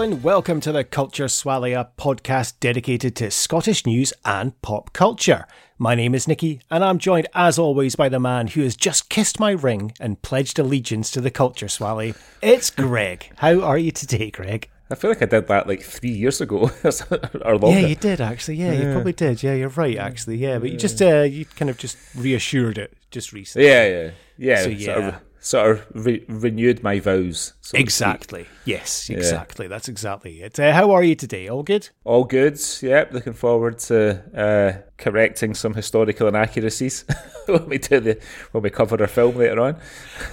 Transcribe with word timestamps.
Hello 0.00 0.12
and 0.12 0.24
welcome 0.24 0.60
to 0.60 0.72
the 0.72 0.82
Culture 0.82 1.28
Swally, 1.28 1.78
a 1.78 1.90
podcast 1.98 2.54
dedicated 2.58 3.14
to 3.16 3.30
Scottish 3.30 3.84
news 3.84 4.14
and 4.24 4.58
pop 4.62 4.94
culture. 4.94 5.46
My 5.76 5.94
name 5.94 6.14
is 6.14 6.26
Nikki, 6.26 6.62
and 6.70 6.82
I'm 6.82 6.96
joined 6.96 7.28
as 7.34 7.58
always 7.58 7.96
by 7.96 8.08
the 8.08 8.18
man 8.18 8.46
who 8.46 8.62
has 8.62 8.76
just 8.76 9.10
kissed 9.10 9.38
my 9.38 9.50
ring 9.50 9.92
and 10.00 10.22
pledged 10.22 10.58
allegiance 10.58 11.10
to 11.10 11.20
the 11.20 11.30
Culture 11.30 11.68
Swally. 11.68 12.14
It's 12.40 12.70
Greg. 12.70 13.30
How 13.36 13.60
are 13.60 13.76
you 13.76 13.90
today, 13.90 14.30
Greg? 14.30 14.70
I 14.90 14.94
feel 14.94 15.10
like 15.10 15.20
I 15.20 15.26
did 15.26 15.48
that 15.48 15.66
like 15.68 15.82
three 15.82 16.12
years 16.12 16.40
ago 16.40 16.70
or 17.44 17.58
longer. 17.58 17.78
Yeah, 17.78 17.86
you 17.86 17.94
did 17.94 18.22
actually. 18.22 18.56
Yeah, 18.56 18.72
you 18.72 18.94
probably 18.94 19.12
did. 19.12 19.42
Yeah, 19.42 19.52
you're 19.52 19.68
right 19.68 19.98
actually. 19.98 20.38
Yeah, 20.38 20.60
but 20.60 20.70
you 20.70 20.78
just 20.78 21.02
uh, 21.02 21.24
you 21.24 21.44
kind 21.44 21.68
of 21.68 21.76
just 21.76 21.98
reassured 22.14 22.78
it 22.78 22.96
just 23.10 23.34
recently. 23.34 23.68
Yeah, 23.68 23.86
yeah, 23.86 24.10
yeah. 24.38 24.56
So, 24.62 24.62
Sort 24.62 24.78
yeah. 24.78 25.08
of, 25.08 25.14
sort 25.40 25.70
of 25.70 25.86
re- 25.94 26.24
renewed 26.28 26.82
my 26.82 27.00
vows. 27.00 27.54
so. 27.60 27.76
Exactly. 27.78 28.46
Yes, 28.64 29.08
exactly. 29.08 29.66
That's 29.68 29.88
exactly 29.88 30.42
it. 30.42 30.58
Uh, 30.60 30.72
how 30.72 30.90
are 30.90 31.02
you 31.02 31.14
today? 31.14 31.48
All 31.48 31.62
good? 31.62 31.88
All 32.04 32.24
good. 32.24 32.60
Yep. 32.82 33.12
Looking 33.12 33.32
forward 33.32 33.78
to 33.80 34.22
uh, 34.36 34.82
correcting 34.98 35.54
some 35.54 35.74
historical 35.74 36.28
inaccuracies 36.28 37.04
when 37.46 37.68
we 37.68 37.78
do 37.78 38.00
the 38.00 38.18
when 38.52 38.62
we 38.62 38.70
cover 38.70 39.00
our 39.00 39.06
film 39.06 39.36
later 39.36 39.60
on. 39.60 39.76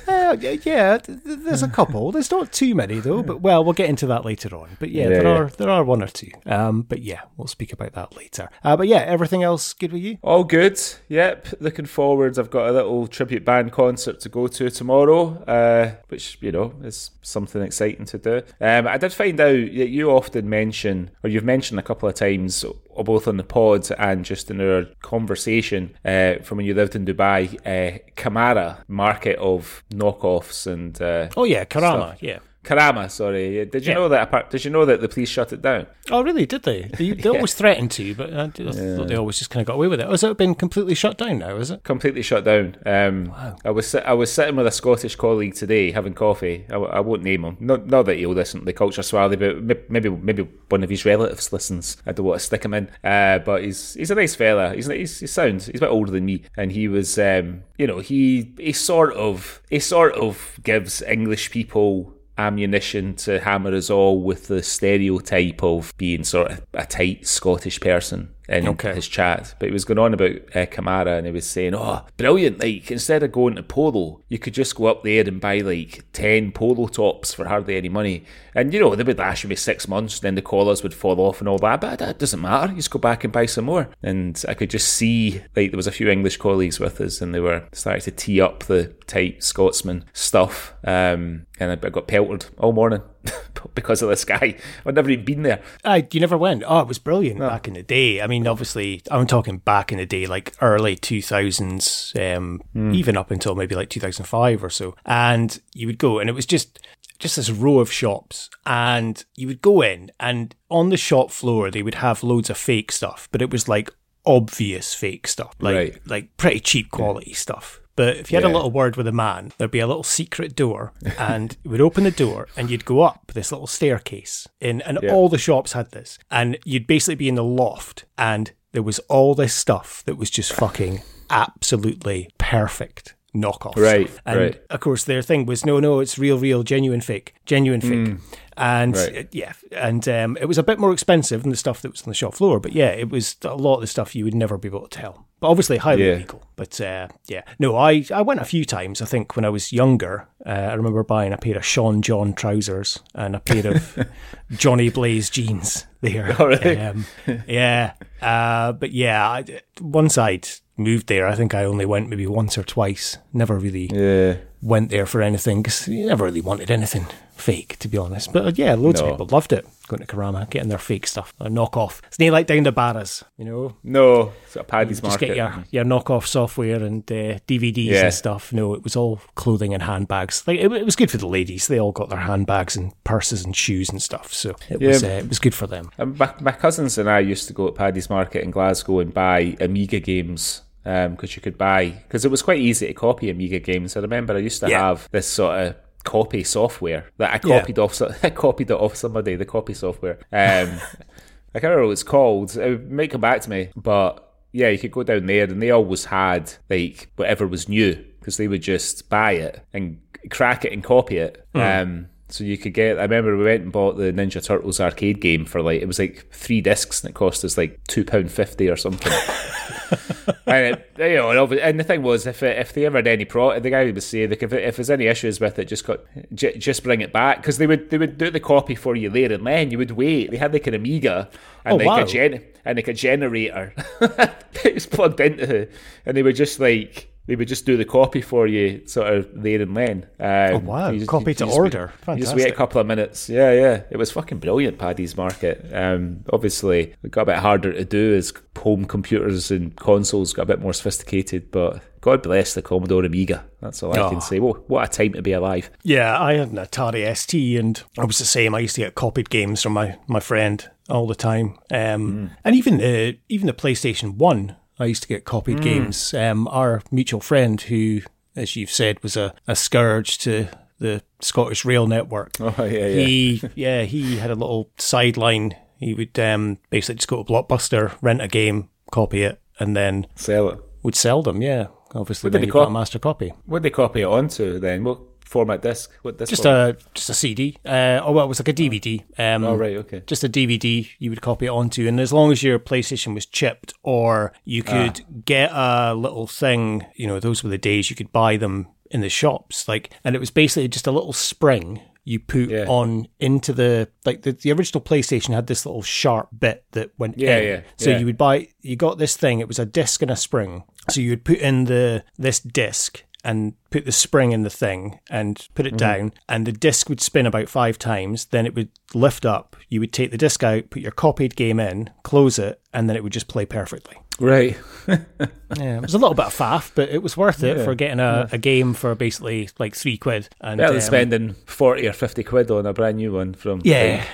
Uh, 0.07 0.35
yeah, 0.39 0.97
th- 0.97 1.23
th- 1.23 1.39
there's 1.39 1.63
a 1.63 1.67
couple. 1.69 2.11
There's 2.11 2.31
not 2.31 2.51
too 2.51 2.75
many 2.75 2.99
though, 2.99 3.23
but 3.23 3.41
well, 3.41 3.63
we'll 3.63 3.73
get 3.73 3.89
into 3.89 4.07
that 4.07 4.25
later 4.25 4.55
on. 4.55 4.69
But 4.79 4.89
yeah, 4.91 5.03
Yeah, 5.03 5.09
there 5.09 5.23
yeah. 5.23 5.29
are 5.37 5.47
there 5.49 5.69
are 5.69 5.83
one 5.83 6.03
or 6.03 6.07
two. 6.07 6.31
Um, 6.45 6.81
but 6.83 7.01
yeah, 7.01 7.21
we'll 7.37 7.47
speak 7.47 7.73
about 7.73 7.93
that 7.93 8.15
later. 8.15 8.49
Uh, 8.63 8.75
but 8.77 8.87
yeah, 8.87 8.99
everything 8.99 9.43
else 9.43 9.73
good 9.73 9.91
with 9.93 10.01
you? 10.01 10.17
All 10.21 10.43
good. 10.43 10.79
Yep. 11.09 11.47
Looking 11.59 11.85
forward. 11.85 12.37
I've 12.37 12.49
got 12.51 12.69
a 12.69 12.73
little 12.73 13.07
tribute 13.07 13.45
band 13.45 13.71
concert 13.71 14.19
to 14.21 14.29
go 14.29 14.47
to 14.47 14.69
tomorrow, 14.69 15.43
uh, 15.43 15.95
which 16.09 16.37
you 16.41 16.51
know 16.51 16.73
is 16.83 17.11
something 17.21 17.61
exciting 17.61 18.05
to 18.05 18.17
do. 18.17 18.41
Um, 18.61 18.87
I 18.87 18.97
did 18.97 19.13
find 19.13 19.39
out 19.39 19.51
that 19.53 19.89
you 19.89 20.11
often 20.11 20.49
mention, 20.49 21.11
or 21.23 21.29
you've 21.29 21.43
mentioned 21.43 21.79
a 21.79 21.83
couple 21.83 22.07
of 22.09 22.15
times, 22.15 22.63
uh, 22.63 23.03
both 23.03 23.27
on 23.27 23.37
the 23.37 23.43
pod 23.43 23.89
and 23.97 24.25
just 24.25 24.49
in 24.51 24.59
our 24.61 24.85
conversation 25.01 25.95
uh, 26.05 26.35
from 26.43 26.57
when 26.57 26.65
you 26.65 26.73
lived 26.73 26.95
in 26.95 27.05
Dubai, 27.07 27.57
uh, 27.65 27.99
Kamara 28.15 28.83
market 28.87 29.37
of 29.39 29.83
knockoffs 29.93 30.67
and 30.67 31.01
uh, 31.01 31.29
Oh 31.37 31.43
yeah, 31.45 31.65
Karama. 31.65 32.09
Stuff. 32.17 32.23
Yeah. 32.23 32.39
Karama. 32.67 33.09
Sorry. 33.09 33.65
Did 33.65 33.85
you 33.85 33.91
Yeah. 33.93 33.97
know 33.99 34.09
that? 34.09 34.23
apart- 34.27 34.49
Did 34.49 34.65
you 34.65 34.71
know 34.71 34.85
that 34.85 35.01
the 35.01 35.07
police 35.07 35.29
shut 35.29 35.53
it 35.53 35.61
down? 35.61 35.87
Oh 36.11 36.21
really? 36.23 36.45
Did 36.45 36.63
they? 36.63 36.89
They, 36.97 37.11
they 37.11 37.29
always 37.35 37.53
threatened 37.53 37.91
to, 37.91 38.15
but 38.15 38.33
I, 38.33 38.43
I 38.43 38.47
thought 38.49 39.07
they 39.07 39.15
always 39.15 39.37
just 39.37 39.49
kind 39.49 39.61
of 39.61 39.67
got 39.67 39.73
away 39.75 39.87
with 39.87 39.99
it. 40.01 40.05
Oh, 40.07 40.11
has 40.11 40.23
it 40.23 40.37
been 40.37 40.55
completely 40.55 40.95
shut 40.95 41.17
down 41.17 41.39
now? 41.39 41.55
Is 41.57 41.71
it? 41.71 41.83
completely 41.83 42.21
shut 42.21 42.43
down. 42.43 42.75
Um, 42.85 43.33
I 43.63 43.71
was 43.71 43.93
I 43.95 44.13
was 44.13 44.31
sitting 44.31 44.55
with 44.55 44.67
a 44.67 44.71
Scottish 44.71 45.15
colleague 45.15 45.55
today 45.55 45.91
having 45.91 46.13
coffee. 46.13 46.65
I 46.69 46.99
won't 46.99 47.23
name 47.23 47.43
him. 47.45 47.57
Not 47.59 47.87
not 47.87 48.05
that 48.07 48.17
he'll 48.17 48.31
listen 48.33 48.59
to 48.61 48.65
the 48.65 48.73
culture 48.73 49.03
swally, 49.03 49.35
but 49.37 49.89
maybe 49.89 50.09
maybe 50.09 50.47
one 50.69 50.83
of 50.83 50.89
his 50.89 51.05
relatives 51.05 51.53
listens. 51.53 51.97
I 52.05 52.11
don't 52.11 52.25
want 52.25 52.39
to 52.39 52.45
stick 52.45 52.65
him 52.65 52.73
in. 52.73 52.89
Uh, 53.03 53.39
but 53.39 53.63
he's 53.63 53.93
he's 53.93 54.11
a 54.11 54.15
nice 54.15 54.35
fella. 54.35 54.73
He's 54.73 54.87
he's, 54.87 55.19
he's 55.19 55.31
sound. 55.31 55.63
He's 55.63 55.75
a 55.81 55.85
bit 55.85 55.89
older 55.89 56.11
than 56.11 56.25
me, 56.25 56.43
and 56.57 56.71
he 56.71 56.87
was 56.87 57.17
um, 57.19 57.63
you 57.77 57.87
know 57.87 57.99
he 57.99 58.53
he 58.57 58.73
sort 58.73 59.13
of 59.13 59.61
he 59.69 59.79
sort 59.79 60.13
of 60.15 60.59
gives 60.63 61.01
English 61.01 61.51
people 61.51 62.13
ammunition 62.37 63.15
to 63.15 63.39
hammer 63.39 63.73
us 63.75 63.89
all 63.89 64.21
with 64.21 64.47
the 64.47 64.61
stereotype 64.63 65.63
of 65.63 65.93
being 65.97 66.23
sort 66.23 66.51
of 66.51 66.65
a 66.73 66.85
tight 66.85 67.27
Scottish 67.27 67.79
person 67.79 68.29
in 68.49 68.65
Okay. 68.65 68.95
his 68.95 69.07
chat. 69.09 69.53
But 69.59 69.67
he 69.67 69.73
was 69.73 69.83
going 69.83 69.97
on 69.99 70.13
about 70.13 70.31
uh, 70.55 70.65
Kamara 70.67 71.17
and 71.17 71.25
he 71.27 71.33
was 71.33 71.45
saying, 71.45 71.75
Oh, 71.75 72.05
brilliant. 72.15 72.59
Like, 72.61 72.89
instead 72.89 73.21
of 73.23 73.33
going 73.33 73.55
to 73.55 73.63
polo, 73.63 74.21
you 74.29 74.39
could 74.39 74.53
just 74.53 74.75
go 74.75 74.85
up 74.85 75.03
there 75.03 75.27
and 75.27 75.41
buy 75.41 75.59
like 75.59 76.05
10 76.13 76.53
polo 76.53 76.87
tops 76.87 77.33
for 77.33 77.45
hardly 77.45 77.75
any 77.75 77.89
money. 77.89 78.23
And, 78.55 78.73
you 78.73 78.79
know, 78.79 78.95
they 78.95 79.03
would 79.03 79.17
last 79.17 79.43
you 79.43 79.49
maybe 79.49 79.57
six 79.57 79.87
months, 79.89 80.21
then 80.21 80.35
the 80.35 80.41
collars 80.41 80.81
would 80.81 80.93
fall 80.93 81.19
off 81.19 81.39
and 81.41 81.49
all 81.49 81.57
that. 81.59 81.81
But 81.81 81.99
that 81.99 82.19
doesn't 82.19 82.41
matter. 82.41 82.69
You 82.71 82.77
just 82.77 82.89
go 82.91 82.99
back 82.99 83.25
and 83.25 83.33
buy 83.33 83.47
some 83.47 83.65
more. 83.65 83.89
And 84.01 84.41
I 84.47 84.53
could 84.53 84.69
just 84.69 84.93
see, 84.93 85.41
like, 85.55 85.71
there 85.71 85.77
was 85.77 85.87
a 85.87 85.91
few 85.91 86.07
English 86.09 86.37
colleagues 86.37 86.79
with 86.79 87.01
us 87.01 87.19
and 87.21 87.35
they 87.35 87.41
were 87.41 87.67
starting 87.73 88.03
to 88.03 88.11
tee 88.11 88.39
up 88.39 88.63
the 88.63 88.93
tight 89.07 89.43
Scotsman 89.43 90.05
stuff. 90.13 90.73
Um, 90.85 91.46
and 91.59 91.71
I 91.71 91.89
got 91.89 92.07
pelted 92.07 92.45
all 92.57 92.71
morning 92.73 93.01
because 93.75 94.01
of 94.01 94.09
this 94.09 94.25
guy. 94.25 94.55
I'd 94.85 94.95
never 94.95 95.09
even 95.09 95.25
been 95.25 95.43
there. 95.43 95.61
I 95.83 96.07
you 96.11 96.19
never 96.19 96.37
went. 96.37 96.63
Oh, 96.65 96.79
it 96.79 96.87
was 96.87 96.99
brilliant 96.99 97.39
back 97.39 97.67
in 97.67 97.73
the 97.73 97.83
day. 97.83 98.21
I 98.21 98.27
mean, 98.27 98.45
obviously, 98.47 99.01
I'm 99.09 99.27
talking 99.27 99.57
back 99.57 99.91
in 99.91 99.97
the 99.97 100.05
day, 100.05 100.25
like 100.27 100.53
early 100.61 100.95
2000s, 100.95 102.15
um, 102.35 102.61
even 102.93 103.17
up 103.17 103.31
until 103.31 103.55
maybe 103.55 103.75
like 103.75 103.89
2005 103.89 104.63
or 104.63 104.69
so. 104.69 104.95
And 105.05 105.59
you 105.73 105.87
would 105.87 105.97
go, 105.97 106.19
and 106.19 106.29
it 106.29 106.33
was 106.33 106.45
just 106.45 106.79
just 107.19 107.35
this 107.37 107.49
row 107.49 107.79
of 107.79 107.91
shops, 107.91 108.49
and 108.67 109.25
you 109.35 109.47
would 109.47 109.61
go 109.61 109.81
in, 109.81 110.11
and 110.19 110.53
on 110.69 110.89
the 110.89 110.97
shop 110.97 111.31
floor 111.31 111.71
they 111.71 111.81
would 111.81 111.95
have 111.95 112.21
loads 112.21 112.49
of 112.51 112.57
fake 112.57 112.91
stuff, 112.91 113.27
but 113.31 113.41
it 113.41 113.49
was 113.49 113.67
like 113.67 113.89
obvious 114.23 114.93
fake 114.93 115.27
stuff, 115.27 115.55
like 115.59 115.75
Right. 115.75 115.97
like 116.05 116.37
pretty 116.37 116.59
cheap 116.59 116.91
quality 116.91 117.33
stuff. 117.33 117.81
But 117.97 118.15
if 118.15 118.31
you 118.31 118.37
had 118.37 118.45
a 118.45 118.49
little 118.49 118.71
word 118.71 118.95
with 118.95 119.07
a 119.07 119.11
man, 119.11 119.51
there'd 119.57 119.71
be 119.71 119.79
a 119.79 119.87
little 119.87 120.03
secret 120.03 120.55
door, 120.55 120.93
and 121.19 121.57
you 121.63 121.71
would 121.71 121.81
open 121.81 122.05
the 122.05 122.11
door, 122.11 122.47
and 122.55 122.69
you'd 122.71 122.85
go 122.85 123.01
up 123.01 123.31
this 123.33 123.51
little 123.51 123.67
staircase. 123.67 124.47
In 124.61 124.81
and 124.83 124.97
Yeah. 125.03 125.11
all 125.13 125.27
the 125.27 125.37
shops 125.37 125.73
had 125.73 125.91
this, 125.91 126.17
and 126.31 126.57
you'd 126.63 126.87
basically 126.87 127.15
be 127.15 127.27
in 127.27 127.35
the 127.35 127.43
loft, 127.43 128.05
and 128.17 128.51
there 128.71 128.83
was 128.83 128.99
all 129.09 129.35
this 129.35 129.53
stuff 129.53 130.03
that 130.05 130.15
was 130.15 130.29
just 130.29 130.53
fucking 130.53 131.01
absolutely 131.29 132.29
perfect 132.37 133.15
knockoff. 133.35 133.75
Right, 133.75 134.09
and 134.25 134.39
right. 134.39 134.61
of 134.69 134.79
course 134.79 135.03
their 135.03 135.21
thing 135.21 135.45
was 135.45 135.65
no, 135.65 135.79
no, 135.79 135.99
it's 135.99 136.17
real, 136.17 136.37
real, 136.39 136.63
genuine, 136.63 137.01
fake, 137.01 137.35
genuine, 137.45 137.81
fake, 137.81 138.17
and 138.57 138.93
Mm. 138.95 139.07
Right. 139.07 139.25
uh, 139.25 139.27
yeah, 139.31 139.53
and 139.71 140.07
um, 140.07 140.37
it 140.41 140.45
was 140.45 140.57
a 140.57 140.63
bit 140.63 140.79
more 140.79 140.91
expensive 140.93 141.41
than 141.43 141.51
the 141.51 141.57
stuff 141.57 141.81
that 141.81 141.91
was 141.91 142.01
on 142.03 142.09
the 142.09 142.15
shop 142.15 142.33
floor, 142.33 142.59
but 142.59 142.73
yeah, 142.73 142.89
it 142.89 143.09
was 143.09 143.35
a 143.43 143.53
lot 143.55 143.75
of 143.75 143.81
the 143.81 143.87
stuff 143.87 144.15
you 144.15 144.23
would 144.23 144.33
never 144.35 144.57
be 144.57 144.67
able 144.69 144.87
to 144.87 144.99
tell. 144.99 145.26
But 145.39 145.49
obviously 145.49 145.77
highly 145.77 146.05
Yeah. 146.07 146.13
illegal. 146.15 146.41
But 146.55 146.81
uh, 146.81 147.09
yeah, 147.27 147.43
no, 147.59 147.75
I 147.75 148.03
I 148.11 148.23
went 148.23 148.39
a 148.41 148.45
few 148.45 148.65
times. 148.65 149.01
I 149.01 149.05
think 149.05 149.35
when 149.35 149.45
I 149.45 149.49
was 149.49 149.71
younger, 149.71 150.27
uh, 150.45 150.49
I 150.49 150.73
remember 150.73 151.03
buying 151.03 151.31
a 151.33 151.37
pair 151.37 151.55
of 151.57 151.63
Sean 151.65 152.01
John 152.01 152.33
trousers 152.33 152.99
and 153.13 153.35
a 153.35 153.39
pair 153.39 153.67
of 153.71 154.07
Johnny 154.51 154.89
Blaze 154.89 155.29
jeans. 155.29 155.85
There, 156.01 156.35
Oh, 156.39 156.47
really? 156.47 156.77
um, 156.79 157.05
yeah. 157.47 157.93
Uh, 158.21 158.71
but 158.71 158.91
yeah, 158.91 159.29
I, 159.29 159.61
once 159.81 160.17
I'd 160.17 160.47
moved 160.77 161.05
there, 161.07 161.27
I 161.27 161.35
think 161.35 161.53
I 161.53 161.65
only 161.65 161.85
went 161.85 162.09
maybe 162.09 162.25
once 162.25 162.57
or 162.57 162.63
twice. 162.63 163.17
Never 163.33 163.57
really 163.59 163.89
Yeah. 163.93 164.37
Went 164.61 164.89
there 164.89 165.05
for 165.05 165.21
anything 165.21 165.61
because 165.61 165.87
you 165.87 166.05
never 166.07 166.25
really 166.25 166.41
wanted 166.41 166.71
anything 166.71 167.05
fake, 167.35 167.77
to 167.79 167.87
be 167.87 167.97
honest. 167.97 168.33
But 168.33 168.45
uh, 168.45 168.51
yeah, 168.55 168.73
loads 168.73 168.99
No. 169.01 169.07
of 169.07 169.13
people 169.13 169.27
loved 169.35 169.53
it 169.53 169.67
going 169.87 170.01
to 170.01 170.05
Karama, 170.05 170.49
getting 170.49 170.67
their 170.67 170.77
fake 170.77 171.07
stuff, 171.07 171.33
a 171.39 171.45
knockoff. 171.47 172.01
It's 172.07 172.19
not 172.19 172.33
like 172.33 172.47
down 172.47 172.63
the 172.63 172.73
barras, 172.73 173.23
you 173.37 173.45
know. 173.45 173.75
No, 173.85 174.33
sort 174.49 174.65
of 174.65 174.67
Paddy's 174.67 175.01
Market. 175.01 175.27
Just 175.27 175.35
get 175.35 175.37
your, 175.37 175.63
your 175.71 175.85
knockoff 175.85 176.25
software 176.25 176.83
and 176.83 177.09
uh, 177.09 177.39
DVDs 177.47 177.85
Yeah. 177.85 178.05
and 178.05 178.13
stuff. 178.13 178.51
No, 178.51 178.73
it 178.73 178.83
was 178.83 178.97
all 178.97 179.21
clothing 179.35 179.73
and 179.73 179.83
handbags. 179.83 180.45
Like 180.45 180.59
it, 180.59 180.69
it 180.73 180.83
was 180.83 180.97
good 180.97 181.09
for 181.09 181.17
the 181.17 181.27
ladies. 181.27 181.67
They 181.67 181.79
all 181.79 181.93
got 181.93 182.09
their 182.09 182.19
handbags 182.19 182.75
and 182.75 182.91
purses 183.05 183.45
and 183.45 183.55
shoes 183.55 183.89
and 183.89 184.01
stuff. 184.01 184.33
So 184.33 184.55
it 184.69 184.81
was 184.81 185.03
uh, 185.03 185.07
Yeah. 185.07 185.13
it 185.19 185.29
was 185.29 185.39
good 185.39 185.53
for 185.53 185.67
them. 185.67 185.89
Um, 185.99 186.15
my, 186.17 186.33
my 186.41 186.51
cousins 186.51 186.97
and 186.97 187.09
I 187.09 187.19
used 187.19 187.47
to 187.47 187.53
go 187.53 187.67
at 187.69 187.75
Paddy's 187.75 188.09
Market 188.09 188.43
in 188.43 188.51
Glasgow 188.51 188.99
and 188.99 189.13
buy 189.13 189.55
Amiga 189.61 190.01
games 190.01 190.63
because 191.09 191.35
you 191.35 191.41
could 191.41 191.57
buy 191.57 191.89
because 191.89 192.23
it 192.23 192.31
was 192.31 192.41
quite 192.41 192.59
easy 192.59 192.87
to 192.87 192.93
copy 192.93 193.29
Amiga 193.29 193.59
games. 193.59 193.97
I 193.97 193.99
remember 193.99 194.33
I 194.35 194.39
used 194.39 194.61
to 194.61 194.69
Yeah. 194.69 194.79
have 194.87 195.09
this 195.11 195.27
sort 195.27 195.59
of 195.59 195.75
copy 196.05 196.43
software 196.43 197.05
that 197.17 197.29
I 197.31 197.47
Yeah. 197.47 197.59
copied 197.59 197.79
off. 197.79 198.01
I 198.23 198.29
copied 198.29 198.71
it 198.71 198.77
off 198.77 198.95
somebody. 198.95 199.35
The 199.35 199.45
copy 199.45 199.73
software. 199.73 200.19
Um, 200.31 200.79
I 201.55 201.59
can't 201.59 201.71
remember 201.71 201.85
what 201.87 201.91
it's 201.93 202.03
called. 202.03 202.55
It 202.55 202.89
might 202.89 203.11
come 203.11 203.21
back 203.21 203.41
to 203.41 203.49
me, 203.49 203.69
but 203.75 204.23
yeah, 204.53 204.69
you 204.69 204.77
could 204.79 204.91
go 204.91 205.03
down 205.03 205.25
there 205.25 205.43
and 205.43 205.61
they 205.61 205.71
always 205.71 206.05
had 206.05 206.51
like 206.69 207.09
whatever 207.17 207.47
was 207.47 207.67
new 207.67 207.95
because 208.19 208.37
they 208.37 208.47
would 208.47 208.61
just 208.61 209.09
buy 209.09 209.33
it 209.33 209.61
and 209.73 209.99
crack 210.29 210.63
it 210.65 210.71
and 210.73 210.83
copy 210.83 211.17
it. 211.17 211.45
Um, 211.53 212.07
so 212.29 212.43
you 212.43 212.57
could 212.57 212.73
get. 212.73 212.97
I 212.99 213.03
remember 213.03 213.37
we 213.37 213.43
went 213.45 213.63
and 213.63 213.71
bought 213.71 213.97
the 213.97 214.11
Ninja 214.13 214.43
Turtles 214.43 214.79
arcade 214.79 215.21
game 215.21 215.45
for 215.45 215.61
like 215.61 215.81
it 215.81 215.85
was 215.87 215.99
like 215.99 216.27
three 216.31 216.61
discs 216.61 217.01
and 217.03 217.09
it 217.11 217.13
cost 217.13 217.43
us 217.45 217.57
like 217.57 217.79
two 217.87 218.03
pound 218.03 218.31
fifty 218.31 218.69
or 218.69 218.75
something. 218.75 219.11
and 220.45 220.75
it, 220.75 220.91
you 220.97 221.15
know, 221.15 221.31
and, 221.31 221.53
and 221.59 221.79
the 221.79 221.83
thing 221.83 222.01
was, 222.01 222.27
if 222.27 222.43
it, 222.43 222.57
if 222.57 222.73
they 222.73 222.85
ever 222.85 222.97
had 222.97 223.07
any 223.07 223.25
pro, 223.25 223.57
the 223.59 223.69
guy 223.69 223.85
would 223.85 224.01
say 224.03 224.27
like 224.27 224.43
if 224.43 224.51
if 224.53 224.75
there's 224.75 224.89
any 224.89 225.05
issues 225.05 225.39
with 225.39 225.57
it, 225.59 225.65
just 225.65 225.85
got 225.85 226.01
j- 226.33 226.57
just 226.57 226.83
bring 226.83 227.01
it 227.01 227.13
back 227.13 227.37
because 227.37 227.57
they 227.57 227.67
would 227.67 227.89
they 227.89 227.97
would 227.97 228.17
do 228.17 228.29
the 228.29 228.39
copy 228.39 228.75
for 228.75 228.95
you 228.95 229.09
there 229.09 229.31
and 229.31 229.45
then 229.47 229.71
you 229.71 229.77
would 229.77 229.91
wait. 229.91 230.31
They 230.31 230.37
had 230.37 230.53
like 230.53 230.67
an 230.67 230.73
Amiga 230.73 231.29
and 231.65 231.73
Oh, 231.73 231.77
like 231.77 231.87
wow. 231.87 232.03
a 232.03 232.05
gen 232.05 232.43
and 232.65 232.75
like 232.77 232.87
a 232.87 232.93
generator 232.93 233.73
that 233.99 234.71
was 234.73 234.85
plugged 234.85 235.19
into 235.19 235.55
it, 235.63 235.71
and 236.05 236.17
they 236.17 236.23
were 236.23 236.33
just 236.33 236.59
like 236.59 237.09
they 237.27 237.35
would 237.35 237.47
just 237.47 237.65
do 237.65 237.77
the 237.77 237.85
copy 237.85 238.21
for 238.21 238.47
you, 238.47 238.81
sort 238.87 239.13
of 239.13 239.29
there 239.43 239.61
and 239.61 239.75
then. 239.77 240.05
Um, 240.19 240.55
Oh, 240.55 240.57
wow. 240.59 240.89
you 240.89 240.99
just- 240.99 241.09
Copy 241.09 241.33
to 241.35 241.45
just 241.45 241.57
order. 241.57 241.91
You 242.07 242.15
just 242.17 242.35
wait 242.35 242.47
a 242.47 242.51
couple 242.55 242.81
of 242.81 242.87
minutes. 242.87 243.29
Yeah, 243.29 243.51
yeah. 243.51 243.81
It 243.91 243.97
was 243.97 244.11
fucking 244.11 244.39
brilliant, 244.39 244.77
Paddy's 244.77 245.15
Market. 245.17 245.65
Um, 245.73 246.23
obviously, 246.31 246.93
it 247.03 247.11
got 247.11 247.21
a 247.23 247.25
bit 247.25 247.37
harder 247.37 247.73
to 247.73 247.85
do 247.85 248.15
as 248.15 248.33
home 248.57 248.85
computers 248.85 249.51
and 249.51 249.75
consoles 249.75 250.33
got 250.33 250.43
a 250.43 250.45
bit 250.47 250.61
more 250.61 250.73
sophisticated, 250.73 251.51
but 251.51 251.81
God 252.01 252.23
bless 252.23 252.53
the 252.53 252.61
Commodore 252.61 253.03
Amiga. 253.05 253.43
That's 253.61 253.83
all 253.83 253.93
I 253.95 253.99
Oh. 254.01 254.09
can 254.09 254.21
say. 254.21 254.39
Well, 254.39 254.63
what 254.67 254.87
a 254.87 254.91
time 254.91 255.13
to 255.13 255.21
be 255.21 255.31
alive. 255.33 255.69
Yeah, 255.83 256.19
I 256.19 256.33
had 256.35 256.49
an 256.51 256.57
Atari 256.57 257.05
ST, 257.05 257.57
and 257.59 257.81
I 257.97 258.05
was 258.05 258.17
the 258.19 258.25
same. 258.25 258.55
I 258.55 258.59
used 258.59 258.75
to 258.75 258.81
get 258.81 258.95
copied 258.95 259.29
games 259.29 259.61
from 259.63 259.73
my, 259.73 259.97
my 260.07 260.19
friend 260.19 260.67
all 260.89 261.05
the 261.07 261.15
time, 261.15 261.57
um, 261.71 262.31
and 262.45 262.55
even 262.55 262.77
the 262.77 263.17
even 263.29 263.47
the 263.47 263.53
PlayStation 263.53 264.15
One. 264.15 264.55
I 264.79 264.85
used 264.85 265.01
to 265.03 265.07
get 265.07 265.25
copied 265.25 265.61
games. 265.61 266.13
Um, 266.13 266.47
our 266.49 266.81
mutual 266.91 267.19
friend, 267.19 267.59
who, 267.59 268.01
as 268.35 268.55
you've 268.55 268.71
said, 268.71 269.01
was 269.01 269.17
a, 269.17 269.33
a 269.47 269.55
scourge 269.55 270.17
to 270.19 270.47
the 270.79 271.01
Scottish 271.19 271.65
Rail 271.65 271.87
Network. 271.87 272.31
Oh, 272.39 272.53
yeah, 272.59 272.85
yeah. 272.87 273.05
He, 273.05 273.41
yeah, 273.55 273.81
he 273.83 274.17
had 274.17 274.29
a 274.29 274.35
little 274.35 274.69
sideline. 274.77 275.55
He 275.77 275.93
would 275.93 276.17
um, 276.19 276.59
basically 276.69 276.95
just 276.95 277.07
go 277.07 277.23
to 277.23 277.31
Blockbuster, 277.31 277.97
rent 278.01 278.21
a 278.21 278.27
game, 278.27 278.69
copy 278.91 279.23
it, 279.23 279.41
and 279.59 279.75
then 279.75 280.05
Sell 280.15 280.49
it. 280.49 280.59
would 280.83 280.95
sell 280.95 281.23
them. 281.23 281.41
Yeah, 281.41 281.67
obviously, 281.95 282.29
did 282.29 282.41
then 282.41 282.47
you 282.47 282.51
got 282.51 282.67
a 282.67 282.71
master 282.71 282.99
copy. 282.99 283.33
What 283.45 283.63
did 283.63 283.71
they 283.71 283.75
copy 283.75 284.01
it 284.01 284.05
onto 284.05 284.59
then? 284.59 284.83
What 284.83 284.99
format 285.27 285.61
disc? 285.61 285.91
What 286.01 286.17
disc? 286.17 286.29
Just 286.29 286.43
format? 286.43 286.81
a 286.81 286.93
just 286.93 287.09
a 287.09 287.13
CD. 287.13 287.57
Uh, 287.65 287.99
oh 288.03 288.11
well, 288.13 288.25
it 288.25 288.27
was 288.27 288.39
like 288.39 288.47
a 288.47 288.53
DVD. 288.53 289.03
Um, 289.17 289.43
Oh, 289.43 289.55
right, 289.55 289.77
okay. 289.77 290.03
Just 290.07 290.23
a 290.23 290.29
DVD 290.29 290.89
you 290.99 291.09
would 291.09 291.21
copy 291.21 291.45
it 291.45 291.49
onto, 291.49 291.87
and 291.87 291.99
as 291.99 292.11
long 292.13 292.31
as 292.31 292.41
your 292.43 292.59
PlayStation 292.59 293.13
was 293.13 293.25
chipped, 293.25 293.73
or 293.83 294.33
you 294.45 294.63
Ah. 294.67 294.71
could 294.89 295.25
get 295.25 295.51
a 295.53 295.93
little 295.93 296.27
thing. 296.27 296.85
You 296.95 297.07
know, 297.07 297.19
those 297.19 297.43
were 297.43 297.49
the 297.49 297.57
days 297.57 297.89
you 297.89 297.95
could 297.95 298.11
buy 298.11 298.37
them 298.37 298.67
in 298.89 299.01
the 299.01 299.09
shops. 299.09 299.67
Like, 299.67 299.91
and 300.03 300.15
it 300.15 300.19
was 300.19 300.31
basically 300.31 300.67
just 300.69 300.87
a 300.87 300.91
little 300.91 301.13
spring 301.13 301.81
you 302.05 302.19
put 302.19 302.49
Yeah. 302.49 302.63
on 302.69 303.09
into 303.19 303.51
the 303.51 303.89
like 304.05 304.21
the, 304.21 304.31
the 304.31 304.53
original 304.53 304.79
PlayStation 304.81 305.33
had 305.33 305.47
this 305.47 305.65
little 305.65 305.81
sharp 305.81 306.29
bit 306.39 306.63
that 306.71 306.91
went 306.97 307.17
Yeah, 307.17 307.37
in. 307.37 307.47
yeah, 307.47 307.61
So 307.75 307.89
yeah. 307.89 307.97
you 307.99 308.05
would 308.05 308.17
buy 308.17 308.47
you 308.61 308.77
got 308.77 308.97
this 308.97 309.17
thing. 309.17 309.41
It 309.41 309.47
was 309.49 309.59
a 309.59 309.65
disc 309.65 310.01
and 310.01 310.09
a 310.09 310.15
spring. 310.15 310.63
So 310.89 311.01
you 311.01 311.09
would 311.09 311.25
put 311.25 311.39
in 311.39 311.65
the 311.65 312.05
this 312.17 312.39
disc 312.39 313.03
and 313.23 313.53
put 313.69 313.85
the 313.85 313.91
spring 313.91 314.31
in 314.31 314.43
the 314.43 314.49
thing 314.49 314.99
and 315.09 315.47
put 315.55 315.65
it 315.65 315.77
down 315.77 316.13
and 316.29 316.45
the 316.45 316.51
disc 316.51 316.87
would 316.87 317.01
spin 317.01 317.25
about 317.25 317.49
five 317.49 317.77
times 317.77 318.25
then 318.25 318.45
it 318.45 318.55
would 318.55 318.69
lift 318.93 319.25
up. 319.25 319.55
You 319.69 319.79
would 319.79 319.93
take 319.93 320.11
the 320.11 320.17
disc 320.17 320.43
out 320.43 320.69
put 320.69 320.81
your 320.81 320.91
copied 320.91 321.35
game 321.35 321.59
in 321.59 321.89
close 322.03 322.39
it 322.39 322.61
and 322.73 322.87
then 322.87 322.95
it 322.95 323.03
would 323.03 323.13
just 323.13 323.27
play 323.27 323.45
perfectly. 323.45 323.97
Right. 324.19 324.57
yeah 324.87 325.77
it 325.77 325.81
was 325.81 325.93
a 325.93 325.97
little 325.97 326.15
bit 326.15 326.27
of 326.27 326.35
faff 326.35 326.71
but 326.73 326.89
it 326.89 327.03
was 327.03 327.17
worth 327.17 327.43
it 327.43 327.63
for 327.63 327.75
getting 327.75 327.99
a, 327.99 328.29
a 328.31 328.37
game 328.37 328.73
for 328.73 328.95
basically 328.95 329.49
like 329.59 329.75
three 329.75 329.97
quid 329.97 330.29
and 330.41 330.57
Better 330.57 330.73
than 330.73 330.81
um, 330.81 330.87
spending 330.87 331.33
40 331.45 331.87
or 331.87 331.93
50 331.93 332.23
quid 332.23 332.51
on 332.51 332.65
a 332.65 332.73
brand 332.73 332.97
new 332.97 333.11
one 333.13 333.33
from 333.33 333.61
yeah 333.63 334.05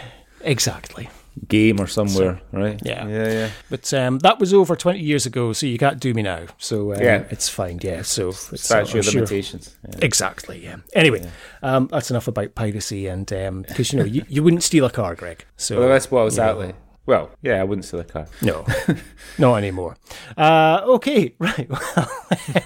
exactly. 0.41 1.05
a 1.05 1.22
game 1.47 1.79
or 1.81 1.87
somewhere, 1.87 2.39
right? 2.51 2.79
yeah. 2.85 3.07
Yeah, 3.07 3.31
yeah. 3.31 3.49
but 3.69 3.93
um, 3.93 4.19
that 4.19 4.39
was 4.39 4.53
over 4.53 4.75
20 4.75 4.99
years 4.99 5.25
ago 5.25 5.51
so 5.53 5.65
you 5.65 5.77
can't 5.77 5.99
do 5.99 6.13
me 6.13 6.21
now 6.21 6.45
so 6.57 6.93
um, 6.93 7.01
Yeah. 7.01 7.23
it's 7.31 7.49
fine 7.49 7.79
yeah 7.81 8.01
so 8.03 8.29
it's, 8.29 8.63
Statute 8.63 8.93
I'm 8.93 8.99
of 8.99 9.05
sure- 9.05 9.13
limitations. 9.21 9.75
Yeah. 9.89 9.99
Exactly. 10.03 10.63
Yeah. 10.63 10.77
Anyway, 10.93 11.27
um, 11.61 11.87
that's 11.91 12.09
enough 12.11 12.27
about 12.27 12.55
piracy, 12.55 13.07
and 13.07 13.25
because 13.25 13.91
you 13.93 13.99
know 13.99 14.05
you, 14.05 14.23
you 14.29 14.43
wouldn't 14.43 14.63
steal 14.63 14.85
a 14.85 14.89
car, 14.91 15.15
Greg. 15.15 15.45
So 15.57 15.79
Well, 15.79 15.89
that's 15.89 16.09
what 16.11 16.25
exactly. 16.25 16.73
Well, 17.05 17.31
yeah, 17.41 17.59
I 17.59 17.63
wouldn't 17.65 17.83
steal 17.85 17.99
a 17.99 18.03
car. 18.05 18.27
no, 18.41 18.65
not 19.37 19.55
anymore. 19.55 19.97
Uh, 20.37 20.81
okay, 20.85 21.35
right. 21.39 21.67
Well, 21.69 22.11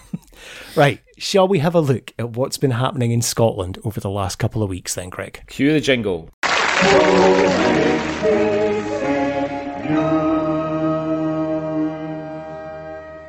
right. 0.75 0.99
Shall 1.17 1.47
we 1.47 1.59
have 1.59 1.73
a 1.73 1.79
look 1.81 2.13
at 2.19 2.31
what's 2.31 2.57
been 2.57 2.71
happening 2.71 3.11
in 3.11 3.21
Scotland 3.23 3.79
over 3.83 3.99
the 3.99 4.09
last 4.11 4.35
couple 4.37 4.61
of 4.61 4.69
weeks, 4.69 4.93
then, 4.93 5.09
Greg? 5.09 5.41
Cue 5.47 5.73
the 5.73 5.81
jingle. 5.81 6.29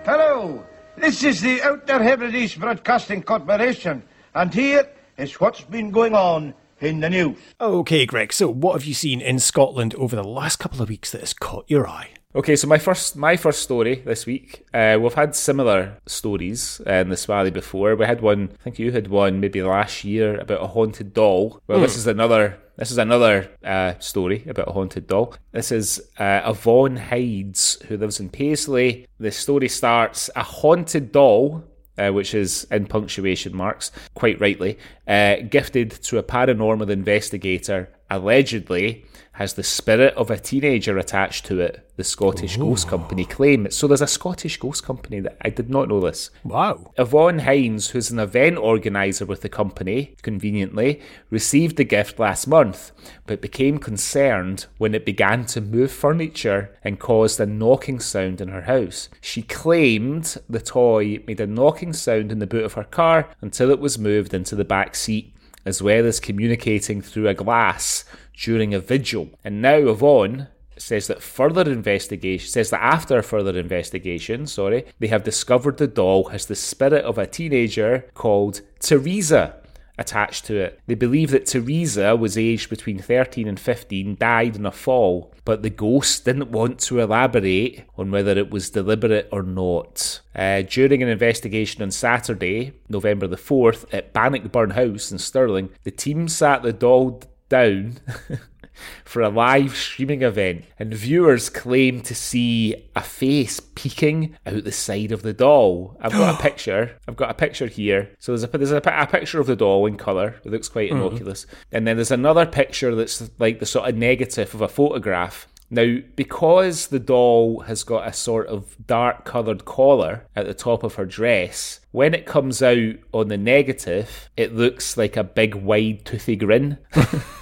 Hello, 0.04 0.64
this 0.96 1.22
is 1.22 1.40
the 1.40 1.62
Outer 1.62 2.02
Hebrides 2.02 2.54
Broadcasting 2.54 3.22
Corporation, 3.22 4.02
and 4.34 4.52
here 4.52 4.88
is 5.16 5.40
what's 5.40 5.60
been 5.62 5.90
going 5.90 6.14
on 6.14 6.54
in 6.80 7.00
the 7.00 7.10
news. 7.10 7.36
Okay, 7.60 8.06
Greg. 8.06 8.32
So, 8.32 8.48
what 8.48 8.72
have 8.74 8.84
you 8.84 8.94
seen 8.94 9.20
in 9.20 9.38
Scotland 9.38 9.94
over 9.96 10.16
the 10.16 10.24
last 10.24 10.56
couple 10.58 10.80
of 10.82 10.88
weeks 10.88 11.10
that 11.12 11.20
has 11.20 11.32
caught 11.32 11.64
your 11.68 11.88
eye? 11.88 12.10
Okay, 12.34 12.56
so 12.56 12.66
my 12.68 12.78
first 12.78 13.16
my 13.16 13.36
first 13.36 13.62
story 13.62 13.96
this 14.04 14.26
week. 14.26 14.66
Uh, 14.74 14.98
we've 15.00 15.14
had 15.14 15.34
similar 15.34 15.96
stories 16.06 16.80
uh, 16.86 16.92
in 16.92 17.08
this 17.08 17.22
Swally 17.22 17.50
before. 17.50 17.96
We 17.96 18.04
had 18.04 18.20
one. 18.20 18.50
I 18.60 18.62
think 18.64 18.78
you 18.78 18.92
had 18.92 19.08
one 19.08 19.40
maybe 19.40 19.62
last 19.62 20.04
year 20.04 20.38
about 20.38 20.62
a 20.62 20.66
haunted 20.66 21.14
doll. 21.14 21.60
Well, 21.66 21.80
this 21.80 21.96
is 21.96 22.06
another. 22.06 22.58
This 22.78 22.92
is 22.92 22.98
another 22.98 23.50
uh, 23.64 23.94
story 23.98 24.44
about 24.46 24.68
a 24.68 24.72
haunted 24.72 25.08
doll. 25.08 25.34
This 25.50 25.72
is 25.72 26.00
uh, 26.16 26.42
Yvonne 26.46 26.96
Hydes 26.96 27.76
who 27.88 27.96
lives 27.96 28.20
in 28.20 28.28
Paisley. 28.28 29.08
The 29.18 29.32
story 29.32 29.68
starts: 29.68 30.30
a 30.36 30.44
haunted 30.44 31.10
doll 31.10 31.64
uh, 31.98 32.10
which 32.10 32.34
is 32.34 32.68
in 32.70 32.86
punctuation 32.86 33.56
marks, 33.56 33.90
quite 34.14 34.40
rightly, 34.40 34.78
uh, 35.08 35.36
gifted 35.50 35.90
to 35.90 36.18
a 36.18 36.22
paranormal 36.22 36.88
investigator, 36.88 37.90
allegedly 38.10 39.04
has 39.38 39.54
the 39.54 39.62
spirit 39.62 40.12
of 40.14 40.32
a 40.32 40.36
teenager 40.36 40.98
attached 40.98 41.46
to 41.46 41.60
it, 41.60 41.88
the 41.94 42.02
Scottish 42.02 42.58
oh. 42.58 42.62
Ghost 42.62 42.88
Company 42.88 43.24
claim. 43.24 43.70
So 43.70 43.86
there's 43.86 44.02
a 44.02 44.08
Scottish 44.08 44.56
Ghost 44.56 44.82
Company 44.82 45.20
that 45.20 45.36
I 45.42 45.50
did 45.50 45.70
not 45.70 45.88
know 45.88 46.00
this. 46.00 46.30
Wow. 46.42 46.92
Yvonne 46.98 47.38
Hines, 47.38 47.90
who's 47.90 48.10
an 48.10 48.18
event 48.18 48.58
organiser 48.58 49.26
with 49.26 49.42
the 49.42 49.48
company, 49.48 50.16
conveniently, 50.22 51.00
received 51.30 51.76
the 51.76 51.84
gift 51.84 52.18
last 52.18 52.48
month, 52.48 52.90
but 53.26 53.40
became 53.40 53.78
concerned 53.78 54.66
when 54.78 54.92
it 54.92 55.06
began 55.06 55.46
to 55.46 55.60
move 55.60 55.92
furniture 55.92 56.76
and 56.82 56.98
caused 56.98 57.38
a 57.38 57.46
knocking 57.46 58.00
sound 58.00 58.40
in 58.40 58.48
her 58.48 58.62
house. 58.62 59.08
She 59.20 59.42
claimed 59.42 60.36
the 60.48 60.60
toy 60.60 61.22
made 61.28 61.38
a 61.38 61.46
knocking 61.46 61.92
sound 61.92 62.32
in 62.32 62.40
the 62.40 62.46
boot 62.48 62.64
of 62.64 62.72
her 62.72 62.82
car 62.82 63.28
until 63.40 63.70
it 63.70 63.78
was 63.78 64.00
moved 64.00 64.34
into 64.34 64.56
the 64.56 64.64
back 64.64 64.96
seat, 64.96 65.32
as 65.64 65.82
well 65.82 66.06
as 66.06 66.20
communicating 66.20 67.00
through 67.00 67.28
a 67.28 67.34
glass 67.34 68.04
during 68.34 68.74
a 68.74 68.80
vigil. 68.80 69.30
And 69.44 69.60
now 69.60 69.76
Yvonne 69.76 70.48
says 70.76 71.08
that 71.08 71.22
further 71.22 71.70
investigation 71.70 72.48
says 72.48 72.70
that 72.70 72.82
after 72.82 73.20
further 73.22 73.58
investigation, 73.58 74.46
sorry, 74.46 74.84
they 74.98 75.08
have 75.08 75.24
discovered 75.24 75.76
the 75.78 75.86
doll 75.86 76.28
has 76.28 76.46
the 76.46 76.54
spirit 76.54 77.04
of 77.04 77.18
a 77.18 77.26
teenager 77.26 78.08
called 78.14 78.60
Teresa 78.78 79.56
attached 79.98 80.46
to 80.46 80.56
it. 80.56 80.80
They 80.86 80.94
believe 80.94 81.30
that 81.30 81.46
Teresa 81.46 82.16
was 82.16 82.38
aged 82.38 82.70
between 82.70 82.98
13 82.98 83.48
and 83.48 83.58
15, 83.58 84.16
died 84.16 84.56
in 84.56 84.64
a 84.64 84.72
fall, 84.72 85.34
but 85.44 85.62
the 85.62 85.70
ghost 85.70 86.24
didn't 86.24 86.50
want 86.50 86.78
to 86.80 87.00
elaborate 87.00 87.84
on 87.96 88.10
whether 88.10 88.32
it 88.32 88.50
was 88.50 88.70
deliberate 88.70 89.28
or 89.32 89.42
not. 89.42 90.20
Uh, 90.34 90.62
during 90.62 91.02
an 91.02 91.08
investigation 91.08 91.82
on 91.82 91.90
Saturday, 91.90 92.72
November 92.88 93.26
the 93.26 93.36
4th, 93.36 93.84
at 93.92 94.12
Bannockburn 94.12 94.70
House 94.70 95.10
in 95.10 95.18
Stirling, 95.18 95.70
the 95.82 95.90
team 95.90 96.28
sat 96.28 96.62
the 96.62 96.72
doll 96.72 97.22
down 97.48 97.98
for 99.04 99.22
a 99.22 99.28
live 99.28 99.76
streaming 99.76 100.22
event, 100.22 100.64
and 100.78 100.94
viewers 100.94 101.48
claim 101.48 102.00
to 102.02 102.14
see 102.14 102.88
a 102.94 103.02
face 103.02 103.60
peeking 103.60 104.36
out 104.46 104.64
the 104.64 104.72
side 104.72 105.12
of 105.12 105.22
the 105.22 105.32
doll. 105.32 105.96
I've 106.00 106.12
got 106.12 106.38
a 106.38 106.42
picture. 106.42 106.96
I've 107.06 107.16
got 107.16 107.30
a 107.30 107.34
picture 107.34 107.66
here. 107.66 108.10
So 108.18 108.32
there's 108.32 108.44
a 108.44 108.58
there's 108.58 108.72
a, 108.72 108.82
a 108.84 109.06
picture 109.06 109.40
of 109.40 109.46
the 109.46 109.56
doll 109.56 109.86
in 109.86 109.96
colour. 109.96 110.36
It 110.44 110.50
looks 110.50 110.68
quite 110.68 110.90
mm-hmm. 110.90 111.02
innocuous, 111.02 111.46
and 111.72 111.86
then 111.86 111.96
there's 111.96 112.10
another 112.10 112.46
picture 112.46 112.94
that's 112.94 113.30
like 113.38 113.60
the 113.60 113.66
sort 113.66 113.88
of 113.88 113.96
negative 113.96 114.54
of 114.54 114.60
a 114.60 114.68
photograph. 114.68 115.46
Now, 115.70 115.98
because 116.16 116.86
the 116.86 116.98
doll 116.98 117.60
has 117.60 117.84
got 117.84 118.08
a 118.08 118.12
sort 118.12 118.46
of 118.46 118.74
dark 118.86 119.24
coloured 119.24 119.64
collar 119.66 120.24
at 120.34 120.46
the 120.46 120.54
top 120.54 120.82
of 120.82 120.94
her 120.94 121.04
dress, 121.04 121.80
when 121.92 122.14
it 122.14 122.26
comes 122.26 122.62
out 122.62 122.94
on 123.12 123.28
the 123.28 123.36
negative, 123.36 124.30
it 124.36 124.54
looks 124.54 124.96
like 124.96 125.16
a 125.16 125.24
big 125.24 125.54
wide 125.54 126.06
toothy 126.06 126.36
grin. 126.36 126.78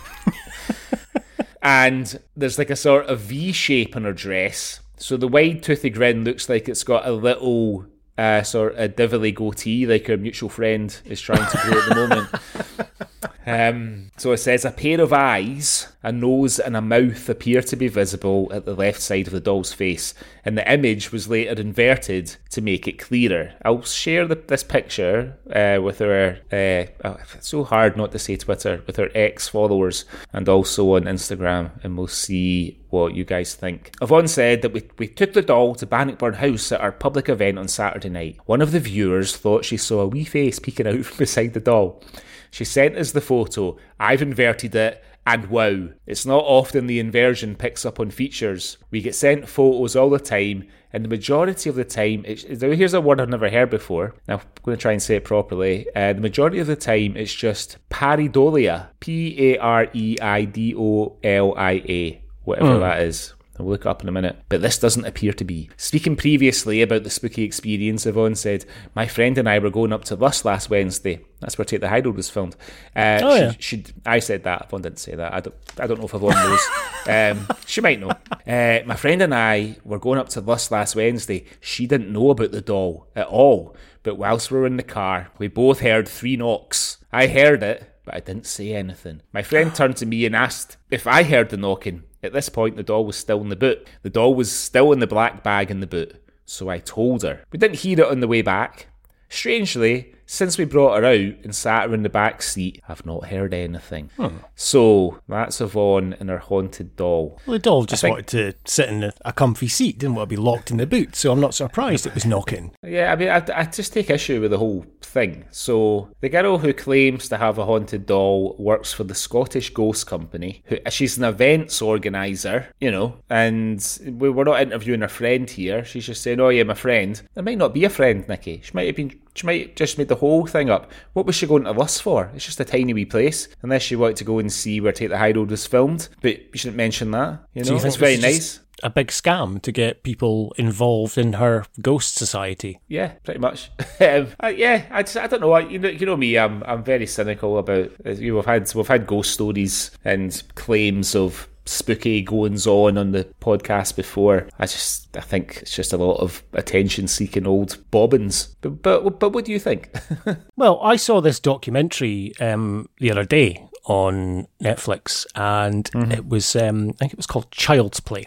and 1.67 2.21
there's 2.37 2.59
like 2.59 2.71
a 2.71 2.77
sort 2.77 3.07
of 3.07 3.19
V 3.19 3.51
shape 3.51 3.97
on 3.97 4.05
her 4.05 4.13
dress. 4.13 4.79
So 4.99 5.17
the 5.17 5.27
wide 5.27 5.65
toothy 5.65 5.91
grin 5.91 6.23
looks 6.23 6.49
like 6.49 6.69
it's 6.69 6.85
got 6.85 7.09
a 7.09 7.11
little 7.11 7.87
uh, 8.19 8.43
sort 8.43 8.75
of 8.77 8.97
divilly 8.97 9.33
goatee, 9.33 9.87
like 9.87 10.09
our 10.09 10.17
mutual 10.17 10.49
friend 10.49 10.99
is 11.05 11.21
trying 11.21 11.49
to 11.51 11.59
grow 11.59 11.81
at 11.81 11.89
the 11.89 11.95
moment. 11.95 12.29
Um, 13.47 14.11
so 14.17 14.33
it 14.33 14.39
says 14.39 14.65
a 14.65 14.73
pair 14.73 15.01
of 15.01 15.13
eyes, 15.13 15.93
a 16.03 16.11
nose, 16.11 16.59
and 16.59 16.77
a 16.77 16.81
mouth 16.81 17.29
appear 17.29 17.63
to 17.63 17.77
be 17.77 17.87
visible 17.87 18.51
at 18.53 18.65
the 18.65 18.75
left 18.75 19.01
side 19.01 19.29
of 19.29 19.33
the 19.33 19.41
doll's 19.41 19.73
face, 19.73 20.15
and 20.45 20.59
the 20.59 20.71
image 20.71 21.13
was 21.13 21.29
later 21.29 21.61
inverted 21.61 22.37
to 22.51 22.61
make 22.61 22.89
it 22.89 22.99
clearer. 22.99 23.55
I'll 23.65 23.83
share 23.83 24.27
the, 24.27 24.35
this 24.35 24.65
picture 24.65 25.39
uh, 25.55 25.81
with 25.81 26.01
our, 26.03 26.39
uh, 26.51 26.87
oh, 27.05 27.19
it's 27.35 27.49
so 27.49 27.63
hard 27.63 27.97
not 27.97 28.11
to 28.13 28.19
say 28.19 28.35
Twitter, 28.35 28.83
with 28.85 28.99
our 28.99 29.11
ex 29.15 29.47
followers 29.47 30.07
and 30.33 30.49
also 30.49 30.97
on 30.97 31.05
Instagram, 31.05 31.71
and 31.85 31.97
we'll 31.97 32.09
see 32.09 32.81
what 33.05 33.15
you 33.15 33.25
guys 33.25 33.55
think. 33.55 33.93
Yvonne 34.01 34.29
said 34.29 34.63
that 34.63 34.73
we, 34.73 34.83
we 34.99 35.09
took 35.09 35.33
the 35.33 35.43
doll 35.43 35.75
to 35.77 35.87
Bannockburn 35.87 36.35
House 36.35 36.73
at 36.73 36.81
our 36.81 36.93
public 36.93 37.29
event 37.29 37.59
on 37.59 37.69
Saturday 37.69 38.09
night. 38.09 38.39
One 38.47 38.63
of 38.63 38.73
the 38.73 38.81
viewers 38.81 39.37
thought 39.37 39.65
she 39.65 39.77
saw 39.77 40.01
a 40.01 40.09
wee 40.09 40.25
face 40.25 40.59
peeking 40.59 40.87
out 40.87 41.05
from 41.05 41.19
beside 41.19 41.55
the 41.55 41.61
doll. 41.61 42.03
She 42.51 42.65
sent 42.65 42.97
us 42.97 43.13
the 43.13 43.21
photo. 43.21 43.77
I've 44.01 44.23
inverted 44.23 44.75
it. 44.75 45.05
And 45.27 45.47
wow, 45.47 45.89
it's 46.07 46.25
not 46.25 46.45
often 46.45 46.87
the 46.87 47.01
inversion 47.01 47.57
picks 47.57 47.85
up 47.85 47.99
on 47.99 48.11
features. 48.11 48.79
We 48.93 49.01
get 49.01 49.17
sent 49.17 49.49
photos 49.49 49.97
all 49.97 50.09
the 50.09 50.21
time, 50.21 50.69
and 50.93 51.05
the 51.05 51.09
majority 51.09 51.69
of 51.69 51.75
the 51.75 51.85
time, 51.85 52.23
it's, 52.25 52.45
here's 52.45 52.95
a 52.95 53.01
word 53.01 53.21
I've 53.21 53.29
never 53.29 53.51
heard 53.51 53.69
before. 53.69 54.15
Now, 54.29 54.37
I'm 54.37 54.43
going 54.63 54.79
to 54.79 54.81
try 54.81 54.93
and 54.93 55.03
say 55.03 55.17
it 55.17 55.25
properly. 55.25 55.89
Uh, 55.97 56.13
the 56.13 56.21
majority 56.21 56.61
of 56.61 56.69
the 56.69 56.77
time, 56.77 57.17
it's 57.17 57.35
just 57.35 57.77
pareidolia. 57.91 58.91
P 59.01 59.53
A 59.53 59.59
R 59.59 59.89
E 59.93 60.17
I 60.23 60.45
D 60.45 60.77
O 60.79 61.17
L 61.25 61.55
I 61.59 61.73
A, 61.73 62.23
whatever 62.47 62.79
that 62.79 63.01
is. 63.03 63.35
I'll 63.59 63.65
look 63.65 63.83
it 63.83 63.87
up 63.87 64.03
in 64.03 64.09
a 64.11 64.13
minute. 64.13 64.37
But 64.51 64.61
this 64.61 64.79
doesn't 64.79 65.07
appear 65.07 65.33
to 65.33 65.43
be. 65.45 65.71
Speaking 65.79 66.15
previously 66.15 66.83
about 66.83 67.05
the 67.05 67.11
spooky 67.11 67.43
experience, 67.43 68.05
Yvonne 68.05 68.35
said, 68.35 68.67
My 68.95 69.07
friend 69.07 69.39
and 69.39 69.49
I 69.49 69.59
were 69.61 69.71
going 69.71 69.95
up 69.95 70.05
to 70.05 70.15
Luss 70.15 70.45
last 70.45 70.69
Wednesday. 70.69 71.25
That's 71.41 71.57
where 71.57 71.65
Take 71.65 71.81
the 71.81 71.89
High 71.89 72.01
Road 72.01 72.17
was 72.17 72.29
filmed. 72.29 72.55
Uh, 72.95 73.19
Oh, 73.23 73.35
she, 73.35 73.43
yeah. 73.43 73.53
she, 73.59 73.85
I 74.05 74.19
said 74.19 74.43
that. 74.45 74.67
Yvonne 74.67 74.83
didn't 74.83 74.99
say 74.99 75.15
that. 75.15 75.33
I 75.33 75.41
don't, 75.41 75.55
I 75.81 75.87
don't 75.87 75.99
know 75.99 76.05
if 76.05 76.13
Yvonne 76.13 76.35
knows. 76.35 76.69
um, 77.09 77.57
she 77.65 77.81
might 77.81 77.99
know. 77.99 78.11
Uh, 78.47 78.81
my 78.85 78.95
friend 78.95 79.23
and 79.23 79.35
I 79.35 79.77
were 79.85 79.99
going 79.99 80.19
up 80.19 80.29
to 80.31 80.43
Luss 80.43 80.71
last 80.71 80.95
Wednesday. 80.95 81.47
She 81.63 81.87
didn't 81.87 82.13
know 82.13 82.29
about 82.29 82.53
the 82.53 82.61
doll 82.61 83.09
at 83.17 83.27
all. 83.27 83.75
But 84.03 84.17
whilst 84.19 84.51
we 84.51 84.59
were 84.59 84.67
in 84.67 84.77
the 84.77 84.83
car, 84.83 85.31
we 85.39 85.49
both 85.49 85.81
heard 85.81 86.07
three 86.07 86.37
knocks. 86.37 86.99
I 87.11 87.27
heard 87.29 87.63
it, 87.63 87.91
but 88.05 88.15
I 88.17 88.21
didn't 88.21 88.47
say 88.47 88.75
anything. 88.75 89.23
My 89.33 89.43
friend 89.43 89.75
turned 89.75 89.97
to 89.97 90.07
me 90.07 90.27
and 90.27 90.37
asked 90.37 90.77
if 90.91 91.07
I 91.07 91.23
heard 91.23 91.49
the 91.49 91.57
knocking. 91.57 92.03
At 92.27 92.33
this 92.33 92.49
point, 92.49 92.77
the 92.77 92.83
doll 92.83 93.07
was 93.07 93.17
still 93.17 93.41
in 93.41 93.49
the 93.49 93.57
boot. 93.57 93.87
The 94.03 94.11
doll 94.11 94.35
was 94.35 94.51
still 94.51 94.93
in 94.93 94.99
the 94.99 95.07
black 95.07 95.45
bag 95.45 95.71
in 95.71 95.79
the 95.79 95.87
boot. 95.87 96.21
So 96.45 96.69
I 96.69 96.79
told 96.79 97.23
her. 97.23 97.45
We 97.53 97.59
didn't 97.59 97.79
hear 97.79 98.01
it 98.01 98.07
on 98.07 98.21
the 98.21 98.29
way 98.29 98.43
back. 98.43 98.89
Strangely, 99.29 100.15
since 100.27 100.59
we 100.59 100.65
brought 100.65 100.99
her 100.99 101.05
out 101.05 101.35
and 101.45 101.55
sat 101.55 101.89
her 101.89 101.95
in 101.95 102.03
the 102.03 102.09
back 102.09 102.43
seat, 102.43 102.83
I've 102.89 103.07
not 103.07 103.27
heard 103.29 103.55
anything. 103.55 104.11
So 104.55 105.21
that's 105.29 105.61
Yvonne 105.61 106.17
and 106.19 106.29
her 106.31 106.39
haunted 106.39 106.97
doll. 106.97 107.41
Well, 107.47 107.55
the 107.55 107.59
doll 107.59 107.85
just 107.85 108.03
think- 108.03 108.13
wanted 108.13 108.27
to 108.29 108.55
sit 108.71 108.89
in 108.89 109.05
a, 109.05 109.13
a 109.25 109.33
comfy 109.33 109.69
seat, 109.69 109.99
didn't 109.99 110.17
want 110.17 110.29
to 110.29 110.37
be 110.37 110.41
locked 110.41 110.71
in 110.71 110.77
the 110.77 110.87
boot, 110.87 111.15
so 111.17 111.33
I'm 111.33 111.41
not 111.41 111.55
surprised 111.55 112.07
it 112.07 112.15
was 112.15 112.27
knocking. 112.27 112.73
Yeah, 112.83 113.13
I 113.13 113.17
mean, 113.17 113.29
I, 113.29 113.45
I 113.55 113.65
just 113.65 113.93
take 113.93 114.11
issue 114.11 114.41
with 114.41 114.51
the 114.51 114.59
whole 114.59 114.85
thing. 115.01 115.45
So, 115.51 116.11
the 116.21 116.29
girl 116.29 116.59
who 116.59 116.73
claims 116.73 117.29
to 117.29 117.37
have 117.37 117.59
a 117.59 117.65
haunted 117.65 118.07
doll 118.07 118.57
works 118.59 118.93
for 118.93 119.05
the 119.05 119.15
Scottish 119.15 119.71
Ghost 119.71 120.07
Company. 120.07 120.63
Who, 120.67 120.79
she's 120.91 121.17
an 121.19 121.25
events 121.25 121.81
organizer, 121.83 122.69
you 122.81 122.91
know, 122.91 123.17
and 123.31 123.81
we, 124.05 124.31
we're 124.31 124.45
not 124.45 124.61
interviewing 124.63 125.01
her 125.03 125.09
friend 125.09 125.49
here. 125.49 125.85
She's 125.85 126.07
just 126.07 126.23
saying, 126.23 126.41
"Oh 126.41 126.49
yeah, 126.49 126.65
my 126.65 126.75
friend." 126.75 127.21
There 127.35 127.45
might 127.45 127.59
not 127.59 127.75
be 127.75 127.85
a 127.85 127.91
friend, 127.91 128.27
Nikki. 128.29 128.61
She 128.65 128.73
might 128.75 128.87
have 128.87 128.97
been. 128.97 129.21
She 129.37 129.47
might 129.47 129.77
just 129.77 129.99
made 129.99 130.09
the 130.09 130.17
whole 130.17 130.47
thing 130.47 130.71
up. 130.71 130.91
What 131.13 131.27
was 131.27 131.37
she 131.37 131.47
going 131.47 131.65
to 131.65 131.73
Luss 131.73 132.01
for? 132.01 132.31
It's 132.35 132.47
just 132.47 132.61
a 132.61 132.65
tiny 132.65 132.95
wee 132.95 133.05
place. 133.05 133.49
Unless 133.63 133.83
she 133.83 133.97
wanted 133.97 134.17
to 134.17 134.25
go 134.25 134.39
and 134.39 134.53
see 134.53 134.81
where 134.81 134.93
Take 134.93 135.11
the 135.11 135.19
High 135.19 135.33
Road 135.33 135.51
was 135.51 135.67
filmed, 135.67 136.09
but 136.23 136.39
you 136.39 136.59
shouldn't 136.59 136.77
mention 136.77 137.11
that. 137.11 137.41
You 137.53 137.63
know, 137.63 137.67
So 137.67 137.73
you 137.75 137.79
think 137.81 137.89
it's 137.89 137.97
very 137.97 138.17
nice. 138.17 138.61
A 138.83 138.91
big 138.91 139.09
scam 139.09 139.63
to 139.63 139.73
get 139.73 140.03
people 140.03 140.55
involved 140.59 141.17
in 141.17 141.35
her 141.35 141.65
ghost 141.81 142.17
society. 142.17 142.79
Yeah, 142.89 143.13
pretty 143.25 143.41
much. 143.41 143.71
um, 144.01 144.29
uh, 144.43 144.49
yeah, 144.49 144.85
I 144.91 145.03
just 145.03 145.17
I 145.17 145.27
don't 145.27 145.41
know. 145.41 145.53
I, 145.53 145.61
you 145.61 145.79
know, 145.79 145.89
you 145.89 146.05
know 146.05 146.17
me. 146.17 146.37
I'm 146.37 146.63
I'm 146.65 146.85
very 146.85 147.07
cynical 147.07 147.57
about. 147.57 147.91
You 148.05 148.33
know, 148.33 148.37
we've 148.37 148.45
had 148.45 148.71
we've 148.75 148.87
had 148.87 149.07
ghost 149.07 149.33
stories 149.33 149.91
and 150.05 150.43
claims 150.57 151.15
of 151.15 151.49
spooky 151.67 152.23
goings 152.23 152.67
on 152.67 152.97
on 152.97 153.13
the 153.13 153.25
podcast 153.41 153.97
before. 153.97 154.49
I 154.59 154.67
just 154.67 155.17
I 155.17 155.21
think 155.21 155.59
it's 155.63 155.75
just 155.75 155.93
a 155.93 155.97
lot 155.97 156.21
of 156.21 156.43
attention 156.53 157.09
seeking 157.09 157.47
old 157.47 157.79
bobbins. 157.91 158.57
But 158.61 158.83
but 158.83 159.19
but 159.21 159.31
what 159.31 159.45
do 159.45 159.53
you 159.53 159.59
think? 159.59 159.91
Well, 160.57 160.81
I 160.83 160.97
saw 160.97 161.21
this 161.21 161.39
documentary 161.41 162.33
um, 162.41 162.89
the 162.99 163.11
other 163.11 163.25
day 163.25 163.69
on 163.85 164.47
Netflix, 164.63 165.27
and 165.35 165.85
Mm-hmm. 165.93 166.13
it 166.13 166.29
was 166.29 166.57
um, 166.57 166.91
I 166.91 166.93
think 166.99 167.13
it 167.13 167.19
was 167.19 167.27
called 167.27 167.51
Child's 167.51 168.01
Play, 168.01 168.25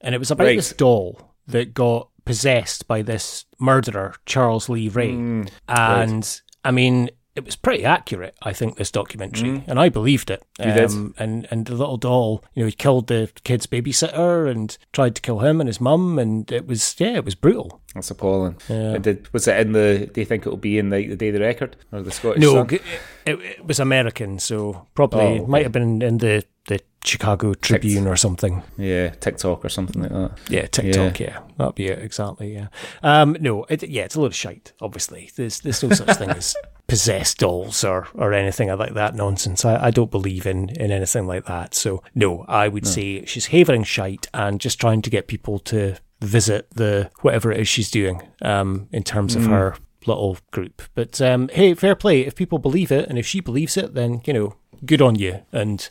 and 0.00 0.14
it 0.14 0.18
was 0.18 0.30
about 0.30 0.44
Right. 0.48 0.56
this 0.56 0.72
doll 0.72 1.20
that 1.46 1.72
got 1.74 2.08
possessed 2.24 2.86
by 2.88 3.02
this 3.02 3.44
murderer 3.58 4.14
Charles 4.26 4.68
Lee 4.68 4.88
Ray, 4.88 5.12
Mm, 5.12 5.48
and 5.68 6.40
I 6.64 6.70
mean. 6.70 7.10
It 7.40 7.46
was 7.46 7.56
pretty 7.56 7.84
accurate, 7.84 8.36
I 8.42 8.52
think, 8.52 8.76
this 8.76 8.90
documentary, 8.90 9.64
and 9.66 9.80
I 9.80 9.88
believed 9.88 10.30
it. 10.30 10.42
Mm. 10.58 10.66
You 10.66 10.72
did? 10.72 10.90
Um, 10.90 11.14
and 11.18 11.48
and 11.50 11.66
the 11.66 11.74
little 11.74 11.96
doll, 11.96 12.44
you 12.54 12.62
know, 12.62 12.66
he 12.66 12.72
killed 12.72 13.06
the 13.06 13.30
kid's 13.44 13.66
babysitter 13.66 14.50
and 14.50 14.76
tried 14.92 15.14
to 15.16 15.22
kill 15.22 15.38
him 15.40 15.60
and 15.60 15.68
his 15.68 15.80
mum, 15.80 16.18
and 16.18 16.50
it 16.52 16.66
was 16.66 16.94
yeah, 16.98 17.16
it 17.16 17.24
was 17.24 17.34
brutal. 17.34 17.80
That's 17.94 18.10
appalling. 18.10 18.56
Yeah. 18.68 18.92
Uh, 18.92 18.98
Did, 18.98 19.32
was 19.32 19.48
it 19.48 19.58
in 19.58 19.72
the? 19.72 20.10
Do 20.12 20.20
you 20.20 20.24
think 20.24 20.46
it 20.46 20.50
will 20.50 20.56
be 20.56 20.78
in 20.78 20.90
the, 20.90 21.08
the 21.08 21.16
day 21.16 21.28
of 21.28 21.34
the 21.34 21.40
record 21.40 21.76
or 21.90 22.02
the 22.02 22.12
Scottish? 22.12 22.40
No, 22.42 22.60
it, 22.60 22.82
it 23.26 23.64
was 23.66 23.80
American, 23.80 24.38
so 24.38 24.86
probably 24.94 25.20
Oh, 25.20 25.34
it 25.36 25.48
might 25.48 25.62
have 25.64 25.72
been 25.72 26.02
in 26.02 26.18
the, 26.18 26.44
the 26.70 26.80
Chicago 27.04 27.52
Tribune 27.54 28.06
or 28.06 28.14
something. 28.16 28.62
Yeah, 28.78 29.10
TikTok 29.10 29.64
or 29.64 29.68
something 29.68 30.02
like 30.02 30.12
that. 30.12 30.38
Yeah, 30.48 30.66
TikTok. 30.66 31.18
Yeah, 31.18 31.40
that'd 31.58 31.74
be 31.74 31.88
it 31.88 31.98
exactly. 31.98 32.54
Yeah. 32.54 32.68
Um, 33.02 33.36
no, 33.40 33.64
it, 33.64 33.82
yeah, 33.82 34.04
it's 34.04 34.14
a 34.14 34.20
load 34.20 34.28
of 34.28 34.36
shite. 34.36 34.72
Obviously, 34.80 35.30
there's 35.36 35.60
there's 35.60 35.82
no 35.82 35.90
such 35.90 36.16
thing 36.18 36.30
as 36.30 36.54
possessed 36.86 37.38
dolls 37.38 37.82
or 37.82 38.06
or 38.14 38.32
anything 38.32 38.68
like 38.68 38.94
that 38.94 39.16
nonsense. 39.16 39.64
I, 39.64 39.86
I 39.86 39.90
don't 39.90 40.12
believe 40.12 40.46
in 40.46 40.68
in 40.70 40.92
anything 40.92 41.26
like 41.26 41.46
that. 41.46 41.74
So 41.74 42.04
no, 42.14 42.44
I 42.46 42.68
would 42.68 42.86
say 42.86 43.24
she's 43.24 43.46
havering 43.46 43.82
shite 43.82 44.28
and 44.32 44.60
just 44.60 44.80
trying 44.80 45.02
to 45.02 45.10
get 45.10 45.26
people 45.26 45.58
to 45.60 45.96
visit 46.20 46.70
the 46.70 47.10
whatever 47.22 47.50
it 47.50 47.60
is 47.60 47.68
she's 47.68 47.90
doing. 47.90 48.22
Um, 48.42 48.88
in 48.92 49.02
terms 49.02 49.34
of 49.34 49.46
her 49.46 49.74
little 50.06 50.38
group. 50.50 50.82
But 50.94 51.20
um, 51.20 51.48
hey, 51.52 51.74
fair 51.74 51.94
play. 51.94 52.20
If 52.20 52.36
people 52.36 52.58
believe 52.58 52.92
it 52.92 53.08
and 53.08 53.18
if 53.18 53.26
she 53.26 53.40
believes 53.40 53.76
it, 53.76 53.94
then 53.94 54.22
you 54.24 54.32
know, 54.32 54.54
good 54.84 55.02
on 55.02 55.14
you 55.16 55.40
and 55.52 55.90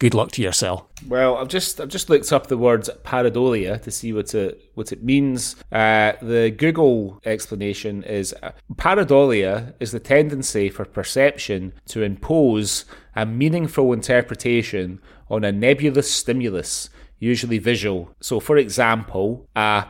good 0.00 0.14
luck 0.14 0.32
to 0.32 0.42
yourself. 0.42 0.84
Well, 1.06 1.36
I've 1.36 1.48
just 1.48 1.80
I've 1.80 1.88
just 1.88 2.10
looked 2.10 2.32
up 2.32 2.48
the 2.48 2.58
word 2.58 2.88
pareidolia 3.04 3.80
to 3.82 3.90
see 3.92 4.12
what 4.12 4.34
it 4.34 4.60
what 4.74 4.90
it 4.90 5.04
means. 5.04 5.54
Uh, 5.70 6.14
the 6.20 6.50
Google 6.50 7.20
explanation 7.24 8.02
is 8.02 8.34
uh, 8.42 8.50
pareidolia 8.74 9.74
is 9.78 9.92
the 9.92 10.00
tendency 10.00 10.68
for 10.68 10.84
perception 10.84 11.72
to 11.86 12.02
impose 12.02 12.86
a 13.14 13.24
meaningful 13.24 13.92
interpretation 13.92 15.00
on 15.28 15.44
a 15.44 15.52
nebulous 15.52 16.10
stimulus, 16.10 16.90
usually 17.20 17.58
visual. 17.58 18.12
So, 18.20 18.40
for 18.40 18.56
example, 18.56 19.46
a 19.54 19.86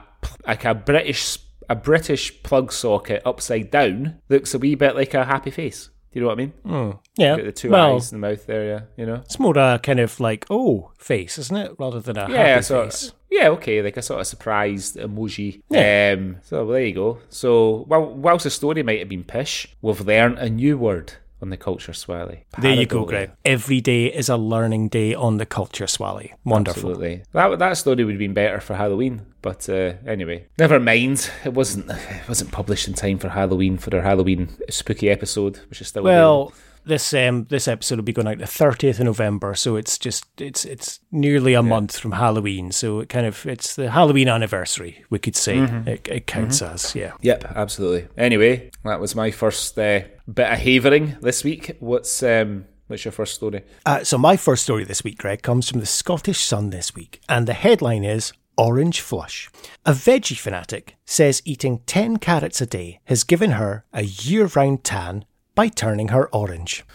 like 0.46 0.66
a 0.66 0.74
British 0.74 1.38
a 1.68 1.76
British 1.76 2.42
plug 2.42 2.72
socket 2.72 3.22
upside 3.24 3.70
down 3.70 4.20
looks 4.28 4.52
a 4.52 4.58
wee 4.58 4.74
bit 4.74 4.96
like 4.96 5.14
a 5.14 5.24
happy 5.24 5.52
face. 5.52 5.88
Do 6.12 6.18
you 6.18 6.22
know 6.22 6.28
what 6.28 6.40
I 6.40 6.42
mean? 6.42 6.98
Yeah. 7.16 7.36
The 7.36 7.52
two 7.52 7.70
well, 7.70 7.94
eyes 7.94 8.12
in 8.12 8.20
the 8.20 8.28
mouth 8.28 8.44
there, 8.46 8.66
yeah. 8.66 8.80
You 8.96 9.06
know. 9.06 9.14
It's 9.24 9.38
more 9.38 9.56
a 9.56 9.78
kind 9.80 10.00
of 10.00 10.18
like 10.18 10.44
oh 10.50 10.90
face, 10.98 11.38
isn't 11.38 11.56
it, 11.56 11.76
rather 11.78 12.00
than 12.00 12.16
a 12.18 12.28
yeah, 12.28 12.46
happy 12.46 12.62
so 12.62 12.84
face. 12.84 13.12
yeah, 13.30 13.48
okay, 13.50 13.80
like 13.80 13.96
a 13.96 14.02
sort 14.02 14.20
of 14.20 14.26
surprised 14.26 14.96
emoji. 14.96 15.62
Um, 15.70 16.38
so 16.42 16.64
well, 16.64 16.74
there 16.74 16.84
you 16.84 16.94
go. 16.94 17.18
So 17.28 17.84
while 17.86 18.06
whilst 18.06 18.44
the 18.44 18.50
story 18.50 18.82
might 18.82 18.98
have 18.98 19.08
been 19.08 19.24
pish, 19.24 19.68
we've 19.82 20.00
learned 20.00 20.38
a 20.38 20.50
new 20.50 20.76
word 20.78 21.12
on 21.42 21.50
the 21.50 21.56
culture 21.56 21.92
swally. 21.92 22.44
There 22.58 22.74
you 22.74 22.86
go, 22.86 23.04
Greg. 23.04 23.30
Every 23.44 23.80
day 23.80 24.06
is 24.06 24.28
a 24.28 24.36
learning 24.36 24.88
day 24.88 25.14
on 25.14 25.38
the 25.38 25.46
culture 25.46 25.86
swally. 25.86 26.34
Wonderful. 26.44 26.90
Absolutely. 26.90 27.22
That 27.32 27.58
that 27.58 27.76
story 27.76 28.04
would 28.04 28.14
have 28.14 28.18
been 28.18 28.34
better 28.34 28.60
for 28.60 28.74
Halloween, 28.74 29.26
but 29.42 29.68
uh, 29.68 29.94
anyway, 30.06 30.46
never 30.58 30.78
mind. 30.78 31.30
It 31.44 31.54
wasn't 31.54 31.90
it 31.90 32.28
wasn't 32.28 32.52
published 32.52 32.88
in 32.88 32.94
time 32.94 33.18
for 33.18 33.28
Halloween 33.30 33.78
for 33.78 33.94
our 33.96 34.02
Halloween 34.02 34.48
spooky 34.68 35.08
episode, 35.10 35.58
which 35.70 35.80
is 35.80 35.88
still 35.88 36.06
available. 36.06 36.52
This 36.84 37.12
um 37.14 37.44
this 37.44 37.68
episode 37.68 37.96
will 37.96 38.04
be 38.04 38.12
going 38.12 38.28
out 38.28 38.38
the 38.38 38.46
thirtieth 38.46 38.98
of 38.98 39.04
November, 39.04 39.54
so 39.54 39.76
it's 39.76 39.98
just 39.98 40.24
it's 40.40 40.64
it's 40.64 41.00
nearly 41.10 41.54
a 41.54 41.62
month 41.62 41.98
from 41.98 42.12
Halloween. 42.12 42.72
So 42.72 43.00
it 43.00 43.08
kind 43.08 43.26
of 43.26 43.44
it's 43.46 43.76
the 43.76 43.90
Halloween 43.90 44.28
anniversary, 44.28 45.04
we 45.10 45.18
could 45.18 45.36
say. 45.36 45.56
Mm-hmm. 45.56 45.88
It, 45.88 46.08
it 46.08 46.26
counts 46.26 46.62
as 46.62 46.94
yeah. 46.94 47.12
Yep, 47.20 47.52
absolutely. 47.54 48.08
Anyway, 48.16 48.70
that 48.84 49.00
was 49.00 49.14
my 49.14 49.30
first 49.30 49.78
uh, 49.78 50.00
bit 50.32 50.50
of 50.50 50.58
havering 50.58 51.16
this 51.20 51.44
week. 51.44 51.76
What's 51.80 52.22
um 52.22 52.64
what's 52.86 53.04
your 53.04 53.12
first 53.12 53.34
story? 53.34 53.62
Uh, 53.86 54.02
so 54.02 54.18
my 54.18 54.36
first 54.36 54.62
story 54.62 54.84
this 54.84 55.04
week, 55.04 55.18
Greg, 55.18 55.42
comes 55.42 55.68
from 55.68 55.80
the 55.80 55.86
Scottish 55.86 56.40
Sun 56.40 56.70
this 56.70 56.94
week, 56.94 57.20
and 57.28 57.46
the 57.46 57.52
headline 57.54 58.04
is 58.04 58.32
Orange 58.56 59.00
Flush. 59.00 59.48
A 59.86 59.92
veggie 59.92 60.38
fanatic 60.38 60.96
says 61.06 61.40
eating 61.46 61.80
10 61.86 62.18
carrots 62.18 62.60
a 62.60 62.66
day 62.66 63.00
has 63.04 63.24
given 63.24 63.52
her 63.52 63.86
a 63.92 64.02
year 64.02 64.50
round 64.54 64.84
tan 64.84 65.24
by 65.60 65.68
turning 65.68 66.08
her 66.08 66.26
orange. 66.34 66.86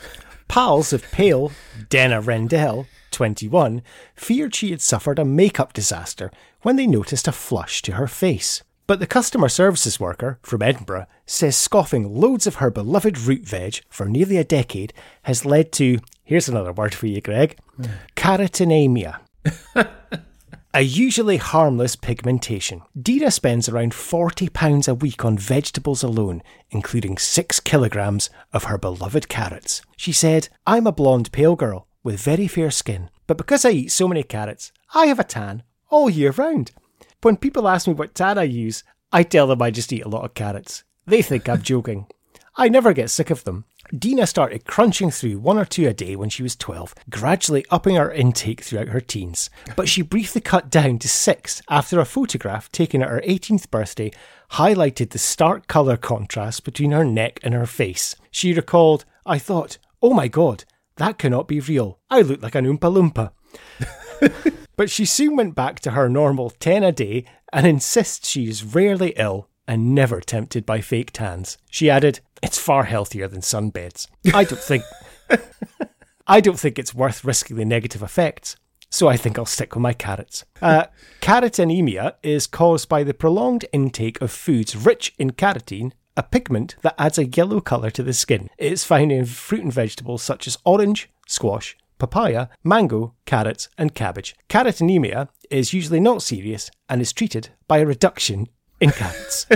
Pals 0.47 0.91
of 0.91 1.03
pale 1.11 1.51
Denna 1.87 2.19
Rendell, 2.19 2.87
21, 3.11 3.83
feared 4.15 4.55
she 4.55 4.71
had 4.71 4.81
suffered 4.81 5.19
a 5.19 5.23
makeup 5.23 5.71
disaster 5.71 6.31
when 6.63 6.75
they 6.75 6.87
noticed 6.87 7.27
a 7.27 7.31
flush 7.31 7.83
to 7.83 7.91
her 7.91 8.07
face. 8.07 8.63
But 8.87 8.99
the 8.99 9.05
customer 9.05 9.49
services 9.49 9.99
worker 9.99 10.39
from 10.41 10.63
Edinburgh 10.63 11.05
says 11.27 11.55
scoffing 11.55 12.19
loads 12.19 12.47
of 12.47 12.55
her 12.55 12.71
beloved 12.71 13.19
root 13.19 13.47
veg 13.47 13.81
for 13.87 14.07
nearly 14.07 14.37
a 14.37 14.43
decade 14.43 14.93
has 15.25 15.45
led 15.45 15.71
to, 15.73 15.99
here's 16.23 16.49
another 16.49 16.73
word 16.73 16.95
for 16.95 17.05
you, 17.05 17.21
Greg, 17.21 17.59
hmm. 17.75 17.83
carotenemia. 18.15 19.19
a 20.75 20.81
usually 20.81 21.37
harmless 21.37 21.95
pigmentation. 21.95 22.81
Dina 23.01 23.31
spends 23.31 23.69
around 23.69 23.93
£40 23.93 24.89
a 24.89 24.93
week 24.93 25.23
on 25.23 25.37
vegetables 25.37 26.03
alone, 26.03 26.43
including 26.69 27.17
6 27.17 27.61
kilograms 27.61 28.29
of 28.51 28.65
her 28.65 28.77
beloved 28.77 29.29
carrots. 29.29 29.81
She 29.95 30.11
said, 30.11 30.49
I'm 30.67 30.85
a 30.85 30.91
blonde 30.91 31.31
pale 31.31 31.55
girl 31.55 31.87
with 32.03 32.19
very 32.19 32.49
fair 32.49 32.71
skin, 32.71 33.09
but 33.25 33.37
because 33.37 33.63
I 33.63 33.69
eat 33.69 33.93
so 33.93 34.05
many 34.09 34.21
carrots, 34.21 34.73
I 34.93 35.05
have 35.05 35.17
a 35.17 35.23
tan 35.23 35.63
all 35.87 36.09
year 36.09 36.31
round. 36.31 36.73
When 37.21 37.37
people 37.37 37.69
ask 37.69 37.87
me 37.87 37.93
what 37.93 38.13
tan 38.13 38.37
I 38.37 38.43
use, 38.43 38.83
I 39.13 39.23
tell 39.23 39.47
them 39.47 39.61
I 39.61 39.71
just 39.71 39.93
eat 39.93 40.03
a 40.03 40.09
lot 40.09 40.25
of 40.25 40.33
carrots. 40.33 40.83
They 41.05 41.21
think 41.21 41.47
I'm 41.47 41.61
joking. 41.61 42.07
I 42.57 42.67
never 42.67 42.91
get 42.91 43.09
sick 43.11 43.29
of 43.29 43.45
them. 43.45 43.63
Dina 43.97 44.25
started 44.25 44.65
crunching 44.65 45.11
through 45.11 45.39
one 45.39 45.57
or 45.57 45.65
two 45.65 45.87
a 45.87 45.93
day 45.93 46.15
when 46.15 46.29
she 46.29 46.43
was 46.43 46.55
12, 46.55 46.95
gradually 47.09 47.65
upping 47.69 47.95
her 47.95 48.11
intake 48.11 48.61
throughout 48.61 48.89
her 48.89 48.99
teens. 48.99 49.49
But 49.75 49.87
she 49.87 50.01
briefly 50.01 50.41
cut 50.41 50.69
down 50.69 50.97
to 50.99 51.09
six 51.09 51.61
after 51.69 51.99
a 51.99 52.05
photograph 52.05 52.71
taken 52.71 53.01
at 53.01 53.09
her 53.09 53.21
18th 53.25 53.69
birthday 53.69 54.11
highlighted 54.51 55.11
the 55.11 55.19
stark 55.19 55.67
colour 55.67 55.97
contrast 55.97 56.63
between 56.63 56.91
her 56.91 57.05
neck 57.05 57.39
and 57.43 57.53
her 57.53 57.65
face. 57.65 58.15
She 58.31 58.53
recalled, 58.53 59.05
I 59.25 59.37
thought, 59.37 59.77
oh 60.01 60.13
my 60.13 60.27
god, 60.27 60.65
that 60.97 61.17
cannot 61.17 61.47
be 61.47 61.59
real. 61.59 61.99
I 62.09 62.21
look 62.21 62.41
like 62.41 62.55
an 62.55 62.65
Oompa 62.65 62.91
Loompa. 62.91 64.51
but 64.75 64.89
she 64.89 65.05
soon 65.05 65.35
went 65.35 65.55
back 65.55 65.79
to 65.81 65.91
her 65.91 66.09
normal 66.09 66.49
10 66.49 66.83
a 66.83 66.91
day 66.91 67.25
and 67.53 67.67
insists 67.67 68.27
she 68.27 68.47
is 68.47 68.63
rarely 68.63 69.13
ill 69.17 69.47
and 69.67 69.95
never 69.95 70.21
tempted 70.21 70.65
by 70.65 70.81
fake 70.81 71.11
tans. 71.11 71.57
She 71.69 71.89
added, 71.89 72.19
"It's 72.41 72.57
far 72.57 72.83
healthier 72.83 73.27
than 73.27 73.41
sunbeds. 73.41 74.07
I 74.33 74.43
don't 74.43 74.61
think 74.61 74.83
I 76.27 76.41
don't 76.41 76.59
think 76.59 76.79
it's 76.79 76.95
worth 76.95 77.23
risking 77.23 77.57
the 77.57 77.65
negative 77.65 78.01
effects." 78.01 78.57
So 78.89 79.09
I 79.09 79.17
think 79.17 79.37
I'll 79.37 79.45
stick 79.45 79.75
with 79.75 79.81
my 79.81 79.93
carrots. 79.93 80.45
Uh, 80.61 80.85
carotenemia 81.21 82.13
is 82.23 82.47
caused 82.47 82.87
by 82.87 83.03
the 83.03 83.13
prolonged 83.13 83.65
intake 83.73 84.21
of 84.21 84.31
foods 84.31 84.75
rich 84.75 85.13
in 85.17 85.31
carotene, 85.31 85.91
a 86.15 86.23
pigment 86.23 86.77
that 86.81 86.95
adds 86.97 87.17
a 87.17 87.25
yellow 87.25 87.59
colour 87.59 87.89
to 87.91 88.03
the 88.03 88.13
skin. 88.13 88.49
It 88.57 88.71
is 88.71 88.85
found 88.85 89.11
in 89.11 89.25
fruit 89.25 89.63
and 89.63 89.73
vegetables 89.73 90.23
such 90.23 90.47
as 90.47 90.57
orange, 90.63 91.09
squash, 91.27 91.75
papaya, 91.97 92.47
mango, 92.63 93.13
carrots, 93.25 93.67
and 93.77 93.93
cabbage. 93.93 94.35
Carotenemia 94.49 95.27
is 95.49 95.73
usually 95.73 95.99
not 95.99 96.21
serious 96.21 96.71
and 96.89 97.01
is 97.01 97.13
treated 97.13 97.49
by 97.67 97.79
a 97.79 97.85
reduction 97.85 98.47
in 98.79 98.91
carrots. 98.91 99.47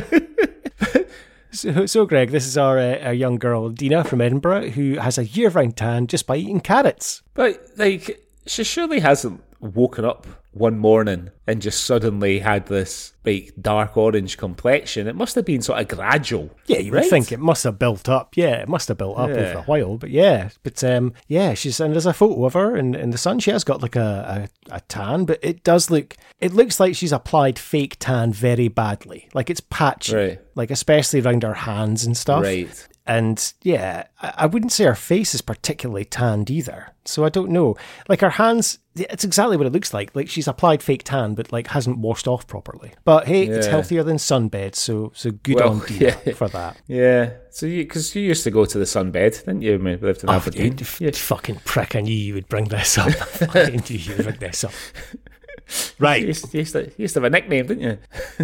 so, 1.51 1.85
so, 1.85 2.05
Greg, 2.05 2.31
this 2.31 2.47
is 2.47 2.57
our, 2.57 2.77
uh, 2.77 2.99
our 2.99 3.13
young 3.13 3.35
girl, 3.35 3.69
Dina 3.69 4.03
from 4.03 4.21
Edinburgh, 4.21 4.69
who 4.71 4.95
has 4.95 5.17
a 5.17 5.25
year 5.25 5.49
round 5.49 5.77
tan 5.77 6.07
just 6.07 6.27
by 6.27 6.37
eating 6.37 6.59
carrots. 6.59 7.21
But, 7.33 7.61
like, 7.77 8.25
she 8.45 8.63
surely 8.63 8.99
hasn't 8.99 9.41
woken 9.59 10.05
up 10.05 10.25
one 10.51 10.77
morning 10.79 11.29
and 11.45 11.61
just 11.61 11.83
suddenly 11.83 12.39
had 12.39 12.65
this 12.67 13.13
like 13.25 13.53
dark 13.61 13.95
orange 13.95 14.37
complexion. 14.37 15.07
It 15.07 15.15
must 15.15 15.35
have 15.35 15.45
been 15.45 15.61
sort 15.61 15.79
of 15.79 15.87
gradual. 15.87 16.49
Yeah, 16.65 16.79
you 16.79 16.91
right? 16.91 17.01
would 17.01 17.09
think 17.09 17.31
it 17.31 17.39
must 17.39 17.63
have 17.63 17.77
built 17.77 18.09
up. 18.09 18.35
Yeah, 18.35 18.55
it 18.55 18.67
must 18.67 18.87
have 18.87 18.97
built 18.97 19.17
up 19.17 19.29
yeah. 19.29 19.35
over 19.35 19.59
a 19.59 19.63
while. 19.63 19.97
But 19.97 20.09
yeah, 20.09 20.49
but 20.63 20.83
um, 20.83 21.13
yeah, 21.27 21.53
she's 21.53 21.79
and 21.79 21.93
there's 21.93 22.05
a 22.05 22.13
photo 22.13 22.45
of 22.45 22.53
her 22.53 22.75
in, 22.75 22.95
in 22.95 23.11
the 23.11 23.17
sun. 23.17 23.39
She 23.39 23.51
has 23.51 23.63
got 23.63 23.81
like 23.81 23.95
a, 23.95 24.49
a, 24.69 24.75
a 24.77 24.81
tan, 24.81 25.25
but 25.25 25.39
it 25.41 25.63
does 25.63 25.91
look 25.91 26.15
it 26.39 26.53
looks 26.53 26.79
like 26.79 26.95
she's 26.95 27.11
applied 27.11 27.59
fake 27.59 27.97
tan 27.99 28.33
very 28.33 28.67
badly. 28.67 29.29
Like 29.33 29.49
it's 29.49 29.61
patchy. 29.61 30.15
Right. 30.15 30.41
Like 30.55 30.71
especially 30.71 31.21
around 31.21 31.43
her 31.43 31.53
hands 31.53 32.05
and 32.05 32.17
stuff. 32.17 32.43
Right. 32.43 32.87
And 33.09 33.53
yeah, 33.63 34.03
I 34.21 34.45
wouldn't 34.45 34.71
say 34.71 34.83
her 34.83 34.93
face 34.93 35.33
is 35.33 35.41
particularly 35.41 36.05
tanned 36.05 36.51
either. 36.51 36.93
So 37.05 37.25
I 37.25 37.29
don't 37.29 37.49
know. 37.49 37.75
Like 38.07 38.21
her 38.21 38.29
hands, 38.29 38.77
it's 38.95 39.23
exactly 39.23 39.57
what 39.57 39.65
it 39.65 39.73
looks 39.73 39.95
like. 39.95 40.15
Like 40.15 40.29
she's 40.29 40.47
applied 40.47 40.83
fake 40.83 41.05
tan, 41.05 41.33
but 41.33 41.51
like 41.51 41.69
hasn't 41.69 41.97
washed 41.97 42.27
off 42.27 42.45
properly. 42.45 42.93
But 43.05 43.25
hey, 43.25 43.47
yeah. 43.47 43.55
it's 43.55 43.65
healthier 43.65 44.03
than 44.03 44.17
sunbed, 44.17 44.75
so 44.75 45.11
so 45.15 45.31
good 45.31 45.55
well, 45.55 45.71
on 45.71 45.79
Dina 45.87 46.15
yeah. 46.23 46.33
for 46.33 46.49
that. 46.49 46.77
Yeah. 46.85 47.31
So 47.49 47.65
you, 47.65 47.81
because 47.81 48.15
you 48.15 48.21
used 48.21 48.43
to 48.43 48.51
go 48.51 48.65
to 48.65 48.77
the 48.77 48.85
sunbed, 48.85 49.39
didn't 49.39 49.63
you? 49.63 49.79
We 49.79 49.95
lived 49.95 50.21
in 50.21 50.29
oh, 50.29 50.33
Aberdeen. 50.33 50.77
You, 50.77 50.85
yeah. 50.99 51.11
Fucking 51.11 51.61
prick! 51.65 51.95
I 51.95 52.01
knew 52.01 52.13
you 52.13 52.35
would 52.35 52.47
bring 52.47 52.65
this 52.65 52.95
up. 52.99 53.11
I 53.55 53.71
knew 53.71 53.97
you 53.97 54.17
would 54.17 54.25
bring 54.25 54.39
this 54.39 54.63
up. 54.63 54.73
Right. 55.99 56.21
You 56.21 56.27
used, 56.27 56.53
you, 56.53 56.59
used 56.59 56.73
to, 56.73 56.85
you 56.85 56.93
used, 56.97 57.13
to, 57.15 57.21
have 57.21 57.25
a 57.25 57.29
nickname, 57.29 57.67
didn't 57.67 57.83
you? 57.83 57.97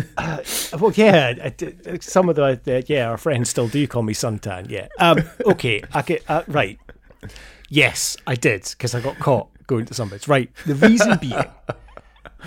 uh, 0.18 0.40
well, 0.80 0.92
yeah. 0.94 1.50
Some 2.02 2.30
of 2.30 2.36
the, 2.36 2.60
uh, 2.68 2.82
yeah, 2.88 3.10
our 3.10 3.18
friends 3.18 3.50
still 3.50 3.68
do 3.68 3.88
call 3.88 4.04
me 4.04 4.14
Suntan, 4.14 4.70
yeah. 4.70 4.88
Um, 5.00 5.24
okay, 5.46 5.82
I 5.94 6.02
get, 6.02 6.24
uh, 6.30 6.44
right. 6.48 6.80
Yes, 7.70 8.18
I 8.28 8.36
did, 8.36 8.64
because 8.64 8.94
I 8.94 9.00
got 9.00 9.18
caught 9.20 9.48
going 9.68 9.86
to 9.86 9.94
Sunbeds. 9.94 10.28
Right. 10.28 10.52
The 10.66 10.76
reason 10.76 11.18
being 11.20 11.44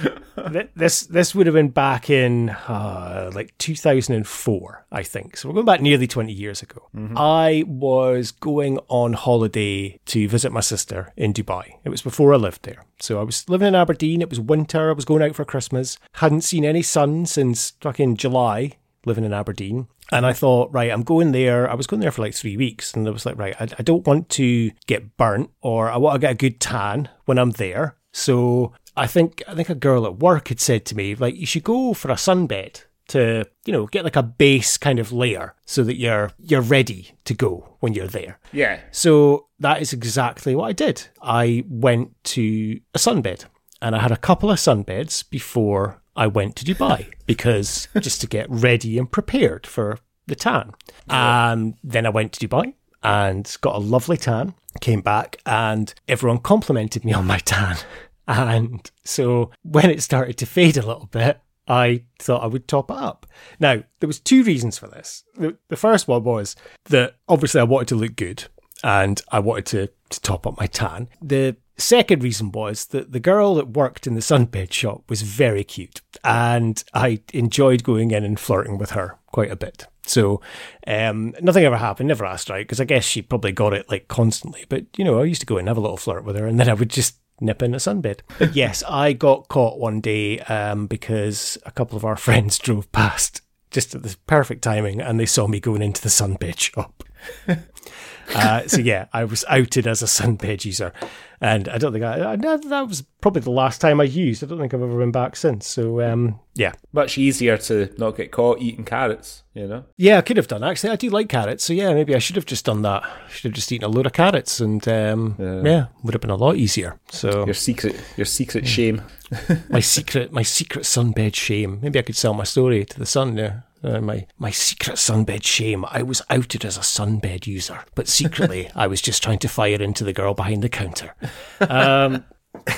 this 0.77 1.03
this 1.03 1.35
would 1.35 1.47
have 1.47 1.55
been 1.55 1.71
back 1.71 2.11
in 2.11 2.51
uh, 2.51 3.31
like 3.35 3.57
2004, 3.59 4.87
I 4.91 5.03
think. 5.03 5.37
So 5.37 5.49
we're 5.49 5.55
going 5.55 5.67
back 5.67 5.81
nearly 5.81 6.07
20 6.07 6.33
years 6.33 6.63
ago. 6.63 6.89
Mm-hmm. 6.97 7.17
I 7.17 7.65
was 7.67 8.31
going 8.31 8.79
on 8.89 9.15
holiday 9.15 9.99
to 10.07 10.29
visit 10.29 10.53
my 10.53 10.61
sister 10.61 11.13
in 11.17 11.33
Dubai. 11.33 11.79
It 11.85 11.91
was 11.91 12.03
before 12.03 12.33
I 12.33 12.37
lived 12.37 12.65
there. 12.65 12.85
So 13.01 13.21
I 13.21 13.23
was 13.23 13.49
living 13.49 13.69
in 13.69 13.75
Aberdeen. 13.75 14.23
It 14.23 14.31
was 14.31 14.41
winter. 14.41 14.91
I 14.91 14.95
was 14.95 15.05
going 15.05 15.23
out 15.23 15.35
for 15.35 15.45
Christmas. 15.45 15.99
Hadn't 16.15 16.43
seen 16.43 16.65
any 16.65 16.83
sun 16.83 17.27
since 17.27 17.73
fucking 17.81 18.17
July 18.17 18.73
living 19.05 19.25
in 19.25 19.33
Aberdeen. 19.33 19.89
And 20.11 20.25
I 20.25 20.33
thought, 20.33 20.73
right, 20.73 20.91
I'm 20.91 21.03
going 21.03 21.33
there. 21.33 21.71
I 21.71 21.75
was 21.75 21.87
going 21.87 22.01
there 22.01 22.11
for 22.11 22.23
like 22.23 22.35
three 22.35 22.57
weeks. 22.57 22.95
And 22.95 23.07
I 23.07 23.11
was 23.11 23.27
like, 23.27 23.39
right, 23.39 23.55
I, 23.61 23.69
I 23.79 23.83
don't 23.83 24.07
want 24.07 24.29
to 24.31 24.71
get 24.87 25.17
burnt 25.17 25.51
or 25.61 25.91
I 25.91 25.99
want 25.99 26.15
to 26.15 26.19
get 26.19 26.33
a 26.33 26.35
good 26.35 26.61
tan 26.61 27.09
when 27.27 27.39
I'm 27.39 27.51
there. 27.53 27.97
So 28.13 28.73
I 28.99 29.07
think 29.07 29.43
I 29.47 29.55
think 29.55 29.69
a 29.69 29.75
girl 29.75 30.07
at 30.07 30.19
work 30.19 30.49
had 30.49 30.61
said 30.61 30.85
to 30.87 30.97
me, 30.97 31.15
like, 31.15 31.37
you 31.37 31.47
should 31.47 31.65
go 31.65 31.95
for 31.95 32.11
a 32.11 32.15
sunbed 32.15 32.85
to, 33.09 33.47
you 33.65 33.73
know, 33.73 33.87
get 33.87 34.05
like 34.05 34.17
a 34.17 34.23
base 34.23 34.77
kind 34.77 34.99
of 34.99 35.13
layer 35.13 35.55
so 35.67 35.83
that 35.85 35.97
you're 35.97 36.31
you're 36.39 36.61
ready 36.61 37.13
to 37.25 37.35
go 37.35 37.77
when 37.81 37.95
you're 37.95 38.07
there. 38.07 38.39
Yeah. 38.53 38.81
So 38.91 39.47
that 39.61 39.81
is 39.81 39.93
exactly 39.93 40.55
what 40.55 40.67
I 40.69 40.73
did. 40.73 41.07
I 41.23 41.65
went 41.69 42.13
to 42.35 42.81
a 42.95 42.99
sunbed 42.99 43.45
and 43.81 43.97
I 43.97 44.01
had 44.01 44.13
a 44.13 44.17
couple 44.17 44.51
of 44.51 44.59
sunbeds 44.59 45.29
before 45.29 46.03
I 46.17 46.27
went 46.27 46.57
to 46.57 46.65
Dubai 46.65 47.09
because 47.27 47.89
just 48.01 48.21
to 48.21 48.27
get 48.27 48.47
ready 48.51 48.99
and 48.99 49.11
prepared 49.11 49.67
for 49.67 49.99
the 50.27 50.35
tan. 50.35 50.73
Yeah. 51.09 51.53
Um, 51.53 51.75
then 51.83 52.05
I 52.05 52.11
went 52.11 52.33
to 52.35 52.47
Dubai 52.47 52.75
and 53.03 53.57
got 53.61 53.77
a 53.77 53.79
lovely 53.79 54.17
tan, 54.17 54.55
came 54.81 55.01
back 55.01 55.39
and 55.47 55.95
everyone 56.09 56.39
complimented 56.39 57.05
me 57.05 57.13
on 57.13 57.27
my 57.27 57.39
tan. 57.39 57.77
And 58.29 58.89
so 59.05 59.51
when 59.63 59.91
it 59.91 60.03
started 60.03 60.37
to 60.39 60.47
fade 60.47 60.77
a 60.77 60.87
little 60.87 61.07
bit, 61.07 61.41
I 61.67 62.05
thought 62.19 62.45
I 62.45 62.47
would 62.47 62.69
top 62.69 62.91
it 62.91 62.97
up. 62.97 63.27
Now, 63.59 63.83
there 64.01 64.07
was 64.07 64.21
two 64.21 64.45
reasons 64.45 64.79
for 64.79 64.87
this. 64.87 65.25
The, 65.35 65.57
the 65.69 65.77
first 65.77 66.07
one 66.07 66.25
was 66.25 66.55
that 66.85 67.17
obviously 67.29 67.61
I 67.61 67.65
wanted 67.65 67.89
to 67.89 67.97
look 67.97 68.17
good 68.17 68.45
and 68.85 69.21
I 69.33 69.41
wanted 69.41 69.67
to, 69.67 69.91
to 70.11 70.21
top 70.21 70.47
up 70.47 70.59
my 70.59 70.67
tan. 70.67 71.09
The 71.21 71.57
second 71.77 72.23
reason 72.23 72.53
was 72.53 72.87
that 72.87 73.13
the 73.13 73.21
girl 73.21 73.55
that 73.57 73.71
worked 73.71 74.07
in 74.07 74.15
the 74.15 74.21
sunbed 74.21 74.73
shop 74.73 75.05
was 75.09 75.23
very 75.23 75.65
cute 75.65 76.01
and 76.25 76.83
I 76.95 77.21
enjoyed 77.33 77.85
going 77.85 78.11
in 78.11 78.25
and 78.25 78.39
flirting 78.39 78.79
with 78.79 78.91
her 78.91 79.19
quite 79.27 79.51
a 79.51 79.57
bit. 79.57 79.87
So 80.05 80.41
um, 80.87 81.35
nothing 81.41 81.65
ever 81.65 81.77
happened, 81.77 82.09
never 82.09 82.25
asked 82.25 82.51
out, 82.51 82.59
because 82.59 82.81
I 82.81 82.85
guess 82.85 83.05
she 83.05 83.21
probably 83.21 83.53
got 83.53 83.75
it 83.75 83.91
like 83.91 84.09
constantly. 84.09 84.65
But, 84.69 84.87
you 84.97 85.05
know, 85.05 85.21
I 85.21 85.25
used 85.25 85.43
to 85.43 85.47
go 85.47 85.59
and 85.59 85.69
have 85.69 85.77
a 85.77 85.83
little 85.83 85.99
flirt 85.99 86.25
with 86.25 86.37
her 86.37 86.47
and 86.47 86.59
then 86.59 86.69
I 86.69 86.75
would 86.75 86.91
just 86.91 87.17
nip 87.41 87.63
in 87.63 87.75
a 87.75 87.79
sunbed. 87.79 88.21
But 88.39 88.55
yes, 88.55 88.83
I 88.89 89.13
got 89.13 89.49
caught 89.49 89.79
one 89.79 90.01
day 90.01 90.41
um, 90.41 90.87
because 90.87 91.59
a 91.65 91.71
couple 91.71 91.97
of 91.97 92.05
our 92.05 92.17
friends 92.27 92.59
drove 92.59 92.91
past 92.93 93.43
just 93.71 93.95
at 93.95 94.03
the 94.03 94.17
perfect 94.27 94.63
timing 94.63 95.01
and 95.01 95.21
they 95.21 95.27
saw 95.27 95.47
me 95.47 95.61
going 95.61 95.83
into 95.83 96.03
the 96.03 96.09
sunbed 96.09 96.59
shop. 96.59 97.05
uh, 98.35 98.67
so 98.67 98.81
yeah, 98.81 99.07
I 99.13 99.25
was 99.25 99.45
outed 99.49 99.87
as 99.87 100.03
a 100.03 100.07
sunbed 100.07 100.65
user, 100.65 100.93
and 101.41 101.69
I 101.69 101.79
don't 101.79 101.93
think 101.93 102.05
I, 102.05 102.33
I, 102.33 102.37
that 102.37 102.89
was 102.89 103.03
probably 103.21 103.43
the 103.43 103.51
last 103.51 103.81
time 103.81 104.01
I 104.01 104.05
used. 104.05 104.43
I 104.43 104.47
don't 104.47 104.59
think 104.59 104.75
I've 104.75 104.83
ever 104.83 104.99
been 104.99 105.13
back 105.13 105.37
since. 105.37 105.67
So 105.67 106.01
um, 106.01 106.41
yeah, 106.55 106.73
much 106.93 107.17
easier 107.17 107.57
to 107.59 107.93
not 107.97 108.17
get 108.17 108.33
caught 108.33 108.61
eating 108.61 108.85
carrots. 108.85 109.45
You 109.55 109.67
know? 109.67 109.85
Yeah, 109.97 110.19
I 110.19 110.23
could 110.23 110.37
have 110.37 110.49
done 110.49 110.65
actually. 110.65 110.91
I 110.91 110.97
do 110.97 111.11
like 111.11 111.29
carrots, 111.29 111.65
so 111.65 111.73
yeah, 111.73 111.93
maybe 111.95 112.15
I 112.15 112.19
should 112.19 112.37
have 112.37 112.47
just 112.47 112.65
done 112.65 112.83
that. 112.83 113.05
I 113.05 113.31
should 113.31 113.45
have 113.45 113.55
just 113.55 113.71
eaten 113.71 113.85
a 113.85 113.89
load 113.89 114.07
of 114.07 114.13
carrots, 114.13 114.61
and 114.61 114.87
um, 114.89 115.37
yeah. 115.39 115.63
yeah. 115.63 115.87
would 116.03 116.15
have 116.15 116.21
been 116.21 116.31
a 116.31 116.37
lot 116.37 116.57
easier. 116.57 116.99
So 117.11 117.45
your 117.45 117.55
secret, 117.55 118.01
your 118.17 118.27
secret 118.27 118.67
shame, 118.67 119.03
my 119.69 119.81
secret, 119.81 120.33
my 120.33 120.43
secret 120.43 120.85
sunbed 120.85 121.35
shame. 121.35 121.81
Maybe 121.83 121.99
I 121.99 122.03
could 122.03 122.17
sell 122.17 122.35
my 122.35 122.45
story 122.45 122.85
to 122.85 122.99
the 122.99 123.07
Sun. 123.07 123.37
Yeah, 123.37 123.61
Uh, 123.83 124.01
my 124.01 124.27
my 124.39 124.51
secret 124.51 124.97
sunbed 124.97 125.45
shame. 125.45 125.85
I 125.87 126.03
was 126.03 126.23
outed 126.31 126.65
as 126.65 126.77
a 126.77 126.81
sunbed 126.81 127.47
user, 127.47 127.81
but 127.95 128.09
secretly 128.09 128.71
I 128.75 128.87
was 128.87 129.01
just 129.01 129.23
trying 129.23 129.39
to 129.41 129.49
fire 129.49 129.81
into 129.81 130.05
the 130.05 130.13
girl 130.13 130.35
behind 130.35 130.63
the 130.63 130.69
counter. 130.69 131.15
Um, 131.61 132.25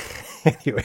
anyway, 0.45 0.85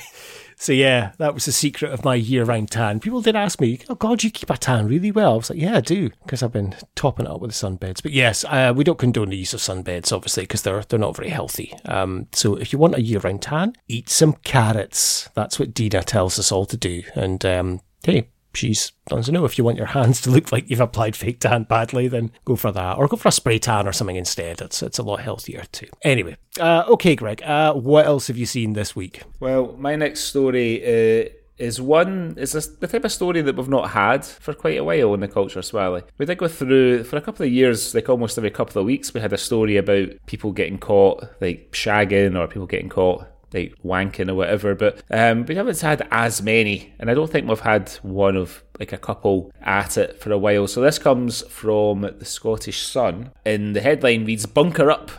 so 0.58 0.71
yeah, 0.71 1.12
that 1.17 1.34
was 1.34 1.45
the 1.45 1.51
secret 1.51 1.91
of 1.91 2.06
my 2.06 2.15
year-round 2.15 2.71
tan. 2.71 2.99
People 2.99 3.21
did 3.21 3.36
ask 3.36 3.60
me, 3.60 3.80
"Oh 3.89 3.95
God, 3.95 4.23
you 4.23 4.32
keep 4.32 4.49
a 4.49 4.58
tan 4.58 4.88
really 4.88 5.12
well." 5.12 5.34
I 5.34 5.38
was 5.38 5.49
like, 5.49 5.60
"Yeah, 5.60 5.78
I 5.78 5.82
do," 5.82 6.10
because 6.23 6.41
I've 6.41 6.54
been 6.54 6.75
topping 6.95 7.25
it 7.25 7.32
up 7.32 7.41
with 7.41 7.51
sunbeds. 7.51 8.01
But 8.01 8.13
yes, 8.13 8.45
uh, 8.45 8.73
we 8.75 8.84
don't 8.84 8.97
condone 8.97 9.30
the 9.30 9.38
use 9.38 9.54
of 9.54 9.60
sunbeds, 9.60 10.13
obviously, 10.13 10.43
because 10.43 10.62
they're 10.62 10.82
they're 10.84 10.99
not 10.99 11.15
very 11.15 11.30
healthy. 11.30 11.73
Um, 11.86 12.28
so 12.32 12.56
if 12.56 12.71
you 12.71 12.80
want 12.80 12.95
a 12.95 13.01
year-round 13.01 13.41
tan, 13.41 13.73
eat 13.88 14.10
some 14.10 14.34
carrots. 14.43 15.30
That's 15.34 15.60
what 15.60 15.73
Dina 15.73 16.04
tells 16.04 16.39
us 16.39 16.51
all 16.51 16.65
to 16.67 16.78
do. 16.78 17.04
And 17.15 17.45
um, 17.45 17.82
hey, 18.04 18.30
she's 18.56 18.91
doesn't 19.08 19.34
know 19.34 19.46
if 19.46 19.58
you 19.58 19.63
want 19.63 19.78
your 19.78 19.88
hands 19.88 20.22
to 20.22 20.32
look 20.32 20.52
like 20.52 20.70
you've 20.70 20.80
applied 20.80 21.15
fake 21.15 21.39
tan 21.39 21.63
badly, 21.63 22.08
then 22.08 22.32
go 22.44 22.56
for 22.56 22.72
that, 22.72 22.98
or 22.98 23.08
go 23.08 23.18
for 23.18 23.30
a 23.30 23.32
spray 23.32 23.60
tan 23.60 23.88
or 23.88 23.94
something 23.94 24.15
instead. 24.15 24.62
It's 24.62 24.82
it's 24.82 24.98
a 24.98 25.04
lot 25.04 25.22
healthier 25.22 25.63
too. 25.72 25.88
Anyway, 26.04 26.38
uh, 26.60 26.86
okay, 26.88 27.15
Greg, 27.15 27.41
uh, 27.44 27.74
what 27.74 28.06
else 28.06 28.28
have 28.28 28.38
you 28.38 28.46
seen 28.46 28.74
this 28.74 28.96
week? 28.96 29.22
Well, 29.39 29.76
my 29.78 29.96
next 29.96 30.22
story 30.22 30.82
uh, 30.84 31.30
is 31.58 31.80
one 31.80 32.36
is 32.38 32.52
this, 32.52 32.68
the 32.68 32.88
type 32.88 33.06
of 33.06 33.12
story 33.12 33.41
that 33.41 33.56
we've 33.56 33.70
not 33.70 33.91
had 33.91 34.26
for 34.26 34.54
quite 34.54 34.78
a 34.78 34.84
while 34.84 35.13
in 35.13 35.22
the 35.22 35.28
culture 35.28 35.62
swally. 35.62 36.04
We 36.18 36.26
did 36.26 36.38
go 36.38 36.48
through 36.48 37.06
for 37.06 37.18
a 37.18 37.22
couple 37.22 37.46
of 37.46 37.52
years, 37.52 37.94
like 37.96 38.10
almost 38.10 38.38
every 38.38 38.52
couple 38.52 38.80
of 38.80 38.86
weeks, 38.86 39.13
we 39.13 39.22
had 39.22 39.34
a 39.34 39.38
story 39.38 39.78
about 39.78 40.10
people 40.26 40.52
getting 40.52 40.78
caught 40.78 41.24
like 41.41 41.72
shagging 41.72 42.38
or 42.38 42.48
people 42.48 42.68
getting 42.68 42.89
caught 42.89 43.26
like 43.56 43.76
wanking 43.84 44.30
or 44.30 44.36
whatever. 44.36 44.76
But 44.76 45.02
um, 45.10 45.46
we 45.46 45.56
haven't 45.56 45.80
had 45.82 46.08
as 46.12 46.41
many, 46.41 46.94
and 47.00 47.10
I 47.10 47.13
don't 47.13 47.32
think 47.32 47.48
we've 47.48 47.60
had 47.60 47.89
one 48.04 48.36
of 48.36 48.63
like 48.80 48.94
a 48.94 48.98
couple 48.98 49.52
at 49.62 49.98
it 49.98 50.20
for 50.20 50.32
a 50.32 50.38
while. 50.38 50.68
So 50.68 50.82
this 50.82 51.00
comes 51.00 51.41
from 51.48 52.02
the 52.02 52.26
Scottish 52.26 52.86
Sun, 52.86 53.32
and 53.46 53.76
the 53.76 53.82
headline 53.82 54.26
reads 54.26 54.46
"Bunker 54.46 54.91
Up." 54.91 55.12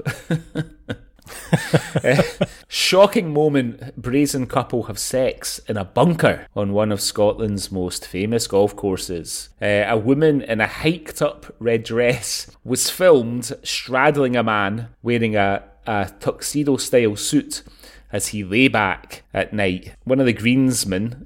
uh, 2.05 2.23
shocking 2.69 3.33
moment 3.33 3.97
brazen 3.97 4.47
couple 4.47 4.85
have 4.85 4.99
sex 4.99 5.59
in 5.69 5.77
a 5.77 5.85
bunker 5.85 6.47
on 6.55 6.73
one 6.73 6.93
of 6.93 7.01
Scotland's 7.01 7.73
most 7.73 8.07
famous 8.07 8.47
golf 8.47 8.77
courses. 8.77 9.51
Uh, 9.61 9.85
a 9.87 9.97
woman 9.97 10.43
in 10.43 10.61
a 10.61 10.67
hiked 10.67 11.21
up 11.23 11.55
red 11.59 11.83
dress 11.83 12.51
was 12.65 12.91
filmed 12.91 13.53
straddling 13.63 14.37
a 14.37 14.43
man 14.43 14.89
wearing 15.03 15.37
a, 15.37 15.65
a 15.87 16.11
tuxedo 16.21 16.77
style 16.77 17.17
suit 17.17 17.63
as 18.13 18.29
he 18.29 18.45
lay 18.45 18.69
back 18.69 19.25
at 19.35 19.53
night. 19.53 19.95
One 20.05 20.21
of 20.21 20.27
the 20.27 20.33
greensmen, 20.33 21.25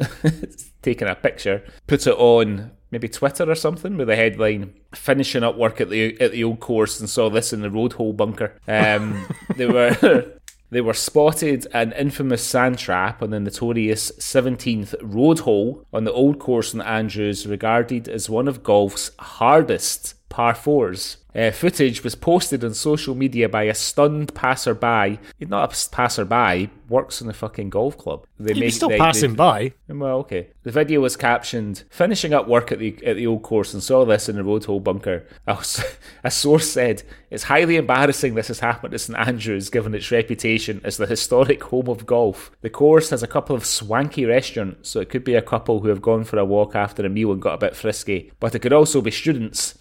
taking 0.83 1.09
a 1.09 1.15
picture, 1.15 1.63
put 1.87 2.07
it 2.07 2.15
on 2.15 2.73
maybe 2.91 3.09
Twitter 3.09 3.49
or 3.49 3.55
something 3.55 3.97
with 3.97 4.09
the 4.09 4.17
headline 4.17 4.75
"Finishing 4.95 5.43
up 5.43 5.57
work 5.57 5.81
at 5.81 5.91
the 5.91 6.21
at 6.21 6.33
the 6.33 6.45
old 6.45 6.61
course 6.61 7.01
and 7.01 7.09
saw 7.09 7.31
this 7.31 7.53
in 7.53 7.61
the 7.61 7.71
road 7.71 7.95
hole 7.95 8.13
bunker." 8.13 8.59
Um, 8.67 9.27
they 9.57 9.67
were. 9.67 10.33
They 10.73 10.81
were 10.81 10.95
spotted 10.95 11.67
an 11.73 11.91
infamous 11.95 12.45
sand 12.45 12.79
trap 12.79 13.25
on 13.25 13.31
the 13.31 13.41
notorious 13.41 14.13
17th 14.21 14.95
road 15.03 15.41
hole 15.41 15.85
on 15.93 16.05
the 16.05 16.13
old 16.13 16.39
course 16.39 16.73
in 16.73 16.81
Andrews, 16.81 17.45
regarded 17.45 18.09
as 18.09 18.31
one 18.31 18.47
of 18.47 18.63
golf's 18.63 19.11
hardest 19.19 20.15
par 20.31 20.55
fours. 20.55 21.19
Uh, 21.35 21.51
footage 21.51 22.03
was 22.03 22.15
posted 22.15 22.65
on 22.65 22.75
social 22.75 23.15
media 23.15 23.49
by 23.49 23.65
a 23.65 23.75
stunned 23.75 24.35
passerby. 24.35 25.19
He's 25.39 25.49
not 25.49 25.73
a 25.73 25.91
passerby, 25.91 26.71
works 26.89 27.21
in 27.21 27.29
the 27.29 27.33
fucking 27.33 27.71
golf 27.71 27.97
club. 27.97 28.27
They 28.39 28.55
make 28.55 28.73
still 28.73 28.89
they, 28.89 28.99
passing 28.99 29.33
they, 29.33 29.37
by. 29.37 29.73
Well, 29.89 30.19
okay. 30.19 30.49
The 30.65 30.73
video 30.73 31.01
was 31.01 31.17
captioned 31.17 31.85
"Finishing 31.91 32.35
up 32.35 32.49
work 32.49 32.73
at 32.73 32.79
the 32.79 32.99
at 33.07 33.17
the 33.17 33.27
old 33.27 33.43
course 33.43 33.73
and 33.73 33.83
saw 33.83 34.05
this 34.05 34.29
in 34.29 34.37
the 34.37 34.43
road 34.45 34.65
hole 34.65 34.81
bunker." 34.81 35.27
A, 35.47 35.59
a 36.25 36.31
source 36.31 36.71
said, 36.71 37.03
"It's 37.31 37.45
highly 37.45 37.77
embarrassing 37.77 38.35
this 38.35 38.49
has 38.49 38.61
happened 38.61 38.95
at 38.95 39.01
St 39.01 39.19
Andrews, 39.19 39.71
given 39.71 39.95
its 39.95 40.11
reputation 40.11 40.81
as 40.83 40.97
the 40.97 41.07
historic 41.07 41.63
home 41.65 41.89
of 41.89 42.07
golf. 42.07 42.51
The 42.63 42.71
course 42.71 43.11
has 43.11 43.23
a 43.23 43.29
couple 43.29 43.55
of 43.55 43.65
swanky 43.65 44.25
restaurants, 44.25 44.89
so 44.89 45.01
it 45.01 45.11
could 45.11 45.25
be 45.25 45.35
a 45.35 45.43
couple 45.43 45.81
who 45.81 45.89
have 45.89 46.03
gone 46.03 46.25
for 46.25 46.39
a 46.39 46.45
walk 46.45 46.75
after 46.75 47.05
a 47.07 47.09
meal 47.09 47.31
and 47.31 47.43
got 47.43 47.55
a 47.55 47.59
bit 47.59 47.77
frisky, 47.77 48.33
but 48.41 48.55
it 48.55 48.61
could 48.61 48.73
also 48.73 49.01
be 49.01 49.11
students." 49.13 49.77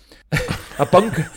A 0.80 0.86
bunker. 0.86 1.30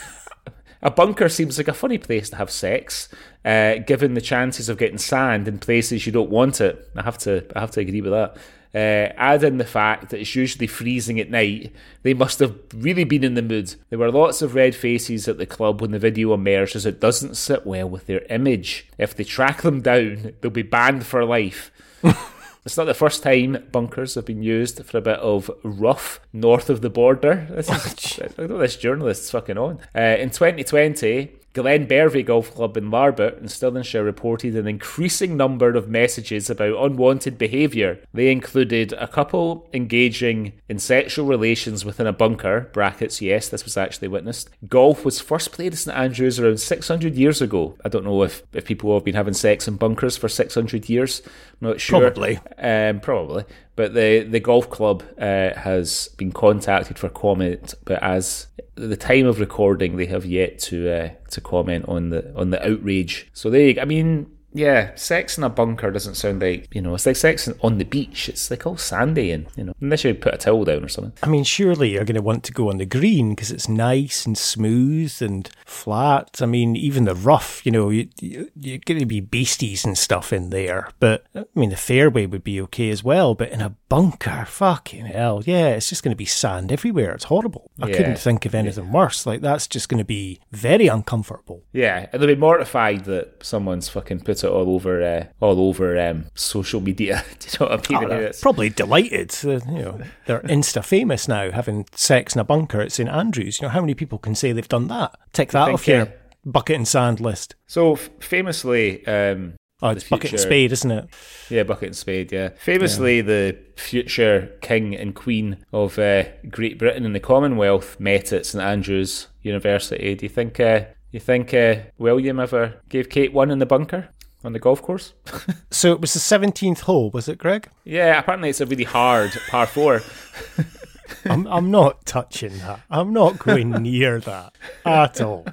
A 0.83 0.91
bunker 0.91 1.29
seems 1.29 1.59
like 1.59 1.69
a 1.69 1.73
funny 1.73 1.99
place 1.99 2.29
to 2.31 2.37
have 2.37 2.51
sex, 2.51 3.09
uh, 3.45 3.77
given 3.87 4.15
the 4.15 4.21
chances 4.21 4.69
of 4.69 4.79
getting 4.79 4.99
sand 4.99 5.47
in 5.47 5.59
places 5.59 6.07
you 6.07 6.13
don't 6.13 6.31
want 6.31 6.61
it. 6.61 6.91
I 6.97 7.03
have 7.03 7.19
to, 7.19 7.45
I 7.55 7.61
have 7.61 7.71
to 7.73 7.81
agree 7.81 8.01
with 8.01 8.11
that. 8.11 8.37
Uh, 8.75 9.13
add 9.19 9.45
in 9.45 9.59
the 9.59 9.67
fact 9.67 10.11
that 10.11 10.19
it's 10.19 10.35
usually 10.35 10.67
freezing 10.67 11.21
at 11.21 11.31
night. 11.31 11.73
They 12.03 12.15
must 12.15 12.39
have 12.41 12.57
really 12.75 13.05
been 13.05 13.23
in 13.23 13.35
the 13.35 13.43
mood. 13.43 13.75
There 13.91 13.99
were 13.99 14.11
lots 14.11 14.41
of 14.43 14.55
red 14.55 14.75
faces 14.75 15.29
at 15.29 15.39
the 15.39 15.47
club 15.47 15.81
when 15.81 15.91
the 15.91 15.99
video 15.99 16.33
emerged, 16.33 16.75
as 16.75 16.87
it 16.87 16.99
doesn't 16.99 17.37
sit 17.37 17.67
well 17.67 17.89
with 17.89 18.07
their 18.07 18.25
image. 18.31 18.89
If 18.99 19.15
they 19.15 19.25
track 19.25 19.63
them 19.63 19.83
down, 19.83 20.33
they'll 20.41 20.51
be 20.51 20.63
banned 20.63 21.07
for 21.07 21.25
life. 21.25 21.71
It's 22.65 22.77
not 22.77 22.85
the 22.85 22.95
first 22.95 23.25
time 23.25 23.65
bunkers 23.73 24.15
have 24.15 24.25
been 24.25 24.43
used 24.43 24.85
for 24.85 24.99
a 24.99 25.03
bit 25.03 25.19
of 25.19 25.51
rough 25.65 26.21
north 26.33 26.71
of 26.71 26.81
the 26.81 26.91
border. 26.91 27.49
This 27.51 27.69
is, 27.69 28.21
I 28.39 28.47
know 28.47 28.59
this 28.59 28.77
journalist's 28.77 29.31
fucking 29.31 29.59
on. 29.59 29.81
Uh, 29.95 30.17
in 30.19 30.31
2020, 30.31 31.33
Glenbervie 31.55 32.25
Golf 32.25 32.55
Club 32.55 32.77
in 32.77 32.91
Larbert 32.91 33.39
in 33.39 33.45
Stirlingshire 33.45 34.05
reported 34.05 34.57
an 34.57 34.67
increasing 34.67 35.37
number 35.37 35.71
of 35.77 35.89
messages 35.89 36.49
about 36.49 36.83
unwanted 36.83 37.37
behaviour. 37.37 37.99
They 38.15 38.33
included 38.33 38.93
a 38.95 39.07
couple 39.07 39.69
engaging 39.75 40.55
in 40.69 40.79
sexual 40.79 41.27
relations 41.27 41.85
within 41.85 42.07
a 42.07 42.13
bunker, 42.13 42.71
brackets, 42.73 43.21
yes, 43.21 43.49
this 43.49 43.65
was 43.65 43.77
actually 43.77 44.09
witnessed. 44.09 44.49
Golf 44.69 45.05
was 45.05 45.21
first 45.21 45.53
played 45.53 45.73
at 45.73 45.79
St 45.79 45.97
Andrews 45.97 46.41
around 46.41 46.61
600 46.61 47.15
years 47.15 47.43
ago. 47.43 47.77
I 47.85 47.89
don't 47.89 48.05
know 48.05 48.23
if, 48.23 48.43
if 48.53 48.65
people 48.65 48.95
have 48.95 49.05
been 49.05 49.15
having 49.15 49.35
sex 49.35 49.69
in 49.69 49.77
bunkers 49.77 50.17
for 50.17 50.29
600 50.29 50.89
years. 50.89 51.21
I'm 51.61 51.69
not 51.69 51.81
sure. 51.81 52.01
Probably. 52.01 52.39
Um, 52.59 53.01
probably. 53.01 53.45
But 53.75 53.95
the, 53.95 54.27
the 54.29 54.41
golf 54.41 54.69
club 54.69 55.03
uh, 55.19 55.55
has 55.55 56.09
been 56.19 56.31
contacted 56.31 56.99
for 56.99 57.09
comment, 57.09 57.75
but 57.85 58.03
as 58.03 58.49
the 58.75 58.97
time 58.97 59.27
of 59.27 59.41
recording, 59.41 59.97
they 59.97 60.07
have 60.07 60.27
yet 60.27 60.59
to 60.61 60.91
uh, 60.91 61.11
to 61.31 61.41
comment 61.41 61.87
on 61.89 62.11
the 62.11 62.35
on 62.37 62.51
the 62.51 62.63
outrage. 62.67 63.31
So 63.33 63.49
they, 63.49 63.81
I 63.81 63.85
mean, 63.87 64.31
yeah, 64.55 64.95
sex 64.95 65.39
in 65.39 65.45
a 65.45 65.49
bunker 65.49 65.91
doesn't 65.91 66.17
sound 66.17 66.43
like, 66.43 66.69
you 66.75 66.83
know, 66.83 66.95
it's 66.95 67.07
like 67.07 67.17
sex 67.17 67.49
on 67.63 67.79
the 67.79 67.85
beach. 67.85 68.29
It's 68.29 68.51
like 68.51 68.67
all 68.67 68.77
sandy 68.77 69.31
and, 69.31 69.47
you 69.57 69.65
know, 69.65 69.75
unless 69.81 70.05
you 70.05 70.15
put 70.15 70.35
a 70.35 70.39
towel 70.39 70.65
down 70.65 70.85
or 70.85 70.89
something. 70.89 71.13
I 71.23 71.29
mean, 71.29 71.45
surely 71.45 71.93
you're 71.93 72.05
going 72.05 72.17
to 72.17 72.23
want 72.23 72.45
to 72.45 72.53
go 72.53 72.69
on 72.69 72.79
the 72.79 72.87
green 72.87 73.31
because 73.31 73.51
it's 73.51 73.69
nice 73.69 74.27
and 74.27 74.37
smooth 74.37 75.15
and 75.21 75.49
flat. 75.65 76.41
I 76.43 76.47
mean, 76.47 76.77
even 76.77 77.05
the 77.05 77.15
rough, 77.15 77.65
you 77.65 77.73
know, 77.73 77.91
you, 77.91 78.09
you, 78.21 78.51
you're 78.55 78.79
going 78.85 79.01
to 79.01 79.07
be 79.07 79.21
beasties 79.21 79.85
and 79.85 79.97
stuff 79.97 80.33
in 80.33 80.51
there. 80.51 80.91
But, 81.01 81.25
I 81.35 81.45
mean, 81.55 81.71
the 81.71 81.77
fairway 81.77 82.27
would 82.27 82.45
be 82.45 82.61
okay 82.63 82.91
as 82.91 83.03
well. 83.03 83.35
But 83.35 83.51
in 83.51 83.61
a 83.61 83.77
bunker, 83.89 84.45
fucking 84.47 85.07
hell, 85.07 85.43
yeah, 85.47 85.69
it's 85.69 85.89
just 85.89 86.03
going 86.03 86.13
to 86.13 86.17
be 86.17 86.27
sand 86.27 86.71
everywhere. 86.71 87.13
It's 87.13 87.25
horrible. 87.25 87.71
I 87.81 87.89
yeah. 87.89 87.97
couldn't 87.97 88.19
think 88.19 88.45
of 88.45 88.55
anything 88.55 88.87
yeah. 88.87 88.93
worse. 88.93 89.25
Like, 89.25 89.41
that's 89.41 89.67
just 89.67 89.89
going 89.89 89.99
to 89.99 90.05
be 90.05 90.41
very 90.51 90.89
uncomfortable. 90.89 91.65
Yeah, 91.73 92.07
and 92.13 92.21
they'll 92.21 92.29
be 92.29 92.37
mortified 92.37 93.05
that 93.07 93.45
someone's 93.45 93.89
fucking 93.89 94.21
put 94.21 94.42
it 94.45 94.51
all 94.51 94.75
over 94.75 95.03
uh, 95.03 95.27
all 95.41 95.61
over 95.69 95.99
um, 95.99 96.27
social 96.35 96.81
media. 96.81 97.25
Do 97.39 97.49
you 97.51 97.67
know 97.67 97.77
what 97.77 97.91
I 97.91 98.07
mean? 98.07 98.13
Oh, 98.27 98.31
probably 98.41 98.69
delighted. 98.69 99.35
Uh, 99.45 99.61
you 99.71 99.83
know, 99.83 100.01
they're 100.27 100.41
insta 100.41 100.85
famous 100.85 101.29
now, 101.29 101.51
having 101.51 101.87
sex 101.95 102.35
in 102.35 102.41
a 102.41 102.45
bunker 102.45 102.81
at 102.81 102.93
St 102.93 103.09
Andrews. 103.09 103.61
You 103.61 103.67
know, 103.67 103.73
how 103.73 103.81
many 103.81 103.95
people 103.95 104.19
can 104.19 104.35
say 104.35 104.53
they've 104.53 104.69
done 104.69 104.89
that? 104.89 105.15
Tick 105.33 105.51
that 105.53 105.69
off 105.69 105.87
your 105.89 106.13
bucket 106.45 106.77
and 106.77 106.89
sand 106.89 107.21
list. 107.21 107.55
So 107.67 107.95
f- 107.95 108.11
famously. 108.21 109.07
Um, 109.07 109.55
Oh, 109.85 109.89
it's 109.89 110.05
future, 110.05 110.17
bucket 110.17 110.31
and 110.31 110.41
spade, 110.41 110.71
isn't 110.71 110.91
it? 110.93 111.09
Yeah, 111.51 111.65
bucket 111.65 111.89
and 111.89 111.97
spade. 111.97 112.31
Yeah, 112.31 112.51
famously 112.51 113.17
yeah. 113.17 113.23
the 113.23 113.59
future 113.77 114.57
king 114.61 114.95
and 114.95 115.13
queen 115.13 115.57
of 115.73 115.99
uh, 115.99 116.23
Great 116.49 116.79
Britain 116.79 117.05
and 117.05 117.17
the 117.17 117.21
Commonwealth 117.21 117.99
met 117.99 118.33
at 118.33 118.47
St 118.47 118.63
Andrews 118.63 119.27
University. 119.43 120.15
Do 120.15 120.25
you 120.25 120.29
think? 120.29 120.61
Uh, 120.61 120.85
you 121.11 121.19
think 121.19 121.53
uh, 121.53 121.77
William 121.99 122.39
ever 122.39 122.81
gave 122.89 123.11
Kate 123.11 123.33
one 123.33 123.51
in 123.51 123.59
the 123.59 123.67
bunker? 123.67 124.09
On 124.45 124.53
the 124.53 124.59
golf 124.59 124.83
course. 124.83 125.15
so 125.71 125.93
it 125.93 126.01
was 126.01 126.15
the 126.15 126.21
17th 126.21 126.81
hole, 126.81 127.11
was 127.11 127.29
it, 127.29 127.39
Greg? 127.39 127.69
Yeah, 127.85 128.19
apparently 128.19 128.51
it's 128.51 128.61
a 128.61 128.67
really 128.67 128.85
hard 128.85 129.33
par 129.49 129.67
four. 129.67 130.03
I'm, 131.25 131.47
I'm 131.47 131.71
not 131.71 132.05
touching 132.07 132.59
that. 132.59 132.81
I'm 132.91 133.13
not 133.13 133.39
going 133.39 133.71
near 133.83 134.19
that 134.21 134.55
at 134.85 135.21
all. 135.21 135.47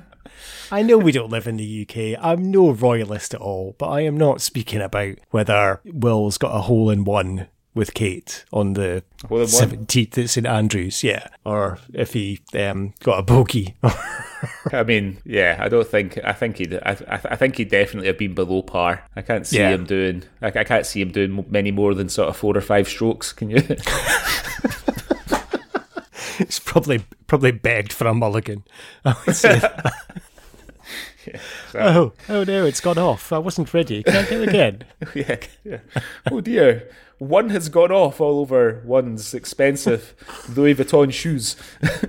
I 0.71 0.83
know 0.83 0.97
we 0.97 1.11
don't 1.11 1.31
live 1.31 1.47
in 1.47 1.57
the 1.57 1.87
UK. 1.87 2.23
I'm 2.23 2.51
no 2.51 2.71
royalist 2.71 3.33
at 3.33 3.41
all, 3.41 3.75
but 3.77 3.87
I 3.89 4.01
am 4.01 4.17
not 4.17 4.41
speaking 4.41 4.81
about 4.81 5.17
whether 5.31 5.81
Will's 5.83 6.37
got 6.37 6.55
a 6.55 6.61
hole 6.61 6.89
in 6.89 7.03
one 7.03 7.47
with 7.73 7.93
Kate 7.93 8.45
on 8.51 8.73
the 8.73 9.03
seventeenth 9.45 10.17
at 10.17 10.29
St 10.29 10.47
Andrews, 10.47 11.03
yeah, 11.03 11.27
or 11.45 11.79
if 11.93 12.13
he 12.13 12.39
um, 12.53 12.93
got 13.01 13.19
a 13.19 13.23
bogey. 13.23 13.75
I 14.71 14.83
mean, 14.83 15.17
yeah, 15.25 15.57
I 15.59 15.69
don't 15.69 15.87
think. 15.87 16.17
I 16.23 16.33
think 16.33 16.57
he. 16.57 16.77
I, 16.77 16.97
I 17.07 17.35
think 17.35 17.57
he 17.57 17.65
definitely 17.65 18.07
have 18.07 18.17
been 18.17 18.33
below 18.33 18.61
par. 18.61 19.03
I 19.15 19.21
can't 19.21 19.45
see 19.45 19.59
yeah. 19.59 19.71
him 19.71 19.85
doing. 19.85 20.23
I, 20.41 20.47
I 20.47 20.63
can't 20.63 20.85
see 20.85 21.01
him 21.01 21.11
doing 21.11 21.45
many 21.49 21.71
more 21.71 21.93
than 21.93 22.09
sort 22.09 22.29
of 22.29 22.37
four 22.37 22.55
or 22.55 22.61
five 22.61 22.87
strokes. 22.87 23.33
Can 23.33 23.49
you? 23.49 23.61
It's 26.39 26.59
probably 26.59 27.03
probably 27.27 27.51
begged 27.51 27.91
for 27.91 28.07
a 28.07 28.13
mulligan. 28.13 28.63
I 29.05 29.15
would 29.25 29.35
say. 29.35 29.61
oh, 31.75 32.13
oh 32.29 32.43
no, 32.43 32.65
it's 32.65 32.79
gone 32.79 32.97
off. 32.97 33.33
I 33.33 33.37
wasn't 33.37 33.73
ready. 33.73 34.03
Can 34.03 34.15
I 34.15 34.23
get 34.23 34.41
it 34.41 34.49
again? 34.49 34.83
yeah, 35.13 35.37
yeah. 35.63 36.01
Oh 36.31 36.41
dear. 36.41 36.89
One 37.19 37.49
has 37.49 37.69
gone 37.69 37.91
off 37.91 38.19
all 38.21 38.39
over 38.39 38.81
one's 38.85 39.33
expensive 39.33 40.15
Louis 40.55 40.73
Vuitton 40.75 41.11
shoes. 41.13 41.55
I 41.83 42.07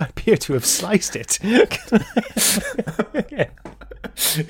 appear 0.00 0.36
to 0.36 0.52
have 0.54 0.66
sliced 0.66 1.16
it. 1.16 1.38
yeah. 1.42 1.64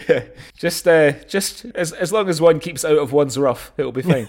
yeah. 0.08 0.24
Just, 0.56 0.88
uh, 0.88 1.12
just 1.24 1.66
as 1.74 1.92
as 1.92 2.10
long 2.12 2.28
as 2.28 2.40
one 2.40 2.58
keeps 2.58 2.84
out 2.84 2.96
of 2.98 3.12
one's 3.12 3.36
rough, 3.36 3.72
it'll 3.76 3.92
be 3.92 4.02
fine. 4.02 4.26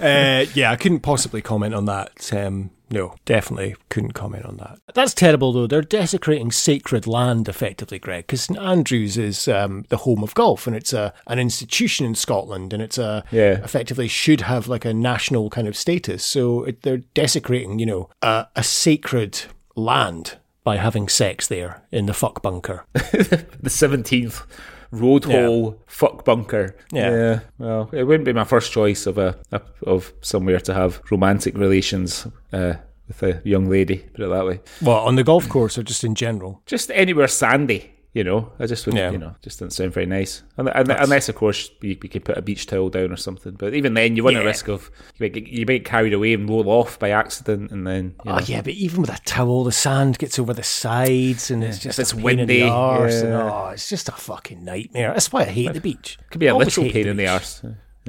uh, 0.00 0.44
yeah, 0.54 0.70
I 0.70 0.76
couldn't 0.76 1.00
possibly 1.00 1.40
comment 1.40 1.74
on 1.74 1.86
that. 1.86 2.32
Um, 2.32 2.70
no, 2.90 3.14
definitely 3.24 3.76
couldn't 3.90 4.12
comment 4.12 4.44
on 4.44 4.56
that. 4.58 4.78
That's 4.94 5.14
terrible, 5.14 5.52
though. 5.52 5.66
They're 5.66 5.82
desecrating 5.82 6.50
sacred 6.52 7.06
land, 7.06 7.48
effectively, 7.48 7.98
Greg, 7.98 8.26
because 8.26 8.42
St 8.42 8.58
Andrews 8.58 9.16
is 9.18 9.46
um, 9.48 9.84
the 9.88 9.98
home 9.98 10.22
of 10.22 10.34
golf, 10.34 10.66
and 10.66 10.74
it's 10.74 10.92
a 10.92 11.12
an 11.26 11.38
institution 11.38 12.06
in 12.06 12.14
Scotland, 12.14 12.72
and 12.72 12.82
it's 12.82 12.98
a 12.98 13.24
Yeah. 13.30 13.62
effectively 13.64 14.08
should 14.08 14.42
have 14.42 14.68
like 14.68 14.84
a 14.84 14.94
national 14.94 15.50
kind 15.50 15.68
of 15.68 15.76
status. 15.76 16.24
So 16.24 16.64
it, 16.64 16.82
they're 16.82 17.02
desecrating, 17.14 17.78
you 17.78 17.86
know, 17.86 18.10
a, 18.22 18.46
a 18.56 18.62
sacred 18.62 19.42
land 19.76 20.36
by 20.64 20.76
having 20.76 21.08
sex 21.08 21.46
there 21.46 21.82
in 21.90 22.06
the 22.06 22.14
fuck 22.14 22.42
bunker. 22.42 22.84
the 22.92 23.70
seventeenth 23.70 24.42
road 24.90 25.26
Yeah. 25.26 25.46
hole 25.46 25.82
fuck 25.86 26.24
bunker. 26.24 26.74
Yeah. 26.92 27.40
Well, 27.58 27.88
it 27.92 28.04
wouldn't 28.04 28.24
be 28.24 28.32
my 28.32 28.44
first 28.44 28.72
choice 28.72 29.06
of 29.06 29.18
a, 29.18 29.36
a 29.52 29.60
of 29.86 30.12
somewhere 30.20 30.60
to 30.60 30.74
have 30.74 31.00
romantic 31.10 31.56
relations 31.56 32.26
uh, 32.52 32.74
with 33.06 33.22
a 33.22 33.40
young 33.44 33.68
lady. 33.70 33.98
Put 33.98 34.24
it 34.24 34.28
that 34.28 34.46
way. 34.46 34.60
Well, 34.82 34.98
on 34.98 35.16
the 35.16 35.24
golf 35.24 35.48
course 35.48 35.78
or 35.78 35.82
just 35.82 36.04
in 36.04 36.14
general. 36.14 36.62
Just 36.66 36.90
anywhere 36.92 37.28
sandy. 37.28 37.92
You 38.14 38.24
know, 38.24 38.50
I 38.58 38.66
just 38.66 38.86
would, 38.86 38.96
Yeah. 38.96 39.10
you 39.10 39.18
know, 39.18 39.34
just 39.42 39.58
doesn't 39.58 39.72
sound 39.72 39.92
very 39.92 40.06
nice. 40.06 40.42
And, 40.56 40.68
and, 40.70 40.90
unless, 40.90 41.28
of 41.28 41.34
course, 41.34 41.70
you, 41.82 41.90
you 41.90 42.08
could 42.08 42.24
put 42.24 42.38
a 42.38 42.42
beach 42.42 42.66
towel 42.66 42.88
down 42.88 43.12
or 43.12 43.16
something. 43.16 43.52
But 43.52 43.74
even 43.74 43.92
then, 43.94 44.16
you 44.16 44.24
run 44.24 44.32
Yeah. 44.32 44.40
a 44.40 44.44
risk 44.44 44.66
of 44.68 44.90
you 45.18 45.24
might, 45.24 45.34
get, 45.34 45.46
you 45.46 45.66
might 45.66 45.78
get 45.78 45.84
carried 45.84 46.14
away 46.14 46.32
and 46.32 46.48
roll 46.48 46.68
off 46.70 46.98
by 46.98 47.10
accident, 47.10 47.70
and 47.70 47.86
then 47.86 48.14
you 48.24 48.30
oh, 48.30 48.30
know, 48.30 48.36
Oh 48.36 48.44
yeah, 48.46 48.62
but 48.62 48.72
even 48.72 49.02
with 49.02 49.10
a 49.10 49.18
towel, 49.24 49.62
the 49.62 49.72
sand 49.72 50.18
gets 50.18 50.38
over 50.38 50.54
the 50.54 50.62
sides, 50.62 51.50
and 51.50 51.62
it's 51.62 51.78
just 51.78 51.98
it's 51.98 52.12
a 52.12 52.16
pain 52.16 52.22
in 52.24 52.38
windy, 52.38 52.62
arse, 52.62 53.20
and, 53.20 53.28
yeah. 53.30 53.50
oh, 53.52 53.68
it's 53.68 53.88
just 53.88 54.08
a 54.08 54.12
fucking 54.12 54.64
nightmare. 54.64 55.12
That's 55.12 55.30
why 55.30 55.42
I 55.42 55.44
hate 55.44 55.74
the 55.74 55.80
beach. 55.80 56.18
could 56.30 56.40
be 56.40 56.46
a 56.46 56.52
Always 56.54 56.68
literal 56.68 56.86
hate 56.86 56.92
pain 56.94 57.08
in 57.08 57.16
the 57.18 57.28
arse. 57.28 57.62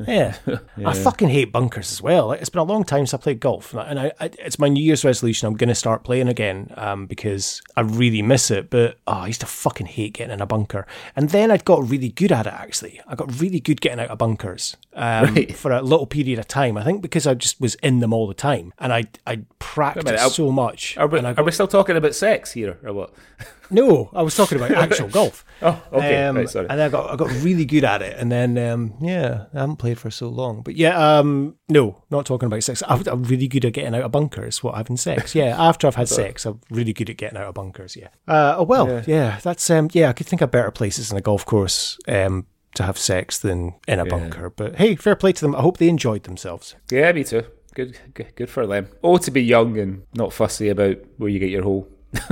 Yeah. 0.08 0.36
I 0.86 0.94
fucking 0.94 1.30
hate 1.30 1.52
bunkers 1.52 1.92
as 1.92 2.02
well. 2.02 2.28
Like, 2.28 2.42
it's 2.42 2.50
been 2.50 2.60
a 2.60 2.64
long 2.64 2.84
time 2.84 3.06
since 3.06 3.14
I 3.14 3.18
played 3.18 3.40
golf, 3.40 3.74
and, 3.74 4.00
I, 4.00 4.12
I, 4.20 4.32
it's 4.40 4.60
my 4.60 4.68
New 4.68 4.84
Year's 4.84 5.04
resolution. 5.04 5.48
I'm 5.48 5.56
going 5.56 5.70
to 5.70 5.76
start 5.76 6.04
playing 6.04 6.28
again 6.28 6.74
um, 6.78 7.06
because 7.06 7.62
I 7.76 7.82
really 7.82 8.22
miss 8.22 8.52
it. 8.52 8.70
But 8.70 8.98
oh, 9.08 9.14
I 9.14 9.28
used 9.28 9.42
to 9.42 9.48
fucking 9.48 9.88
hate 9.88 10.14
getting 10.14 10.34
in 10.34 10.42
a 10.42 10.46
bunker, 10.46 10.86
and 11.16 11.30
then 11.30 11.52
I 11.52 11.58
got 11.58 11.90
really 11.90 12.10
good 12.10 12.32
at 12.32 12.48
it. 12.48 12.54
Actually, 12.54 13.02
I 13.08 13.16
got 13.16 13.40
really 13.40 13.60
good 13.60 13.82
getting 13.82 14.00
out 14.00 14.10
of 14.10 14.18
bunkers 14.18 14.78
um, 14.94 15.34
Right. 15.36 15.56
for 15.56 15.72
a 15.72 15.82
little 15.82 16.06
period 16.06 16.40
of 16.40 16.48
time. 16.48 16.78
I 16.78 16.84
think 16.84 17.02
because 17.02 17.28
I 17.28 17.34
just 17.34 17.60
was 17.60 17.76
in 17.76 18.00
them 18.00 18.14
all 18.14 18.28
the 18.28 18.34
time, 18.34 18.74
and 18.80 18.94
I 18.94 19.06
I 19.26 19.42
practiced 19.60 20.06
minute, 20.06 20.20
so 20.32 20.52
much. 20.52 20.98
Are 20.98 21.08
we, 21.08 21.20
I 21.20 21.34
are 21.34 21.44
we 21.44 21.52
still 21.52 21.68
talking 21.68 21.98
about 21.98 22.16
sex 22.16 22.54
here, 22.54 22.78
or 22.84 22.94
what? 22.94 23.14
no, 23.70 24.10
I 24.14 24.22
was 24.22 24.36
talking 24.36 24.58
about 24.58 24.72
actual 24.72 25.08
golf. 25.20 25.46
Oh, 25.62 25.82
okay, 25.94 26.26
Um, 26.26 26.38
right, 26.38 26.50
sorry. 26.50 26.68
And 26.70 26.82
I 26.82 26.90
got 26.90 27.12
I 27.12 27.16
got 27.16 27.32
really 27.44 27.66
good 27.66 27.84
at 27.84 28.02
it, 28.02 28.18
and 28.18 28.32
then 28.32 28.58
um, 28.58 28.94
yeah, 29.02 29.46
I 29.54 29.60
haven't 29.62 29.78
played 29.78 30.00
for 30.00 30.10
so 30.10 30.28
long. 30.30 30.62
But 30.62 30.76
yeah, 30.76 30.98
um, 31.20 31.56
no, 31.68 32.04
not 32.10 32.26
talking 32.26 32.48
about 32.48 32.64
sex. 32.64 32.82
I'm, 32.88 33.04
I'm 33.08 33.24
really 33.24 33.48
good 33.48 33.66
at 33.66 33.74
getting 33.74 33.96
out 33.96 34.04
of 34.04 34.12
bunkers. 34.12 34.64
What 34.64 34.76
having 34.76 34.98
sex? 34.98 35.36
Yeah, 35.40 35.56
after 35.58 35.88
I've 35.88 35.96
had 35.96 36.10
sex, 36.10 36.46
I'm 36.46 36.60
really 36.70 36.92
good 36.92 37.10
at 37.10 37.18
getting 37.18 37.38
out 37.38 37.48
of 37.48 37.54
bunkers. 37.54 37.96
Yeah. 37.96 38.10
Uh, 38.28 38.56
oh 38.58 38.64
well, 38.64 39.04
yeah. 39.06 39.40
that's 39.42 39.70
um, 39.70 39.90
yeah. 39.94 40.10
I 40.10 40.14
could 40.14 40.28
think 40.28 40.42
of 40.42 40.52
better 40.52 40.72
places 40.72 41.10
than 41.10 41.18
a 41.18 41.22
golf 41.22 41.46
course 41.46 41.98
um 42.08 42.46
to 42.76 42.84
have 42.84 42.98
sex 42.98 43.38
than 43.40 43.76
in 43.88 44.00
a 44.00 44.06
bunker. 44.06 44.50
But 44.50 44.76
hey, 44.76 44.96
fair 44.96 45.16
play 45.16 45.34
to 45.34 45.42
them. 45.42 45.56
I 45.56 45.62
hope 45.62 45.78
they 45.78 45.90
enjoyed 45.90 46.24
themselves. 46.24 46.76
Yeah, 46.92 47.12
me 47.12 47.24
too. 47.24 47.44
Good, 47.76 47.98
good, 48.14 48.36
good 48.36 48.50
for 48.50 48.66
them. 48.68 48.90
Oh, 49.04 49.18
to 49.18 49.32
be 49.32 49.44
young 49.44 49.78
and 49.78 50.04
not 50.14 50.34
fussy 50.34 50.70
about 50.70 50.98
where 51.18 51.30
you 51.30 51.40
get 51.40 51.50
your 51.50 51.64
hole. 51.64 51.88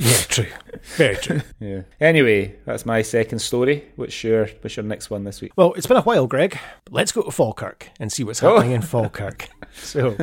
Yeah, 0.00 0.16
true. 0.28 0.46
Very 0.96 1.16
true. 1.16 1.40
Yeah. 1.60 1.82
Anyway, 2.00 2.56
that's 2.64 2.86
my 2.86 3.02
second 3.02 3.40
story. 3.40 3.84
What's 3.96 4.22
your 4.22 4.46
What's 4.60 4.76
your 4.76 4.84
next 4.84 5.10
one 5.10 5.24
this 5.24 5.40
week? 5.40 5.52
Well, 5.56 5.72
it's 5.74 5.88
been 5.88 5.96
a 5.96 6.02
while, 6.02 6.28
Greg. 6.28 6.56
Let's 6.88 7.10
go 7.10 7.22
to 7.22 7.30
Falkirk 7.32 7.88
and 7.98 8.12
see 8.12 8.22
what's 8.22 8.42
oh. 8.42 8.54
happening 8.54 8.74
in 8.74 8.82
Falkirk. 8.82 9.48
So, 9.74 10.16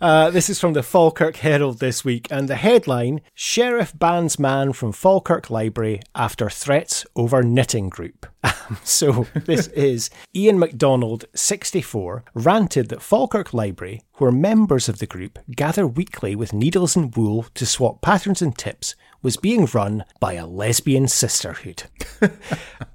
uh, 0.00 0.30
this 0.30 0.48
is 0.48 0.60
from 0.60 0.74
the 0.74 0.82
Falkirk 0.82 1.36
Herald 1.36 1.78
this 1.78 2.04
week, 2.04 2.28
and 2.30 2.48
the 2.48 2.56
headline 2.56 3.20
Sheriff 3.34 3.92
bans 3.98 4.38
man 4.38 4.72
from 4.72 4.92
Falkirk 4.92 5.50
Library 5.50 6.00
after 6.14 6.48
threats 6.48 7.04
over 7.16 7.42
knitting 7.42 7.88
group. 7.88 8.26
so, 8.84 9.26
this 9.34 9.66
is 9.74 10.10
Ian 10.34 10.58
MacDonald, 10.58 11.24
64, 11.34 12.24
ranted 12.34 12.88
that 12.88 13.02
Falkirk 13.02 13.52
Library, 13.52 14.02
where 14.14 14.30
members 14.30 14.88
of 14.88 14.98
the 14.98 15.06
group 15.06 15.38
gather 15.50 15.86
weekly 15.86 16.36
with 16.36 16.52
needles 16.52 16.94
and 16.94 17.14
wool 17.16 17.46
to 17.54 17.66
swap 17.66 18.00
patterns 18.00 18.40
and 18.40 18.56
tips, 18.56 18.94
was 19.22 19.36
being 19.36 19.66
run 19.66 20.04
by 20.20 20.34
a 20.34 20.46
lesbian 20.46 21.08
sisterhood. 21.08 21.84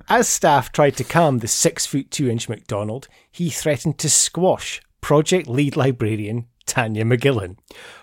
As 0.09 0.27
staff 0.27 0.71
tried 0.71 0.95
to 0.97 1.03
calm 1.03 1.39
the 1.39 1.47
six 1.47 1.85
foot 1.85 2.11
two 2.11 2.29
inch 2.29 2.47
MacDonald, 2.47 3.07
he 3.31 3.49
threatened 3.49 3.97
to 3.99 4.09
squash 4.09 4.81
project 5.03 5.49
lead 5.49 5.75
librarian 5.75 6.47
Tanya 6.65 7.03
McGillan. 7.03 7.57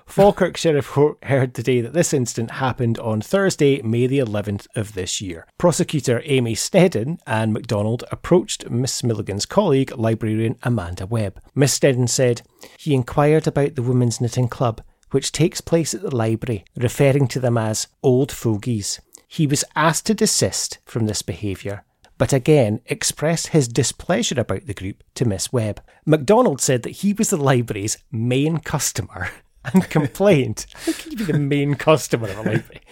Falkirk 0.04 0.58
Sheriff 0.58 0.94
heard 1.22 1.54
today 1.54 1.80
that 1.80 1.94
this 1.94 2.12
incident 2.12 2.52
happened 2.52 2.98
on 2.98 3.22
Thursday, 3.22 3.80
May 3.80 4.06
the 4.06 4.18
11th 4.18 4.66
of 4.76 4.92
this 4.92 5.20
year. 5.20 5.46
Prosecutor 5.56 6.20
Amy 6.26 6.54
Snedden 6.54 7.18
and 7.26 7.54
MacDonald 7.54 8.04
approached 8.12 8.68
Miss 8.68 9.02
Milligan's 9.02 9.46
colleague, 9.46 9.96
librarian 9.96 10.56
Amanda 10.62 11.06
Webb. 11.06 11.40
Miss 11.54 11.72
Snedden 11.72 12.06
said, 12.06 12.42
He 12.78 12.94
inquired 12.94 13.46
about 13.46 13.76
the 13.76 13.82
Women's 13.82 14.20
Knitting 14.20 14.48
Club, 14.48 14.82
which 15.10 15.32
takes 15.32 15.62
place 15.62 15.94
at 15.94 16.02
the 16.02 16.14
library, 16.14 16.64
referring 16.76 17.28
to 17.28 17.40
them 17.40 17.56
as 17.56 17.88
old 18.02 18.30
fogies. 18.30 19.00
He 19.26 19.46
was 19.46 19.64
asked 19.74 20.04
to 20.06 20.14
desist 20.14 20.78
from 20.84 21.06
this 21.06 21.22
behaviour, 21.22 21.82
but 22.20 22.34
again 22.34 22.82
expressed 22.84 23.46
his 23.46 23.66
displeasure 23.66 24.38
about 24.38 24.66
the 24.66 24.74
group 24.74 25.02
to 25.14 25.24
Miss 25.24 25.54
Webb. 25.54 25.82
MacDonald 26.04 26.60
said 26.60 26.82
that 26.82 26.96
he 26.96 27.14
was 27.14 27.30
the 27.30 27.38
library's 27.38 27.96
main 28.12 28.58
customer 28.58 29.30
and 29.72 29.88
complained, 29.88 30.66
How 30.84 30.92
can 30.92 31.12
you 31.12 31.16
be 31.16 31.24
the 31.24 31.38
main 31.38 31.76
customer 31.76 32.28
of 32.28 32.36
a 32.36 32.42
library? 32.42 32.82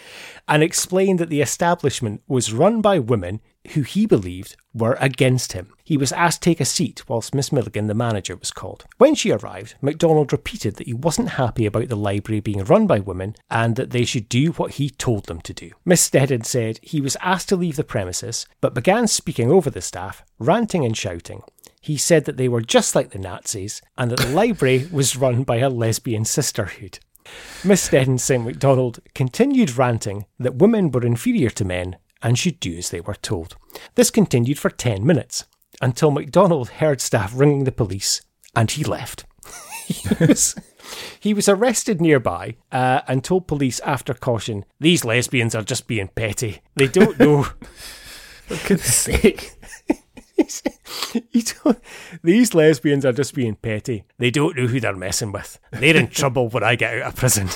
And 0.48 0.62
explained 0.62 1.18
that 1.18 1.28
the 1.28 1.42
establishment 1.42 2.22
was 2.26 2.54
run 2.54 2.80
by 2.80 2.98
women 3.00 3.40
who 3.68 3.82
he 3.82 4.06
believed 4.06 4.56
were 4.74 4.96
against 5.00 5.52
him. 5.52 5.72
He 5.84 5.96
was 5.96 6.12
asked 6.12 6.42
to 6.42 6.50
take 6.50 6.60
a 6.60 6.64
seat 6.64 7.08
whilst 7.08 7.34
Miss 7.34 7.50
Milligan, 7.52 7.86
the 7.86 7.94
manager, 7.94 8.36
was 8.36 8.50
called. 8.50 8.84
When 8.98 9.14
she 9.14 9.30
arrived, 9.30 9.74
MacDonald 9.80 10.32
repeated 10.32 10.76
that 10.76 10.86
he 10.86 10.94
wasn't 10.94 11.30
happy 11.30 11.66
about 11.66 11.88
the 11.88 11.96
library 11.96 12.40
being 12.40 12.64
run 12.64 12.86
by 12.86 13.00
women 13.00 13.34
and 13.50 13.76
that 13.76 13.90
they 13.90 14.04
should 14.04 14.28
do 14.28 14.52
what 14.52 14.72
he 14.72 14.90
told 14.90 15.26
them 15.26 15.40
to 15.42 15.52
do. 15.52 15.70
Miss 15.84 16.02
Snedden 16.02 16.44
said 16.44 16.78
he 16.82 17.00
was 17.00 17.16
asked 17.20 17.48
to 17.50 17.56
leave 17.56 17.76
the 17.76 17.84
premises, 17.84 18.46
but 18.60 18.74
began 18.74 19.06
speaking 19.06 19.50
over 19.50 19.70
the 19.70 19.80
staff, 19.80 20.22
ranting 20.38 20.84
and 20.84 20.96
shouting. 20.96 21.42
He 21.80 21.96
said 21.96 22.24
that 22.26 22.36
they 22.36 22.48
were 22.48 22.60
just 22.60 22.94
like 22.94 23.10
the 23.10 23.18
Nazis 23.18 23.80
and 23.96 24.10
that 24.10 24.20
the 24.20 24.28
library 24.34 24.88
was 24.92 25.16
run 25.16 25.42
by 25.42 25.56
a 25.56 25.70
lesbian 25.70 26.24
sisterhood. 26.24 26.98
Miss 27.64 27.82
Snedden 27.82 28.18
St. 28.18 28.44
MacDonald 28.44 29.00
continued 29.14 29.76
ranting 29.76 30.24
that 30.38 30.56
women 30.56 30.90
were 30.90 31.04
inferior 31.04 31.50
to 31.50 31.64
men 31.64 31.96
and 32.22 32.38
should 32.38 32.60
do 32.60 32.76
as 32.76 32.90
they 32.90 33.00
were 33.00 33.14
told. 33.14 33.56
This 33.94 34.10
continued 34.10 34.58
for 34.58 34.70
10 34.70 35.04
minutes 35.06 35.44
until 35.80 36.10
MacDonald 36.10 36.68
heard 36.70 37.00
staff 37.00 37.32
ringing 37.34 37.64
the 37.64 37.72
police 37.72 38.22
and 38.54 38.70
he 38.70 38.84
left. 38.84 39.24
he, 39.86 40.08
was, 40.26 40.56
he 41.20 41.34
was 41.34 41.48
arrested 41.48 42.00
nearby 42.00 42.56
uh, 42.72 43.02
and 43.06 43.22
told 43.22 43.46
police 43.46 43.80
after 43.80 44.14
caution 44.14 44.64
these 44.80 45.04
lesbians 45.04 45.54
are 45.54 45.62
just 45.62 45.86
being 45.86 46.08
petty. 46.08 46.60
They 46.76 46.88
don't 46.88 47.18
know. 47.18 47.42
For 48.46 48.68
goodness 48.68 48.94
sake. 48.94 49.52
These 52.22 52.54
lesbians 52.54 53.04
are 53.04 53.12
just 53.12 53.34
being 53.34 53.56
petty. 53.56 54.04
They 54.18 54.30
don't 54.30 54.56
know 54.56 54.66
who 54.66 54.80
they're 54.80 54.96
messing 54.96 55.32
with. 55.32 55.58
They're 55.70 55.96
in 55.96 56.08
trouble 56.08 56.48
when 56.48 56.62
I 56.64 56.74
get 56.74 57.02
out 57.02 57.08
of 57.08 57.16
prison. 57.16 57.48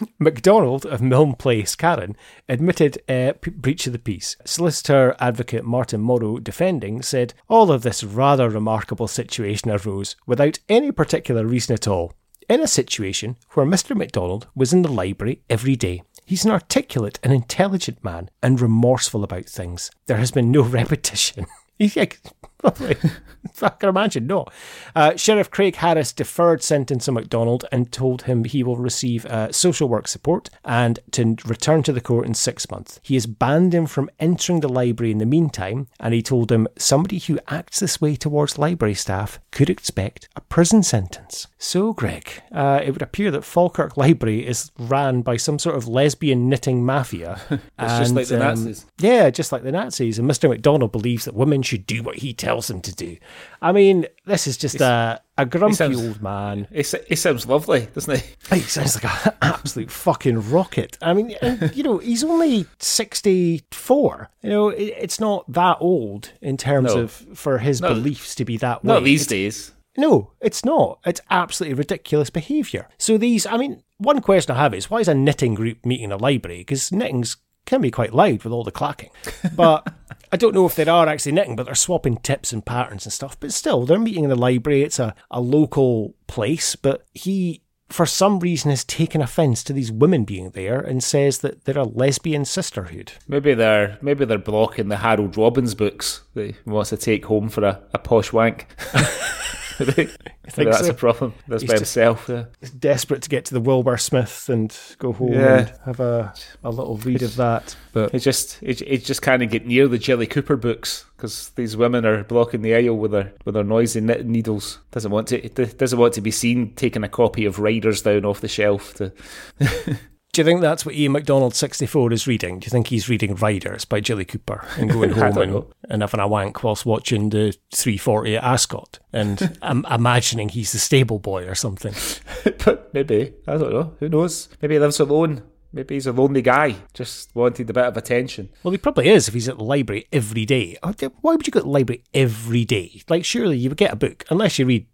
MacDonald 0.18 0.86
of 0.86 1.00
Milne 1.00 1.34
Place, 1.34 1.74
Carron, 1.76 2.16
admitted 2.48 3.02
uh, 3.08 3.32
p- 3.40 3.50
breach 3.50 3.86
of 3.86 3.92
the 3.92 3.98
peace. 3.98 4.36
Solicitor 4.44 5.16
advocate 5.18 5.64
Martin 5.64 6.00
Morrow, 6.00 6.38
defending, 6.38 7.02
said 7.02 7.34
all 7.48 7.70
of 7.70 7.82
this 7.82 8.04
rather 8.04 8.48
remarkable 8.48 9.08
situation 9.08 9.70
arose 9.70 10.16
without 10.26 10.58
any 10.68 10.92
particular 10.92 11.44
reason 11.46 11.74
at 11.74 11.88
all. 11.88 12.12
In 12.48 12.60
a 12.60 12.66
situation 12.66 13.36
where 13.52 13.66
Mr. 13.66 13.96
MacDonald 13.96 14.48
was 14.54 14.72
in 14.72 14.82
the 14.82 14.90
library 14.90 15.42
every 15.48 15.76
day. 15.76 16.02
He's 16.24 16.44
an 16.44 16.50
articulate 16.50 17.18
and 17.22 17.32
intelligent 17.32 18.02
man 18.04 18.30
and 18.42 18.60
remorseful 18.60 19.24
about 19.24 19.46
things. 19.46 19.90
There 20.06 20.16
has 20.16 20.30
been 20.30 20.50
no 20.50 20.62
repetition. 20.80 21.46
He's 21.78 21.96
like, 21.96 22.20
I 22.64 23.68
can 23.70 23.88
imagine 23.88 24.26
not. 24.26 24.52
Uh, 24.94 25.16
Sheriff 25.16 25.50
Craig 25.50 25.76
Harris 25.76 26.12
deferred 26.12 26.62
sentence 26.62 27.08
on 27.08 27.14
McDonald 27.14 27.64
and 27.72 27.90
told 27.90 28.22
him 28.22 28.44
he 28.44 28.62
will 28.62 28.76
receive 28.76 29.24
uh, 29.26 29.50
social 29.52 29.88
work 29.88 30.08
support 30.08 30.50
and 30.64 30.98
to 31.12 31.36
return 31.46 31.82
to 31.84 31.92
the 31.92 32.00
court 32.00 32.26
in 32.26 32.34
six 32.34 32.70
months. 32.70 33.00
He 33.02 33.14
has 33.14 33.26
banned 33.26 33.74
him 33.74 33.86
from 33.86 34.10
entering 34.18 34.60
the 34.60 34.68
library 34.68 35.10
in 35.10 35.18
the 35.18 35.26
meantime, 35.26 35.88
and 35.98 36.14
he 36.14 36.22
told 36.22 36.52
him 36.52 36.68
somebody 36.76 37.18
who 37.18 37.38
acts 37.48 37.80
this 37.80 38.00
way 38.00 38.16
towards 38.16 38.58
library 38.58 38.94
staff 38.94 39.40
could 39.50 39.70
expect 39.70 40.28
a 40.36 40.40
prison 40.42 40.82
sentence. 40.82 41.46
So, 41.62 41.92
Greg, 41.92 42.42
uh, 42.52 42.80
it 42.82 42.90
would 42.92 43.02
appear 43.02 43.30
that 43.32 43.44
Falkirk 43.44 43.98
Library 43.98 44.46
is 44.46 44.70
ran 44.78 45.20
by 45.20 45.36
some 45.36 45.58
sort 45.58 45.76
of 45.76 45.86
lesbian 45.86 46.48
knitting 46.48 46.86
mafia. 46.86 47.38
It's 47.78 47.98
just 47.98 48.14
like 48.14 48.28
the 48.28 48.38
Nazis. 48.38 48.86
Yeah, 48.98 49.28
just 49.28 49.52
like 49.52 49.62
the 49.62 49.70
Nazis. 49.72 50.18
And 50.18 50.28
Mr. 50.28 50.48
McDonald 50.48 50.90
believes 50.90 51.26
that 51.26 51.34
women 51.34 51.60
should 51.62 51.86
do 51.86 52.02
what 52.02 52.16
he 52.16 52.32
tells 52.32 52.68
them 52.68 52.80
to 52.80 52.94
do. 52.94 53.18
I 53.60 53.72
mean, 53.72 54.06
this 54.24 54.46
is 54.46 54.56
just 54.56 54.80
a, 54.80 55.20
a 55.36 55.44
grumpy 55.44 55.76
sounds- 55.76 56.00
old 56.02 56.22
man. 56.22 56.66
He, 56.72 56.82
he 57.08 57.14
sounds 57.16 57.46
lovely, 57.46 57.88
doesn't 57.94 58.18
he? 58.18 58.34
He 58.56 58.60
sounds 58.62 59.02
like 59.02 59.26
an 59.26 59.32
absolute 59.42 59.90
fucking 59.90 60.50
rocket. 60.50 60.96
I 61.02 61.12
mean, 61.12 61.34
and, 61.42 61.74
you 61.76 61.82
know, 61.82 61.98
he's 61.98 62.24
only 62.24 62.64
64. 62.78 64.30
You 64.42 64.48
know, 64.50 64.68
it, 64.70 64.94
it's 64.98 65.20
not 65.20 65.50
that 65.52 65.76
old 65.80 66.32
in 66.40 66.56
terms 66.56 66.94
No. 66.94 67.02
of 67.02 67.10
for 67.34 67.58
his 67.58 67.80
No. 67.80 67.88
beliefs 67.94 68.34
to 68.36 68.44
be 68.46 68.56
that 68.58 68.82
way. 68.84 68.94
Not 68.94 69.04
these 69.04 69.22
It's- 69.22 69.28
days. 69.28 69.72
No, 70.00 70.32
it's 70.40 70.64
not. 70.64 70.98
It's 71.04 71.20
absolutely 71.30 71.74
ridiculous 71.74 72.30
behaviour. 72.30 72.88
So 72.98 73.18
these, 73.18 73.46
I 73.46 73.56
mean, 73.56 73.82
one 73.98 74.20
question 74.20 74.56
I 74.56 74.62
have 74.62 74.74
is 74.74 74.90
why 74.90 75.00
is 75.00 75.08
a 75.08 75.14
knitting 75.14 75.54
group 75.54 75.84
meeting 75.84 76.06
in 76.06 76.12
a 76.12 76.16
library? 76.16 76.58
Because 76.58 76.90
knitting's 76.90 77.36
can 77.66 77.80
be 77.80 77.90
quite 77.90 78.14
loud 78.14 78.42
with 78.42 78.52
all 78.52 78.64
the 78.64 78.72
clacking. 78.72 79.10
But 79.54 79.92
I 80.32 80.36
don't 80.36 80.54
know 80.54 80.66
if 80.66 80.74
they 80.74 80.84
are 80.86 81.08
actually 81.08 81.32
knitting, 81.32 81.56
but 81.56 81.66
they're 81.66 81.74
swapping 81.74 82.16
tips 82.16 82.52
and 82.52 82.64
patterns 82.64 83.06
and 83.06 83.12
stuff. 83.12 83.38
But 83.38 83.52
still, 83.52 83.84
they're 83.84 83.98
meeting 83.98 84.24
in 84.24 84.30
the 84.30 84.36
library. 84.36 84.82
It's 84.82 84.98
a, 84.98 85.14
a 85.30 85.40
local 85.40 86.14
place, 86.26 86.74
but 86.74 87.06
he 87.12 87.62
for 87.88 88.06
some 88.06 88.38
reason 88.38 88.70
has 88.70 88.84
taken 88.84 89.20
offence 89.20 89.64
to 89.64 89.72
these 89.72 89.90
women 89.90 90.24
being 90.24 90.50
there 90.50 90.80
and 90.80 91.02
says 91.02 91.38
that 91.38 91.64
they're 91.64 91.76
a 91.76 91.84
lesbian 91.84 92.44
sisterhood. 92.44 93.12
Maybe 93.26 93.52
they're 93.52 93.98
maybe 94.00 94.24
they're 94.24 94.38
blocking 94.38 94.88
the 94.88 94.98
Harold 94.98 95.36
Robbins 95.36 95.74
books 95.74 96.22
that 96.34 96.46
he 96.46 96.70
wants 96.70 96.90
to 96.90 96.96
take 96.96 97.26
home 97.26 97.48
for 97.48 97.64
a, 97.64 97.82
a 97.92 97.98
posh 97.98 98.32
wank. 98.32 98.66
Maybe 99.86 100.10
think 100.48 100.70
that's 100.70 100.86
so? 100.86 100.90
a 100.90 100.94
problem. 100.94 101.34
That's 101.48 101.62
He's 101.62 101.70
by 101.70 101.76
himself. 101.76 102.26
Yeah. 102.28 102.44
He's 102.60 102.70
desperate 102.70 103.22
to 103.22 103.28
get 103.28 103.44
to 103.46 103.54
the 103.54 103.60
Wilbur 103.60 103.96
Smith 103.96 104.48
and 104.48 104.76
go 104.98 105.12
home 105.12 105.32
Yeah. 105.32 105.58
and 105.58 105.72
have 105.86 106.00
a, 106.00 106.32
a 106.64 106.70
little 106.70 106.96
read 106.98 107.22
of 107.22 107.36
that. 107.36 107.76
But 107.92 108.12
He 108.12 108.18
just 108.18 108.54
he, 108.60 108.72
he 108.74 108.98
just 108.98 109.22
can't 109.22 109.48
get 109.50 109.66
near 109.66 109.88
the 109.88 109.98
Jilly 109.98 110.26
Cooper 110.26 110.56
books 110.56 111.04
because 111.16 111.50
these 111.50 111.76
women 111.76 112.04
are 112.06 112.24
blocking 112.24 112.62
the 112.62 112.74
aisle 112.74 112.96
with 112.96 113.10
their 113.12 113.32
with 113.44 113.54
their 113.54 113.64
noisy 113.64 114.00
knitting 114.00 114.32
needles. 114.32 114.78
Doesn't 114.90 115.10
want 115.10 115.28
to 115.28 115.48
doesn't 115.48 115.98
want 115.98 116.14
to 116.14 116.20
be 116.20 116.30
seen 116.30 116.74
taking 116.74 117.04
a 117.04 117.08
copy 117.08 117.44
of 117.44 117.58
Riders 117.58 118.02
down 118.02 118.24
off 118.24 118.40
the 118.40 118.48
shelf. 118.48 118.94
To 118.94 119.12
Do 120.32 120.40
you 120.40 120.44
think 120.44 120.60
that's 120.60 120.86
what 120.86 120.94
Ian 120.94 121.12
McDonald 121.12 121.56
64 121.56 122.12
is 122.12 122.26
reading? 122.28 122.60
Do 122.60 122.66
you 122.66 122.70
think 122.70 122.86
he's 122.86 123.08
reading 123.08 123.34
Riders 123.34 123.84
by 123.84 123.98
Jilly 124.00 124.24
Cooper 124.24 124.64
and 124.78 124.88
going 124.92 125.10
home 125.10 125.38
and, 125.38 125.64
and 125.88 126.02
having 126.02 126.20
a 126.20 126.28
wank 126.28 126.62
whilst 126.62 126.86
watching 126.86 127.30
the 127.30 127.56
340 127.74 128.36
at 128.36 128.44
Ascot 128.44 129.00
and 129.12 129.58
um, 129.62 129.84
imagining 129.90 130.48
he's 130.48 130.70
the 130.70 130.78
stable 130.78 131.18
boy 131.18 131.46
or 131.46 131.56
something? 131.56 131.94
but 132.64 132.94
maybe 132.94 133.32
I 133.48 133.56
don't 133.56 133.72
know. 133.72 133.96
Who 133.98 134.08
knows? 134.08 134.48
Maybe 134.62 134.74
he 134.74 134.78
lives 134.78 135.00
alone. 135.00 135.42
Maybe 135.72 135.94
he's 135.94 136.06
a 136.06 136.12
lonely 136.12 136.42
guy. 136.42 136.76
Just 136.94 137.34
wanted 137.34 137.68
a 137.70 137.72
bit 137.72 137.84
of 137.84 137.96
attention. 137.96 138.50
Well, 138.62 138.72
he 138.72 138.78
probably 138.78 139.08
is 139.08 139.28
if 139.28 139.34
he's 139.34 139.48
at 139.48 139.58
the 139.58 139.64
library 139.64 140.06
every 140.12 140.44
day. 140.44 140.76
Oh, 140.82 140.92
Why 141.20 141.34
would 141.34 141.46
you 141.46 141.52
go 141.52 141.60
to 141.60 141.64
the 141.64 141.70
library 141.70 142.02
every 142.12 142.64
day? 142.64 143.02
Like, 143.08 143.24
surely 143.24 143.56
you 143.56 143.68
would 143.68 143.78
get 143.78 143.92
a 143.92 143.96
book, 143.96 144.24
unless 144.30 144.58
you 144.58 144.66
read 144.66 144.86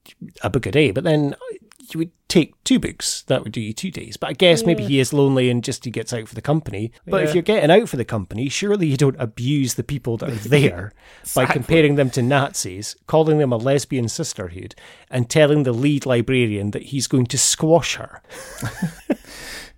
a 0.43 0.51
book 0.51 0.67
a 0.67 0.71
day, 0.71 0.91
but 0.91 1.05
then 1.05 1.35
you 1.93 1.99
would 1.99 2.11
take 2.29 2.63
two 2.65 2.79
books. 2.79 3.23
That 3.23 3.45
would 3.45 3.53
do 3.53 3.61
you 3.61 3.73
two 3.73 3.91
days. 3.91 4.17
But 4.17 4.31
I 4.31 4.33
guess 4.35 4.65
maybe 4.65 4.85
he 4.85 5.01
is 5.01 5.13
lonely 5.13 5.51
and 5.51 5.63
just 5.63 5.85
he 5.85 5.91
gets 5.91 6.13
out 6.13 6.29
for 6.29 6.35
the 6.35 6.43
company. 6.43 6.93
But 7.07 7.25
if 7.25 7.35
you're 7.35 7.43
getting 7.43 7.71
out 7.71 7.89
for 7.89 7.97
the 7.97 8.05
company, 8.05 8.49
surely 8.49 8.87
you 8.87 8.97
don't 8.97 9.21
abuse 9.21 9.75
the 9.75 9.85
people 9.85 10.17
that 10.19 10.31
are 10.31 10.49
there 10.49 10.93
by 11.35 11.47
comparing 11.47 11.95
them 11.97 12.11
to 12.11 12.23
Nazis, 12.23 12.97
calling 13.07 13.39
them 13.39 13.53
a 13.53 13.57
lesbian 13.57 14.09
sisterhood, 14.09 14.75
and 15.11 15.31
telling 15.31 15.63
the 15.63 15.73
lead 15.73 16.07
librarian 16.07 16.73
that 16.73 16.83
he's 16.85 17.07
going 17.07 17.27
to 17.27 17.39
squash 17.39 17.97
her. 17.97 18.23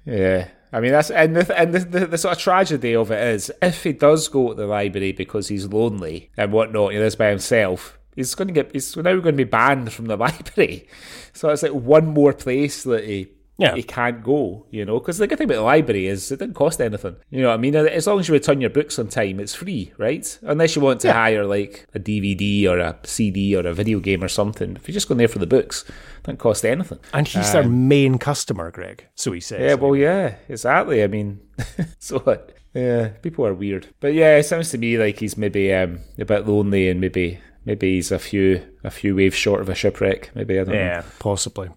Yeah. 0.09 0.49
I 0.73 0.81
mean 0.81 0.93
that's 0.93 1.11
and 1.11 1.37
the 1.37 1.59
and 1.59 1.75
the, 1.75 1.79
the, 1.81 2.07
the 2.07 2.19
sort 2.19 2.37
of 2.37 2.43
tragedy 2.43 2.95
of 2.95 3.11
it 3.11 3.23
is 3.35 3.53
if 3.63 3.85
he 3.85 3.93
does 3.93 4.29
go 4.29 4.49
to 4.49 4.55
the 4.55 4.67
library 4.67 5.13
because 5.13 5.49
he's 5.49 5.67
lonely 5.67 6.31
and 6.37 6.53
whatnot, 6.53 6.93
he 6.93 6.99
lives 6.99 7.17
by 7.17 7.29
himself. 7.29 7.98
He's 8.19 8.35
going 8.35 8.49
to 8.49 8.55
get. 8.55 8.73
He's 8.73 8.97
now 8.97 9.03
going 9.03 9.23
to 9.23 9.45
be 9.45 9.45
banned 9.45 9.93
from 9.93 10.07
the 10.07 10.17
library. 10.27 10.89
So 11.33 11.49
it's 11.51 11.63
like 11.63 11.73
one 11.73 12.07
more 12.09 12.33
place 12.33 12.83
that 12.83 13.05
he 13.05 13.29
Yeah. 13.59 13.75
he 13.77 13.83
can't 13.83 14.23
go. 14.23 14.67
You 14.71 14.85
know, 14.85 14.99
because 14.99 15.19
the 15.19 15.27
good 15.29 15.39
thing 15.39 15.47
about 15.51 15.57
the 15.63 15.63
library 15.75 16.07
is 16.07 16.31
it 16.33 16.39
didn't 16.41 16.55
cost 16.55 16.81
anything. 16.81 17.17
You 17.31 17.43
know 17.43 17.49
what 17.49 17.55
I 17.55 17.59
mean? 17.59 17.75
As 17.77 18.07
long 18.07 18.19
as 18.21 18.27
you 18.29 18.35
return 18.35 18.61
your 18.61 18.71
books 18.71 18.99
on 18.99 19.09
time, 19.09 19.39
it's 19.41 19.55
free, 19.55 19.93
right? 19.99 20.27
Unless 20.43 20.75
you 20.77 20.83
want 20.83 21.01
to 21.03 21.13
hire 21.13 21.45
like 21.47 21.87
a 21.95 22.01
DVD 22.01 22.67
or 22.69 22.79
a 22.79 22.97
CD 23.05 23.55
or 23.57 23.67
a 23.67 23.73
video 23.75 24.01
game 24.01 24.23
or 24.25 24.29
something. 24.29 24.75
If 24.77 24.89
you're 24.89 24.95
just 24.95 25.09
going 25.09 25.19
there 25.19 25.29
for 25.29 25.39
the 25.41 25.47
books, 25.47 25.85
it 25.89 26.23
doesn't 26.25 26.39
cost 26.39 26.65
anything. 26.65 26.99
And 27.13 27.27
he's 27.29 27.53
their 27.53 27.69
main 27.69 28.19
customer, 28.19 28.71
Greg. 28.73 29.07
So 29.15 29.33
he 29.33 29.41
says. 29.41 29.61
Yeah, 29.61 29.75
well, 29.75 29.95
yeah, 29.97 30.37
exactly. 30.49 31.03
I 31.03 31.07
mean, 31.07 31.41
so 31.99 32.19
what? 32.21 32.55
Yeah, 32.75 33.09
people 33.23 33.47
are 33.47 33.55
weird, 33.55 33.89
but 33.99 34.13
yeah, 34.15 34.37
it 34.37 34.45
sounds 34.45 34.71
to 34.71 34.79
me 34.79 34.99
like 34.99 35.19
he's 35.19 35.37
maybe 35.39 35.73
um, 35.73 36.01
a 36.19 36.25
bit 36.27 36.47
lonely 36.47 36.89
and 36.91 37.01
maybe 37.01 37.41
maybe 37.69 37.95
he's 37.95 38.11
a 38.11 38.19
few 38.19 38.63
a 38.83 38.91
few 38.91 39.15
waves 39.15 39.37
short 39.37 39.61
of 39.61 39.69
a 39.69 39.75
shipwreck. 39.75 40.31
Maybe 40.35 40.59
I 40.59 40.65
don't 40.65 40.75
know. 40.75 40.81
Yeah, 40.81 41.03
possibly. 41.21 41.69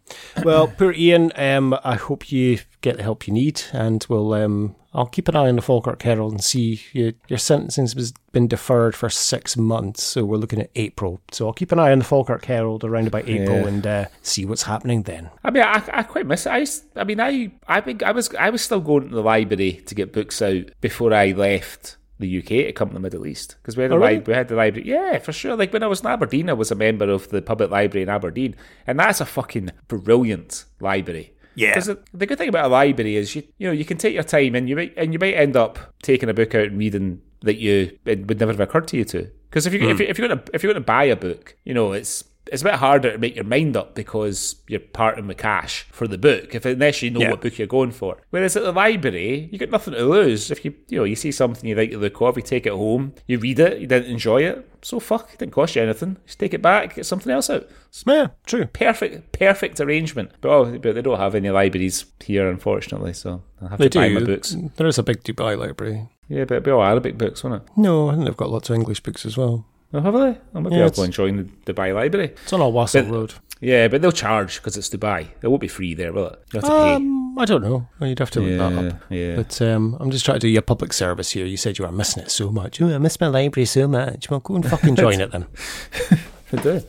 Well, 0.44 0.68
poor 0.78 0.94
Ian. 0.94 1.32
Um, 1.36 1.78
I 1.84 1.96
hope 1.96 2.32
you 2.32 2.60
get 2.82 2.98
the 2.98 3.04
help 3.04 3.28
you 3.28 3.34
need, 3.34 3.62
and 3.74 4.04
we'll. 4.10 4.34
Um, 4.34 4.76
I'll 4.94 5.06
keep 5.06 5.30
an 5.30 5.38
eye 5.38 5.48
on 5.48 5.56
the 5.56 5.62
Falkirk 5.62 6.02
Herald 6.02 6.34
and 6.34 6.44
see 6.44 6.82
you, 6.92 7.14
your 7.30 7.40
sentencing 7.40 7.84
has 7.86 8.12
been 8.34 8.50
deferred 8.50 8.94
for 8.94 9.10
six 9.10 9.56
months, 9.56 10.04
so 10.04 10.26
we're 10.26 10.36
looking 10.36 10.60
at 10.60 10.70
April. 10.76 11.22
So 11.32 11.48
I'll 11.48 11.54
keep 11.54 11.72
an 11.72 11.80
eye 11.80 11.94
on 11.94 12.00
the 12.00 12.04
Falkirk 12.04 12.44
Herald 12.44 12.84
around 12.84 13.08
about 13.08 13.30
April 13.30 13.62
Yeah. 13.62 13.68
and 13.68 13.88
uh, 13.88 14.06
see 14.22 14.44
what's 14.46 14.64
happening 14.64 15.04
then. 15.04 15.30
I 15.46 15.52
mean, 15.52 15.64
I, 15.64 15.82
I 15.94 16.04
quite 16.04 16.26
miss 16.26 16.46
it. 16.46 16.50
I, 16.50 16.58
used- 16.58 16.84
I 16.98 17.06
mean, 17.06 17.22
I 17.22 17.52
I 17.70 17.80
think 17.80 18.04
I 18.04 18.12
was 18.12 18.36
I 18.36 18.50
was 18.50 18.62
still 18.62 18.82
going 18.82 19.08
to 19.08 19.16
the 19.16 19.22
library 19.24 19.82
to 19.86 19.96
get 19.96 20.12
books 20.12 20.42
out 20.42 20.66
before 20.82 21.14
I 21.14 21.32
left 21.32 21.96
the 22.22 22.40
UK 22.40 22.48
to 22.68 22.72
come 22.74 22.90
to 22.90 22.94
the 22.94 23.00
Middle 23.00 23.28
East 23.28 23.58
because 23.62 23.76
we 23.76 23.84
had 23.84 23.92
a 23.92 23.96
Oh, 23.96 23.98
really? 23.98 24.18
li- 24.18 24.24
we 24.26 24.34
had 24.34 24.48
the 24.48 24.56
library. 24.56 24.88
Yeah, 24.88 25.20
for 25.20 25.34
sure. 25.34 25.56
Like 25.56 25.74
when 25.74 25.84
I 25.84 25.88
was 25.88 26.02
in 26.02 26.08
Aberdeen, 26.08 26.50
I 26.50 26.54
was 26.54 26.72
a 26.72 26.76
member 26.76 27.10
of 27.10 27.30
the 27.30 27.42
public 27.42 27.70
library 27.70 28.04
in 28.04 28.10
Aberdeen, 28.10 28.56
and 28.88 29.00
that's 29.00 29.22
a 29.22 29.26
fucking 29.26 29.72
brilliant 29.88 30.66
library. 30.80 31.34
Yeah. 31.56 31.72
Because 31.72 31.88
the, 31.88 32.00
the 32.14 32.26
good 32.26 32.38
thing 32.38 32.50
about 32.50 32.66
a 32.66 32.70
library 32.70 33.18
is 33.18 33.36
you 33.36 33.44
you 33.58 33.68
know 33.68 33.74
you 33.74 33.86
can 33.86 33.98
take 33.98 34.14
your 34.14 34.24
time 34.24 34.56
and 34.56 34.70
you 34.70 34.76
might 34.76 34.94
and 34.96 35.12
you 35.14 35.20
might 35.20 35.34
end 35.34 35.58
up 35.58 35.80
taking 36.02 36.30
a 36.30 36.34
book 36.34 36.56
out 36.56 36.68
and 36.68 36.78
reading 36.78 37.22
that 37.42 37.58
you 37.58 37.98
it 38.06 38.28
would 38.28 38.40
never 38.40 38.54
have 38.54 38.62
occurred 38.62 38.88
to 38.90 38.98
you 38.98 39.06
to. 39.06 39.30
Because 39.50 39.68
if 39.68 39.74
you 39.74 39.90
if, 39.90 39.98
hmm. 39.98 40.04
you, 40.04 40.08
if 40.08 40.18
you're 40.18 40.28
gonna 40.30 40.44
if 40.54 40.64
you're 40.64 40.74
gonna 40.74 40.86
buy 40.86 41.04
a 41.04 41.16
book, 41.16 41.58
you 41.66 41.74
know 41.74 41.92
it's 41.92 42.24
it's 42.48 42.62
a 42.62 42.66
bit 42.66 42.76
harder 42.76 43.12
to 43.12 43.18
make 43.18 43.36
your 43.36 43.44
mind 43.46 43.78
up 43.78 43.94
because 43.96 44.56
you're 44.68 44.80
parting 44.80 45.28
with 45.28 45.38
cash 45.38 45.84
for 45.92 46.08
the 46.08 46.18
book 46.18 46.56
if 46.56 46.66
unless 46.66 47.02
you 47.02 47.10
know 47.12 47.20
Yeah. 47.22 47.32
what 47.32 47.42
book 47.42 47.58
you're 47.58 47.68
going 47.68 47.92
for. 47.92 48.18
Whereas 48.32 48.56
at 48.56 48.64
the 48.64 48.72
library, 48.72 49.48
you 49.52 49.58
got 49.60 49.70
nothing 49.70 49.94
to 49.94 50.04
lose. 50.06 50.50
If 50.52 50.66
you 50.66 50.74
you 50.90 50.98
know 51.00 51.04
you 51.04 51.16
see 51.16 51.32
something 51.32 51.68
you 51.70 51.76
like 51.76 51.92
the 51.92 51.98
look 51.98 52.20
of, 52.22 52.38
you 52.38 52.44
take 52.44 52.66
it 52.66 52.74
home, 52.74 53.14
you 53.28 53.38
read 53.40 53.60
it, 53.60 53.80
you 53.80 53.88
didn't 53.88 54.12
enjoy 54.12 54.44
it, 54.44 54.68
so 54.82 55.00
fuck, 55.00 55.32
it 55.34 55.40
didn't 55.40 55.54
cost 55.54 55.76
you 55.76 55.84
anything. 55.84 56.18
Just 56.26 56.40
take 56.40 56.54
it 56.54 56.62
back, 56.62 56.96
get 56.96 57.06
something 57.06 57.32
else 57.32 57.50
out. 57.50 57.68
Yeah, 58.06 58.28
true. 58.46 58.66
Perfect, 58.66 59.32
perfect 59.34 59.80
arrangement. 59.80 60.32
But, 60.42 60.50
oh, 60.50 60.78
but 60.80 60.96
they 60.96 61.02
don't 61.02 61.20
have 61.20 61.36
any 61.36 61.50
libraries 61.50 62.06
here, 62.24 62.50
unfortunately. 62.50 63.14
So 63.14 63.44
I 63.62 63.70
have 63.70 63.80
They 63.80 63.90
to 63.90 64.00
buy 64.00 64.10
my 64.10 64.24
books. 64.24 64.56
There 64.78 64.88
is 64.88 64.98
a 64.98 65.04
big 65.04 65.24
Dubai 65.24 65.58
library. 65.58 66.10
Yeah, 66.28 66.46
but 66.46 66.56
it'll 66.56 66.66
be 66.66 66.72
all 66.72 66.84
Arabic 66.84 67.18
books, 67.18 67.44
won't 67.44 67.62
it? 67.62 67.70
No, 67.76 68.10
I 68.10 68.14
think 68.14 68.26
they've 68.26 68.38
got 68.38 68.50
lots 68.50 68.70
of 68.70 68.76
English 68.78 69.02
books 69.04 69.26
as 69.26 69.38
well. 69.38 69.66
Oh, 69.94 70.00
have 70.02 70.14
they? 70.14 70.38
Oh, 70.56 70.62
maybe 70.62 70.76
Yeah, 70.76 70.82
I'll 70.82 70.88
it's- 70.88 70.96
go 70.98 71.04
and 71.04 71.14
join 71.14 71.36
the 71.66 71.74
Dubai 71.74 71.94
library. 71.94 72.34
It's 72.44 72.54
on 72.54 72.62
Al 72.62 72.72
Wasl 72.72 73.04
But- 73.06 73.12
Road. 73.14 73.34
Yeah, 73.64 73.90
but 73.90 74.02
they'll 74.02 74.12
charge 74.12 74.56
because 74.56 74.76
it's 74.76 74.90
Dubai. 74.90 75.28
It 75.44 75.48
won't 75.48 75.62
be 75.62 75.68
free 75.68 75.94
there, 75.94 76.12
will 76.12 76.28
it? 76.30 76.40
You 76.52 76.60
have 76.62 76.64
to 76.64 76.70
pay. 76.70 76.94
Um, 76.96 77.38
I 77.38 77.46
don't 77.46 77.62
know. 77.62 77.88
Well, 78.00 78.10
you'd 78.10 78.18
have 78.18 78.32
to 78.32 78.40
look 78.42 78.58
that 78.58 78.86
up. 78.96 79.02
yeah. 79.12 79.36
But 79.36 79.62
um, 79.62 79.96
I'm 80.00 80.10
just 80.10 80.26
trying 80.26 80.38
to 80.38 80.40
do 80.40 80.48
you 80.48 80.58
a 80.58 80.64
public 80.64 80.94
service 80.94 81.32
here. 81.32 81.46
You 81.46 81.58
said 81.58 81.78
you 81.78 81.86
were 81.86 81.92
missing 81.92 82.24
it 82.24 82.32
so 82.32 82.52
much. 82.52 82.82
Oh, 82.82 82.92
I 82.94 82.98
miss 82.98 83.20
my 83.20 83.28
library 83.28 83.66
so 83.68 83.88
much. 83.88 84.32
Well, 84.32 84.40
go 84.40 84.56
and 84.56 84.68
fucking 84.68 84.96
join 84.96 85.22
it 85.22 85.32
then. 85.32 85.46
I 86.54 86.56
do. 86.62 86.82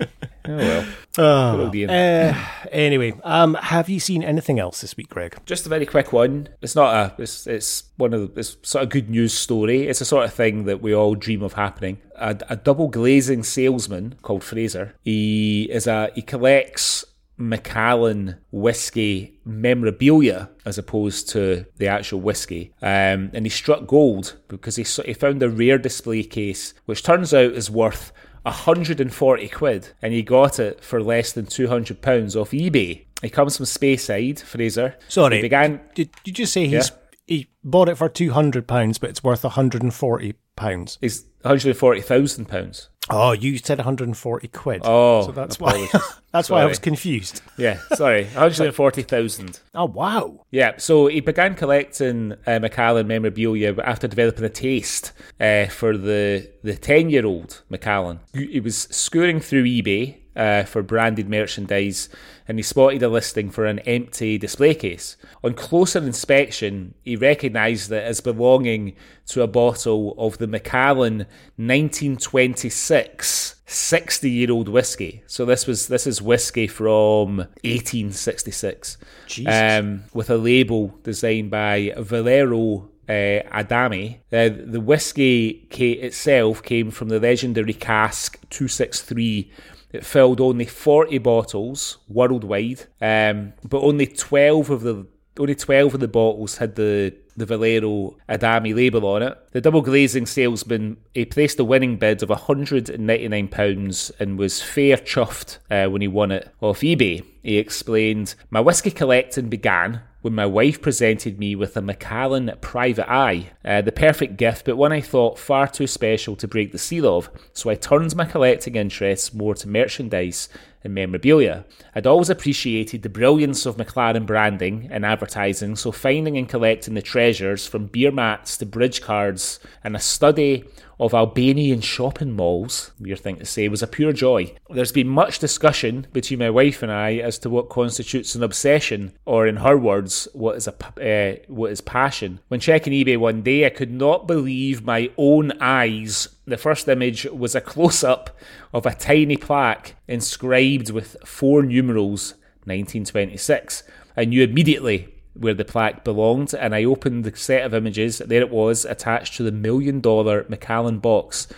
oh 0.46 0.56
well. 0.56 0.86
Oh, 1.16 1.70
uh, 1.88 2.34
anyway, 2.72 3.14
um, 3.22 3.54
have 3.54 3.88
you 3.88 4.00
seen 4.00 4.22
anything 4.22 4.58
else 4.58 4.80
this 4.80 4.96
week, 4.96 5.08
Greg? 5.08 5.36
Just 5.46 5.64
a 5.66 5.68
very 5.68 5.86
quick 5.86 6.12
one. 6.12 6.48
It's 6.60 6.74
not 6.74 6.94
a. 6.94 7.22
It's 7.22 7.46
it's 7.46 7.84
one 7.96 8.12
of 8.12 8.34
the, 8.34 8.40
it's 8.40 8.56
sort 8.62 8.82
of 8.84 8.90
good 8.90 9.08
news 9.08 9.32
story. 9.32 9.86
It's 9.88 10.00
a 10.00 10.04
sort 10.04 10.24
of 10.24 10.34
thing 10.34 10.64
that 10.64 10.82
we 10.82 10.94
all 10.94 11.14
dream 11.14 11.42
of 11.42 11.52
happening. 11.52 11.98
A, 12.16 12.36
a 12.48 12.56
double 12.56 12.88
glazing 12.88 13.42
salesman 13.44 14.16
called 14.22 14.42
Fraser. 14.44 14.94
He 15.02 15.64
is 15.70 15.86
a 15.86 16.10
he 16.14 16.22
collects 16.22 17.04
Macallan 17.36 18.36
whiskey 18.52 19.38
memorabilia 19.44 20.50
as 20.64 20.78
opposed 20.78 21.28
to 21.30 21.66
the 21.76 21.86
actual 21.88 22.20
whiskey. 22.20 22.72
Um, 22.82 23.30
and 23.34 23.44
he 23.44 23.50
struck 23.50 23.86
gold 23.86 24.36
because 24.48 24.76
he 24.76 24.82
s- 24.82 25.00
he 25.04 25.14
found 25.14 25.42
a 25.42 25.48
rare 25.50 25.78
display 25.78 26.22
case 26.22 26.74
which 26.86 27.02
turns 27.02 27.32
out 27.34 27.52
is 27.52 27.70
worth 27.70 28.12
140 28.44 29.48
quid, 29.48 29.88
and 30.02 30.12
he 30.12 30.22
got 30.22 30.58
it 30.58 30.82
for 30.84 31.02
less 31.02 31.32
than 31.32 31.46
200 31.46 32.00
pounds 32.02 32.36
off 32.36 32.50
eBay. 32.50 33.04
He 33.22 33.30
comes 33.30 33.56
from 33.56 33.66
Speyside, 33.66 34.40
Fraser. 34.42 34.96
Sorry, 35.08 35.36
He 35.36 35.42
began. 35.42 35.80
Did 35.94 36.10
you 36.24 36.32
just 36.32 36.52
say 36.52 36.66
he's 36.66 36.92
he 37.26 37.48
bought 37.62 37.88
it 37.88 37.96
for 37.96 38.08
two 38.08 38.32
hundred 38.32 38.66
pounds, 38.66 38.98
but 38.98 39.08
it's 39.10 39.24
worth 39.24 39.42
hundred 39.42 39.82
and 39.82 39.94
forty 39.94 40.34
pounds? 40.56 40.98
He's 41.00 41.24
140,000 41.44 42.46
pounds. 42.46 42.88
Oh, 43.10 43.32
you 43.32 43.58
said 43.58 43.78
one 43.78 43.84
hundred 43.84 44.08
and 44.08 44.16
forty 44.16 44.48
quid. 44.48 44.80
Oh, 44.84 45.26
so 45.26 45.32
that's 45.32 45.60
why. 45.60 45.70
apologies. 45.70 46.20
that's 46.32 46.48
why 46.48 46.58
I 46.58 46.60
Sorry. 46.60 46.68
was 46.68 46.78
confused. 46.78 47.42
Yeah, 47.58 47.78
sorry, 47.94 48.24
140,000. 48.24 49.60
Oh 49.74 49.84
wow! 49.84 50.44
Yeah, 50.50 50.72
so 50.78 51.06
he 51.08 51.20
began 51.20 51.54
collecting 51.54 52.34
uh, 52.46 52.58
Macallan 52.60 53.06
memorabilia 53.06 53.74
after 53.82 54.08
developing 54.08 54.44
a 54.44 54.48
taste 54.48 55.12
uh, 55.38 55.66
for 55.66 55.96
the 55.96 56.50
the 56.62 56.76
ten 56.76 57.10
year 57.10 57.26
old 57.26 57.62
Macallan. 57.68 58.20
He 58.32 58.46
he 58.46 58.60
was 58.60 58.88
scouring 58.90 59.40
through 59.40 59.64
eBay 59.64 60.16
uh, 60.36 60.64
for 60.64 60.82
branded 60.82 61.28
merchandise, 61.28 62.08
and 62.46 62.58
he 62.58 62.62
spotted 62.62 63.02
a 63.02 63.08
listing 63.08 63.50
for 63.50 63.64
an 63.66 63.78
empty 63.80 64.38
display 64.38 64.74
case. 64.74 65.16
On 65.42 65.54
closer 65.54 65.98
inspection, 66.00 66.94
he 67.02 67.16
recognised 67.16 67.90
it 67.92 68.04
as 68.04 68.20
belonging 68.20 68.94
to 69.26 69.42
a 69.42 69.46
bottle 69.46 70.14
of 70.18 70.38
the 70.38 70.46
Macallan 70.46 71.26
1926 71.56 73.56
60 73.66 74.30
year 74.30 74.50
old 74.50 74.68
whiskey. 74.68 75.22
So 75.26 75.44
this 75.44 75.66
was 75.66 75.88
this 75.88 76.06
is 76.06 76.20
whiskey 76.20 76.66
from 76.66 77.38
1866 77.64 78.98
Jesus. 79.26 79.54
um, 79.80 80.04
with 80.12 80.30
a 80.30 80.36
label 80.36 80.88
designed 81.02 81.50
by 81.50 81.92
Valerio 81.96 82.90
uh, 83.08 83.12
Adami. 83.52 84.20
Uh, 84.32 84.50
the 84.54 84.80
whiskey 84.80 85.66
ca- 85.72 86.00
itself 86.00 86.62
came 86.62 86.90
from 86.90 87.08
the 87.08 87.20
legendary 87.20 87.74
cask 87.74 88.38
263. 88.50 89.50
It 89.94 90.04
filled 90.04 90.40
only 90.40 90.64
40 90.64 91.18
bottles 91.18 91.98
worldwide, 92.08 92.86
um, 93.00 93.52
but 93.62 93.80
only 93.80 94.08
12 94.08 94.68
of 94.70 94.80
the 94.82 95.06
only 95.38 95.54
12 95.54 95.94
of 95.94 96.00
the 96.00 96.08
bottles 96.08 96.56
had 96.56 96.74
the 96.74 97.14
the 97.36 97.46
Valerio 97.46 98.16
Adami 98.28 98.74
label 98.74 99.06
on 99.06 99.22
it. 99.22 99.38
The 99.52 99.60
double 99.60 99.82
glazing 99.82 100.26
salesman 100.26 100.96
he 101.14 101.24
placed 101.24 101.60
a 101.60 101.64
winning 101.64 101.96
bid 101.96 102.24
of 102.24 102.28
£199 102.28 104.20
and 104.20 104.38
was 104.38 104.62
fair 104.62 104.96
chuffed 104.96 105.58
uh, 105.70 105.88
when 105.88 106.02
he 106.02 106.08
won 106.08 106.32
it 106.32 106.50
off 106.60 106.80
eBay. 106.80 107.24
He 107.42 107.58
explained, 107.58 108.34
My 108.50 108.60
whisky 108.60 108.90
collecting 108.90 109.48
began 109.48 110.00
when 110.24 110.34
my 110.34 110.46
wife 110.46 110.80
presented 110.80 111.38
me 111.38 111.54
with 111.54 111.76
a 111.76 111.82
Macallan 111.82 112.50
Private 112.62 113.12
Eye, 113.12 113.50
uh, 113.62 113.82
the 113.82 113.92
perfect 113.92 114.38
gift, 114.38 114.64
but 114.64 114.74
one 114.74 114.90
I 114.90 115.02
thought 115.02 115.38
far 115.38 115.68
too 115.68 115.86
special 115.86 116.34
to 116.36 116.48
break 116.48 116.72
the 116.72 116.78
seal 116.78 117.06
of, 117.06 117.28
so 117.52 117.68
I 117.68 117.74
turned 117.74 118.16
my 118.16 118.24
collecting 118.24 118.74
interests 118.74 119.34
more 119.34 119.54
to 119.56 119.68
merchandise 119.68 120.48
and 120.82 120.94
memorabilia. 120.94 121.66
I'd 121.94 122.06
always 122.06 122.30
appreciated 122.30 123.02
the 123.02 123.10
brilliance 123.10 123.66
of 123.66 123.76
Macallan 123.76 124.24
branding 124.24 124.88
and 124.90 125.04
advertising, 125.04 125.76
so 125.76 125.92
finding 125.92 126.38
and 126.38 126.48
collecting 126.48 126.94
the 126.94 127.02
treasures 127.02 127.66
from 127.66 127.88
beer 127.88 128.10
mats 128.10 128.56
to 128.56 128.64
bridge 128.64 129.02
cards 129.02 129.60
and 129.82 129.94
a 129.94 130.00
study 130.00 130.64
of 130.98 131.14
Albanian 131.14 131.80
shopping 131.80 132.32
malls, 132.32 132.92
weird 133.00 133.20
thing 133.20 133.36
to 133.36 133.44
say, 133.44 133.68
was 133.68 133.82
a 133.82 133.86
pure 133.86 134.12
joy. 134.12 134.54
There's 134.70 134.92
been 134.92 135.08
much 135.08 135.38
discussion 135.38 136.06
between 136.12 136.38
my 136.38 136.50
wife 136.50 136.82
and 136.82 136.92
I 136.92 137.16
as 137.16 137.38
to 137.40 137.50
what 137.50 137.68
constitutes 137.68 138.34
an 138.34 138.42
obsession, 138.42 139.12
or 139.24 139.46
in 139.46 139.56
her 139.56 139.76
words, 139.76 140.28
what 140.32 140.56
is 140.56 140.68
a 140.68 140.74
uh, 141.00 141.36
what 141.48 141.72
is 141.72 141.80
passion. 141.80 142.40
When 142.48 142.60
checking 142.60 142.92
eBay 142.92 143.18
one 143.18 143.42
day, 143.42 143.66
I 143.66 143.70
could 143.70 143.92
not 143.92 144.26
believe 144.26 144.84
my 144.84 145.10
own 145.16 145.52
eyes. 145.60 146.28
The 146.46 146.56
first 146.56 146.88
image 146.88 147.24
was 147.26 147.54
a 147.54 147.60
close 147.60 148.04
up 148.04 148.36
of 148.72 148.86
a 148.86 148.94
tiny 148.94 149.36
plaque 149.36 149.94
inscribed 150.06 150.90
with 150.90 151.16
four 151.24 151.62
numerals 151.62 152.34
1926. 152.64 153.82
I 154.16 154.24
knew 154.24 154.42
immediately 154.42 155.13
where 155.34 155.54
the 155.54 155.64
plaque 155.64 156.04
belonged, 156.04 156.54
and 156.54 156.74
I 156.74 156.84
opened 156.84 157.24
the 157.24 157.36
set 157.36 157.64
of 157.64 157.74
images. 157.74 158.18
There 158.18 158.40
it 158.40 158.50
was, 158.50 158.84
attached 158.84 159.36
to 159.36 159.42
the 159.42 159.52
million 159.52 160.00
dollar 160.00 160.46
Macallan 160.48 160.98
box. 160.98 161.48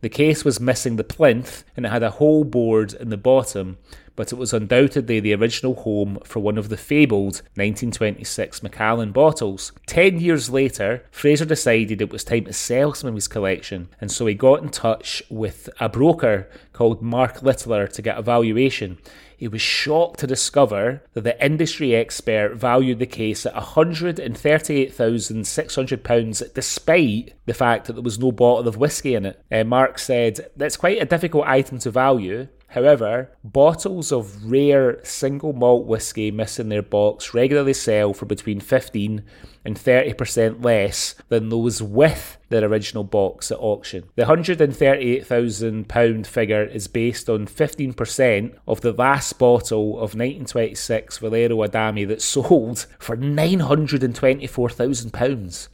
The 0.00 0.08
case 0.08 0.44
was 0.44 0.60
missing 0.60 0.96
the 0.96 1.04
plinth, 1.04 1.64
and 1.76 1.86
it 1.86 1.90
had 1.90 2.02
a 2.02 2.10
hole 2.10 2.44
bored 2.44 2.92
in 2.92 3.08
the 3.08 3.16
bottom, 3.16 3.78
but 4.14 4.32
it 4.32 4.36
was 4.36 4.52
undoubtedly 4.52 5.20
the 5.20 5.34
original 5.34 5.74
home 5.74 6.18
for 6.24 6.40
one 6.40 6.58
of 6.58 6.68
the 6.68 6.76
fabled 6.76 7.42
1926 7.54 8.62
Macallan 8.62 9.12
bottles. 9.12 9.72
Ten 9.86 10.18
years 10.18 10.50
later, 10.50 11.04
Fraser 11.10 11.44
decided 11.44 12.00
it 12.00 12.12
was 12.12 12.24
time 12.24 12.44
to 12.44 12.52
sell 12.52 12.94
some 12.94 13.08
of 13.08 13.14
his 13.14 13.28
collection, 13.28 13.88
and 14.00 14.10
so 14.10 14.26
he 14.26 14.34
got 14.34 14.62
in 14.62 14.70
touch 14.70 15.22
with 15.28 15.68
a 15.80 15.88
broker 15.88 16.48
called 16.72 17.02
Mark 17.02 17.42
Littler 17.42 17.86
to 17.88 18.02
get 18.02 18.18
a 18.18 18.22
valuation. 18.22 18.98
He 19.36 19.48
was 19.48 19.60
shocked 19.60 20.20
to 20.20 20.26
discover 20.26 21.02
that 21.12 21.24
the 21.24 21.44
industry 21.44 21.94
expert 21.94 22.54
valued 22.54 22.98
the 22.98 23.06
case 23.06 23.44
at 23.44 23.54
£138,600 23.54 26.54
despite 26.54 27.34
the 27.44 27.54
fact 27.54 27.86
that 27.86 27.92
there 27.92 28.02
was 28.02 28.18
no 28.18 28.32
bottle 28.32 28.66
of 28.66 28.78
whiskey 28.78 29.14
in 29.14 29.26
it. 29.26 29.42
Uh, 29.52 29.64
Mark 29.64 29.98
said, 29.98 30.48
That's 30.56 30.76
quite 30.76 31.00
a 31.00 31.04
difficult 31.04 31.46
item 31.46 31.78
to 31.80 31.90
value. 31.90 32.48
However, 32.68 33.30
bottles 33.44 34.10
of 34.12 34.50
rare 34.50 34.98
single 35.04 35.52
malt 35.52 35.86
whiskey 35.86 36.30
missing 36.30 36.68
their 36.68 36.82
box 36.82 37.32
regularly 37.32 37.72
sell 37.72 38.12
for 38.12 38.26
between 38.26 38.60
15 38.60 39.22
and 39.64 39.76
30% 39.76 40.64
less 40.64 41.14
than 41.28 41.48
those 41.48 41.80
with 41.82 42.36
their 42.48 42.64
original 42.64 43.02
box 43.04 43.50
at 43.50 43.58
auction. 43.58 44.04
The 44.16 44.24
£138,000 44.24 46.26
figure 46.26 46.64
is 46.64 46.88
based 46.88 47.30
on 47.30 47.46
15% 47.46 48.56
of 48.66 48.80
the 48.80 48.92
last 48.92 49.38
bottle 49.38 49.94
of 49.94 50.14
1926 50.14 51.18
Valerio 51.18 51.62
Adami 51.62 52.04
that 52.04 52.22
sold 52.22 52.86
for 52.98 53.16
£924,000. 53.16 55.68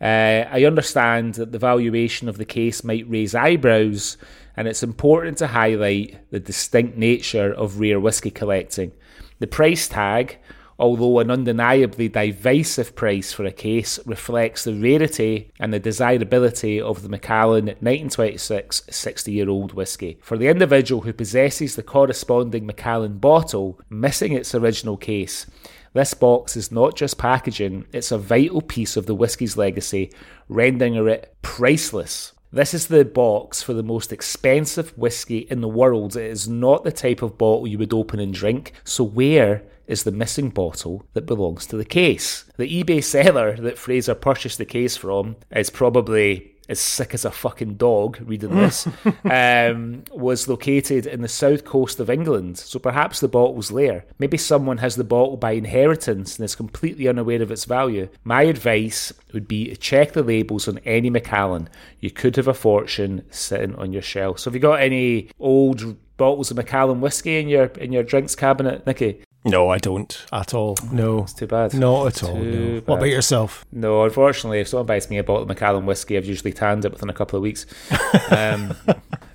Uh, 0.00 0.48
I 0.50 0.64
understand 0.64 1.34
that 1.34 1.52
the 1.52 1.60
valuation 1.60 2.28
of 2.28 2.36
the 2.36 2.44
case 2.44 2.82
might 2.82 3.08
raise 3.08 3.36
eyebrows, 3.36 4.16
and 4.56 4.68
it's 4.68 4.82
important 4.82 5.38
to 5.38 5.48
highlight 5.48 6.30
the 6.30 6.40
distinct 6.40 6.96
nature 6.96 7.52
of 7.52 7.80
rare 7.80 8.00
whisky 8.00 8.30
collecting. 8.30 8.92
The 9.38 9.46
price 9.46 9.88
tag, 9.88 10.38
although 10.78 11.18
an 11.20 11.30
undeniably 11.30 12.08
divisive 12.08 12.94
price 12.94 13.32
for 13.32 13.44
a 13.44 13.52
case, 13.52 13.98
reflects 14.06 14.64
the 14.64 14.74
rarity 14.74 15.50
and 15.58 15.72
the 15.72 15.78
desirability 15.78 16.80
of 16.80 17.02
the 17.02 17.08
Macallan 17.08 17.66
1926 17.66 18.82
60 18.90 19.32
year 19.32 19.48
old 19.48 19.72
whisky. 19.72 20.18
For 20.22 20.36
the 20.36 20.48
individual 20.48 21.02
who 21.02 21.12
possesses 21.12 21.76
the 21.76 21.82
corresponding 21.82 22.66
Macallan 22.66 23.18
bottle, 23.18 23.80
missing 23.88 24.32
its 24.32 24.54
original 24.54 24.96
case, 24.96 25.46
this 25.94 26.14
box 26.14 26.56
is 26.56 26.72
not 26.72 26.96
just 26.96 27.18
packaging, 27.18 27.84
it's 27.92 28.12
a 28.12 28.18
vital 28.18 28.62
piece 28.62 28.96
of 28.96 29.06
the 29.06 29.14
whisky's 29.14 29.56
legacy, 29.58 30.10
rendering 30.48 30.94
it 31.06 31.34
priceless. 31.42 32.31
This 32.54 32.74
is 32.74 32.88
the 32.88 33.06
box 33.06 33.62
for 33.62 33.72
the 33.72 33.82
most 33.82 34.12
expensive 34.12 34.90
whiskey 34.98 35.38
in 35.38 35.62
the 35.62 35.68
world. 35.68 36.16
It 36.16 36.30
is 36.30 36.46
not 36.46 36.84
the 36.84 36.92
type 36.92 37.22
of 37.22 37.38
bottle 37.38 37.66
you 37.66 37.78
would 37.78 37.94
open 37.94 38.20
and 38.20 38.34
drink, 38.34 38.74
so 38.84 39.02
where 39.04 39.62
is 39.86 40.02
the 40.02 40.12
missing 40.12 40.50
bottle 40.50 41.06
that 41.14 41.24
belongs 41.24 41.64
to 41.68 41.78
the 41.78 41.84
case? 41.86 42.44
The 42.58 42.84
eBay 42.84 43.02
seller 43.02 43.56
that 43.56 43.78
Fraser 43.78 44.14
purchased 44.14 44.58
the 44.58 44.66
case 44.66 44.98
from 44.98 45.36
is 45.50 45.70
probably 45.70 46.51
as 46.72 46.80
sick 46.80 47.14
as 47.14 47.24
a 47.24 47.30
fucking 47.30 47.74
dog 47.74 48.18
reading 48.22 48.56
this, 48.56 48.88
um, 49.24 50.02
was 50.10 50.48
located 50.48 51.06
in 51.06 51.22
the 51.22 51.28
south 51.28 51.64
coast 51.64 52.00
of 52.00 52.10
England. 52.10 52.58
So 52.58 52.80
perhaps 52.80 53.20
the 53.20 53.28
bottle's 53.28 53.68
there. 53.68 54.04
Maybe 54.18 54.36
someone 54.36 54.78
has 54.78 54.96
the 54.96 55.04
bottle 55.04 55.36
by 55.36 55.52
inheritance 55.52 56.36
and 56.36 56.44
is 56.44 56.56
completely 56.56 57.06
unaware 57.06 57.42
of 57.42 57.52
its 57.52 57.64
value. 57.64 58.08
My 58.24 58.42
advice 58.42 59.12
would 59.32 59.46
be 59.46 59.68
to 59.68 59.76
check 59.76 60.12
the 60.12 60.24
labels 60.24 60.66
on 60.66 60.78
any 60.78 61.10
Macallan. 61.10 61.68
You 62.00 62.10
could 62.10 62.34
have 62.36 62.48
a 62.48 62.54
fortune 62.54 63.24
sitting 63.30 63.76
on 63.76 63.92
your 63.92 64.02
shelf. 64.02 64.40
So 64.40 64.50
have 64.50 64.54
you 64.54 64.60
got 64.60 64.80
any 64.80 65.28
old 65.38 65.96
bottles 66.16 66.50
of 66.50 66.56
Macallan 66.56 67.00
whiskey 67.00 67.38
in 67.38 67.48
your 67.48 67.66
in 67.66 67.92
your 67.92 68.02
drinks 68.02 68.34
cabinet, 68.34 68.86
Nicky? 68.86 69.22
No, 69.44 69.68
I 69.70 69.78
don't 69.78 70.24
at 70.32 70.54
all. 70.54 70.76
No, 70.92 71.24
it's 71.24 71.32
Too 71.32 71.46
bad. 71.46 71.74
not 71.74 72.06
at 72.06 72.22
all. 72.22 72.36
Too 72.36 72.74
No. 72.74 72.80
What 72.86 72.98
about 72.98 73.08
yourself? 73.08 73.64
No, 73.72 74.04
unfortunately, 74.04 74.60
if 74.60 74.68
someone 74.68 74.86
buys 74.86 75.10
me 75.10 75.18
a 75.18 75.24
bottle 75.24 75.42
of 75.42 75.48
Macallan 75.48 75.84
whiskey, 75.84 76.16
I've 76.16 76.24
usually 76.24 76.52
tanned 76.52 76.84
it 76.84 76.92
within 76.92 77.10
a 77.10 77.12
couple 77.12 77.36
of 77.36 77.42
weeks, 77.42 77.66
um, 78.30 78.74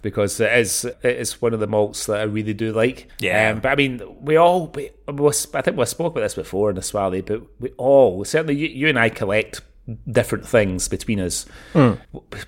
because 0.02 0.40
it 0.40 0.52
is 0.58 0.86
it 0.86 0.98
is 1.18 1.42
one 1.42 1.54
of 1.54 1.60
the 1.60 1.68
malts 1.68 2.06
that 2.06 2.20
I 2.20 2.24
really 2.24 2.54
do 2.54 2.72
like. 2.72 3.10
Yeah. 3.20 3.50
Um, 3.52 3.60
but 3.60 3.70
I 3.70 3.76
mean, 3.76 4.02
we 4.22 4.38
all 4.38 4.68
we, 4.68 4.92
we, 5.08 5.30
I 5.54 5.62
think 5.62 5.78
we 5.78 5.86
spoke 5.86 6.14
about 6.14 6.22
this 6.22 6.36
before 6.36 6.70
in 6.70 6.78
the 6.78 6.82
Swally, 6.82 7.22
but 7.22 7.42
we 7.60 7.72
all 7.78 8.24
certainly 8.24 8.56
you, 8.56 8.68
you 8.68 8.88
and 8.88 8.98
I 8.98 9.10
collect 9.10 9.62
different 10.10 10.46
things 10.46 10.88
between 10.88 11.20
us. 11.20 11.46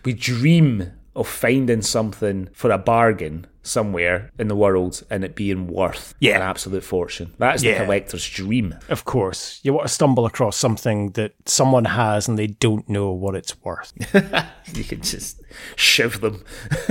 We 0.05 0.14
dream 0.14 0.91
of 1.16 1.28
finding 1.28 1.82
something 1.82 2.47
for 2.53 2.72
a 2.72 2.78
bargain, 2.78 3.47
somewhere 3.70 4.32
in 4.39 4.47
the 4.47 4.55
world 4.55 5.03
and 5.09 5.24
it 5.24 5.36
being 5.36 5.67
worth 5.67 6.13
Yeah. 6.20 6.36
an 6.38 6.41
absolute 6.41 6.84
fortune. 6.84 7.34
That's 7.38 7.63
Yeah. 7.63 7.80
the 7.80 7.86
collector's 7.86 8.28
dream. 8.30 8.76
Of 8.89 9.05
course, 9.05 9.59
you 9.63 9.74
want 9.74 9.88
to 9.88 9.93
stumble 9.93 10.26
across 10.26 10.57
something 10.57 11.11
that 11.11 11.34
someone 11.45 11.86
has 11.86 12.28
and 12.28 12.38
they 12.38 12.47
don't 12.47 12.88
know 12.89 13.11
what 13.11 13.36
it's 13.36 13.55
worth. 13.63 13.93
You 14.74 14.84
can 14.84 15.01
just 15.01 15.41
shiv 15.76 16.22
them. 16.22 16.43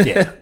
Yeah. 0.04 0.32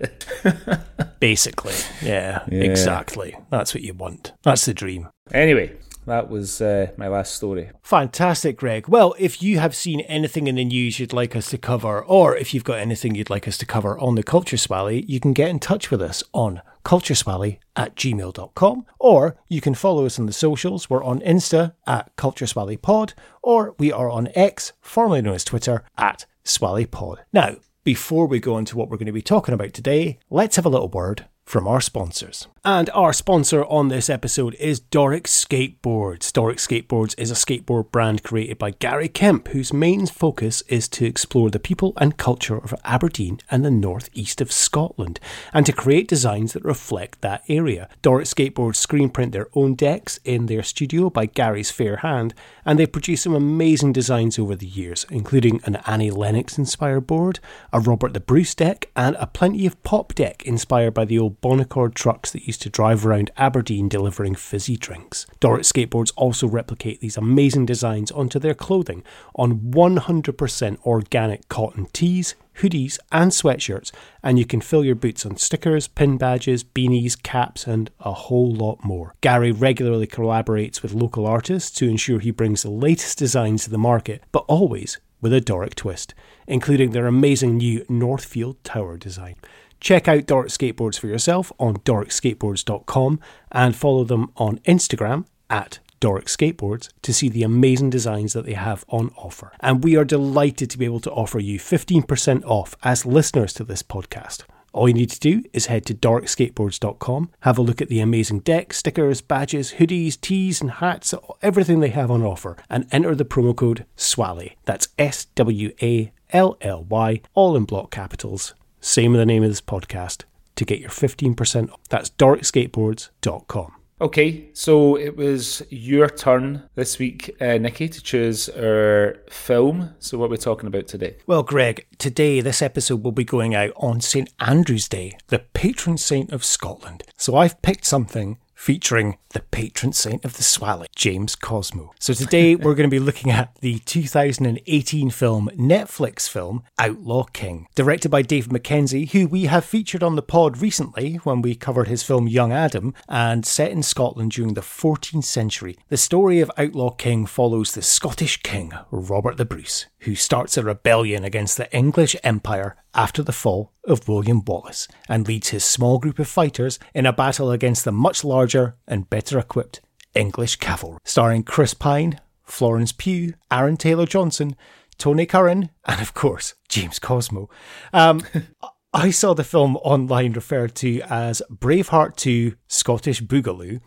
Basically. 1.20 1.74
Yeah, 2.02 2.44
exactly. 2.48 3.36
That's 3.50 3.74
what 3.74 3.82
you 3.82 3.92
want. 3.94 4.32
That's 4.42 4.64
the 4.64 4.72
dream. 4.74 5.08
anyway, 5.32 5.72
that 6.06 6.30
was 6.30 6.60
uh, 6.60 6.88
my 6.96 7.08
last 7.08 7.34
story. 7.34 7.70
Fantastic, 7.82 8.56
Greg. 8.56 8.88
Well, 8.88 9.14
if 9.18 9.42
you 9.42 9.58
have 9.58 9.74
seen 9.74 10.00
anything 10.02 10.46
in 10.46 10.54
the 10.54 10.64
news 10.64 10.98
you'd 10.98 11.12
like 11.12 11.36
us 11.36 11.50
to 11.50 11.58
cover, 11.58 12.02
or 12.04 12.36
if 12.36 12.54
you've 12.54 12.64
got 12.64 12.78
anything 12.78 13.14
you'd 13.14 13.30
like 13.30 13.46
us 13.46 13.58
to 13.58 13.66
cover 13.66 13.98
on 13.98 14.14
the 14.14 14.22
Culture 14.22 14.56
Swally, 14.56 15.04
you 15.08 15.20
can 15.20 15.32
get 15.32 15.48
in 15.48 15.58
touch 15.58 15.90
with 15.90 16.00
us 16.00 16.22
on 16.32 16.62
cultureswally 16.84 17.58
at 17.74 17.96
gmail.com, 17.96 18.86
or 18.98 19.36
you 19.48 19.60
can 19.60 19.74
follow 19.74 20.06
us 20.06 20.18
on 20.18 20.26
the 20.26 20.32
socials. 20.32 20.88
We're 20.88 21.02
on 21.04 21.20
Insta 21.20 21.74
at 21.86 22.14
Culture 22.16 22.46
Swally 22.46 22.76
Pod, 22.80 23.14
or 23.42 23.74
we 23.78 23.90
are 23.90 24.08
on 24.08 24.28
X, 24.34 24.72
formerly 24.80 25.20
known 25.20 25.34
as 25.34 25.44
Twitter, 25.44 25.82
at 25.98 26.26
Swally 26.44 26.86
Pod. 26.86 27.24
Now, 27.32 27.56
before 27.82 28.26
we 28.26 28.40
go 28.40 28.56
into 28.58 28.76
what 28.76 28.88
we're 28.88 28.96
going 28.96 29.06
to 29.06 29.12
be 29.12 29.22
talking 29.22 29.54
about 29.54 29.72
today, 29.72 30.18
let's 30.30 30.56
have 30.56 30.66
a 30.66 30.68
little 30.68 30.88
word 30.88 31.26
from 31.46 31.68
our 31.68 31.80
sponsors. 31.80 32.48
And 32.64 32.90
our 32.90 33.12
sponsor 33.12 33.64
on 33.66 33.86
this 33.86 34.10
episode 34.10 34.56
is 34.56 34.80
Doric 34.80 35.28
Skateboards. 35.28 36.32
Doric 36.32 36.58
Skateboards 36.58 37.14
is 37.16 37.30
a 37.30 37.34
skateboard 37.34 37.92
brand 37.92 38.24
created 38.24 38.58
by 38.58 38.72
Gary 38.72 39.06
Kemp, 39.06 39.46
whose 39.48 39.72
main 39.72 40.06
focus 40.06 40.62
is 40.62 40.88
to 40.88 41.06
explore 41.06 41.48
the 41.48 41.60
people 41.60 41.92
and 41.98 42.16
culture 42.16 42.58
of 42.58 42.74
Aberdeen 42.84 43.38
and 43.48 43.64
the 43.64 43.70
northeast 43.70 44.40
of 44.40 44.50
Scotland, 44.50 45.20
and 45.54 45.64
to 45.64 45.72
create 45.72 46.08
designs 46.08 46.54
that 46.54 46.64
reflect 46.64 47.20
that 47.20 47.44
area. 47.48 47.88
Doric 48.02 48.26
Skateboards 48.26 48.76
screen 48.76 49.08
print 49.08 49.30
their 49.30 49.48
own 49.54 49.76
decks 49.76 50.18
in 50.24 50.46
their 50.46 50.64
studio 50.64 51.08
by 51.08 51.26
Gary's 51.26 51.70
fair 51.70 51.98
hand, 51.98 52.34
and 52.66 52.78
they've 52.78 52.90
produced 52.90 53.22
some 53.22 53.34
amazing 53.34 53.92
designs 53.92 54.38
over 54.38 54.56
the 54.56 54.66
years, 54.66 55.06
including 55.08 55.60
an 55.64 55.76
Annie 55.86 56.10
Lennox 56.10 56.58
inspired 56.58 57.06
board, 57.06 57.38
a 57.72 57.78
Robert 57.78 58.12
the 58.12 58.20
Bruce 58.20 58.54
deck, 58.54 58.90
and 58.96 59.16
a 59.20 59.26
plenty 59.28 59.64
of 59.64 59.80
pop 59.84 60.14
deck 60.14 60.44
inspired 60.44 60.92
by 60.92 61.04
the 61.04 61.18
old 61.18 61.40
Bonaccord 61.40 61.94
trucks 61.94 62.32
that 62.32 62.46
used 62.46 62.60
to 62.62 62.68
drive 62.68 63.06
around 63.06 63.30
Aberdeen 63.36 63.88
delivering 63.88 64.34
fizzy 64.34 64.76
drinks. 64.76 65.26
Doric 65.38 65.62
Skateboards 65.62 66.12
also 66.16 66.48
replicate 66.48 67.00
these 67.00 67.16
amazing 67.16 67.66
designs 67.66 68.10
onto 68.10 68.40
their 68.40 68.54
clothing 68.54 69.04
on 69.36 69.60
100% 69.70 70.84
organic 70.84 71.48
cotton 71.48 71.86
tees, 71.92 72.34
hoodies, 72.58 72.98
and 73.12 73.30
sweatshirts, 73.30 73.92
and 74.22 74.38
you 74.38 74.44
can 74.44 74.60
fill 74.60 74.84
your 74.84 74.94
boots 74.94 75.24
on 75.26 75.36
stickers, 75.36 75.88
pin 75.88 76.16
badges, 76.16 76.64
beanies, 76.64 77.20
caps, 77.20 77.66
and 77.66 77.90
a 78.00 78.12
whole 78.12 78.52
lot 78.52 78.84
more. 78.84 79.14
Gary 79.20 79.52
regularly 79.52 80.06
collaborates 80.06 80.82
with 80.82 80.94
local 80.94 81.26
artists 81.26 81.70
to 81.78 81.88
ensure 81.88 82.18
he 82.18 82.30
brings 82.30 82.62
the 82.62 82.70
latest 82.70 83.18
designs 83.18 83.64
to 83.64 83.70
the 83.70 83.78
market, 83.78 84.22
but 84.32 84.44
always 84.48 84.98
with 85.20 85.32
a 85.32 85.40
Doric 85.40 85.74
twist, 85.74 86.14
including 86.46 86.90
their 86.90 87.06
amazing 87.06 87.56
new 87.56 87.84
Northfield 87.88 88.62
Tower 88.64 88.96
design. 88.96 89.36
Check 89.80 90.08
out 90.08 90.26
Doric 90.26 90.48
Skateboards 90.48 90.98
for 90.98 91.06
yourself 91.06 91.52
on 91.58 91.76
doricskateboards.com 91.78 93.20
and 93.52 93.76
follow 93.76 94.04
them 94.04 94.32
on 94.36 94.58
Instagram 94.60 95.26
at 95.50 95.78
Doric 96.06 96.26
Skateboards 96.26 96.88
to 97.02 97.12
see 97.12 97.28
the 97.28 97.42
amazing 97.42 97.90
designs 97.90 98.32
that 98.32 98.46
they 98.46 98.52
have 98.52 98.84
on 98.88 99.10
offer. 99.16 99.50
And 99.58 99.82
we 99.82 99.96
are 99.96 100.04
delighted 100.04 100.70
to 100.70 100.78
be 100.78 100.84
able 100.84 101.00
to 101.00 101.10
offer 101.10 101.40
you 101.40 101.58
15% 101.58 102.44
off 102.44 102.76
as 102.84 103.04
listeners 103.04 103.52
to 103.54 103.64
this 103.64 103.82
podcast. 103.82 104.44
All 104.72 104.86
you 104.86 104.94
need 104.94 105.10
to 105.10 105.18
do 105.18 105.42
is 105.52 105.66
head 105.66 105.84
to 105.86 105.94
doricskateboards.com, 105.94 107.30
have 107.40 107.58
a 107.58 107.62
look 107.62 107.82
at 107.82 107.88
the 107.88 107.98
amazing 107.98 108.38
decks, 108.38 108.76
stickers, 108.76 109.20
badges, 109.20 109.72
hoodies, 109.80 110.20
tees, 110.20 110.60
and 110.60 110.70
hats, 110.70 111.12
everything 111.42 111.80
they 111.80 111.88
have 111.88 112.12
on 112.12 112.22
offer, 112.22 112.56
and 112.70 112.86
enter 112.92 113.16
the 113.16 113.24
promo 113.24 113.56
code 113.56 113.84
SWALLY. 113.96 114.56
That's 114.64 114.86
S 115.00 115.24
W 115.34 115.72
A 115.82 116.12
L 116.30 116.56
L 116.60 116.84
Y, 116.84 117.20
all 117.34 117.56
in 117.56 117.64
block 117.64 117.90
capitals. 117.90 118.54
Same 118.80 119.10
with 119.10 119.20
the 119.20 119.26
name 119.26 119.42
of 119.42 119.50
this 119.50 119.60
podcast 119.60 120.22
to 120.54 120.64
get 120.64 120.78
your 120.78 120.90
15% 120.90 121.72
off. 121.72 121.80
That's 121.88 122.10
doricskateboards.com. 122.10 123.75
Okay, 123.98 124.50
so 124.52 124.94
it 124.98 125.16
was 125.16 125.62
your 125.70 126.10
turn 126.10 126.68
this 126.74 126.98
week, 126.98 127.34
uh, 127.40 127.56
Nikki, 127.56 127.88
to 127.88 128.02
choose 128.02 128.50
our 128.50 129.16
film. 129.30 129.94
So, 130.00 130.18
what 130.18 130.26
are 130.26 130.30
we 130.30 130.36
talking 130.36 130.66
about 130.66 130.86
today? 130.86 131.16
Well, 131.26 131.42
Greg, 131.42 131.86
today 131.96 132.42
this 132.42 132.60
episode 132.60 133.02
will 133.02 133.12
be 133.12 133.24
going 133.24 133.54
out 133.54 133.72
on 133.76 134.02
St 134.02 134.30
Andrew's 134.38 134.86
Day, 134.86 135.16
the 135.28 135.38
patron 135.38 135.96
saint 135.96 136.30
of 136.30 136.44
Scotland. 136.44 137.04
So 137.16 137.36
I've 137.36 137.62
picked 137.62 137.86
something 137.86 138.36
featuring 138.56 139.18
the 139.30 139.40
patron 139.40 139.92
saint 139.92 140.24
of 140.24 140.38
the 140.38 140.42
Swally, 140.42 140.86
James 140.96 141.36
Cosmo. 141.36 141.92
So 142.00 142.14
today 142.14 142.56
we're 142.56 142.74
going 142.74 142.88
to 142.88 142.94
be 142.94 142.98
looking 142.98 143.30
at 143.30 143.54
the 143.60 143.78
2018 143.80 145.10
film, 145.10 145.50
Netflix 145.54 146.28
film, 146.28 146.64
Outlaw 146.78 147.24
King, 147.24 147.68
directed 147.74 148.08
by 148.08 148.22
Dave 148.22 148.50
Mackenzie, 148.50 149.04
who 149.06 149.28
we 149.28 149.44
have 149.44 149.64
featured 149.64 150.02
on 150.02 150.16
the 150.16 150.22
pod 150.22 150.62
recently 150.62 151.16
when 151.16 151.42
we 151.42 151.54
covered 151.54 151.86
his 151.86 152.02
film 152.02 152.26
Young 152.26 152.50
Adam, 152.50 152.94
and 153.08 153.44
set 153.44 153.70
in 153.70 153.82
Scotland 153.82 154.32
during 154.32 154.54
the 154.54 154.62
14th 154.62 155.24
century. 155.24 155.76
The 155.88 155.98
story 155.98 156.40
of 156.40 156.50
Outlaw 156.56 156.90
King 156.90 157.26
follows 157.26 157.72
the 157.72 157.82
Scottish 157.82 158.42
king, 158.42 158.72
Robert 158.90 159.36
the 159.36 159.44
Bruce, 159.44 159.86
who 160.06 160.14
starts 160.14 160.56
a 160.56 160.62
rebellion 160.62 161.24
against 161.24 161.56
the 161.56 161.70
English 161.76 162.14
Empire 162.22 162.76
after 162.94 163.24
the 163.24 163.32
fall 163.32 163.72
of 163.84 164.08
William 164.08 164.40
Wallace 164.46 164.86
and 165.08 165.26
leads 165.26 165.48
his 165.48 165.64
small 165.64 165.98
group 165.98 166.20
of 166.20 166.28
fighters 166.28 166.78
in 166.94 167.06
a 167.06 167.12
battle 167.12 167.50
against 167.50 167.84
the 167.84 167.90
much 167.90 168.22
larger 168.22 168.76
and 168.86 169.10
better 169.10 169.36
equipped 169.36 169.80
English 170.14 170.56
cavalry. 170.56 171.00
Starring 171.02 171.42
Chris 171.42 171.74
Pine, 171.74 172.20
Florence 172.44 172.92
Pugh, 172.92 173.34
Aaron 173.50 173.76
Taylor 173.76 174.06
Johnson, 174.06 174.54
Tony 174.96 175.26
Curran, 175.26 175.70
and 175.84 176.00
of 176.00 176.14
course, 176.14 176.54
James 176.68 177.00
Cosmo. 177.00 177.50
Um, 177.92 178.22
I 178.94 179.10
saw 179.10 179.34
the 179.34 179.42
film 179.42 179.76
online 179.78 180.34
referred 180.34 180.76
to 180.76 181.00
as 181.02 181.42
Braveheart 181.50 182.14
2 182.14 182.54
Scottish 182.68 183.22
Boogaloo. 183.22 183.80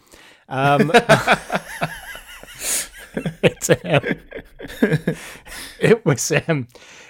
Um, 0.50 0.92
it's, 3.44 3.70
um, 3.70 4.04
it 5.80 6.06
was 6.06 6.32
um, 6.48 6.68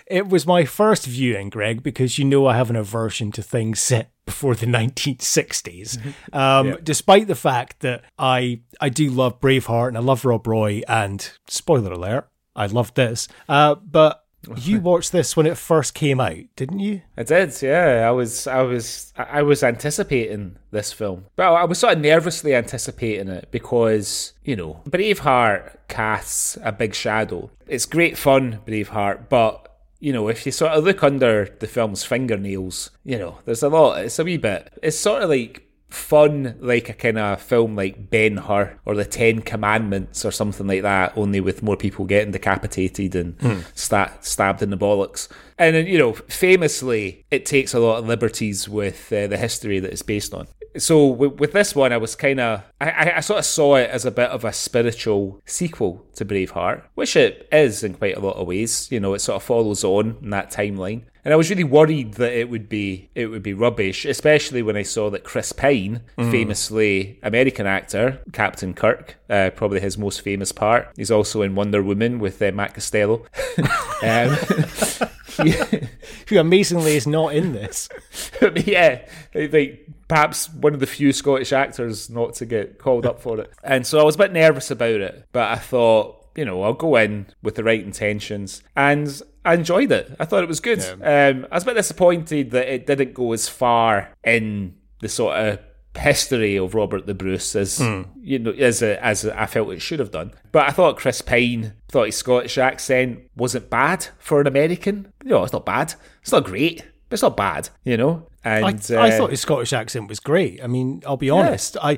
it 0.07 0.27
was 0.27 0.47
my 0.47 0.65
first 0.65 1.05
viewing, 1.05 1.49
Greg, 1.49 1.83
because 1.83 2.17
you 2.17 2.25
know 2.25 2.47
I 2.47 2.55
have 2.55 2.69
an 2.69 2.75
aversion 2.75 3.31
to 3.33 3.43
things 3.43 3.79
set 3.79 4.11
before 4.25 4.55
the 4.55 4.65
1960s. 4.67 5.99
Um, 6.33 6.77
Despite 6.83 7.27
the 7.27 7.35
fact 7.35 7.81
that 7.81 8.03
I 8.17 8.61
I 8.81 8.89
do 8.89 9.09
love 9.09 9.39
Braveheart 9.39 9.89
and 9.89 9.97
I 9.97 10.01
love 10.01 10.25
Rob 10.25 10.47
Roy, 10.47 10.81
and 10.87 11.31
spoiler 11.47 11.93
alert, 11.93 12.27
I 12.55 12.65
love 12.65 12.93
this. 12.95 13.27
Uh, 13.47 13.75
but 13.75 14.25
you 14.55 14.79
watched 14.81 15.11
this 15.11 15.35
when 15.35 15.45
it 15.45 15.57
first 15.57 15.93
came 15.93 16.19
out, 16.19 16.37
didn't 16.55 16.79
you? 16.79 17.01
I 17.17 17.23
did, 17.23 17.61
yeah. 17.61 18.05
I 18.07 18.11
was, 18.11 18.47
I 18.47 18.61
was, 18.61 19.13
I 19.17 19.41
was 19.41 19.63
anticipating 19.63 20.57
this 20.71 20.93
film, 20.93 21.25
but 21.35 21.51
I 21.51 21.63
was 21.65 21.79
sort 21.79 21.93
of 21.93 21.99
nervously 21.99 22.55
anticipating 22.55 23.27
it 23.29 23.49
because 23.51 24.33
you 24.43 24.55
know 24.55 24.81
Braveheart 24.87 25.77
casts 25.87 26.57
a 26.63 26.71
big 26.71 26.93
shadow. 26.93 27.51
It's 27.67 27.85
great 27.85 28.17
fun, 28.17 28.59
Braveheart, 28.65 29.29
but 29.29 29.65
you 29.99 30.13
know 30.13 30.27
if 30.27 30.45
you 30.45 30.51
sort 30.51 30.71
of 30.71 30.83
look 30.83 31.03
under 31.03 31.55
the 31.59 31.67
film's 31.67 32.03
fingernails, 32.03 32.91
you 33.03 33.17
know 33.17 33.39
there's 33.45 33.63
a 33.63 33.69
lot. 33.69 34.03
It's 34.03 34.19
a 34.19 34.23
wee 34.23 34.37
bit. 34.37 34.71
It's 34.81 34.97
sort 34.97 35.23
of 35.23 35.29
like 35.29 35.68
fun 35.89 36.55
like 36.59 36.89
a 36.89 36.93
kind 36.93 37.17
of 37.17 37.41
film 37.41 37.75
like 37.75 38.09
Ben 38.09 38.37
Hur 38.37 38.79
or 38.85 38.95
the 38.95 39.05
Ten 39.05 39.41
Commandments 39.41 40.23
or 40.23 40.31
something 40.31 40.67
like 40.67 40.83
that, 40.83 41.17
only 41.17 41.39
with 41.39 41.63
more 41.63 41.75
people 41.75 42.05
getting 42.05 42.31
decapitated 42.31 43.15
and 43.15 43.65
sta- 43.73 44.11
stabbed 44.21 44.61
in 44.61 44.69
the 44.69 44.77
bollocks. 44.77 45.27
And 45.57 45.75
then, 45.75 45.87
you 45.87 45.97
know, 45.97 46.13
famously, 46.13 47.25
it 47.31 47.45
takes 47.45 47.73
a 47.73 47.79
lot 47.79 47.97
of 47.97 48.07
liberties 48.07 48.69
with 48.69 49.11
uh, 49.11 49.27
the 49.27 49.37
history 49.37 49.79
that 49.79 49.91
it's 49.91 50.03
based 50.03 50.33
on. 50.33 50.47
So 50.77 51.07
with, 51.07 51.39
with 51.39 51.51
this 51.51 51.75
one, 51.75 51.91
I 51.91 51.97
was 51.97 52.15
kind 52.15 52.39
of, 52.39 52.63
I, 52.79 52.91
I, 52.91 53.17
I 53.17 53.19
sort 53.21 53.39
of 53.39 53.45
saw 53.45 53.75
it 53.75 53.89
as 53.89 54.05
a 54.05 54.11
bit 54.11 54.29
of 54.29 54.45
a 54.45 54.53
spiritual 54.53 55.41
sequel 55.45 56.05
to 56.13 56.23
Braveheart, 56.23 56.83
which 56.93 57.15
it 57.15 57.47
is 57.51 57.83
in 57.83 57.95
quite 57.95 58.15
a 58.15 58.19
lot 58.19 58.35
of 58.35 58.47
ways. 58.47 58.87
You 58.91 58.99
know, 58.99 59.15
it 59.15 59.19
sort 59.19 59.37
of 59.37 59.43
follows 59.43 59.83
on 59.83 60.17
in 60.21 60.29
that 60.29 60.51
timeline. 60.51 61.05
And 61.25 61.33
I 61.33 61.37
was 61.37 61.49
really 61.49 61.63
worried 61.63 62.13
that 62.15 62.33
it 62.33 62.49
would 62.49 62.69
be 62.69 63.09
it 63.15 63.27
would 63.27 63.43
be 63.43 63.53
rubbish, 63.53 64.05
especially 64.05 64.61
when 64.61 64.77
I 64.77 64.83
saw 64.83 65.09
that 65.09 65.23
Chris 65.23 65.51
Pine, 65.51 66.01
famously 66.15 67.19
American 67.23 67.67
actor, 67.67 68.21
Captain 68.31 68.73
Kirk, 68.73 69.17
uh, 69.29 69.49
probably 69.55 69.79
his 69.79 69.97
most 69.97 70.21
famous 70.21 70.51
part. 70.51 70.89
He's 70.95 71.11
also 71.11 71.41
in 71.41 71.55
Wonder 71.55 71.83
Woman 71.83 72.19
with 72.19 72.41
uh, 72.41 72.51
Matt 72.51 72.73
Costello. 72.73 73.25
um, 74.03 74.29
Who 76.27 76.37
amazingly 76.37 76.95
is 76.95 77.07
not 77.07 77.33
in 77.33 77.53
this. 77.53 77.89
yeah, 78.55 79.01
like 79.33 79.87
perhaps 80.07 80.49
one 80.49 80.73
of 80.73 80.79
the 80.79 80.87
few 80.87 81.13
Scottish 81.13 81.53
actors 81.53 82.09
not 82.09 82.33
to 82.35 82.45
get 82.45 82.77
called 82.77 83.05
up 83.05 83.21
for 83.21 83.39
it. 83.39 83.51
And 83.63 83.85
so 83.85 83.99
I 83.99 84.03
was 84.03 84.15
a 84.15 84.17
bit 84.17 84.33
nervous 84.33 84.71
about 84.71 85.01
it, 85.01 85.25
but 85.31 85.51
I 85.51 85.55
thought, 85.55 86.18
you 86.39 86.45
know, 86.45 86.63
I'll 86.63 86.73
go 86.73 86.95
in 86.95 87.27
with 87.43 87.55
the 87.55 87.65
right 87.65 87.83
intentions. 87.83 88.63
And 88.73 89.21
I 89.43 89.55
enjoyed 89.55 89.91
it. 89.91 90.15
I 90.21 90.25
thought 90.25 90.41
it 90.41 90.47
was 90.47 90.61
good. 90.61 90.79
Um, 90.79 91.45
I 91.51 91.55
was 91.55 91.63
a 91.63 91.65
bit 91.65 91.73
disappointed 91.75 92.51
that 92.51 92.73
it 92.73 92.87
didn't 92.87 93.13
go 93.13 93.33
as 93.33 93.49
far 93.49 94.13
in 94.23 94.75
the 95.01 95.09
sort 95.09 95.35
of 95.35 95.59
history 95.97 96.55
of 96.55 96.75
Robert 96.75 97.07
the 97.07 97.13
Bruce 97.13 97.57
as 97.57 97.81
you 98.21 98.39
know 98.39 98.51
as 98.51 98.81
a, 98.81 99.03
as 99.03 99.25
I 99.25 99.47
felt 99.47 99.73
it 99.73 99.81
should 99.81 99.99
have 99.99 100.11
done. 100.11 100.31
But 100.53 100.69
I 100.69 100.71
thought 100.71 100.95
Chris 100.95 101.21
Pine 101.21 101.73
thought 101.89 102.05
his 102.05 102.15
Scottish 102.15 102.57
accent 102.57 103.19
wasn't 103.35 103.69
bad 103.69 104.07
for 104.17 104.39
an 104.39 104.47
American. 104.47 105.11
You 105.25 105.31
know, 105.31 105.43
it's 105.43 105.51
not 105.51 105.65
bad. 105.65 105.95
It's 106.21 106.31
not 106.31 106.45
great, 106.45 106.85
but 107.09 107.15
it's 107.15 107.23
not 107.23 107.35
bad. 107.35 107.69
You 107.83 107.97
know, 107.97 108.29
and 108.45 108.65
I, 108.65 108.69
I 108.69 109.11
uh, 109.11 109.17
thought 109.17 109.31
his 109.31 109.41
Scottish 109.41 109.73
accent 109.73 110.07
was 110.07 110.21
great. 110.21 110.63
I 110.63 110.67
mean, 110.67 111.03
I'll 111.05 111.17
be 111.17 111.29
honest. 111.29 111.75
I 111.81 111.97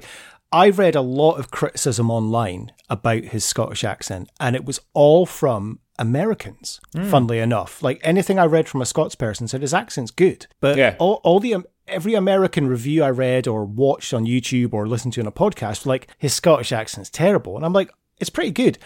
I 0.51 0.69
read 0.69 0.95
a 0.95 1.01
lot 1.01 1.39
of 1.39 1.49
criticism 1.51 2.11
online 2.11 2.71
about 2.89 3.23
his 3.25 3.45
Scottish 3.45 3.83
accent, 3.83 4.29
and 4.39 4.55
it 4.55 4.65
was 4.65 4.79
all 4.93 5.25
from 5.25 5.79
Americans. 5.97 6.81
Hmm. 6.93 7.09
Funnily 7.09 7.39
enough, 7.39 7.81
like 7.81 7.99
anything 8.03 8.37
I 8.39 8.45
read 8.45 8.67
from 8.67 8.81
a 8.81 8.85
Scots 8.85 9.15
person 9.15 9.47
said 9.47 9.61
his 9.61 9.73
accent's 9.73 10.11
good, 10.11 10.47
but 10.59 10.77
Yeah. 10.77 10.95
all, 10.99 11.21
all 11.23 11.39
the 11.39 11.53
um, 11.53 11.65
every 11.87 12.15
American 12.15 12.67
review 12.67 13.03
I 13.03 13.09
read 13.11 13.47
or 13.47 13.63
watched 13.65 14.13
on 14.13 14.25
YouTube 14.25 14.73
or 14.73 14.87
listened 14.87 15.13
to 15.13 15.21
in 15.21 15.27
a 15.27 15.31
podcast, 15.31 15.85
like 15.85 16.07
his 16.17 16.33
Scottish 16.33 16.71
accent's 16.71 17.09
terrible, 17.09 17.55
and 17.55 17.65
I'm 17.65 17.73
like. 17.73 17.91
It's 18.19 18.29
pretty 18.29 18.51
good. 18.51 18.77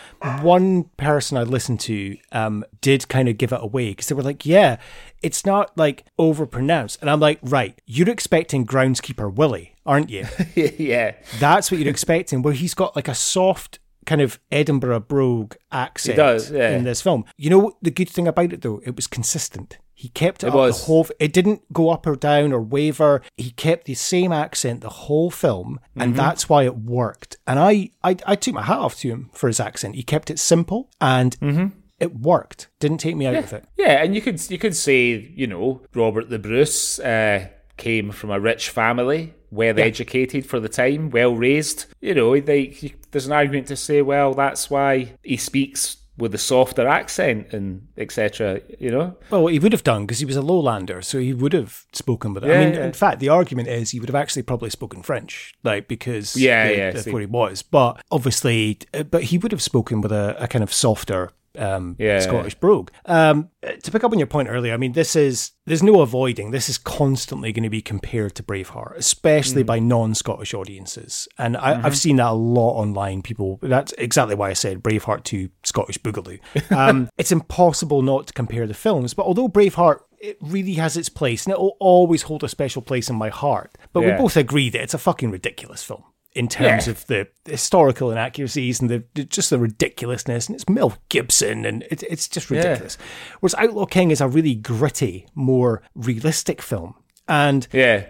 One 0.43 0.85
person 0.95 1.37
I 1.37 1.43
listened 1.43 1.81
to 1.81 2.15
um, 2.31 2.63
did 2.79 3.09
kind 3.09 3.27
of 3.27 3.37
give 3.37 3.51
it 3.51 3.59
away 3.61 3.89
because 3.89 4.07
they 4.07 4.15
were 4.15 4.23
like, 4.23 4.45
"Yeah, 4.45 4.77
it's 5.21 5.45
not 5.45 5.77
like 5.77 6.05
overpronounced," 6.17 7.01
and 7.01 7.09
I'm 7.09 7.19
like, 7.19 7.39
"Right, 7.43 7.77
you're 7.85 8.07
expecting 8.09 8.65
groundskeeper 8.65 9.29
Willie, 9.33 9.74
aren't 9.85 10.09
you? 10.09 10.25
yeah, 10.55 11.15
That's 11.39 11.71
what 11.71 11.79
you're 11.79 11.89
expecting." 11.89 12.41
Where 12.41 12.53
he's 12.53 12.73
got 12.73 12.95
like 12.95 13.07
a 13.07 13.15
soft 13.15 13.79
kind 14.05 14.21
of 14.21 14.39
Edinburgh 14.51 14.99
brogue 15.01 15.55
accent 15.71 16.17
does, 16.17 16.51
yeah. 16.51 16.71
in 16.77 16.83
this 16.83 17.01
film. 17.01 17.25
You 17.37 17.49
know 17.49 17.77
the 17.81 17.91
good 17.91 18.09
thing 18.09 18.27
about 18.27 18.53
it 18.53 18.61
though? 18.61 18.81
It 18.85 18.95
was 18.95 19.07
consistent. 19.07 19.77
He 19.97 20.09
kept 20.09 20.43
it, 20.43 20.47
It 20.47 20.53
up 20.53 20.67
the 20.67 20.73
whole. 20.83 21.07
It 21.19 21.31
didn't 21.31 21.61
go 21.71 21.89
up 21.89 22.05
or 22.05 22.15
down 22.17 22.51
or 22.51 22.61
waver. 22.61 23.21
He 23.37 23.51
kept 23.51 23.85
the 23.85 23.93
same 23.93 24.31
accent 24.33 24.81
the 24.81 24.89
whole 24.89 25.31
film, 25.31 25.79
and 25.95 26.11
Mm-hmm. 26.11 26.17
that's 26.17 26.49
why 26.49 26.63
it 26.65 26.75
worked. 26.77 27.37
And 27.47 27.57
I, 27.57 27.91
I, 28.03 28.17
I 28.27 28.35
took 28.35 28.53
my 28.55 28.63
hat 28.63 28.77
off 28.77 28.95
to 28.99 29.07
him 29.07 29.29
for 29.33 29.47
his 29.47 29.59
accent. 29.61 29.95
He 29.95 30.03
kept 30.03 30.29
it 30.29 30.37
simple, 30.37 30.89
and 30.99 31.39
Mm-hmm. 31.39 31.67
it 31.99 32.13
worked. 32.19 32.67
Didn't 32.81 32.97
take 32.97 33.15
me 33.15 33.25
out 33.25 33.35
of 33.35 33.53
it. 33.53 33.63
yeah. 33.77 34.03
And 34.03 34.13
you 34.13 34.21
could 34.21 34.39
you 34.51 34.57
could 34.57 34.75
say 34.75 35.31
you 35.33 35.47
know 35.47 35.81
Robert 35.95 36.29
the 36.29 36.39
Bruce 36.39 36.99
uh, 36.99 37.47
came 37.77 38.11
from 38.11 38.31
a 38.31 38.39
rich 38.39 38.69
family, 38.69 39.33
well 39.55 39.79
educated 39.79 40.45
for 40.45 40.59
the 40.59 40.69
time, 40.69 41.09
well 41.09 41.35
raised. 41.35 41.85
You 42.01 42.13
know, 42.15 42.31
like 42.31 42.95
there's 43.11 43.25
an 43.25 43.31
argument 43.31 43.67
to 43.67 43.75
say, 43.75 44.01
well, 44.01 44.33
that's 44.33 44.69
why 44.69 45.13
he 45.23 45.37
speaks 45.37 45.97
with 46.17 46.33
a 46.33 46.37
softer 46.37 46.87
accent 46.87 47.51
and 47.51 47.87
etc. 47.97 48.61
You 48.79 48.91
know, 48.91 49.17
Well, 49.29 49.47
he 49.47 49.59
would 49.59 49.73
have 49.73 49.83
done 49.83 50.05
because 50.05 50.19
he 50.19 50.25
was 50.25 50.37
a 50.37 50.41
lowlander, 50.41 51.03
so 51.03 51.19
he 51.19 51.33
would 51.33 51.53
have 51.53 51.85
spoken 51.91 52.33
with 52.33 52.45
it. 52.45 52.51
I 52.55 52.65
mean, 52.65 52.73
yeah. 52.73 52.85
in 52.85 52.93
fact, 52.93 53.19
the 53.19 53.29
argument 53.29 53.67
is 53.67 53.91
he 53.91 53.99
would 53.99 54.07
have 54.09 54.15
actually 54.15 54.43
probably 54.43 54.69
spoken 54.69 55.03
French, 55.03 55.53
like 55.63 55.87
because 55.87 56.35
Yeah, 56.37 56.67
the- 56.67 56.77
yeah, 56.77 56.91
that's 56.91 57.07
what 57.07 57.19
he 57.21 57.25
was. 57.25 57.61
But 57.63 58.01
obviously, 58.11 58.79
uh, 58.93 59.03
but 59.03 59.23
he 59.23 59.37
would 59.37 59.51
have 59.51 59.61
spoken 59.61 59.99
with 60.01 60.11
a, 60.11 60.35
a 60.41 60.47
kind 60.47 60.63
of 60.63 60.73
softer. 60.73 61.31
Um, 61.57 61.95
Yeah, 61.99 62.19
Scottish 62.19 62.55
brogue. 62.55 62.91
Um, 63.05 63.49
to 63.83 63.91
pick 63.91 64.03
up 64.03 64.11
on 64.11 64.19
your 64.19 64.27
point 64.27 64.49
earlier, 64.49 64.73
I 64.73 64.77
mean, 64.77 64.93
this 64.93 65.15
is 65.15 65.51
there's 65.65 65.81
no 65.83 66.01
avoiding. 66.01 66.51
This 66.51 66.69
is 66.69 66.77
constantly 66.77 67.51
going 67.51 67.63
to 67.63 67.69
be 67.69 67.81
compared 67.81 68.35
to 68.35 68.43
Braveheart, 68.43 68.95
especially 68.97 69.63
Mm. 69.63 69.67
by 69.67 69.79
non-Scottish 69.79 70.53
audiences, 70.53 71.27
and 71.37 71.57
I, 71.57 71.73
Mm-hmm. 71.75 71.85
I've 71.85 71.97
seen 71.97 72.15
that 72.17 72.27
a 72.27 72.33
lot 72.33 72.73
online. 72.73 73.21
People, 73.21 73.59
that's 73.61 73.93
exactly 73.97 74.35
why 74.35 74.49
I 74.49 74.53
said 74.53 74.83
Braveheart 74.83 75.23
to 75.25 75.49
Scottish 75.63 75.97
Boogaloo. 75.99 76.39
Um, 76.75 77.09
it's 77.17 77.31
impossible 77.31 78.01
not 78.01 78.27
to 78.27 78.33
compare 78.33 78.67
the 78.67 78.73
films, 78.73 79.13
but 79.13 79.25
although 79.25 79.47
Braveheart 79.49 79.99
it 80.19 80.37
really 80.41 80.73
has 80.73 80.97
its 80.97 81.09
place, 81.09 81.45
and 81.45 81.53
it 81.53 81.59
will 81.59 81.77
always 81.79 82.23
hold 82.23 82.43
a 82.43 82.47
special 82.49 82.81
place 82.81 83.09
in 83.09 83.15
my 83.15 83.29
heart. 83.29 83.77
But 83.93 84.01
we 84.01 84.11
both 84.13 84.35
agree 84.37 84.69
that 84.71 84.81
it's 84.81 84.93
a 84.95 84.97
fucking 84.97 85.29
ridiculous 85.29 85.83
film 85.83 86.03
in 86.35 86.47
terms 86.47 86.85
Yeah. 86.85 86.91
of 86.91 87.07
the 87.07 87.27
historical 87.45 88.11
inaccuracies 88.11 88.81
and 88.81 88.89
the, 88.89 89.23
just 89.23 89.49
the 89.49 89.57
ridiculousness. 89.57 90.47
And 90.47 90.55
it's 90.55 90.67
Mel 90.69 90.93
Gibson, 91.09 91.65
and 91.65 91.83
it, 91.89 92.03
it's 92.03 92.27
just 92.27 92.49
ridiculous. 92.51 92.97
Whereas 93.39 93.55
Outlaw 93.55 93.85
King 93.85 94.11
is 94.11 94.21
a 94.21 94.27
really 94.27 94.53
gritty, 94.55 95.27
more 95.33 95.81
realistic 95.95 96.61
film. 96.61 96.95
And 97.27 97.67
yeah. 97.71 98.05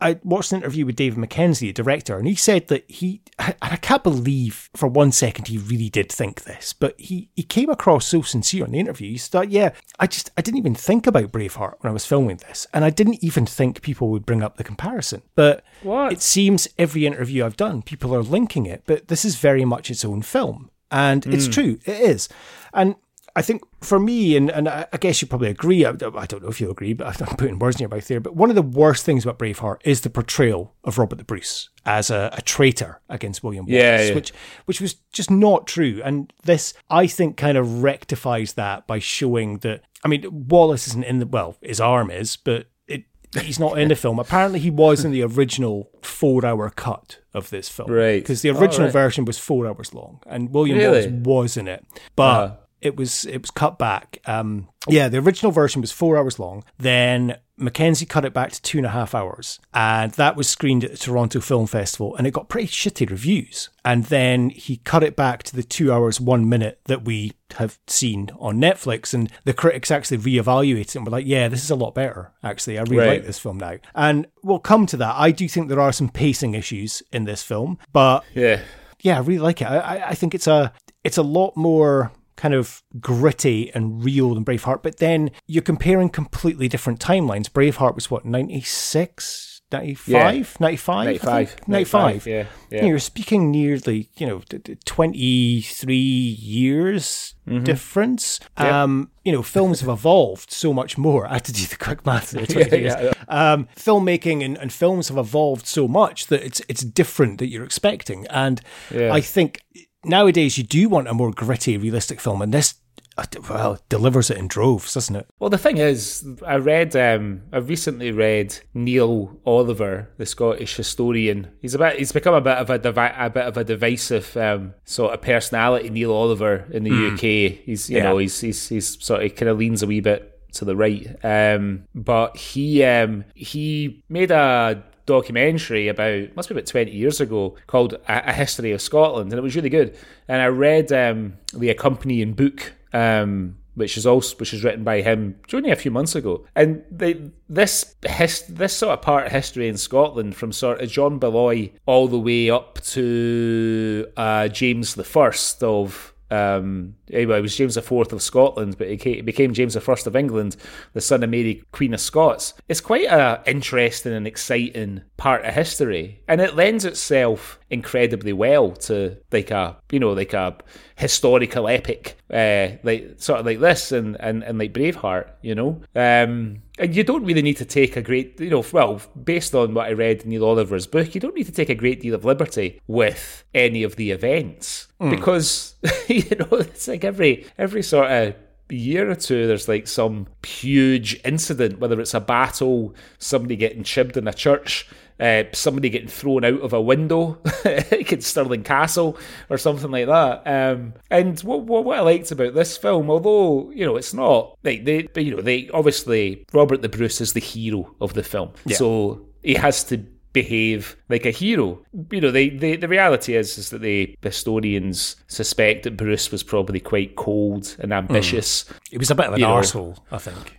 I 0.00 0.18
watched 0.22 0.52
an 0.52 0.58
interview 0.58 0.86
with 0.86 0.96
David 0.96 1.18
Mackenzie, 1.18 1.68
a 1.68 1.72
director, 1.74 2.16
and 2.16 2.26
he 2.26 2.34
said 2.34 2.68
that 2.68 2.90
he, 2.90 3.20
and 3.38 3.54
I 3.60 3.76
can't 3.76 4.02
believe 4.02 4.70
for 4.74 4.88
one 4.88 5.12
second 5.12 5.48
he 5.48 5.58
really 5.58 5.90
did 5.90 6.10
think 6.10 6.44
this, 6.44 6.72
but 6.72 6.98
he, 6.98 7.28
he 7.36 7.42
came 7.42 7.68
across 7.68 8.06
so 8.06 8.22
sincere 8.22 8.64
in 8.64 8.72
the 8.72 8.78
interview. 8.78 9.10
He 9.10 9.18
thought, 9.18 9.50
yeah, 9.50 9.70
I 9.98 10.06
just, 10.06 10.30
I 10.38 10.42
didn't 10.42 10.58
even 10.58 10.74
think 10.74 11.06
about 11.06 11.32
Braveheart 11.32 11.74
when 11.80 11.90
I 11.90 11.92
was 11.92 12.06
filming 12.06 12.38
this, 12.38 12.66
and 12.72 12.84
I 12.84 12.90
didn't 12.90 13.22
even 13.22 13.44
think 13.44 13.82
people 13.82 14.08
would 14.08 14.24
bring 14.24 14.42
up 14.42 14.56
the 14.56 14.64
comparison. 14.64 15.22
But 15.34 15.62
What? 15.82 16.12
it 16.12 16.22
seems 16.22 16.68
every 16.78 17.04
interview 17.04 17.44
I've 17.44 17.56
done, 17.56 17.82
people 17.82 18.14
are 18.14 18.22
linking 18.22 18.64
it, 18.64 18.84
but 18.86 19.08
this 19.08 19.24
is 19.24 19.36
very 19.36 19.66
much 19.66 19.90
its 19.90 20.04
own 20.04 20.22
film. 20.22 20.70
And 20.90 21.26
it's 21.26 21.48
mm. 21.48 21.52
true, 21.52 21.78
it 21.84 22.00
is. 22.00 22.30
And 22.72 22.96
I 23.38 23.42
think 23.42 23.62
for 23.82 24.00
me, 24.00 24.36
and, 24.36 24.50
and 24.50 24.68
I 24.68 24.86
guess 25.00 25.22
you 25.22 25.28
probably 25.28 25.48
agree, 25.48 25.84
I, 25.84 25.90
I 25.90 26.26
don't 26.26 26.42
know 26.42 26.48
if 26.48 26.60
you 26.60 26.70
agree, 26.70 26.92
but 26.92 27.22
I'm 27.28 27.36
putting 27.36 27.58
words 27.60 27.76
in 27.76 27.82
your 27.82 27.88
mouth 27.88 28.08
there, 28.08 28.18
but 28.20 28.34
one 28.34 28.50
of 28.50 28.56
the 28.56 28.62
worst 28.62 29.04
things 29.04 29.24
about 29.24 29.38
Braveheart 29.38 29.78
is 29.84 30.00
the 30.00 30.10
portrayal 30.10 30.74
of 30.82 30.98
Robert 30.98 31.16
the 31.18 31.24
Bruce 31.24 31.68
as 31.86 32.10
a, 32.10 32.30
a 32.32 32.42
traitor 32.42 33.00
against 33.08 33.44
William 33.44 33.64
Wallace, 33.64 33.80
Yeah, 33.80 34.02
yeah. 34.02 34.14
which 34.14 34.32
which 34.66 34.80
was 34.80 34.96
just 35.12 35.30
not 35.30 35.66
true. 35.68 36.02
And 36.04 36.32
this, 36.44 36.74
I 36.90 37.06
think, 37.06 37.36
kind 37.36 37.56
of 37.56 37.82
rectifies 37.84 38.54
that 38.54 38.86
by 38.88 38.98
showing 38.98 39.58
that, 39.58 39.82
I 40.04 40.08
mean, 40.08 40.24
Wallace 40.48 40.88
isn't 40.88 41.04
in 41.04 41.20
the, 41.20 41.26
well, 41.26 41.56
his 41.62 41.80
arm 41.80 42.10
is, 42.10 42.36
but 42.36 42.66
it, 42.88 43.04
he's 43.40 43.58
not 43.60 43.78
in 43.78 43.88
the 43.88 43.96
film. 43.96 44.18
Apparently, 44.18 44.58
he 44.58 44.70
was 44.70 45.04
in 45.04 45.12
the 45.12 45.22
original 45.22 45.90
four-hour 46.02 46.70
cut 46.70 47.18
of 47.34 47.50
this 47.50 47.68
film, 47.68 47.90
Right. 47.90 48.20
Because 48.20 48.42
the 48.42 48.50
Oh, 48.50 48.58
original 48.58 48.86
right. 48.88 48.92
version 48.92 49.24
was 49.24 49.38
four 49.38 49.66
hours 49.68 49.94
long, 49.94 50.20
and 50.26 50.52
William 50.52 50.76
Really? 50.78 51.08
Wallace 51.08 51.24
was 51.26 51.56
in 51.56 51.68
it, 51.68 51.86
but 52.16 52.22
Uh-huh. 52.44 52.56
It 52.80 52.96
was 52.96 53.24
it 53.26 53.40
was 53.42 53.50
cut 53.50 53.78
back. 53.78 54.18
Um, 54.26 54.68
yeah, 54.88 55.08
the 55.08 55.18
original 55.18 55.52
version 55.52 55.80
was 55.80 55.92
four 55.92 56.16
hours 56.16 56.38
long. 56.38 56.64
Then 56.78 57.36
Mackenzie 57.56 58.06
cut 58.06 58.24
it 58.24 58.32
back 58.32 58.52
to 58.52 58.62
two 58.62 58.78
and 58.78 58.86
a 58.86 58.90
half 58.90 59.14
hours, 59.14 59.58
and 59.74 60.12
that 60.12 60.36
was 60.36 60.48
screened 60.48 60.84
at 60.84 60.92
the 60.92 60.96
Toronto 60.96 61.40
Film 61.40 61.66
Festival, 61.66 62.14
and 62.16 62.26
it 62.26 62.30
got 62.32 62.48
pretty 62.48 62.68
shitty 62.68 63.10
reviews. 63.10 63.68
And 63.84 64.04
then 64.04 64.50
he 64.50 64.76
cut 64.78 65.02
it 65.02 65.16
back 65.16 65.42
to 65.44 65.56
the 65.56 65.64
two 65.64 65.92
hours 65.92 66.20
one 66.20 66.48
minute 66.48 66.80
that 66.84 67.04
we 67.04 67.32
have 67.56 67.78
seen 67.88 68.30
on 68.38 68.60
Netflix, 68.60 69.12
and 69.12 69.30
the 69.44 69.52
critics 69.52 69.90
actually 69.90 70.18
reevaluated 70.18 70.80
it 70.80 70.94
and 70.96 71.04
were 71.04 71.10
like, 71.12 71.26
"Yeah, 71.26 71.48
this 71.48 71.64
is 71.64 71.70
a 71.70 71.74
lot 71.76 71.94
better. 71.96 72.32
Actually, 72.44 72.78
I 72.78 72.82
really 72.82 72.98
Right. 72.98 73.08
like 73.18 73.26
this 73.26 73.38
film 73.40 73.58
now." 73.58 73.76
And 73.94 74.26
we'll 74.44 74.60
come 74.60 74.86
to 74.86 74.96
that. 74.98 75.14
I 75.18 75.32
do 75.32 75.48
think 75.48 75.68
there 75.68 75.80
are 75.80 75.92
some 75.92 76.08
pacing 76.10 76.54
issues 76.54 77.02
in 77.12 77.24
this 77.24 77.42
film, 77.42 77.78
but 77.92 78.22
Yeah. 78.34 78.60
yeah, 79.00 79.16
I 79.16 79.20
really 79.20 79.38
like 79.40 79.60
it. 79.62 79.66
I, 79.66 79.78
I- 79.96 80.08
I 80.10 80.14
think 80.14 80.34
it's 80.34 80.46
a 80.46 80.72
it's 81.04 81.16
a 81.18 81.22
lot 81.22 81.56
more 81.56 82.10
kind 82.38 82.54
of 82.54 82.82
gritty 83.00 83.70
and 83.74 84.02
real 84.02 84.32
than 84.34 84.44
Braveheart. 84.44 84.82
But 84.82 84.96
then 84.98 85.30
you're 85.46 85.60
comparing 85.62 86.08
completely 86.08 86.68
different 86.68 87.00
timelines. 87.00 87.50
Braveheart 87.50 87.94
was 87.96 88.10
what 88.10 88.24
96, 88.24 89.60
95, 89.70 90.58
95, 90.60 91.04
95. 91.04 91.68
95. 91.68 92.26
Yeah. 92.26 92.32
You 92.42 92.46
Yeah. 92.70 92.80
know, 92.82 92.88
you're 92.88 92.98
speaking 93.00 93.50
nearly, 93.50 94.08
you 94.16 94.26
know, 94.26 94.40
d- 94.48 94.58
d- 94.58 94.76
23 94.86 95.94
years 95.94 97.34
difference. 97.64 98.40
Um, 98.58 99.10
you 99.24 99.32
know, 99.32 99.42
films 99.42 99.80
have 99.80 99.88
evolved 99.88 100.50
so 100.50 100.72
much 100.72 100.96
more. 100.98 101.26
I 101.26 101.34
had 101.34 101.44
to 101.46 101.52
do 101.52 101.64
the 101.66 101.76
quick 101.76 102.04
math 102.06 102.30
there. 102.30 102.46
23 102.54 102.78
years. 102.80 102.94
yeah. 103.00 103.12
Um, 103.28 103.68
filmmaking 103.76 104.44
and, 104.44 104.56
and 104.58 104.72
films 104.72 105.08
have 105.08 105.16
evolved 105.18 105.66
so 105.66 105.88
much 105.88 106.26
that 106.28 106.42
it's 106.44 106.60
it's 106.68 106.82
different 106.82 107.38
that 107.38 107.48
you're 107.48 107.64
expecting. 107.64 108.26
And 108.28 108.60
Yeah. 108.94 109.12
I 109.12 109.20
think 109.20 109.60
nowadays 110.04 110.58
you 110.58 110.64
do 110.64 110.88
want 110.88 111.08
a 111.08 111.14
more 111.14 111.30
gritty, 111.32 111.76
realistic 111.76 112.20
film, 112.20 112.42
and 112.42 112.52
this, 112.54 112.74
uh, 113.16 113.24
well, 113.50 113.78
delivers 113.88 114.30
it 114.30 114.38
in 114.38 114.46
droves, 114.46 114.94
doesn't 114.94 115.16
it? 115.16 115.26
Well, 115.40 115.50
the 115.50 115.58
thing 115.58 115.78
is, 115.78 116.24
I 116.46 116.56
read, 116.56 116.94
um, 116.94 117.42
I 117.52 117.58
recently 117.58 118.12
read 118.12 118.56
Neil 118.74 119.38
Oliver, 119.44 120.10
the 120.18 120.26
Scottish 120.26 120.76
historian. 120.76 121.48
He's 121.60 121.74
a 121.74 121.78
bit, 121.78 121.98
he's 121.98 122.12
become 122.12 122.34
a 122.34 122.40
bit 122.40 122.58
of 122.58 122.70
a, 122.70 122.78
divi- 122.78 123.14
a 123.16 123.28
bit 123.30 123.46
of 123.46 123.56
a 123.56 123.64
divisive 123.64 124.36
um, 124.36 124.74
sort 124.84 125.14
of 125.14 125.20
personality. 125.22 125.90
Neil 125.90 126.12
Oliver 126.12 126.66
in 126.70 126.84
the 126.84 127.08
UK, 127.14 127.64
he's, 127.64 127.90
you 127.90 127.96
Yeah. 127.98 128.04
know, 128.04 128.18
he's, 128.18 128.40
he's, 128.40 128.68
he's 128.68 129.02
sort 129.04 129.22
of 129.24 129.34
kind 129.34 129.48
of 129.48 129.58
leans 129.58 129.82
a 129.82 129.86
wee 129.86 130.00
bit 130.00 130.34
to 130.52 130.64
the 130.64 130.76
right. 130.76 131.06
Um, 131.24 131.84
but 131.94 132.36
he, 132.36 132.82
um, 132.84 133.24
he 133.34 134.02
made 134.08 134.30
a 134.30 134.82
documentary 135.08 135.88
about 135.88 136.36
must 136.36 136.48
be 136.48 136.54
about 136.54 136.66
20 136.66 136.92
years 136.92 137.20
ago 137.20 137.56
called 137.66 137.94
a, 138.06 138.32
history 138.32 138.72
of 138.72 138.80
scotland 138.80 139.32
and 139.32 139.38
it 139.38 139.42
was 139.42 139.56
really 139.56 139.70
good. 139.70 139.96
And 140.28 140.40
i 140.40 140.46
read 140.46 140.92
um, 140.92 141.38
the 141.52 141.70
accompanying 141.70 142.34
book 142.34 142.74
um, 142.92 143.56
which 143.74 143.96
is 143.96 144.06
also 144.06 144.36
which 144.36 144.52
is 144.52 144.62
written 144.62 144.84
by 144.84 145.00
him 145.00 145.40
only 145.52 145.70
a 145.70 145.76
few 145.76 145.90
months 145.90 146.14
ago. 146.14 146.44
And 146.54 146.84
they, 146.90 147.30
this 147.48 147.94
his, 148.06 148.42
this 148.42 148.76
sort 148.76 148.92
of 148.92 149.02
part 149.02 149.26
of 149.26 149.32
history 149.32 149.68
in 149.68 149.76
scotland 149.76 150.36
from 150.36 150.52
sort 150.52 150.80
of 150.80 150.90
john 150.90 151.18
Balliol 151.18 151.70
all 151.86 152.08
the 152.08 152.18
way 152.18 152.50
up 152.50 152.80
to 152.82 154.06
uh, 154.16 154.48
james 154.48 154.94
the 154.94 155.04
first 155.04 155.62
of 155.62 156.12
Um, 156.30 156.96
anyway, 157.10 157.38
it 157.38 157.42
was 157.42 157.56
James 157.56 157.76
IV 157.76 158.12
of 158.12 158.22
Scotland, 158.22 158.76
but 158.78 158.88
it 158.88 159.24
became 159.24 159.54
James 159.54 159.76
I 159.76 159.80
of 159.80 160.16
England, 160.16 160.56
the 160.92 161.00
son 161.00 161.22
of 161.22 161.30
Mary, 161.30 161.62
Queen 161.72 161.94
of 161.94 162.00
Scots. 162.00 162.54
It's 162.68 162.80
quite 162.80 163.06
an 163.06 163.40
interesting 163.46 164.12
and 164.12 164.26
exciting 164.26 165.02
part 165.16 165.44
of 165.44 165.54
history, 165.54 166.22
and 166.28 166.40
it 166.40 166.54
lends 166.54 166.84
itself 166.84 167.58
incredibly 167.70 168.32
well 168.32 168.70
to 168.72 169.16
like 169.30 169.50
a 169.50 169.76
you 169.90 170.00
know 170.00 170.12
like 170.12 170.32
a 170.32 170.56
historical 170.96 171.68
epic, 171.68 172.18
uh, 172.32 172.68
like 172.82 173.14
sort 173.16 173.40
of 173.40 173.46
like 173.46 173.60
this, 173.60 173.92
and 173.92 174.16
and 174.20 174.42
and 174.42 174.58
like 174.58 174.72
Braveheart, 174.72 175.30
you 175.42 175.54
know. 175.54 175.80
Um, 175.94 176.62
and 176.78 176.94
you 176.94 177.02
don't 177.02 177.24
really 177.24 177.42
need 177.42 177.56
to 177.56 177.64
take 177.64 177.96
a 177.96 178.02
great, 178.02 178.38
you 178.38 178.50
know, 178.50 178.64
well, 178.72 179.02
based 179.24 179.54
on 179.54 179.74
what 179.74 179.88
I 179.88 179.92
read 179.92 180.22
in 180.22 180.30
Neil 180.30 180.44
Oliver's 180.44 180.86
book, 180.86 181.12
you 181.12 181.20
don't 181.20 181.34
need 181.34 181.46
to 181.46 181.52
take 181.52 181.68
a 181.68 181.74
great 181.74 182.00
deal 182.00 182.14
of 182.14 182.24
liberty 182.24 182.80
with 182.86 183.42
any 183.52 183.82
of 183.82 183.96
the 183.96 184.12
events 184.12 184.87
mm. 185.00 185.10
because 185.10 185.74
you 186.08 186.36
know 186.36 186.48
it's 186.58 186.88
like 186.88 187.04
every 187.04 187.46
every 187.58 187.82
sort 187.82 188.10
of 188.10 188.34
year 188.70 189.10
or 189.10 189.14
two, 189.14 189.46
there's 189.46 189.68
like 189.68 189.86
some 189.86 190.26
huge 190.44 191.20
incident, 191.24 191.78
whether 191.78 192.00
it's 192.00 192.14
a 192.14 192.20
battle, 192.20 192.94
somebody 193.18 193.56
getting 193.56 193.82
chibbed 193.82 194.16
in 194.16 194.28
a 194.28 194.32
church, 194.32 194.88
uh, 195.20 195.44
somebody 195.52 195.90
getting 195.90 196.08
thrown 196.08 196.44
out 196.44 196.60
of 196.60 196.72
a 196.72 196.80
window 196.80 197.38
in 197.64 198.20
Stirling 198.20 198.62
Castle 198.62 199.18
or 199.50 199.58
something 199.58 199.90
like 199.90 200.06
that. 200.06 200.42
Um, 200.46 200.94
and 201.10 201.38
what, 201.40 201.62
what, 201.62 201.84
what 201.84 201.98
I 201.98 202.02
liked 202.02 202.30
about 202.30 202.54
this 202.54 202.76
film, 202.76 203.10
although 203.10 203.70
you 203.70 203.84
know 203.84 203.96
it's 203.96 204.14
not 204.14 204.56
like 204.64 204.84
they, 204.84 205.02
but 205.02 205.24
you 205.24 205.36
know, 205.36 205.42
they 205.42 205.68
obviously 205.70 206.44
Robert 206.52 206.82
the 206.82 206.88
Bruce 206.88 207.20
is 207.20 207.32
the 207.32 207.40
hero 207.40 207.94
of 208.00 208.14
the 208.14 208.22
film, 208.22 208.52
yeah. 208.66 208.76
so 208.76 209.26
he 209.42 209.54
has 209.54 209.84
to 209.84 210.04
behave 210.42 210.96
like 211.08 211.26
a 211.26 211.30
hero. 211.30 211.80
You 212.10 212.20
know, 212.20 212.30
they, 212.30 212.50
they, 212.50 212.76
the 212.76 212.88
reality 212.88 213.34
is 213.34 213.58
is 213.58 213.70
that 213.70 213.80
the 213.80 214.16
historians 214.22 215.16
suspect 215.26 215.82
that 215.84 215.96
Bruce 215.96 216.30
was 216.30 216.42
probably 216.42 216.80
quite 216.80 217.16
cold 217.16 217.76
and 217.80 217.92
ambitious. 217.92 218.64
Mm. 218.64 218.78
He 218.90 218.98
was 218.98 219.10
a 219.10 219.14
bit 219.14 219.26
of 219.26 219.34
an 219.34 219.40
arsehole, 219.40 219.98
I 220.12 220.18
think. 220.18 220.58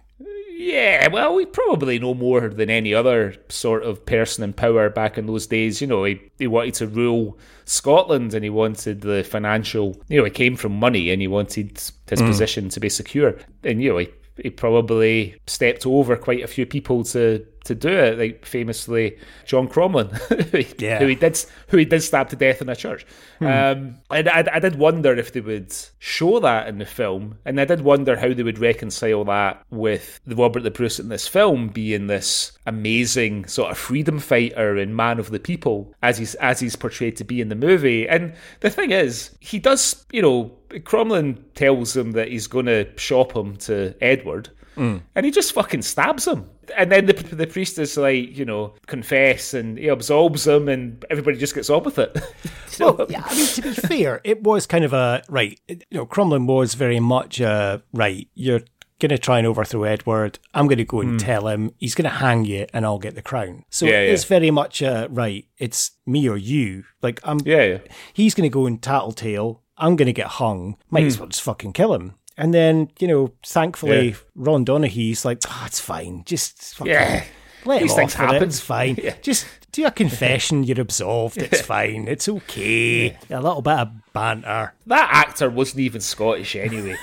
Yeah, 0.62 1.08
well, 1.08 1.36
we 1.36 1.46
probably 1.46 2.00
know 2.00 2.14
more 2.14 2.50
than 2.50 2.70
any 2.70 2.94
other 2.94 3.34
sort 3.48 3.84
of 3.84 4.06
person 4.06 4.44
in 4.44 4.52
power 4.52 4.90
back 4.90 5.18
in 5.18 5.26
those 5.26 5.48
days. 5.48 5.80
You 5.80 5.88
know, 5.88 6.04
he, 6.04 6.20
he 6.38 6.48
wanted 6.48 6.74
to 6.76 6.88
rule 6.88 7.40
Scotland 7.64 8.34
and 8.34 8.44
he 8.44 8.50
wanted 8.50 9.00
the 9.00 9.24
financial, 9.24 9.96
you 10.10 10.18
know, 10.18 10.26
he 10.26 10.32
came 10.32 10.58
from 10.58 10.74
money 10.74 11.12
and 11.12 11.22
he 11.22 11.30
wanted 11.30 11.78
his 12.10 12.20
mm. 12.22 12.28
position 12.28 12.68
to 12.70 12.80
be 12.82 12.90
secure. 12.90 13.38
And, 13.64 13.82
you 13.82 13.92
know, 13.92 14.00
he, 14.00 14.10
he 14.44 14.50
probably 14.50 15.36
stepped 15.48 15.86
over 15.86 16.18
quite 16.18 16.44
a 16.44 16.48
few 16.48 16.66
people 16.66 17.06
to 17.06 17.46
to 17.66 17.76
do 17.76 17.90
it. 17.90 18.18
Like 18.18 18.46
famously, 18.46 19.18
John 19.46 19.68
Cromwell, 19.68 20.12
yeah. 20.80 21.00
who 21.00 21.08
he 21.08 21.16
did 21.16 21.44
who 21.68 21.78
he 21.78 21.86
did 21.86 22.02
stab 22.02 22.30
to 22.30 22.36
death 22.36 22.62
in 22.62 22.70
a 22.70 22.76
church. 22.76 23.06
Hmm. 23.40 23.46
Um, 23.46 23.98
and 24.12 24.30
I, 24.30 24.46
I 24.54 24.60
did 24.60 24.76
wonder 24.76 25.16
if 25.16 25.34
they 25.34 25.42
would 25.42 25.74
show 26.00 26.40
that 26.40 26.68
in 26.68 26.78
the 26.78 26.86
film, 26.86 27.38
and 27.46 27.60
I 27.60 27.66
did 27.66 27.82
wonder 27.82 28.16
how 28.16 28.34
they 28.34 28.44
would 28.44 28.60
reconcile 28.60 29.24
that 29.26 29.64
with 29.70 30.20
the 30.26 30.36
Robert 30.36 30.64
the 30.64 30.72
Bruce 30.72 31.00
in 31.00 31.10
this 31.10 31.28
film 31.28 31.70
being 31.70 32.08
this 32.08 32.52
amazing 32.66 33.46
sort 33.46 33.72
of 33.72 33.78
freedom 33.78 34.20
fighter 34.20 34.78
and 34.78 34.96
man 34.96 35.20
of 35.20 35.32
the 35.32 35.40
people 35.40 35.94
as 36.02 36.18
he's 36.18 36.36
as 36.36 36.60
he's 36.60 36.76
portrayed 36.76 37.16
to 37.18 37.24
be 37.24 37.42
in 37.42 37.50
the 37.50 37.56
movie. 37.56 38.08
And 38.08 38.34
the 38.60 38.70
thing 38.70 38.92
is, 38.92 39.32
he 39.40 39.60
does, 39.60 40.06
you 40.12 40.22
know, 40.22 40.52
Cromwell 40.84 41.36
tells 41.56 41.96
him 41.96 42.12
that 42.12 42.30
he's 42.30 42.48
going 42.48 42.68
to 42.68 42.88
shop 42.98 43.36
him 43.36 43.58
to 43.58 43.94
Edward. 44.02 44.50
Mm. 44.80 45.02
And 45.16 45.26
he 45.26 45.32
just 45.32 45.54
fucking 45.54 45.82
stabs 45.82 46.26
him 46.26 46.50
and 46.78 46.92
then 46.92 47.06
the 47.06 47.14
the 47.14 47.48
priest 47.48 47.78
is 47.80 47.98
like, 47.98 48.38
you 48.38 48.46
know, 48.46 48.74
confess, 48.88 49.54
and 49.54 49.78
he 49.78 49.90
absolves 49.90 50.46
him 50.46 50.68
and 50.68 51.04
everybody 51.10 51.38
just 51.38 51.56
gets 51.56 51.70
on 51.70 51.84
with 51.84 52.00
it. 52.00 52.18
well, 52.80 53.06
yeah, 53.10 53.24
I 53.26 53.36
mean, 53.36 53.48
to 53.48 53.62
be 53.62 53.74
fair, 53.74 54.22
it 54.24 54.44
was 54.44 54.66
kind 54.66 54.84
of 54.84 54.94
a 54.94 55.24
right. 55.30 55.60
You 55.68 55.80
know, 55.92 56.06
Cromwell 56.06 56.40
was 56.40 56.76
very 56.76 57.00
much 57.00 57.40
a 57.40 57.84
right. 57.94 58.28
You're 58.34 58.62
going 59.00 59.10
to 59.10 59.18
try 59.18 59.38
and 59.38 59.48
overthrow 59.48 59.84
Edward. 59.84 60.40
I'm 60.54 60.68
going 60.68 60.78
to 60.78 60.86
go 60.86 61.00
and 61.00 61.20
mm. 61.20 61.24
tell 61.24 61.48
him 61.48 61.72
he's 61.78 61.96
going 61.96 62.10
to 62.10 62.18
hang 62.18 62.46
you, 62.46 62.68
and 62.74 62.86
I'll 62.86 63.00
get 63.00 63.16
the 63.16 63.22
crown. 63.22 63.66
So 63.70 63.86
yeah, 63.86 64.00
it's 64.00 64.24
yeah. 64.24 64.30
very 64.30 64.52
much 64.52 64.82
a 64.82 65.08
right. 65.10 65.46
It's 65.58 65.92
me 66.06 66.28
or 66.28 66.38
you. 66.38 66.84
Like 67.02 67.20
I'm. 67.24 67.40
Yeah, 67.46 67.64
yeah. 67.64 67.78
He's 68.14 68.34
going 68.34 68.50
to 68.50 68.54
go 68.54 68.66
and 68.66 68.82
tattletale. 68.82 69.64
I'm 69.78 69.96
going 69.96 70.08
to 70.08 70.14
get 70.14 70.28
hung. 70.28 70.76
Might 70.90 71.04
mm. 71.04 71.08
as 71.08 71.20
well 71.20 71.30
just 71.30 71.42
fucking 71.42 71.74
kill 71.74 71.94
him. 71.94 72.16
And 72.40 72.54
then, 72.54 72.90
you 73.00 73.08
know, 73.08 73.34
thankfully, 73.46 74.10
yeah. 74.12 74.16
Ron 74.34 74.66
Donaghy's 74.66 75.26
like, 75.26 75.40
oh, 75.46 75.64
it's 75.66 75.82
fine. 75.82 76.24
Just 76.26 76.76
fucking 76.76 76.94
yeah. 76.94 77.26
let 77.66 77.82
These 77.82 77.94
things 77.94 78.14
happen. 78.14 78.38
It. 78.38 78.44
It's 78.44 78.62
fine. 78.62 78.98
Yeah. 78.98 79.16
Just 79.22 79.46
do 79.74 79.86
a 79.86 79.92
confession. 79.92 80.64
You're 80.64 80.80
absolved. 80.80 81.38
It's 81.38 81.60
fine. 81.62 82.08
It's 82.08 82.30
okay. 82.30 83.18
A 83.30 83.42
little 83.42 83.62
bit 83.62 83.78
of 83.78 84.14
banter. 84.14 84.74
That 84.88 85.10
actor 85.12 85.50
wasn't 85.50 85.82
even 85.82 86.00
Scottish 86.00 86.56
anyway. 86.56 86.96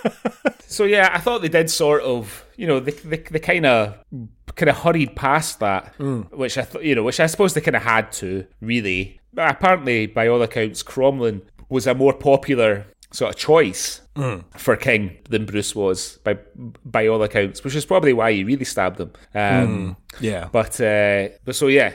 so 0.66 0.84
yeah, 0.84 1.10
I 1.12 1.18
thought 1.18 1.42
they 1.42 1.48
did 1.48 1.68
sort 1.68 2.02
of, 2.02 2.46
you 2.56 2.66
know, 2.66 2.80
they 2.80 2.92
they, 2.92 3.18
they 3.18 3.38
kind 3.38 3.66
of 3.66 3.98
kind 4.54 4.70
of 4.70 4.78
hurried 4.78 5.14
past 5.14 5.60
that, 5.60 5.96
mm. 5.98 6.32
which 6.32 6.56
I 6.56 6.62
thought, 6.62 6.84
you 6.84 6.94
know, 6.94 7.02
which 7.02 7.20
I 7.20 7.26
suppose 7.26 7.52
they 7.52 7.60
kind 7.60 7.76
of 7.76 7.82
had 7.82 8.12
to 8.12 8.46
really. 8.62 9.20
Apparently, 9.36 10.06
by 10.06 10.26
all 10.26 10.40
accounts, 10.40 10.82
Cromwell 10.82 11.40
was 11.68 11.86
a 11.86 11.94
more 11.94 12.14
popular 12.14 12.86
sort 13.12 13.34
of 13.34 13.40
choice 13.40 14.00
mm. 14.14 14.44
for 14.56 14.76
King 14.76 15.18
than 15.28 15.46
Bruce 15.46 15.74
was 15.74 16.18
by 16.18 16.38
by 16.84 17.06
all 17.06 17.22
accounts, 17.22 17.64
which 17.64 17.74
is 17.74 17.84
probably 17.84 18.12
why 18.12 18.32
he 18.32 18.44
really 18.44 18.64
stabbed 18.64 19.00
him. 19.00 19.12
Um, 19.34 19.96
mm. 19.96 19.96
Yeah, 20.20 20.48
but 20.52 20.80
uh, 20.80 21.28
but 21.44 21.54
so 21.54 21.68
yeah. 21.68 21.92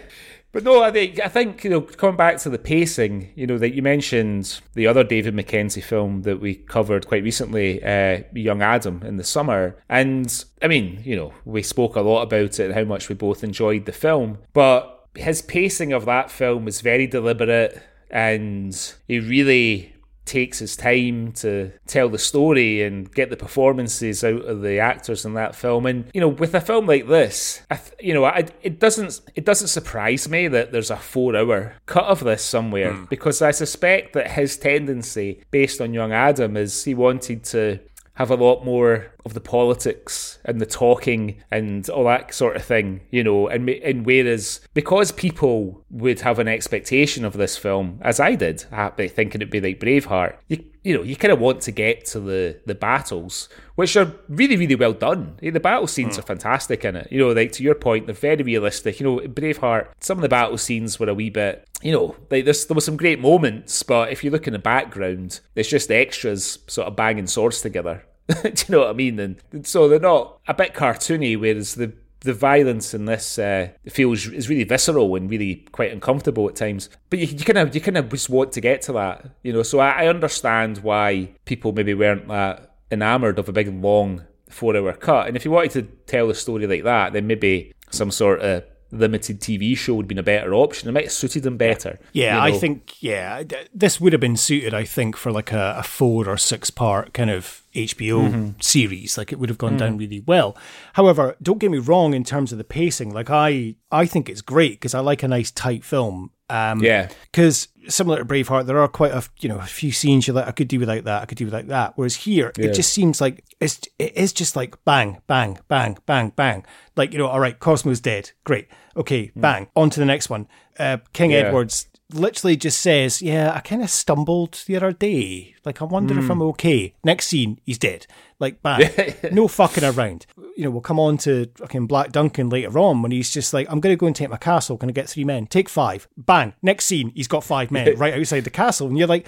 But 0.52 0.64
no, 0.64 0.82
I 0.82 0.90
think 0.90 1.20
I 1.20 1.28
think 1.28 1.66
you 1.66 1.70
know 1.70 1.82
coming 1.82 2.16
back 2.16 2.38
to 2.40 2.50
the 2.50 2.58
pacing, 2.58 3.34
you 3.36 3.46
know 3.46 3.58
that 3.58 3.74
you 3.74 3.82
mentioned 3.82 4.62
the 4.74 4.88
other 4.88 5.04
David 5.04 5.36
Mackenzie 5.36 5.82
film 5.82 6.22
that 6.22 6.40
we 6.40 6.56
covered 6.56 7.08
quite 7.08 7.24
recently, 7.24 7.84
uh, 7.84 8.22
Young 8.34 8.62
Adam 8.62 9.04
in 9.04 9.18
the 9.18 9.24
summer, 9.26 9.76
and 9.90 10.46
I 10.62 10.70
mean 10.70 11.02
you 11.04 11.18
know 11.18 11.34
we 11.44 11.62
spoke 11.62 11.98
a 11.98 12.02
lot 12.02 12.22
about 12.22 12.58
it 12.60 12.68
and 12.68 12.74
how 12.74 12.86
much 12.86 13.10
we 13.10 13.16
both 13.16 13.44
enjoyed 13.44 13.86
the 13.86 13.92
film, 13.92 14.38
but 14.54 15.08
his 15.14 15.42
pacing 15.42 15.92
of 15.92 16.06
that 16.06 16.32
film 16.32 16.66
was 16.66 16.82
very 16.82 17.08
deliberate 17.08 17.82
and 18.10 18.94
he 19.08 19.20
really 19.20 19.95
takes 20.26 20.60
his 20.60 20.76
time 20.76 21.32
to 21.34 21.72
tell 21.88 22.10
the 22.10 22.18
story 22.18 22.84
and 22.84 23.14
get 23.14 23.30
the 23.30 23.38
performances 23.38 24.24
out 24.24 24.44
of 24.46 24.62
the 24.62 24.80
actors 24.80 25.26
in 25.26 25.34
that 25.36 25.56
film. 25.56 25.86
And 25.86 26.10
you 26.14 26.22
know, 26.22 26.28
with 26.28 26.54
a 26.54 26.62
film 26.62 26.88
like 26.88 27.08
this, 27.08 27.62
th- 27.70 27.82
you 28.00 28.14
know, 28.14 28.26
I, 28.26 28.46
it 28.62 28.80
doesn't 28.80 29.22
it 29.36 29.46
doesn't 29.46 29.68
surprise 29.68 30.28
me 30.28 30.48
that 30.48 30.72
there's 30.72 30.92
a 30.92 30.98
four-hour 30.98 31.76
cut 31.86 32.06
of 32.06 32.24
this 32.24 32.44
somewhere 32.44 32.94
mm. 32.94 33.10
because 33.10 33.42
I 33.42 33.52
suspect 33.52 34.14
that 34.14 34.32
his 34.32 34.58
tendency, 34.58 35.44
based 35.52 35.82
on 35.82 35.94
Young 35.94 36.12
Adam, 36.12 36.58
is 36.58 36.84
he 36.84 36.96
wanted 36.96 37.44
to 37.46 37.80
have 38.16 38.32
a 38.32 38.36
lot 38.36 38.66
more 38.66 39.12
of 39.26 39.34
the 39.34 39.42
politics 39.42 40.40
and 40.46 40.60
the 40.60 40.66
talking 40.66 41.42
and 41.52 41.90
all 41.90 42.06
that 42.06 42.34
sort 42.34 42.56
of 42.56 42.64
thing, 42.64 43.02
you 43.12 43.24
know. 43.24 43.48
And 43.48 43.70
and 43.70 44.06
whereas 44.06 44.62
because 44.74 45.12
people 45.12 45.84
would 45.90 46.22
have 46.22 46.40
an 46.40 46.48
expectation 46.48 47.24
of 47.24 47.34
this 47.34 47.58
film, 47.58 48.00
as 48.02 48.20
I 48.20 48.36
did, 48.36 48.62
thinking 48.62 49.42
it'd 49.42 49.50
be 49.50 49.62
like 49.62 49.80
Braveheart, 49.80 50.36
you 50.48 50.64
you 50.86 50.96
know, 50.96 51.04
you 51.04 51.16
kind 51.16 51.32
of 51.32 51.40
want 51.40 51.62
to 51.62 51.72
get 51.72 52.06
to 52.06 52.20
the 52.20 52.60
the 52.66 52.76
battles, 52.76 53.50
which 53.74 53.98
are 53.98 54.14
really 54.30 54.56
really 54.56 54.76
well 54.76 54.94
done. 54.94 55.38
The 55.42 55.60
battle 55.60 55.88
scenes 55.88 56.16
mm. 56.16 56.20
are 56.20 56.28
fantastic 56.34 56.86
in 56.86 56.96
it. 56.96 57.08
You 57.12 57.20
know, 57.20 57.30
like 57.30 57.52
to 57.54 57.64
your 57.64 57.76
point, 57.76 58.06
they're 58.06 58.16
very 58.16 58.44
realistic. 58.44 59.00
You 59.00 59.06
know, 59.06 59.20
Braveheart, 59.28 59.88
some 60.00 60.20
of 60.20 60.22
the 60.22 60.30
battle 60.30 60.58
scenes 60.60 61.00
were 61.00 61.10
a 61.10 61.14
wee 61.14 61.32
bit 61.32 61.68
you 61.82 61.92
know, 61.92 62.16
like 62.32 62.46
there's, 62.46 62.66
there 62.66 62.74
were 62.74 62.82
some 62.82 62.98
great 62.98 63.20
moments, 63.20 63.84
but 63.84 64.12
if 64.12 64.24
you 64.24 64.32
look 64.32 64.48
in 64.48 64.54
the 64.54 64.60
background, 64.60 65.40
it's 65.54 65.70
just 65.70 65.88
the 65.88 65.96
extras 65.96 66.58
sort 66.66 66.88
of 66.88 66.96
banging 66.96 67.28
swords 67.28 67.62
together. 67.62 68.04
Do 68.28 68.50
you 68.50 68.54
know 68.70 68.80
what 68.80 68.90
I 68.90 68.94
mean? 68.94 69.20
And 69.20 69.68
so 69.68 69.88
they're 69.88 70.00
not 70.00 70.40
a 70.48 70.54
bit 70.56 70.74
cartoony, 70.74 71.40
whereas 71.40 71.76
the 71.76 71.94
the 72.26 72.34
violence 72.34 72.94
in 72.94 73.06
this 73.06 73.40
uh, 73.40 73.70
feels 73.88 74.28
is 74.28 74.50
really 74.50 74.64
visceral 74.64 75.16
and 75.16 75.30
really 75.30 75.66
quite 75.72 75.92
uncomfortable 75.92 76.48
at 76.50 76.56
times. 76.56 76.90
But 77.10 77.20
you, 77.20 77.28
you 77.28 77.46
kind 77.46 77.58
of 77.58 77.74
you 77.74 77.82
kind 77.82 77.98
of 77.98 78.10
just 78.10 78.30
want 78.30 78.52
to 78.54 78.62
get 78.62 78.82
to 78.84 78.94
that, 78.94 79.30
you 79.44 79.54
know. 79.54 79.64
So 79.64 79.80
I, 79.80 80.04
I 80.04 80.08
understand 80.08 80.80
why 80.80 81.30
people 81.46 81.72
maybe 81.72 81.94
weren't 81.94 82.28
that 82.28 82.76
enamored 82.92 83.40
of 83.40 83.48
a 83.48 83.54
big 83.54 83.68
long 83.68 84.24
four 84.50 84.76
hour 84.76 84.94
cut. 84.94 85.28
And 85.28 85.38
if 85.38 85.46
you 85.46 85.52
wanted 85.52 85.72
to 85.72 85.82
tell 86.06 86.30
a 86.30 86.36
story 86.36 86.68
like 86.68 86.84
that, 86.84 87.14
then 87.14 87.28
maybe 87.28 87.74
some 87.92 88.12
sort 88.12 88.42
of 88.42 88.64
limited 88.96 89.40
TV 89.40 89.78
show 89.78 89.96
would 89.96 90.04
have 90.04 90.10
been 90.10 90.18
a 90.18 90.24
better 90.24 90.54
option. 90.54 90.90
It 90.90 90.92
might 90.94 91.06
have 91.06 91.12
suited 91.12 91.44
them 91.44 91.58
better. 91.58 92.00
Yeah, 92.14 92.44
you 92.46 92.52
know? 92.52 92.58
I 92.58 92.60
think 92.60 93.02
yeah, 93.02 93.44
this 93.74 94.00
would 94.02 94.14
have 94.14 94.20
been 94.20 94.38
suited. 94.38 94.74
I 94.74 94.84
think 94.84 95.16
for 95.16 95.32
like 95.32 95.52
a, 95.52 95.76
a 95.80 95.84
four 95.84 96.28
or 96.28 96.38
six 96.38 96.70
part 96.70 97.14
kind 97.14 97.30
of 97.30 97.64
HBO 97.76 98.30
mm-hmm. 98.30 98.50
series. 98.60 99.18
Like 99.18 99.32
it 99.32 99.40
would 99.40 99.50
have 99.50 99.58
gone 99.58 99.72
mm-hmm. 99.72 99.78
down 99.78 99.98
really 99.98 100.24
well. 100.26 100.58
However, 100.94 101.36
don't 101.42 101.60
get 101.60 101.72
me 101.72 101.78
wrong 101.78 102.14
in 102.14 102.24
terms 102.24 102.52
of 102.52 102.58
the 102.58 102.64
pacing. 102.64 103.14
Like 103.14 103.30
I, 103.30 103.76
I 103.92 104.06
think 104.06 104.30
it's 104.30 104.42
great 104.42 104.74
because 104.74 104.96
I 104.96 105.02
like 105.02 105.24
a 105.24 105.28
nice 105.28 105.52
tight 105.52 105.84
film. 105.84 106.32
Um, 106.50 106.84
yeah. 106.84 107.10
Because 107.32 107.68
similar 107.88 108.18
to 108.18 108.26
Braveheart, 108.26 108.66
there 108.66 108.80
are 108.80 108.88
quite 108.88 109.12
a 109.12 109.24
you 109.40 109.50
know 109.50 109.58
a 109.58 109.66
few 109.66 109.92
scenes 109.92 110.28
you're 110.28 110.36
like 110.36 110.48
I 110.48 110.52
could 110.52 110.68
do 110.68 110.80
without 110.80 111.04
that. 111.06 111.22
I 111.22 111.26
could 111.26 111.38
do 111.38 111.46
without 111.46 111.68
that. 111.68 111.94
Whereas 111.96 112.16
here, 112.16 112.52
yeah. 112.58 112.68
it 112.68 112.74
just 112.74 112.94
seems 112.94 113.22
like 113.22 113.44
it's 113.60 113.80
it 114.00 114.16
is 114.16 114.34
just 114.34 114.56
like 114.56 114.84
bang, 114.86 115.22
bang, 115.28 115.60
bang, 115.68 115.98
bang, 116.06 116.32
bang. 116.36 116.66
Like 116.96 117.12
you 117.12 117.18
know, 117.18 117.28
all 117.28 117.40
right, 117.40 117.60
Cosmo's 117.60 118.00
dead. 118.00 118.32
Great. 118.44 118.68
Okay, 118.96 119.28
mm. 119.28 119.42
bang. 119.42 119.68
On 119.76 119.90
to 119.90 120.00
the 120.00 120.06
next 120.06 120.30
one. 120.30 120.48
Uh, 120.78 120.98
King 121.14 121.32
yeah. 121.32 121.38
Edward's 121.38 121.88
literally 122.14 122.56
just 122.56 122.80
says, 122.80 123.22
"Yeah, 123.22 123.52
I 123.54 123.60
kind 123.60 123.82
of 123.82 123.90
stumbled 123.90 124.64
the 124.66 124.76
other 124.76 124.92
day. 124.92 125.56
Like, 125.64 125.82
I 125.82 125.86
wonder 125.86 126.18
if 126.18 126.30
I'm 126.30 126.38
hmm. 126.38 126.44
okay." 126.44 126.94
Next 127.04 127.28
scene, 127.28 127.60
he's 127.66 127.78
dead. 127.78 128.08
Like, 128.40 128.62
bang, 128.62 128.90
no 129.32 129.48
fucking 129.48 129.84
around. 129.84 130.26
You 130.56 130.66
know, 130.66 130.72
we'll 130.72 130.82
come 130.82 131.00
on 131.00 131.18
to 131.20 131.50
fucking 131.56 131.88
Black 131.88 132.12
Duncan 132.12 132.50
later 132.50 132.78
on 132.78 133.02
when 133.02 133.12
he's 133.12 133.32
just 133.32 133.54
like, 133.54 133.68
"I'm 133.70 133.80
going 133.80 133.94
to 133.94 134.00
go 134.00 134.08
and 134.08 134.16
take 134.16 134.30
my 134.30 134.38
castle. 134.38 134.78
Can 134.78 134.90
I 134.90 134.94
get 134.94 135.10
three 135.10 135.24
men? 135.24 135.48
Take 135.48 135.70
five. 135.70 136.08
Bang. 136.18 136.54
Next 136.62 136.86
scene, 136.86 137.12
he's 137.16 137.28
got 137.28 137.44
five 137.44 137.72
men 137.72 137.98
right 137.98 138.14
outside 138.14 138.44
the 138.44 138.50
castle, 138.50 138.88
and 138.88 138.98
you're 138.98 139.08
like. 139.08 139.28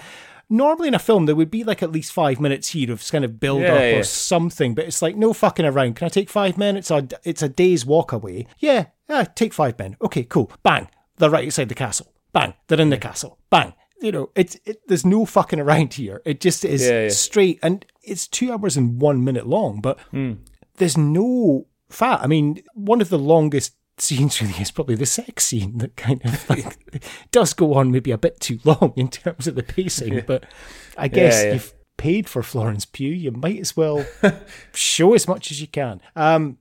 Normally 0.50 0.88
in 0.88 0.94
a 0.94 0.98
film 0.98 1.26
there 1.26 1.36
would 1.36 1.50
be 1.50 1.62
like 1.62 1.82
at 1.82 1.92
least 1.92 2.10
five 2.10 2.40
minutes 2.40 2.70
here 2.70 2.90
of 2.90 3.06
kind 3.10 3.22
of 3.22 3.38
build 3.38 3.60
Yeah, 3.60 3.74
up 3.74 3.80
yeah. 3.80 3.98
or 3.98 4.02
something, 4.02 4.74
but 4.74 4.86
it's 4.86 5.02
like 5.02 5.14
no 5.14 5.34
fucking 5.34 5.66
around. 5.66 5.96
Can 5.96 6.06
I 6.06 6.08
take 6.08 6.30
five 6.30 6.56
men? 6.56 6.74
It's 6.78 6.90
a 6.90 7.06
it's 7.22 7.42
a 7.42 7.50
day's 7.50 7.84
walk 7.84 8.12
away. 8.12 8.46
Yeah, 8.58 8.86
yeah, 9.10 9.24
take 9.24 9.52
five 9.52 9.78
men. 9.78 9.98
Okay, 10.00 10.24
cool. 10.24 10.50
Bang, 10.62 10.88
they're 11.18 11.28
right 11.28 11.44
outside 11.44 11.68
the 11.68 11.74
castle. 11.74 12.10
Bang, 12.38 12.54
they're 12.68 12.80
in 12.80 12.90
the 12.90 12.98
castle. 12.98 13.38
Bang. 13.50 13.72
You 14.00 14.12
know, 14.12 14.30
it's 14.36 14.56
it, 14.64 14.86
there's 14.86 15.04
no 15.04 15.24
fucking 15.24 15.58
around 15.58 15.94
here. 15.94 16.22
It 16.24 16.40
just 16.40 16.64
is 16.64 16.86
Yeah, 16.86 17.02
yeah. 17.02 17.08
straight, 17.08 17.58
and 17.64 17.84
it's 18.02 18.28
two 18.28 18.52
hours 18.52 18.76
and 18.76 19.00
one 19.02 19.24
minute 19.24 19.46
long. 19.46 19.80
But 19.80 19.98
Hmm. 20.12 20.34
there's 20.76 20.96
no 20.96 21.66
fat. 21.90 22.20
I 22.22 22.28
mean, 22.28 22.62
one 22.74 23.00
of 23.00 23.08
the 23.08 23.18
longest 23.18 23.74
scenes 23.98 24.40
really 24.40 24.54
is 24.60 24.70
probably 24.70 24.94
the 24.94 25.04
sex 25.06 25.46
scene 25.46 25.78
that 25.78 25.96
kind 25.96 26.24
of 26.24 26.48
like 26.48 26.78
does 27.32 27.52
go 27.54 27.74
on 27.74 27.90
maybe 27.90 28.12
a 28.12 28.18
bit 28.18 28.38
too 28.38 28.60
long 28.64 28.92
in 28.94 29.08
terms 29.08 29.48
of 29.48 29.56
the 29.56 29.64
pacing. 29.64 30.22
But 30.24 30.44
I 30.96 31.08
guess 31.08 31.42
yeah. 31.42 31.54
you've 31.54 31.74
paid 31.96 32.28
for 32.28 32.44
Florence 32.44 32.84
Pugh, 32.84 33.12
you 33.12 33.32
might 33.32 33.58
as 33.58 33.76
well 33.76 34.06
show 34.72 35.14
as 35.14 35.26
much 35.26 35.50
as 35.50 35.60
you 35.60 35.66
can. 35.66 36.00
Um, 36.14 36.58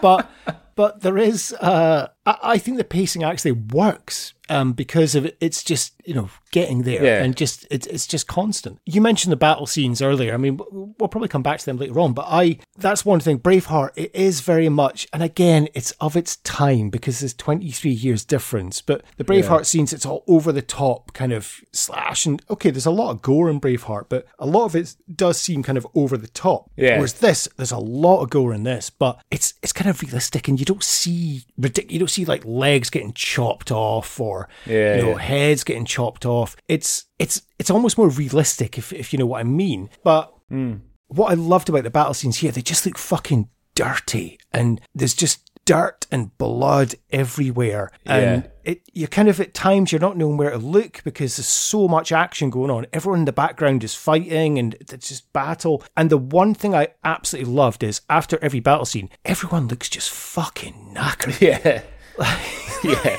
but 0.00 0.30
but 0.76 1.00
there 1.00 1.18
is, 1.18 1.52
uh, 1.60 2.08
I, 2.26 2.38
I 2.42 2.58
think 2.58 2.76
the 2.76 2.84
pacing 2.84 3.22
actually 3.22 3.52
works 3.52 4.34
um, 4.48 4.72
because 4.72 5.14
of 5.14 5.24
it, 5.24 5.36
it's 5.40 5.62
just 5.62 5.94
you 6.04 6.14
know 6.14 6.28
getting 6.50 6.82
there 6.82 7.02
Yeah. 7.02 7.22
and 7.22 7.34
just 7.36 7.66
it's 7.70 7.86
it's 7.86 8.06
just 8.06 8.26
constant. 8.26 8.78
You 8.84 9.00
mentioned 9.00 9.32
the 9.32 9.36
battle 9.36 9.66
scenes 9.66 10.02
earlier. 10.02 10.34
I 10.34 10.36
mean, 10.36 10.58
we'll 10.70 11.08
probably 11.08 11.28
come 11.28 11.42
back 11.44 11.58
to 11.60 11.64
them 11.64 11.78
later 11.78 11.98
on, 12.00 12.12
but 12.12 12.26
I 12.28 12.58
that's 12.76 13.04
one 13.04 13.20
thing. 13.20 13.38
Braveheart 13.38 13.90
it 13.96 14.10
is 14.14 14.40
very 14.40 14.68
much, 14.68 15.06
and 15.12 15.22
again, 15.22 15.68
it's 15.74 15.92
of 15.92 16.16
its 16.16 16.36
time 16.36 16.90
because 16.90 17.20
there's 17.20 17.32
23 17.34 17.90
years 17.90 18.24
difference. 18.24 18.82
But 18.82 19.02
the 19.16 19.24
Braveheart 19.24 19.64
scenes, 19.64 19.92
it's 19.92 20.04
all 20.04 20.24
over 20.26 20.52
the 20.52 20.60
top, 20.62 21.12
kind 21.14 21.32
of 21.32 21.60
slash 21.72 22.26
and 22.26 22.42
okay. 22.50 22.70
There's 22.70 22.84
a 22.86 22.90
lot 22.90 23.10
of 23.12 23.22
gore 23.22 23.48
in 23.48 23.60
Braveheart, 23.60 24.06
but 24.08 24.26
a 24.38 24.46
lot 24.46 24.64
of 24.66 24.76
it 24.76 24.96
does 25.14 25.38
seem 25.40 25.62
kind 25.62 25.78
of 25.78 25.86
over 25.94 26.16
the 26.16 26.28
top. 26.28 26.68
Yeah. 26.76 26.96
Whereas 26.96 27.14
this, 27.14 27.48
there's 27.56 27.72
a 27.72 27.78
lot 27.78 28.22
of 28.22 28.30
gore 28.30 28.52
in 28.52 28.64
this, 28.64 28.90
but 28.90 29.22
it's 29.30 29.54
it's 29.62 29.72
kind 29.72 29.88
of 29.88 30.02
realistic, 30.02 30.48
and 30.48 30.58
you 30.58 30.66
don't 30.66 30.84
see 30.84 31.44
ridiculous. 31.56 31.92
You 31.94 32.00
don't 32.00 32.08
see 32.12 32.24
like 32.24 32.44
legs 32.44 32.90
getting 32.90 33.12
chopped 33.12 33.70
off 33.70 34.20
or 34.20 34.48
Yeah, 34.66 34.96
you 34.96 35.02
know 35.02 35.10
yeah. 35.10 35.18
heads 35.22 35.64
getting 35.64 35.84
chopped 35.84 36.24
off. 36.26 36.56
It's 36.68 37.06
it's 37.18 37.42
it's 37.58 37.70
almost 37.70 37.98
more 37.98 38.08
realistic 38.08 38.78
if 38.78 38.92
if 38.92 39.12
you 39.12 39.18
know 39.18 39.26
what 39.26 39.40
I 39.40 39.44
mean. 39.44 39.90
But 40.04 40.32
hmm. 40.48 40.74
what 41.08 41.30
I 41.30 41.34
loved 41.34 41.68
about 41.68 41.84
the 41.84 41.90
battle 41.90 42.14
scenes 42.14 42.38
here, 42.38 42.52
they 42.52 42.62
just 42.62 42.86
look 42.86 42.98
fucking 42.98 43.48
dirty, 43.74 44.38
and 44.52 44.80
there's 44.94 45.14
just 45.14 45.48
dirt 45.64 46.06
and 46.10 46.36
blood 46.38 46.92
everywhere, 47.12 47.88
and 48.04 48.42
Yeah. 48.42 48.50
it 48.64 48.82
you 48.92 49.06
kind 49.06 49.28
of 49.28 49.38
at 49.40 49.54
times 49.54 49.92
you're 49.92 50.00
not 50.00 50.16
knowing 50.16 50.36
where 50.36 50.50
to 50.50 50.58
look 50.58 51.00
because 51.04 51.36
there's 51.36 51.46
so 51.46 51.86
much 51.86 52.10
action 52.10 52.50
going 52.50 52.68
on. 52.70 52.86
Everyone 52.92 53.20
in 53.20 53.24
the 53.26 53.32
background 53.32 53.84
is 53.84 53.94
fighting, 53.94 54.58
and 54.58 54.74
it's 54.80 55.08
just 55.08 55.32
battle. 55.32 55.82
And 55.96 56.10
the 56.10 56.18
one 56.18 56.52
thing 56.54 56.74
I 56.74 56.88
absolutely 57.04 57.52
loved 57.52 57.84
is 57.84 58.00
after 58.10 58.40
every 58.42 58.58
battle 58.58 58.84
scene, 58.84 59.08
everyone 59.24 59.68
looks 59.68 59.88
just 59.88 60.10
fucking 60.10 60.94
knackered 60.96 61.40
Yeah. 61.64 61.82
yeah. 62.84 63.18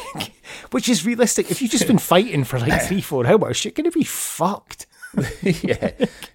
which 0.72 0.90
is 0.90 1.06
realistic. 1.06 1.52
If 1.52 1.62
you've 1.62 1.72
just 1.72 1.88
been 1.88 2.00
fighting 2.00 2.44
for 2.44 2.60
like 2.60 2.82
three, 2.84 3.02
four 3.02 3.26
hours, 3.26 3.64
you're 3.64 3.72
going 3.72 3.90
to 3.90 3.98
be 3.98 4.04
fucked. 4.04 4.88
yeah, 5.44 5.92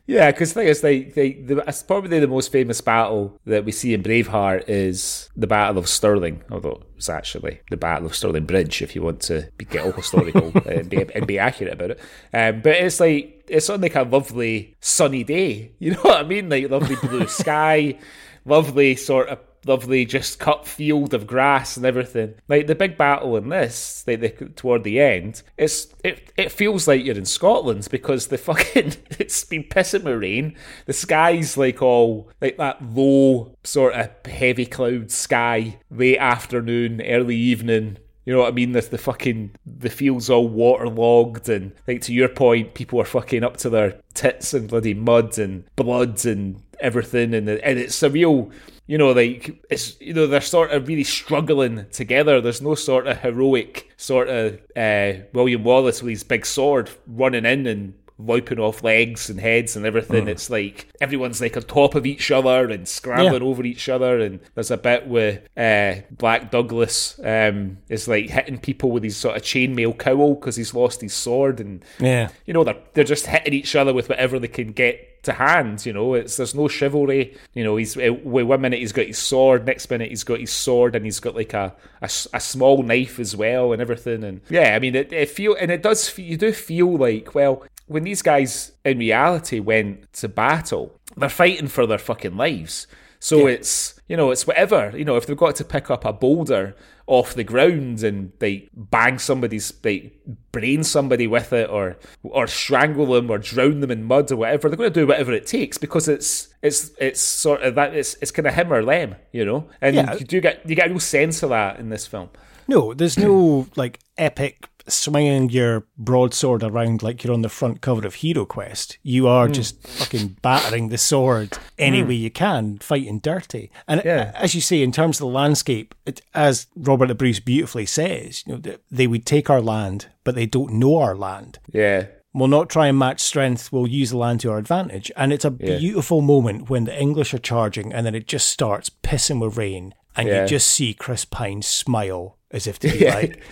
yeah. 0.07 0.31
Because 0.31 0.53
thing 0.53 0.69
is, 0.69 0.85
like, 0.85 1.15
they, 1.15 1.33
the, 1.33 1.59
it's 1.67 1.83
probably 1.83 2.21
the 2.21 2.29
most 2.29 2.53
famous 2.53 2.81
battle 2.81 3.39
that 3.45 3.65
we 3.65 3.73
see 3.73 3.93
in 3.93 4.03
Braveheart 4.03 4.69
is 4.69 5.29
the 5.37 5.49
Battle 5.49 5.79
of 5.79 5.89
Stirling, 5.89 6.45
although 6.51 6.83
it's 6.97 7.09
actually 7.09 7.61
the 7.71 7.77
Battle 7.77 8.07
of 8.07 8.15
Stirling 8.15 8.47
Bridge, 8.47 8.81
if 8.81 8.95
you 8.95 9.03
want 9.03 9.21
to 9.23 9.51
be, 9.57 9.65
get 9.65 9.85
all 9.85 9.93
historical 9.93 10.53
and, 10.67 10.89
be, 10.89 11.05
and 11.15 11.27
be 11.27 11.39
accurate 11.39 11.73
about 11.73 11.91
it. 11.91 12.01
Um, 12.33 12.61
but 12.63 12.77
it's 12.77 13.01
like 13.01 13.45
it's 13.49 13.69
on 13.71 13.81
like 13.81 13.97
a 13.97 14.03
lovely 14.03 14.77
sunny 14.81 15.25
day. 15.25 15.73
You 15.79 15.93
know 15.93 16.01
what 16.03 16.25
I 16.25 16.29
mean? 16.29 16.49
Like 16.49 16.71
lovely 16.71 16.97
blue 16.97 17.27
sky, 17.27 17.99
lovely 18.45 18.95
sort 18.95 19.29
of 19.29 19.41
lovely 19.69 20.05
just 20.05 20.39
cut 20.39 20.67
field 20.67 21.15
of 21.15 21.27
grass 21.27 21.77
and 21.77 21.87
everything. 21.87 22.35
Like 22.49 22.67
the 22.67 22.75
big 22.75 22.97
battle 22.97 23.37
in 23.37 23.51
this, 23.51 24.03
like 24.07 24.21
the, 24.21 24.31
toward 24.31 24.85
the 24.85 25.01
end, 25.01 25.43
it's 25.57 25.89
it 26.03 26.33
it 26.37 26.51
feels 26.51 26.89
like 26.89 27.05
you're 27.05 27.17
in 27.17 27.25
Scotland 27.25 27.87
because 27.91 28.27
the 28.29 28.39
fucking 28.49 28.95
it's 29.19 29.45
been 29.45 29.65
pissing 29.65 30.05
with 30.05 30.23
rain. 30.23 30.57
The 30.87 30.93
sky's 30.93 31.57
like 31.57 31.83
all 31.83 32.31
like 32.41 32.57
that 32.57 32.83
low 32.83 33.55
sort 33.63 33.95
of 33.95 34.11
heavy 34.27 34.67
cloud 34.67 35.11
sky, 35.11 35.79
late 35.91 36.19
afternoon, 36.19 37.03
early 37.03 37.37
evening. 37.37 37.99
You 38.25 38.35
know 38.35 38.41
what 38.41 38.49
I 38.49 38.53
mean? 38.53 38.73
There's 38.73 38.89
the 38.89 38.99
fucking 38.99 39.57
the 39.65 39.89
fields 39.89 40.29
all 40.29 40.49
waterlogged 40.49 41.49
and 41.49 41.73
like 41.87 42.03
to 42.03 42.13
your 42.13 42.29
point, 42.29 42.75
people 42.75 43.01
are 43.01 43.07
fucking 43.07 43.43
up 43.43 43.57
to 43.59 43.71
their 43.71 44.01
tits 44.13 44.53
and 44.53 44.69
bloody 44.69 44.93
mud 44.93 45.39
and 45.39 45.65
blood 45.77 46.25
and 46.27 46.63
everything 46.81 47.35
and 47.35 47.49
and 47.49 47.79
it's 47.79 48.03
a 48.03 48.11
real 48.11 48.51
you 48.89 48.97
know, 48.97 49.13
like 49.13 49.63
it's 49.71 50.01
you 50.01 50.15
know 50.15 50.27
they're 50.27 50.41
sort 50.41 50.73
of 50.73 50.89
really 50.89 51.05
struggling 51.05 51.87
together. 51.93 52.41
There's 52.41 52.63
no 52.63 52.75
sort 52.75 53.07
of 53.07 53.19
heroic 53.19 53.93
sort 53.99 54.29
of 54.29 54.59
uh, 54.75 55.25
William 55.35 55.63
Wallace 55.63 56.03
with 56.03 56.11
his 56.11 56.25
big 56.25 56.47
sword 56.47 56.91
running 57.07 57.45
in 57.45 57.67
and 57.67 57.95
wiping 58.19 58.59
off 58.59 58.83
legs 58.83 59.31
and 59.31 59.39
heads 59.41 59.77
and 59.77 59.87
everything. 59.87 60.27
It's 60.29 60.51
like 60.51 60.89
everyone's 61.01 61.41
like 61.41 61.57
on 61.57 61.63
top 61.63 61.95
of 61.95 62.05
each 62.05 62.31
other 62.31 62.69
and 62.69 62.87
scrambling 62.87 63.43
over 63.43 63.65
each 63.65 63.89
other. 63.89 64.19
And 64.19 64.41
there's 64.55 64.71
a 64.73 64.77
bit 64.77 65.07
where 65.07 65.43
uh, 65.57 66.03
Black 66.11 66.51
Douglas 66.51 67.19
um, 67.25 67.79
is 67.89 68.09
like 68.09 68.29
hitting 68.31 68.59
people 68.59 68.91
with 68.91 69.05
his 69.05 69.17
sort 69.17 69.37
of 69.37 69.43
chainmail 69.43 69.97
cowl 69.99 70.35
because 70.35 70.57
he's 70.57 70.75
lost 70.75 71.01
his 71.01 71.15
sword 71.15 71.61
and 71.61 71.85
Yeah. 72.01 72.29
you 72.45 72.53
know 72.55 72.65
they're 72.65 72.79
they're 72.95 73.05
just 73.05 73.27
hitting 73.27 73.55
each 73.55 73.77
other 73.77 73.95
with 73.95 74.09
whatever 74.09 74.39
they 74.39 74.49
can 74.49 74.73
get 74.73 75.23
to 75.25 75.33
hand. 75.33 75.85
You 75.87 75.93
know, 75.93 76.15
it's 76.15 76.37
there's 76.37 76.55
no 76.55 76.69
chivalry. 76.69 77.37
You 77.55 77.65
know, 77.65 77.77
he's 77.77 77.97
uh, 77.97 78.09
one 78.13 78.61
minute 78.61 78.79
he's 78.81 78.93
got 78.93 79.07
his 79.07 79.19
sword, 79.19 79.67
next 79.67 79.91
minute 79.91 80.09
he's 80.11 80.25
got 80.25 80.41
his 80.41 80.53
sword, 80.53 80.95
and 80.95 81.05
he's 81.05 81.21
got 81.21 81.35
like 81.35 81.55
a 81.55 81.75
a 82.01 82.09
small 82.41 82.83
knife 82.83 83.19
as 83.19 83.35
well, 83.37 83.73
and 83.73 83.83
everything. 83.83 84.23
And 84.25 84.41
yeah, 84.49 84.75
I 84.75 84.79
mean, 84.79 84.95
it, 84.95 85.13
it 85.13 85.29
feel 85.31 85.57
and 85.59 85.71
it 85.71 85.83
does. 85.83 86.17
You 86.19 86.37
do 86.37 86.53
feel 86.53 86.97
like 86.97 87.35
well, 87.35 87.65
when 87.89 88.05
these 88.05 88.23
guys 88.23 88.73
in 88.85 88.99
reality 88.99 89.61
went 89.61 90.13
to 90.15 90.29
battle, 90.29 90.99
they're 91.17 91.29
fighting 91.29 91.69
for 91.69 91.87
their 91.87 91.99
fucking 91.99 92.37
lives. 92.37 92.87
So 93.21 93.49
it's 93.49 94.01
you 94.07 94.17
know 94.17 94.31
it's 94.31 94.47
whatever 94.47 94.93
you 94.97 95.05
know 95.05 95.17
if 95.17 95.27
they've 95.27 95.37
got 95.37 95.57
to 95.57 95.65
pick 95.65 95.91
up 95.91 96.05
a 96.05 96.13
boulder 96.13 96.77
off 97.09 97.35
the 97.35 97.43
ground 97.43 98.05
and 98.05 98.31
they 98.39 98.69
bang 98.75 99.19
somebody's 99.19 99.73
they 99.83 100.13
brain 100.53 100.85
somebody 100.85 101.27
with 101.27 101.53
it 101.53 101.69
or 101.69 101.97
or 102.23 102.47
strangle 102.47 103.07
them 103.07 103.29
or 103.29 103.39
drown 103.39 103.81
them 103.81 103.91
in 103.91 104.05
mud 104.05 104.31
or 104.31 104.37
whatever 104.37 104.69
they're 104.69 104.77
going 104.77 104.93
to 104.93 105.01
do 105.01 105.07
whatever 105.07 105.33
it 105.33 105.47
takes 105.49 105.79
because 105.79 106.07
it's 106.07 106.49
it's 106.63 106.93
it's 107.01 107.21
sort 107.21 107.61
of 107.63 107.75
that 107.75 107.93
it's 107.93 108.15
it's 108.23 108.31
kind 108.31 108.47
of 108.47 108.55
him 108.55 108.73
or 108.73 108.85
them 108.85 109.17
you 109.33 109.45
know 109.45 109.69
and 109.81 109.97
Yeah. 109.97 110.15
you 110.15 110.25
do 110.25 110.41
get 110.41 110.69
you 110.69 110.77
get 110.77 110.87
a 110.87 110.91
real 110.91 111.01
sense 111.01 111.43
of 111.43 111.49
that 111.51 111.81
in 111.81 111.89
this 111.89 112.07
film 112.07 112.29
No, 112.69 112.95
there's 112.95 113.19
no 113.19 113.67
like 113.75 113.99
epic 114.17 114.69
swinging 114.89 115.51
your 115.51 115.87
broadsword 115.97 116.63
around 116.63 117.03
like 117.03 117.23
you're 117.23 117.33
on 117.33 117.43
the 117.43 117.49
front 117.49 117.81
cover 117.81 118.07
of 118.07 118.17
Hero 118.17 118.45
Quest. 118.45 118.99
You 119.03 119.29
are 119.29 119.47
hmm. 119.47 119.53
just 119.53 119.87
fucking 119.87 120.37
battering 120.43 120.89
the 120.89 120.99
sword 120.99 121.59
any 121.79 122.03
hmm. 122.03 122.09
way 122.09 122.15
you 122.15 122.31
can, 122.31 122.79
fighting 122.79 123.19
dirty. 123.19 123.71
And 123.87 124.03
Yeah. 124.05 124.33
Uh, 124.35 124.39
as 124.39 124.55
you 124.55 124.61
say, 124.61 124.83
in 124.83 124.93
terms 124.93 125.17
of 125.17 125.27
the 125.27 125.35
landscape, 125.35 125.95
it, 126.07 126.21
as 126.35 126.67
Robert 126.77 127.07
the 127.07 127.15
Bruce 127.15 127.41
beautifully 127.41 127.87
says, 127.87 128.45
you 128.47 128.59
know, 128.59 128.77
they 128.91 129.07
would 129.07 129.27
take 129.27 129.51
our 129.51 129.61
land, 129.61 130.07
but 130.25 130.35
they 130.35 130.47
don't 130.47 130.75
know 130.75 130.99
our 130.99 131.17
land. 131.17 131.59
yeah 131.73 132.07
We'll 132.35 132.49
not 132.49 132.69
try 132.69 132.89
and 132.89 132.99
match 132.99 133.21
strength. 133.21 133.73
We'll 133.73 133.89
use 133.89 134.11
the 134.11 134.19
land 134.19 134.41
to 134.41 134.51
our 134.51 134.59
advantage. 134.59 135.11
And 135.17 135.33
it's 135.33 135.45
a 135.45 135.51
beautiful 135.51 136.21
moment 136.21 136.69
when 136.69 136.85
the 136.85 137.01
English 137.01 137.33
are 137.33 137.39
charging 137.39 137.93
and 137.93 138.07
then 138.07 138.15
it 138.15 138.29
just 138.29 138.49
starts 138.49 138.91
pissing 138.91 139.41
with 139.41 139.57
rain. 139.57 139.95
And 140.15 140.29
Yeah. 140.29 140.43
you 140.43 140.49
just 140.49 140.69
see 140.69 140.95
Chris 140.95 141.25
Pine 141.25 141.63
smile 141.63 142.37
as 142.51 142.67
if 142.67 142.79
to 142.81 142.91
be 142.91 143.07
like, 143.11 143.43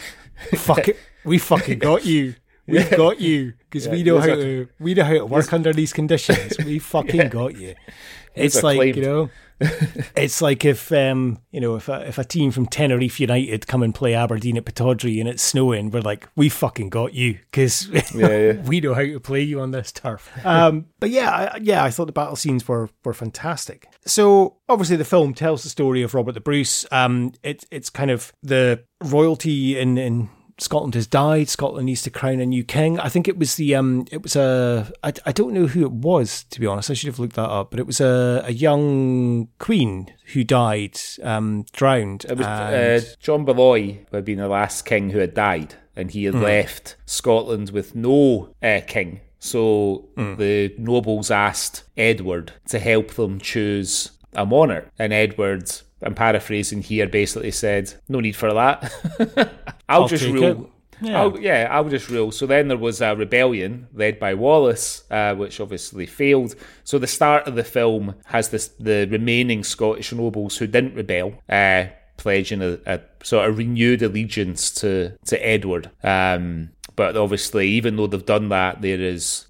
fuck 0.55 0.89
it, 0.89 0.99
we 1.27 1.39
fucking 1.39 1.79
got 1.79 2.05
you. 2.07 2.35
We've 2.68 2.91
got 2.91 3.20
you 3.20 3.53
because 3.70 3.87
we 3.89 4.03
know 4.03 4.18
how 4.18 4.27
to 4.27 4.68
we 4.81 4.95
know 4.95 5.05
how 5.05 5.12
to 5.12 5.27
work 5.27 5.53
under 5.53 5.72
these 5.72 5.93
conditions. 5.93 6.59
We 6.59 6.79
fucking 6.81 7.29
got 7.29 7.57
you. 7.57 7.77
It's 8.35 8.61
like 8.61 8.77
acclaimed. 8.77 8.97
you 8.97 9.03
know, 9.03 9.31
it's 10.16 10.43
like 10.43 10.64
if 10.64 10.91
um 10.91 11.39
you 11.53 11.61
know 11.61 11.77
if 11.77 11.89
a, 11.89 12.09
if 12.09 12.18
a 12.18 12.24
team 12.24 12.51
from 12.51 12.66
Tenerife 12.66 13.20
United 13.20 13.68
come 13.68 13.85
and 13.85 13.95
play 13.95 14.14
Aberdeen 14.14 14.57
at 14.57 14.64
Pittodrie 14.64 15.20
and 15.20 15.29
it's 15.29 15.45
snowing, 15.45 15.93
we're 15.93 16.01
like 16.01 16.29
we 16.35 16.49
fucking 16.49 16.89
got 16.89 17.14
you 17.14 17.35
because 17.35 17.89
yeah. 18.12 18.55
we 18.62 18.81
know 18.81 18.95
how 18.95 19.03
to 19.03 19.20
play 19.20 19.43
you 19.43 19.61
on 19.61 19.70
this 19.70 19.93
turf. 19.93 20.29
Um, 20.45 20.87
but 20.99 21.11
yeah, 21.11 21.53
I, 21.55 21.59
yeah, 21.62 21.85
I 21.85 21.91
thought 21.91 22.07
the 22.07 22.12
battle 22.12 22.35
scenes 22.35 22.66
were 22.66 22.91
were 23.05 23.14
fantastic. 23.14 23.87
So 24.05 24.57
obviously 24.68 24.97
the 24.97 25.05
film 25.05 25.35
tells 25.35 25.62
the 25.62 25.68
story 25.68 26.03
of 26.03 26.14
Robert 26.14 26.33
the 26.33 26.41
Bruce. 26.41 26.85
Um, 26.91 27.33
it's 27.45 27.64
it's 27.70 27.91
kind 27.91 28.11
of 28.11 28.33
the 28.43 28.83
royalty 29.05 29.79
in 29.79 29.99
in 29.99 30.31
Scotland 30.59 30.94
has 30.94 31.07
died. 31.07 31.48
Scotland 31.50 31.84
needs 31.86 32.00
to 32.02 32.11
crown 32.11 32.40
a 32.40 32.46
new 32.46 32.64
king. 32.64 32.98
I 32.98 33.09
think 33.11 33.28
it 33.28 33.36
was 33.38 33.57
the 33.57 33.74
um, 33.74 34.07
it 34.11 34.22
was 34.22 34.36
a 34.36 34.90
I, 35.02 35.12
I 35.26 35.32
don't 35.32 35.52
know 35.52 35.66
who 35.66 35.82
it 35.82 35.92
was 35.92 36.44
to 36.44 36.61
be 36.61 36.66
honest. 36.66 36.90
I 36.90 36.94
should 36.94 37.09
have 37.09 37.18
looked 37.18 37.36
that 37.36 37.50
up, 37.50 37.70
but 37.70 37.78
it 37.78 37.86
was 37.86 38.00
a, 38.00 38.42
a 38.46 38.52
young 38.52 39.48
queen 39.59 40.12
who 40.32 40.44
died, 40.44 40.98
um, 41.22 41.66
drowned. 41.72 42.24
It 42.24 42.38
was 42.38 42.46
and- 42.46 43.02
uh, 43.02 43.07
John 43.20 43.44
Balliol 43.44 43.96
had 44.12 44.24
been 44.24 44.38
the 44.38 44.48
last 44.48 44.86
king 44.86 45.11
who 45.11 45.18
had 45.18 45.34
died, 45.34 45.74
and 45.94 46.11
he 46.11 46.24
had 46.24 46.34
Hmm. 46.34 46.42
left 46.42 46.96
Scotland 47.04 47.70
with 47.70 47.94
no 47.94 48.54
uh, 48.62 48.80
king. 48.86 49.20
So 49.38 50.09
Hmm. 50.16 50.36
the 50.36 50.74
nobles 50.78 51.30
asked 51.30 51.82
Edward 51.98 52.52
to 52.68 52.78
help 52.78 53.12
them 53.14 53.38
choose 53.40 54.12
a 54.32 54.46
monarch, 54.46 54.88
and 54.98 55.12
Edward. 55.12 55.70
I'm 56.03 56.14
paraphrasing 56.14 56.82
here. 56.82 57.09
Basically, 57.09 57.51
said, 57.51 57.94
"No 58.09 58.20
need 58.20 58.36
for 58.36 58.53
that. 58.53 58.92
I'll, 59.88 60.03
I'll 60.03 60.09
just 60.09 60.24
rule. 60.24 60.70
Yeah. 61.01 61.20
I'll, 61.20 61.38
yeah, 61.40 61.68
I'll 61.70 61.88
just 61.88 62.09
rule." 62.09 62.32
So 62.32 62.47
then 62.47 62.68
there 62.68 62.76
was 62.76 63.01
a 63.01 63.14
rebellion 63.14 63.88
led 63.94 64.18
by 64.18 64.34
Wallace, 64.34 65.05
uh, 65.11 65.34
which 65.34 65.61
obviously 65.61 66.07
failed. 66.07 66.55
So 66.84 66.99
the 66.99 67.07
start 67.07 67.47
of 67.47 67.55
the 67.55 67.64
film 67.64 68.14
has 68.26 68.51
this 68.51 68.68
the 68.78 69.07
remaining 69.11 69.64
Scottish 69.64 70.12
nobles 70.12 70.59
who 70.59 70.66
didn't 70.66 70.94
rebel, 70.94 71.34
uh, 71.49 71.86
pledging 72.16 72.62
a, 72.62 72.78
a 72.86 73.01
sort 73.22 73.49
of 73.49 73.59
renewed 73.59 74.03
allegiance 74.03 74.70
to 74.72 75.16
to 75.26 75.47
Edward. 75.47 75.90
Um, 76.03 76.70
but 76.94 77.16
obviously, 77.16 77.68
even 77.68 77.97
though 77.97 78.07
they've 78.07 78.24
done 78.24 78.49
that, 78.49 78.80
there 78.80 79.01
is 79.01 79.47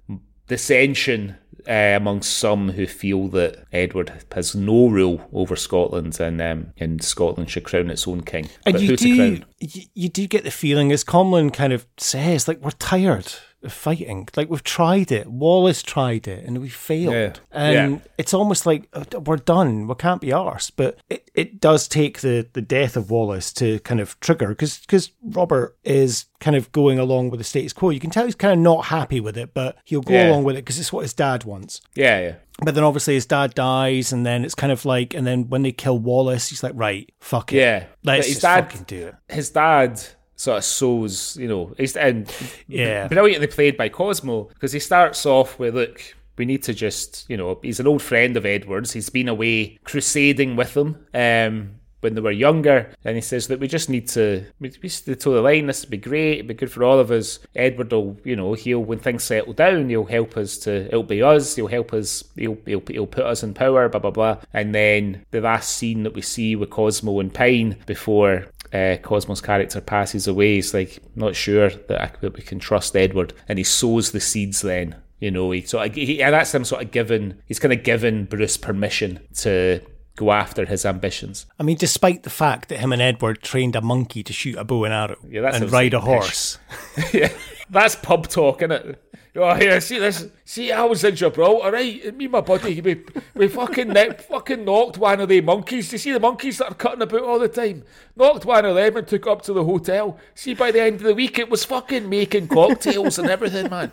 dissension 0.47 1.37
uh, 1.67 1.95
amongst 1.95 2.37
some 2.37 2.71
who 2.71 2.85
feel 2.85 3.27
that 3.29 3.65
Edward 3.71 4.13
has 4.33 4.55
no 4.55 4.87
rule 4.87 5.27
over 5.33 5.55
Scotland 5.55 6.19
and 6.19 6.41
um, 6.41 6.73
and 6.77 7.03
Scotland 7.03 7.49
should 7.49 7.63
crown 7.63 7.89
its 7.89 8.07
own 8.07 8.21
king. 8.21 8.49
And 8.65 8.73
but 8.73 8.81
you 8.81 8.95
do, 8.95 9.41
you 9.59 10.09
do 10.09 10.27
get 10.27 10.43
the 10.43 10.51
feeling, 10.51 10.91
as 10.91 11.03
Comyn 11.03 11.53
kind 11.53 11.73
of 11.73 11.85
says, 11.97 12.47
like 12.47 12.61
we're 12.61 12.71
tired 12.71 13.33
of 13.67 13.73
fighting. 13.73 14.27
Like 14.35 14.49
we've 14.49 14.63
tried 14.63 15.11
it. 15.11 15.27
Wallace 15.27 15.83
tried 15.83 16.27
it, 16.27 16.45
and 16.45 16.59
we 16.59 16.69
failed. 16.69 17.13
Yeah. 17.13 17.33
And 17.51 17.91
Yeah. 17.93 17.99
it's 18.17 18.33
almost 18.33 18.65
like 18.65 18.87
uh, 18.93 19.03
we're 19.19 19.37
done. 19.37 19.87
We 19.87 19.95
can't 19.95 20.21
be 20.21 20.29
arsed. 20.29 20.71
But 20.75 20.97
it, 21.09 21.29
it 21.35 21.59
does 21.59 21.87
take 21.87 22.21
the, 22.21 22.47
the 22.53 22.61
death 22.61 22.97
of 22.97 23.11
Wallace 23.11 23.53
to 23.53 23.79
kind 23.81 23.99
of 23.99 24.19
trigger 24.19 24.47
because 24.49 24.79
because 24.79 25.11
Robert 25.21 25.77
is 25.83 26.25
kind 26.39 26.55
of 26.55 26.71
going 26.71 26.99
along 26.99 27.29
with 27.29 27.39
the 27.39 27.43
status 27.43 27.73
quo. 27.73 27.89
You 27.89 27.99
can 27.99 28.09
tell 28.09 28.25
he's 28.25 28.35
kind 28.35 28.53
of 28.53 28.59
not 28.59 28.85
happy 28.85 29.19
with 29.19 29.37
it, 29.37 29.53
but 29.53 29.77
he'll 29.85 30.01
go 30.01 30.13
Yeah. 30.13 30.29
along 30.29 30.43
with 30.43 30.55
it 30.55 30.59
because 30.65 30.79
it's 30.79 30.93
what 30.93 31.01
his 31.01 31.13
dad 31.13 31.43
wants. 31.45 31.81
Yeah, 31.95 32.19
yeah. 32.19 32.35
But 32.63 32.73
then 32.73 32.83
obviously 32.83 33.13
his 33.13 33.27
dad 33.27 33.53
dies, 33.53 34.11
and 34.11 34.25
then 34.25 34.43
it's 34.43 34.55
kind 34.55 34.71
of 34.71 34.83
like, 34.83 35.13
and 35.13 35.27
then 35.27 35.47
when 35.49 35.61
they 35.61 35.71
kill 35.71 35.99
Wallace, 35.99 36.49
he's 36.49 36.63
like, 36.63 36.73
right, 36.75 37.07
fuck 37.19 37.53
it. 37.53 37.57
Yeah. 37.57 37.83
Let's 38.03 38.25
his 38.25 38.35
just 38.37 38.41
dad- 38.41 38.63
fucking 38.71 38.85
do 38.87 39.07
it. 39.07 39.15
his 39.29 39.51
dad 39.51 40.01
sort 40.37 40.59
of 40.59 40.63
sows, 40.63 41.35
you 41.37 41.47
know, 41.49 41.73
he's 41.77 41.97
and 41.97 42.31
Yeah. 42.67 43.07
brilliantly 43.09 43.47
played 43.47 43.75
by 43.75 43.89
Cosmo 43.89 44.43
because 44.53 44.71
he 44.71 44.79
starts 44.79 45.25
off 45.25 45.59
with, 45.59 45.75
look, 45.75 46.01
we 46.37 46.45
need 46.45 46.63
to 46.63 46.73
just, 46.73 47.25
you 47.27 47.35
know, 47.35 47.59
he's 47.63 47.79
an 47.79 47.87
old 47.87 48.01
friend 48.01 48.37
of 48.37 48.45
Edward's. 48.45 48.93
He's 48.93 49.09
been 49.09 49.27
away 49.27 49.79
crusading 49.83 50.55
with 50.55 50.75
them 50.75 51.05
um, 51.15 51.71
when 52.01 52.13
they 52.13 52.21
were 52.21 52.29
younger, 52.31 52.91
and 53.03 53.15
he 53.15 53.21
says 53.21 53.47
that 53.47 53.59
we 53.59 53.67
just 53.67 53.89
need 53.89 54.07
to, 54.09 54.45
we 54.59 54.69
we 54.83 54.87
just 54.87 55.07
need 55.07 55.15
to 55.15 55.19
toe 55.19 55.33
the 55.33 55.41
line. 55.41 55.65
This 55.65 55.81
would 55.81 55.89
be 55.89 55.97
great. 55.97 56.33
It'd 56.33 56.47
be 56.47 56.53
good 56.53 56.71
for 56.71 56.83
all 56.83 56.99
of 56.99 57.09
us. 57.09 57.39
Edward 57.55 57.91
will, 57.91 58.19
you 58.23 58.35
know, 58.35 58.53
he'll 58.53 58.83
when 58.83 58.99
things 58.99 59.23
settle 59.23 59.53
down, 59.53 59.89
he'll 59.89 60.05
help 60.05 60.37
us 60.37 60.57
to, 60.59 60.85
it'll 60.85 61.01
be 61.01 61.23
us. 61.23 61.55
He'll 61.55 61.65
help 61.65 61.91
us. 61.91 62.23
He'll, 62.35 62.59
he'll, 62.67 62.83
he'll 62.87 63.07
put 63.07 63.25
us 63.25 63.41
in 63.41 63.55
power. 63.55 63.89
Blah 63.89 63.99
blah 64.01 64.11
blah. 64.11 64.37
And 64.53 64.75
then 64.75 65.25
the 65.31 65.41
last 65.41 65.75
scene 65.75 66.03
that 66.03 66.13
we 66.13 66.21
see 66.21 66.55
with 66.55 66.69
Cosmo 66.69 67.19
and 67.19 67.33
Pine 67.33 67.77
before 67.87 68.45
uh, 68.73 68.97
Cosmo's 69.01 69.41
character 69.41 69.81
passes 69.81 70.27
away. 70.27 70.55
He's 70.55 70.73
like 70.73 70.99
not 71.15 71.35
sure 71.35 71.69
that, 71.69 72.01
I, 72.01 72.11
that 72.21 72.35
we 72.35 72.41
can 72.41 72.59
trust 72.59 72.95
Edward, 72.95 73.33
and 73.47 73.57
he 73.57 73.63
sows 73.63 74.11
the 74.11 74.19
seeds. 74.19 74.61
Then 74.61 74.95
you 75.19 75.31
know 75.31 75.51
he 75.51 75.61
sort 75.61 75.89
of 75.89 75.95
he, 75.95 76.21
and 76.21 76.33
that's 76.33 76.53
him 76.53 76.65
sort 76.65 76.83
of 76.83 76.91
given. 76.91 77.41
He's 77.45 77.59
kind 77.59 77.73
of 77.73 77.83
given 77.83 78.25
Bruce 78.25 78.57
permission 78.57 79.19
to 79.37 79.81
go 80.17 80.31
after 80.31 80.65
his 80.65 80.85
ambitions. 80.85 81.45
I 81.57 81.63
mean, 81.63 81.77
despite 81.77 82.23
the 82.23 82.29
fact 82.29 82.69
that 82.69 82.79
him 82.79 82.91
and 82.91 83.01
Edward 83.01 83.41
trained 83.41 83.75
a 83.75 83.81
monkey 83.81 84.23
to 84.23 84.33
shoot 84.33 84.57
a 84.57 84.65
bow 84.65 84.83
and 84.83 84.93
arrow 84.93 85.17
Yeah, 85.29 85.49
and 85.53 85.71
ride 85.71 85.93
a 85.93 86.01
horse. 86.01 86.57
yeah, 87.13 87.31
that's 87.69 87.95
pub 87.95 88.27
talk, 88.27 88.61
isn't 88.61 88.71
it? 88.71 89.03
Oh, 89.37 89.53
here, 89.53 89.79
see 89.79 89.99
this. 89.99 90.27
See, 90.45 90.71
I 90.71 90.83
was 90.83 91.03
in 91.03 91.15
Gibraltar, 91.15 91.71
right? 91.71 92.15
Me 92.15 92.25
and 92.25 92.31
my 92.31 92.41
buddy, 92.41 92.81
we, 92.81 93.03
we 93.35 93.47
fucking 93.47 93.89
ne- 93.89 94.13
fucking 94.13 94.65
knocked 94.65 94.97
one 94.97 95.19
of 95.19 95.29
the 95.29 95.41
monkeys. 95.41 95.91
You 95.91 95.99
see 95.99 96.11
the 96.11 96.19
monkeys 96.19 96.57
that 96.57 96.71
are 96.71 96.75
cutting 96.75 97.03
about 97.03 97.21
all 97.21 97.37
the 97.37 97.47
time? 97.47 97.83
Knocked 98.15 98.45
one 98.45 98.65
of 98.65 98.73
them 98.75 98.97
and 98.97 99.07
took 99.07 99.27
up 99.27 99.43
to 99.43 99.53
the 99.53 99.63
hotel. 99.63 100.17
See, 100.33 100.55
by 100.55 100.71
the 100.71 100.81
end 100.81 100.95
of 100.95 101.03
the 101.03 101.13
week, 101.13 101.37
it 101.37 101.51
was 101.51 101.63
fucking 101.65 102.09
making 102.09 102.47
cocktails 102.47 103.19
and 103.19 103.29
everything, 103.29 103.69
man. 103.69 103.91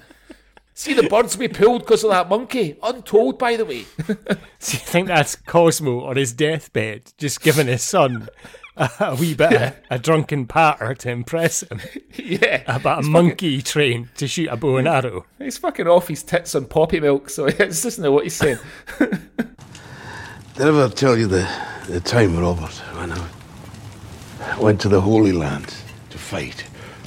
See 0.73 0.95
the 0.95 1.05
birds 1.05 1.37
we 1.37 1.49
pulled 1.49 1.83
because 1.83 2.05
of 2.05 2.11
that 2.11 2.29
monkey. 2.31 2.77
Untold, 2.83 3.39
by 3.39 3.57
the 3.57 3.65
way. 3.65 3.85
So 4.59 4.73
you 4.73 4.79
think 4.79 5.09
that's 5.09 5.37
Cosmo 5.37 6.05
on 6.05 6.17
his 6.17 6.33
deathbed, 6.33 7.13
just 7.19 7.43
giving 7.43 7.67
his 7.67 7.83
son 7.83 8.31
a, 8.77 8.91
a 9.01 9.15
wee 9.15 9.35
bit 9.35 9.53
of 9.53 9.75
a 9.91 9.99
drunken 9.99 10.47
patter 10.47 10.95
to 10.95 11.11
impress 11.11 11.63
him 11.63 11.81
yeah. 12.17 12.63
about 12.67 13.05
a 13.05 13.07
monkey 13.07 13.63
trained 13.63 14.09
to 14.17 14.27
shoot 14.27 14.49
a 14.49 14.57
bow 14.57 14.77
and 14.77 14.89
arrow? 14.89 15.27
He's 15.39 15.59
fucking 15.59 15.87
off 15.87 16.09
his 16.09 16.23
tits 16.23 16.55
on 16.55 16.67
poppy 16.67 17.01
milk, 17.01 17.31
so 17.31 17.47
it's 17.47 17.83
just 17.83 17.99
not 17.99 18.13
what 18.13 18.25
he's 18.25 18.35
saying. 18.35 18.59
Did 18.99 20.67
I 20.67 20.69
ever 20.69 20.89
tell 20.89 21.17
you 21.19 21.27
the, 21.27 21.49
the 21.89 22.01
time, 22.01 22.39
Robert, 22.39 22.75
when 22.97 23.13
I 23.13 24.59
went 24.59 24.81
to 24.83 24.89
the 24.89 25.01
Holy 25.01 25.33
Land 25.33 25.75
to 26.11 26.19
fight? 26.19 26.65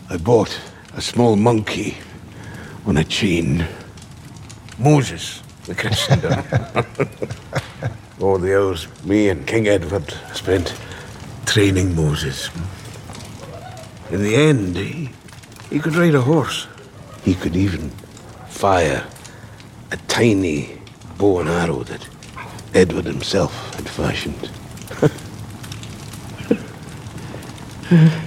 I 0.09 0.17
bought 0.17 0.59
a 0.93 1.01
small 1.01 1.35
monkey 1.35 1.97
on 2.85 2.97
a 2.97 3.03
chain. 3.03 3.65
Moses, 4.79 5.41
the 5.65 5.75
Christian. 5.75 6.19
All 8.19 8.37
the 8.37 8.57
hours, 8.57 8.87
me 9.03 9.29
and 9.29 9.45
King 9.45 9.67
Edward 9.67 10.13
spent 10.33 10.73
training 11.57 11.95
Moses. 11.95 12.51
In 14.11 14.21
the 14.21 14.35
end, 14.35 14.77
he, 14.77 15.09
he 15.71 15.79
could 15.79 15.95
ride 15.95 16.13
a 16.13 16.21
horse. 16.21 16.67
He 17.23 17.33
could 17.33 17.55
even 17.55 17.89
fire 18.47 19.03
a 19.91 19.97
tiny 20.07 20.79
bow 21.17 21.39
and 21.39 21.49
arrow 21.49 21.81
that 21.81 22.07
Edward 22.75 23.05
himself 23.05 23.73
had 23.73 23.89
fashioned. 23.89 24.51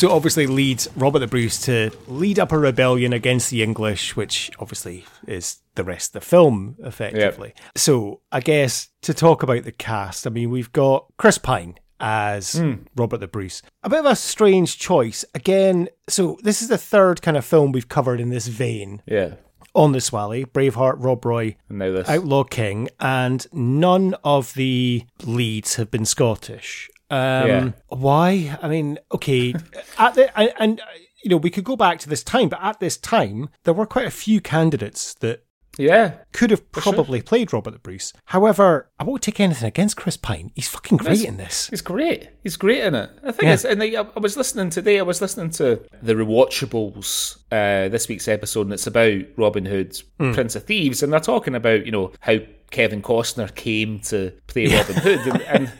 So 0.00 0.10
obviously 0.12 0.46
leads 0.46 0.88
Robert 0.96 1.18
the 1.18 1.26
Bruce 1.26 1.60
to 1.66 1.90
lead 2.08 2.38
up 2.38 2.52
a 2.52 2.58
rebellion 2.58 3.12
against 3.12 3.50
the 3.50 3.62
English, 3.62 4.16
which 4.16 4.50
obviously 4.58 5.04
is 5.28 5.58
the 5.74 5.84
rest 5.84 6.16
of 6.16 6.22
the 6.22 6.26
film, 6.26 6.76
effectively. 6.78 7.52
So 7.76 8.22
I 8.32 8.40
guess 8.40 8.88
to 9.02 9.12
talk 9.12 9.42
about 9.42 9.64
the 9.64 9.72
cast, 9.72 10.26
I 10.26 10.30
mean, 10.30 10.48
we've 10.48 10.72
got 10.72 11.04
Chris 11.18 11.36
Pine 11.36 11.78
as 12.00 12.54
hmm. 12.54 12.76
Robert 12.96 13.18
the 13.18 13.28
Bruce. 13.28 13.60
A 13.82 13.90
bit 13.90 13.98
of 13.98 14.06
a 14.06 14.16
strange 14.16 14.78
choice. 14.78 15.22
Again, 15.34 15.90
so 16.08 16.38
this 16.44 16.62
is 16.62 16.68
the 16.68 16.78
third 16.78 17.20
kind 17.20 17.36
of 17.36 17.44
film 17.44 17.70
we've 17.70 17.90
covered 17.90 18.20
in 18.20 18.30
this 18.30 18.46
vein 18.46 19.02
Yeah. 19.04 19.34
on 19.74 19.92
the 19.92 20.00
Swally, 20.00 20.46
Braveheart, 20.46 20.94
Rob 20.96 21.26
Roy, 21.26 21.56
this. 21.92 22.08
Outlaw 22.08 22.44
King, 22.44 22.88
and 23.00 23.46
none 23.52 24.14
of 24.24 24.54
the 24.54 25.04
leads 25.26 25.74
have 25.74 25.90
been 25.90 26.06
Scottish. 26.06 26.88
Um, 27.10 27.48
Yeah. 27.48 27.70
Why? 27.88 28.58
I 28.62 28.68
mean, 28.68 28.98
okay, 29.12 29.54
at 29.98 30.14
the 30.14 30.38
and, 30.38 30.52
and 30.58 30.80
uh, 30.80 30.84
you 31.22 31.30
know 31.30 31.36
we 31.36 31.50
could 31.50 31.64
go 31.64 31.76
back 31.76 31.98
to 32.00 32.08
this 32.08 32.22
time, 32.22 32.48
but 32.48 32.62
at 32.62 32.80
this 32.80 32.96
time 32.96 33.48
there 33.64 33.74
were 33.74 33.86
quite 33.86 34.06
a 34.06 34.10
few 34.10 34.40
candidates 34.40 35.14
that 35.14 35.44
yeah. 35.78 36.12
could 36.32 36.50
have 36.50 36.70
probably 36.72 37.22
played 37.22 37.52
Robert 37.52 37.72
the 37.72 37.78
Bruce. 37.78 38.12
However, 38.26 38.90
I 38.98 39.04
won't 39.04 39.22
take 39.22 39.40
anything 39.40 39.68
against 39.68 39.96
Chris 39.96 40.16
Pine. 40.16 40.50
He's 40.54 40.68
fucking 40.68 40.98
great 40.98 41.24
in 41.24 41.36
this. 41.36 41.68
He's 41.68 41.80
great. 41.80 42.28
He's 42.42 42.56
great 42.56 42.82
in 42.82 42.94
it. 42.94 43.10
I 43.22 43.32
think 43.32 43.44
Yeah. 43.44 43.54
it's, 43.54 43.64
and 43.64 43.82
I, 43.82 43.86
I 43.94 44.18
was 44.20 44.36
listening 44.36 44.70
today. 44.70 44.98
I 44.98 45.02
was 45.02 45.20
listening 45.20 45.50
to 45.52 45.80
the 46.02 46.14
Rewatchables 46.14 47.38
uh, 47.50 47.88
this 47.88 48.08
week's 48.08 48.28
episode, 48.28 48.62
and 48.66 48.72
it's 48.72 48.86
about 48.86 49.22
Robin 49.36 49.66
Hood's 49.66 50.02
Prince 50.18 50.56
of 50.56 50.64
Thieves, 50.64 51.02
and 51.02 51.12
they're 51.12 51.20
talking 51.20 51.54
about 51.54 51.86
you 51.86 51.92
know 51.92 52.12
how 52.20 52.38
Kevin 52.70 53.02
Costner 53.02 53.52
came 53.54 54.00
to 54.00 54.32
play 54.46 54.66
Robin 54.66 54.96
Hood, 54.96 55.20
and, 55.26 55.42
and 55.42 55.72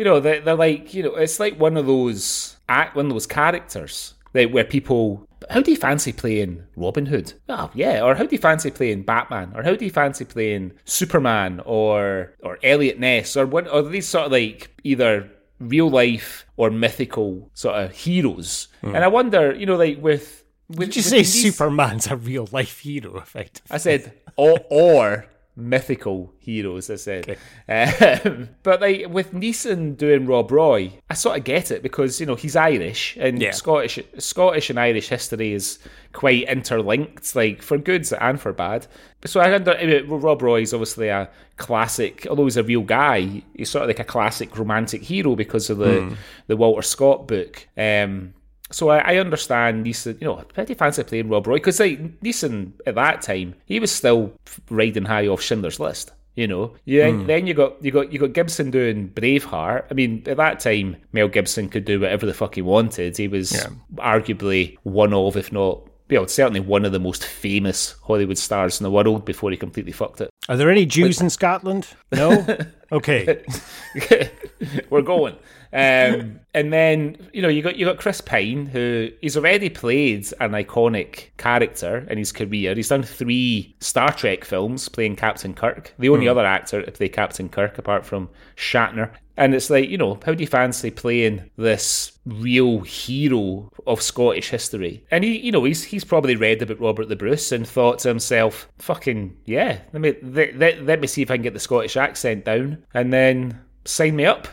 you 0.00 0.04
know 0.08 0.18
they're, 0.18 0.40
they're 0.40 0.54
like 0.68 0.94
you 0.94 1.02
know 1.04 1.14
it's 1.24 1.38
like 1.38 1.60
one 1.60 1.76
of 1.76 1.84
those 1.86 2.56
act 2.70 2.96
one 2.96 3.06
of 3.06 3.12
those 3.12 3.26
characters 3.26 4.14
that 4.32 4.50
where 4.50 4.64
people. 4.64 5.26
How 5.50 5.60
do 5.62 5.70
you 5.70 5.76
fancy 5.76 6.12
playing 6.12 6.62
Robin 6.76 7.06
Hood? 7.06 7.32
Oh 7.48 7.70
yeah, 7.74 8.02
or 8.04 8.14
how 8.14 8.24
do 8.24 8.32
you 8.36 8.38
fancy 8.38 8.70
playing 8.70 9.02
Batman? 9.02 9.52
Or 9.54 9.62
how 9.62 9.74
do 9.74 9.84
you 9.84 9.90
fancy 9.90 10.24
playing 10.24 10.72
Superman 10.84 11.60
or 11.66 12.32
or 12.46 12.58
Eliot 12.62 12.98
Ness 12.98 13.36
or 13.36 13.44
what? 13.46 13.66
Or 13.74 13.82
these 13.82 14.06
sort 14.08 14.26
of 14.26 14.32
like 14.32 14.70
either 14.84 15.28
real 15.58 15.90
life 15.90 16.46
or 16.56 16.70
mythical 16.70 17.50
sort 17.54 17.76
of 17.76 17.92
heroes. 17.92 18.68
Hmm. 18.82 18.94
And 18.94 19.04
I 19.04 19.08
wonder, 19.08 19.54
you 19.54 19.66
know, 19.66 19.76
like 19.76 19.98
with. 20.00 20.44
with 20.68 20.88
Did 20.88 20.96
you 20.96 21.00
with 21.02 21.06
say 21.14 21.18
these- 21.18 21.42
Superman's 21.42 22.06
a 22.06 22.16
real 22.16 22.46
life 22.52 22.78
hero? 22.80 23.16
Effectively, 23.18 23.74
I 23.74 23.78
said 23.78 24.12
or, 24.36 24.60
or 24.70 25.26
mythical 25.60 26.32
heroes, 26.38 26.90
I 26.90 26.96
said. 26.96 27.36
Um, 27.68 28.48
but 28.62 28.80
like 28.80 29.08
with 29.08 29.32
Neeson 29.32 29.96
doing 29.96 30.26
Rob 30.26 30.50
Roy, 30.50 30.92
I 31.08 31.14
sort 31.14 31.38
of 31.38 31.44
get 31.44 31.70
it 31.70 31.82
because 31.82 32.18
you 32.20 32.26
know 32.26 32.34
he's 32.34 32.56
Irish 32.56 33.16
and 33.20 33.40
Yeah. 33.40 33.52
Scottish, 33.52 33.98
Scottish 34.18 34.70
and 34.70 34.78
Irish 34.80 35.08
history 35.08 35.52
is 35.52 35.78
quite 36.12 36.48
interlinked, 36.48 37.34
like 37.36 37.62
for 37.62 37.78
good 37.78 38.06
and 38.20 38.40
for 38.40 38.52
bad. 38.52 38.86
So 39.26 39.40
I 39.40 39.54
under 39.54 39.76
Rob 40.06 40.42
Roy 40.42 40.62
is 40.62 40.72
obviously 40.74 41.08
a 41.08 41.28
classic, 41.56 42.26
although 42.28 42.44
he's 42.44 42.56
a 42.56 42.62
real 42.64 42.80
guy, 42.82 43.42
he's 43.54 43.70
sort 43.70 43.82
of 43.84 43.88
like 43.88 44.00
a 44.00 44.04
classic 44.04 44.58
romantic 44.58 45.02
hero 45.02 45.36
because 45.36 45.70
of 45.70 45.78
the 45.78 46.16
the 46.46 46.56
Walter 46.56 46.82
Scott 46.82 47.28
book. 47.28 47.68
Um, 47.76 48.34
so 48.70 48.90
I, 48.90 48.98
I 48.98 49.16
understand 49.16 49.84
Neeson. 49.84 50.20
You 50.20 50.28
know, 50.28 50.64
do 50.64 50.74
fancy 50.74 51.02
playing 51.04 51.28
Rob 51.28 51.46
Roy 51.46 51.56
because 51.56 51.80
like 51.80 52.20
Neeson 52.20 52.72
at 52.86 52.94
that 52.94 53.22
time, 53.22 53.54
he 53.66 53.80
was 53.80 53.90
still 53.90 54.32
riding 54.70 55.04
high 55.04 55.26
off 55.26 55.42
Schindler's 55.42 55.80
List. 55.80 56.12
You 56.36 56.46
know, 56.46 56.74
yeah. 56.84 57.10
Hmm. 57.10 57.26
Then 57.26 57.46
you 57.46 57.54
got 57.54 57.84
you 57.84 57.90
got 57.90 58.12
you 58.12 58.18
got 58.18 58.32
Gibson 58.32 58.70
doing 58.70 59.10
Braveheart. 59.10 59.84
I 59.90 59.94
mean, 59.94 60.22
at 60.26 60.36
that 60.36 60.60
time, 60.60 60.96
Mel 61.12 61.28
Gibson 61.28 61.68
could 61.68 61.84
do 61.84 62.00
whatever 62.00 62.24
the 62.24 62.34
fuck 62.34 62.54
he 62.54 62.62
wanted. 62.62 63.16
He 63.16 63.28
was 63.28 63.52
arguably 63.96 64.78
one 64.84 65.12
of, 65.12 65.36
if 65.36 65.52
not, 65.52 65.82
you 66.08 66.18
know, 66.18 66.26
certainly 66.26 66.60
one 66.60 66.84
of 66.84 66.92
the 66.92 67.00
most 67.00 67.24
famous 67.24 67.96
Hollywood 68.04 68.38
stars 68.38 68.80
in 68.80 68.84
the 68.84 68.90
world 68.90 69.24
before 69.24 69.50
he 69.50 69.56
completely 69.56 69.92
fucked 69.92 70.20
it. 70.20 70.30
Are 70.48 70.56
there 70.56 70.70
any 70.70 70.86
Jews 70.86 71.20
in 71.20 71.30
Scotland? 71.30 71.88
No? 72.12 72.46
Okay. 72.92 73.44
We're 74.90 75.02
going. 75.02 75.36
Um, 75.72 76.40
and 76.52 76.72
then 76.72 77.16
you 77.32 77.42
know 77.42 77.48
you 77.48 77.62
got 77.62 77.76
you 77.76 77.86
got 77.86 77.98
Chris 77.98 78.20
Pine, 78.20 78.66
who 78.66 79.08
he's 79.20 79.36
already 79.36 79.70
played 79.70 80.26
an 80.40 80.50
iconic 80.50 81.28
character 81.36 82.06
in 82.10 82.18
his 82.18 82.32
career. 82.32 82.74
He's 82.74 82.88
done 82.88 83.04
three 83.04 83.76
Star 83.80 84.12
Trek 84.12 84.44
films 84.44 84.88
playing 84.88 85.16
Captain 85.16 85.54
Kirk, 85.54 85.94
the 85.98 86.08
only 86.08 86.26
other 86.26 86.44
actor 86.44 86.82
to 86.82 86.90
play 86.90 87.08
Captain 87.08 87.48
Kirk 87.48 87.78
apart 87.78 88.04
from 88.04 88.28
Shatner. 88.56 89.12
And 89.36 89.54
it's 89.54 89.70
like 89.70 89.88
you 89.88 89.96
know, 89.96 90.18
how 90.26 90.34
do 90.34 90.42
you 90.42 90.48
fancy 90.48 90.90
playing 90.90 91.48
this 91.56 92.18
real 92.26 92.80
hero 92.80 93.70
of 93.86 94.02
Scottish 94.02 94.50
history? 94.50 95.04
And 95.12 95.22
he, 95.22 95.38
you 95.38 95.52
know, 95.52 95.62
he's 95.62 95.84
he's 95.84 96.04
probably 96.04 96.34
read 96.34 96.62
about 96.62 96.80
Robert 96.80 97.08
the 97.08 97.16
Bruce 97.16 97.52
and 97.52 97.66
thought 97.66 98.00
to 98.00 98.08
himself, 98.08 98.68
"Fucking 98.78 99.36
yeah, 99.46 99.80
let 99.92 100.02
me 100.02 100.16
let, 100.22 100.56
let, 100.56 100.82
let 100.82 101.00
me 101.00 101.06
see 101.06 101.22
if 101.22 101.30
I 101.30 101.36
can 101.36 101.42
get 101.42 101.54
the 101.54 101.60
Scottish 101.60 101.96
accent 101.96 102.44
down, 102.44 102.84
and 102.92 103.12
then 103.12 103.60
sign 103.84 104.16
me 104.16 104.26
up." 104.26 104.48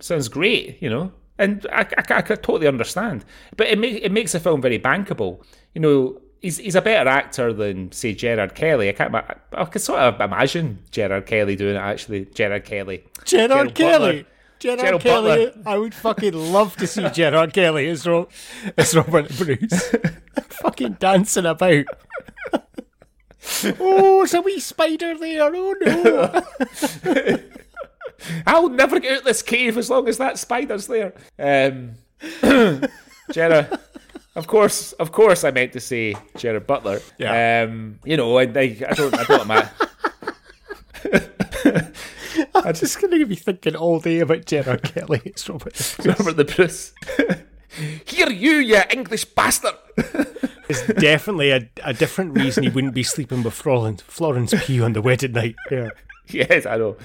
Sounds 0.00 0.28
great, 0.28 0.80
you 0.82 0.90
know, 0.90 1.12
and 1.38 1.66
I, 1.72 1.86
I, 1.96 2.18
I 2.18 2.22
totally 2.22 2.66
understand. 2.66 3.24
But 3.56 3.68
it, 3.68 3.78
make, 3.78 4.02
it 4.02 4.12
makes 4.12 4.32
the 4.32 4.40
film 4.40 4.60
very 4.60 4.78
bankable. 4.78 5.42
You 5.74 5.80
know, 5.80 6.20
he's, 6.40 6.58
he's 6.58 6.74
a 6.74 6.82
better 6.82 7.08
actor 7.08 7.52
than, 7.52 7.90
say, 7.92 8.14
Gerard 8.14 8.54
Kelly. 8.54 8.88
I 8.88 8.92
can't. 8.92 9.14
I, 9.14 9.36
I 9.52 9.64
can 9.64 9.80
sort 9.80 10.00
of 10.00 10.20
imagine 10.20 10.80
Gerard 10.90 11.26
Kelly 11.26 11.56
doing 11.56 11.76
it. 11.76 11.78
Actually, 11.78 12.26
Gerard 12.26 12.64
Kelly, 12.64 13.04
Gerard 13.24 13.50
Gerald 13.50 13.74
Kelly. 13.74 14.16
Butler. 14.16 14.26
Gerard 14.58 14.80
Gerald 14.80 15.00
Kelly. 15.00 15.46
Butler. 15.46 15.62
I 15.64 15.78
would 15.78 15.94
fucking 15.94 16.34
love 16.34 16.76
to 16.76 16.86
see 16.86 17.08
Gerard 17.10 17.54
Kelly 17.54 17.88
as, 17.88 18.06
Ro- 18.06 18.28
as 18.76 18.94
Robert 18.94 19.34
Bruce. 19.38 19.94
fucking 20.62 20.94
dancing 21.00 21.46
about. 21.46 21.86
oh, 23.64 24.18
there's 24.18 24.34
a 24.34 24.42
wee 24.42 24.60
spider 24.60 25.16
there. 25.16 25.42
Oh 25.42 25.74
no. 25.80 27.38
I'll 28.46 28.68
never 28.68 29.00
get 29.00 29.18
out 29.18 29.24
this 29.24 29.42
cave 29.42 29.78
as 29.78 29.90
long 29.90 30.08
as 30.08 30.18
that 30.18 30.38
spider's 30.38 30.86
there. 30.86 31.14
Um, 31.38 31.94
Gerard. 33.32 33.78
Of 34.36 34.46
course, 34.46 34.92
of 34.92 35.10
course, 35.10 35.42
I 35.44 35.50
meant 35.50 35.72
to 35.72 35.80
say 35.80 36.14
Gerard 36.36 36.66
Butler. 36.66 37.00
Yeah. 37.18 37.64
Um, 37.64 37.98
you 38.04 38.16
know, 38.16 38.38
I, 38.38 38.42
I, 38.42 38.76
I 38.88 38.94
don't, 38.94 39.18
I 39.18 39.24
don't 39.24 39.42
imagine. 39.42 39.70
I'm 42.54 42.74
just 42.74 43.00
going 43.00 43.18
to 43.18 43.26
be 43.26 43.36
thinking 43.36 43.74
all 43.74 44.00
day 44.00 44.20
about 44.20 44.44
Gerard 44.44 44.82
Kelly 44.82 45.32
as 45.34 45.48
Robert 45.48 45.74
Bruce. 45.74 45.98
Robert 46.06 46.36
the 46.36 46.44
Bruce. 46.44 46.92
Here, 48.04 48.30
you, 48.30 48.56
you 48.56 48.80
English 48.90 49.24
bastard. 49.24 49.74
There's 49.96 50.86
definitely 50.98 51.50
a, 51.50 51.68
a 51.84 51.92
different 51.92 52.36
reason 52.36 52.64
he 52.64 52.68
wouldn't 52.70 52.94
be 52.94 53.02
sleeping 53.02 53.42
with 53.42 53.54
Florence, 53.54 54.02
Florence 54.02 54.54
Pugh 54.64 54.84
on 54.84 54.92
the 54.92 55.02
wedding 55.02 55.32
night. 55.32 55.56
Yeah. 55.70 55.90
yes, 56.28 56.66
I 56.66 56.76
know. 56.76 56.96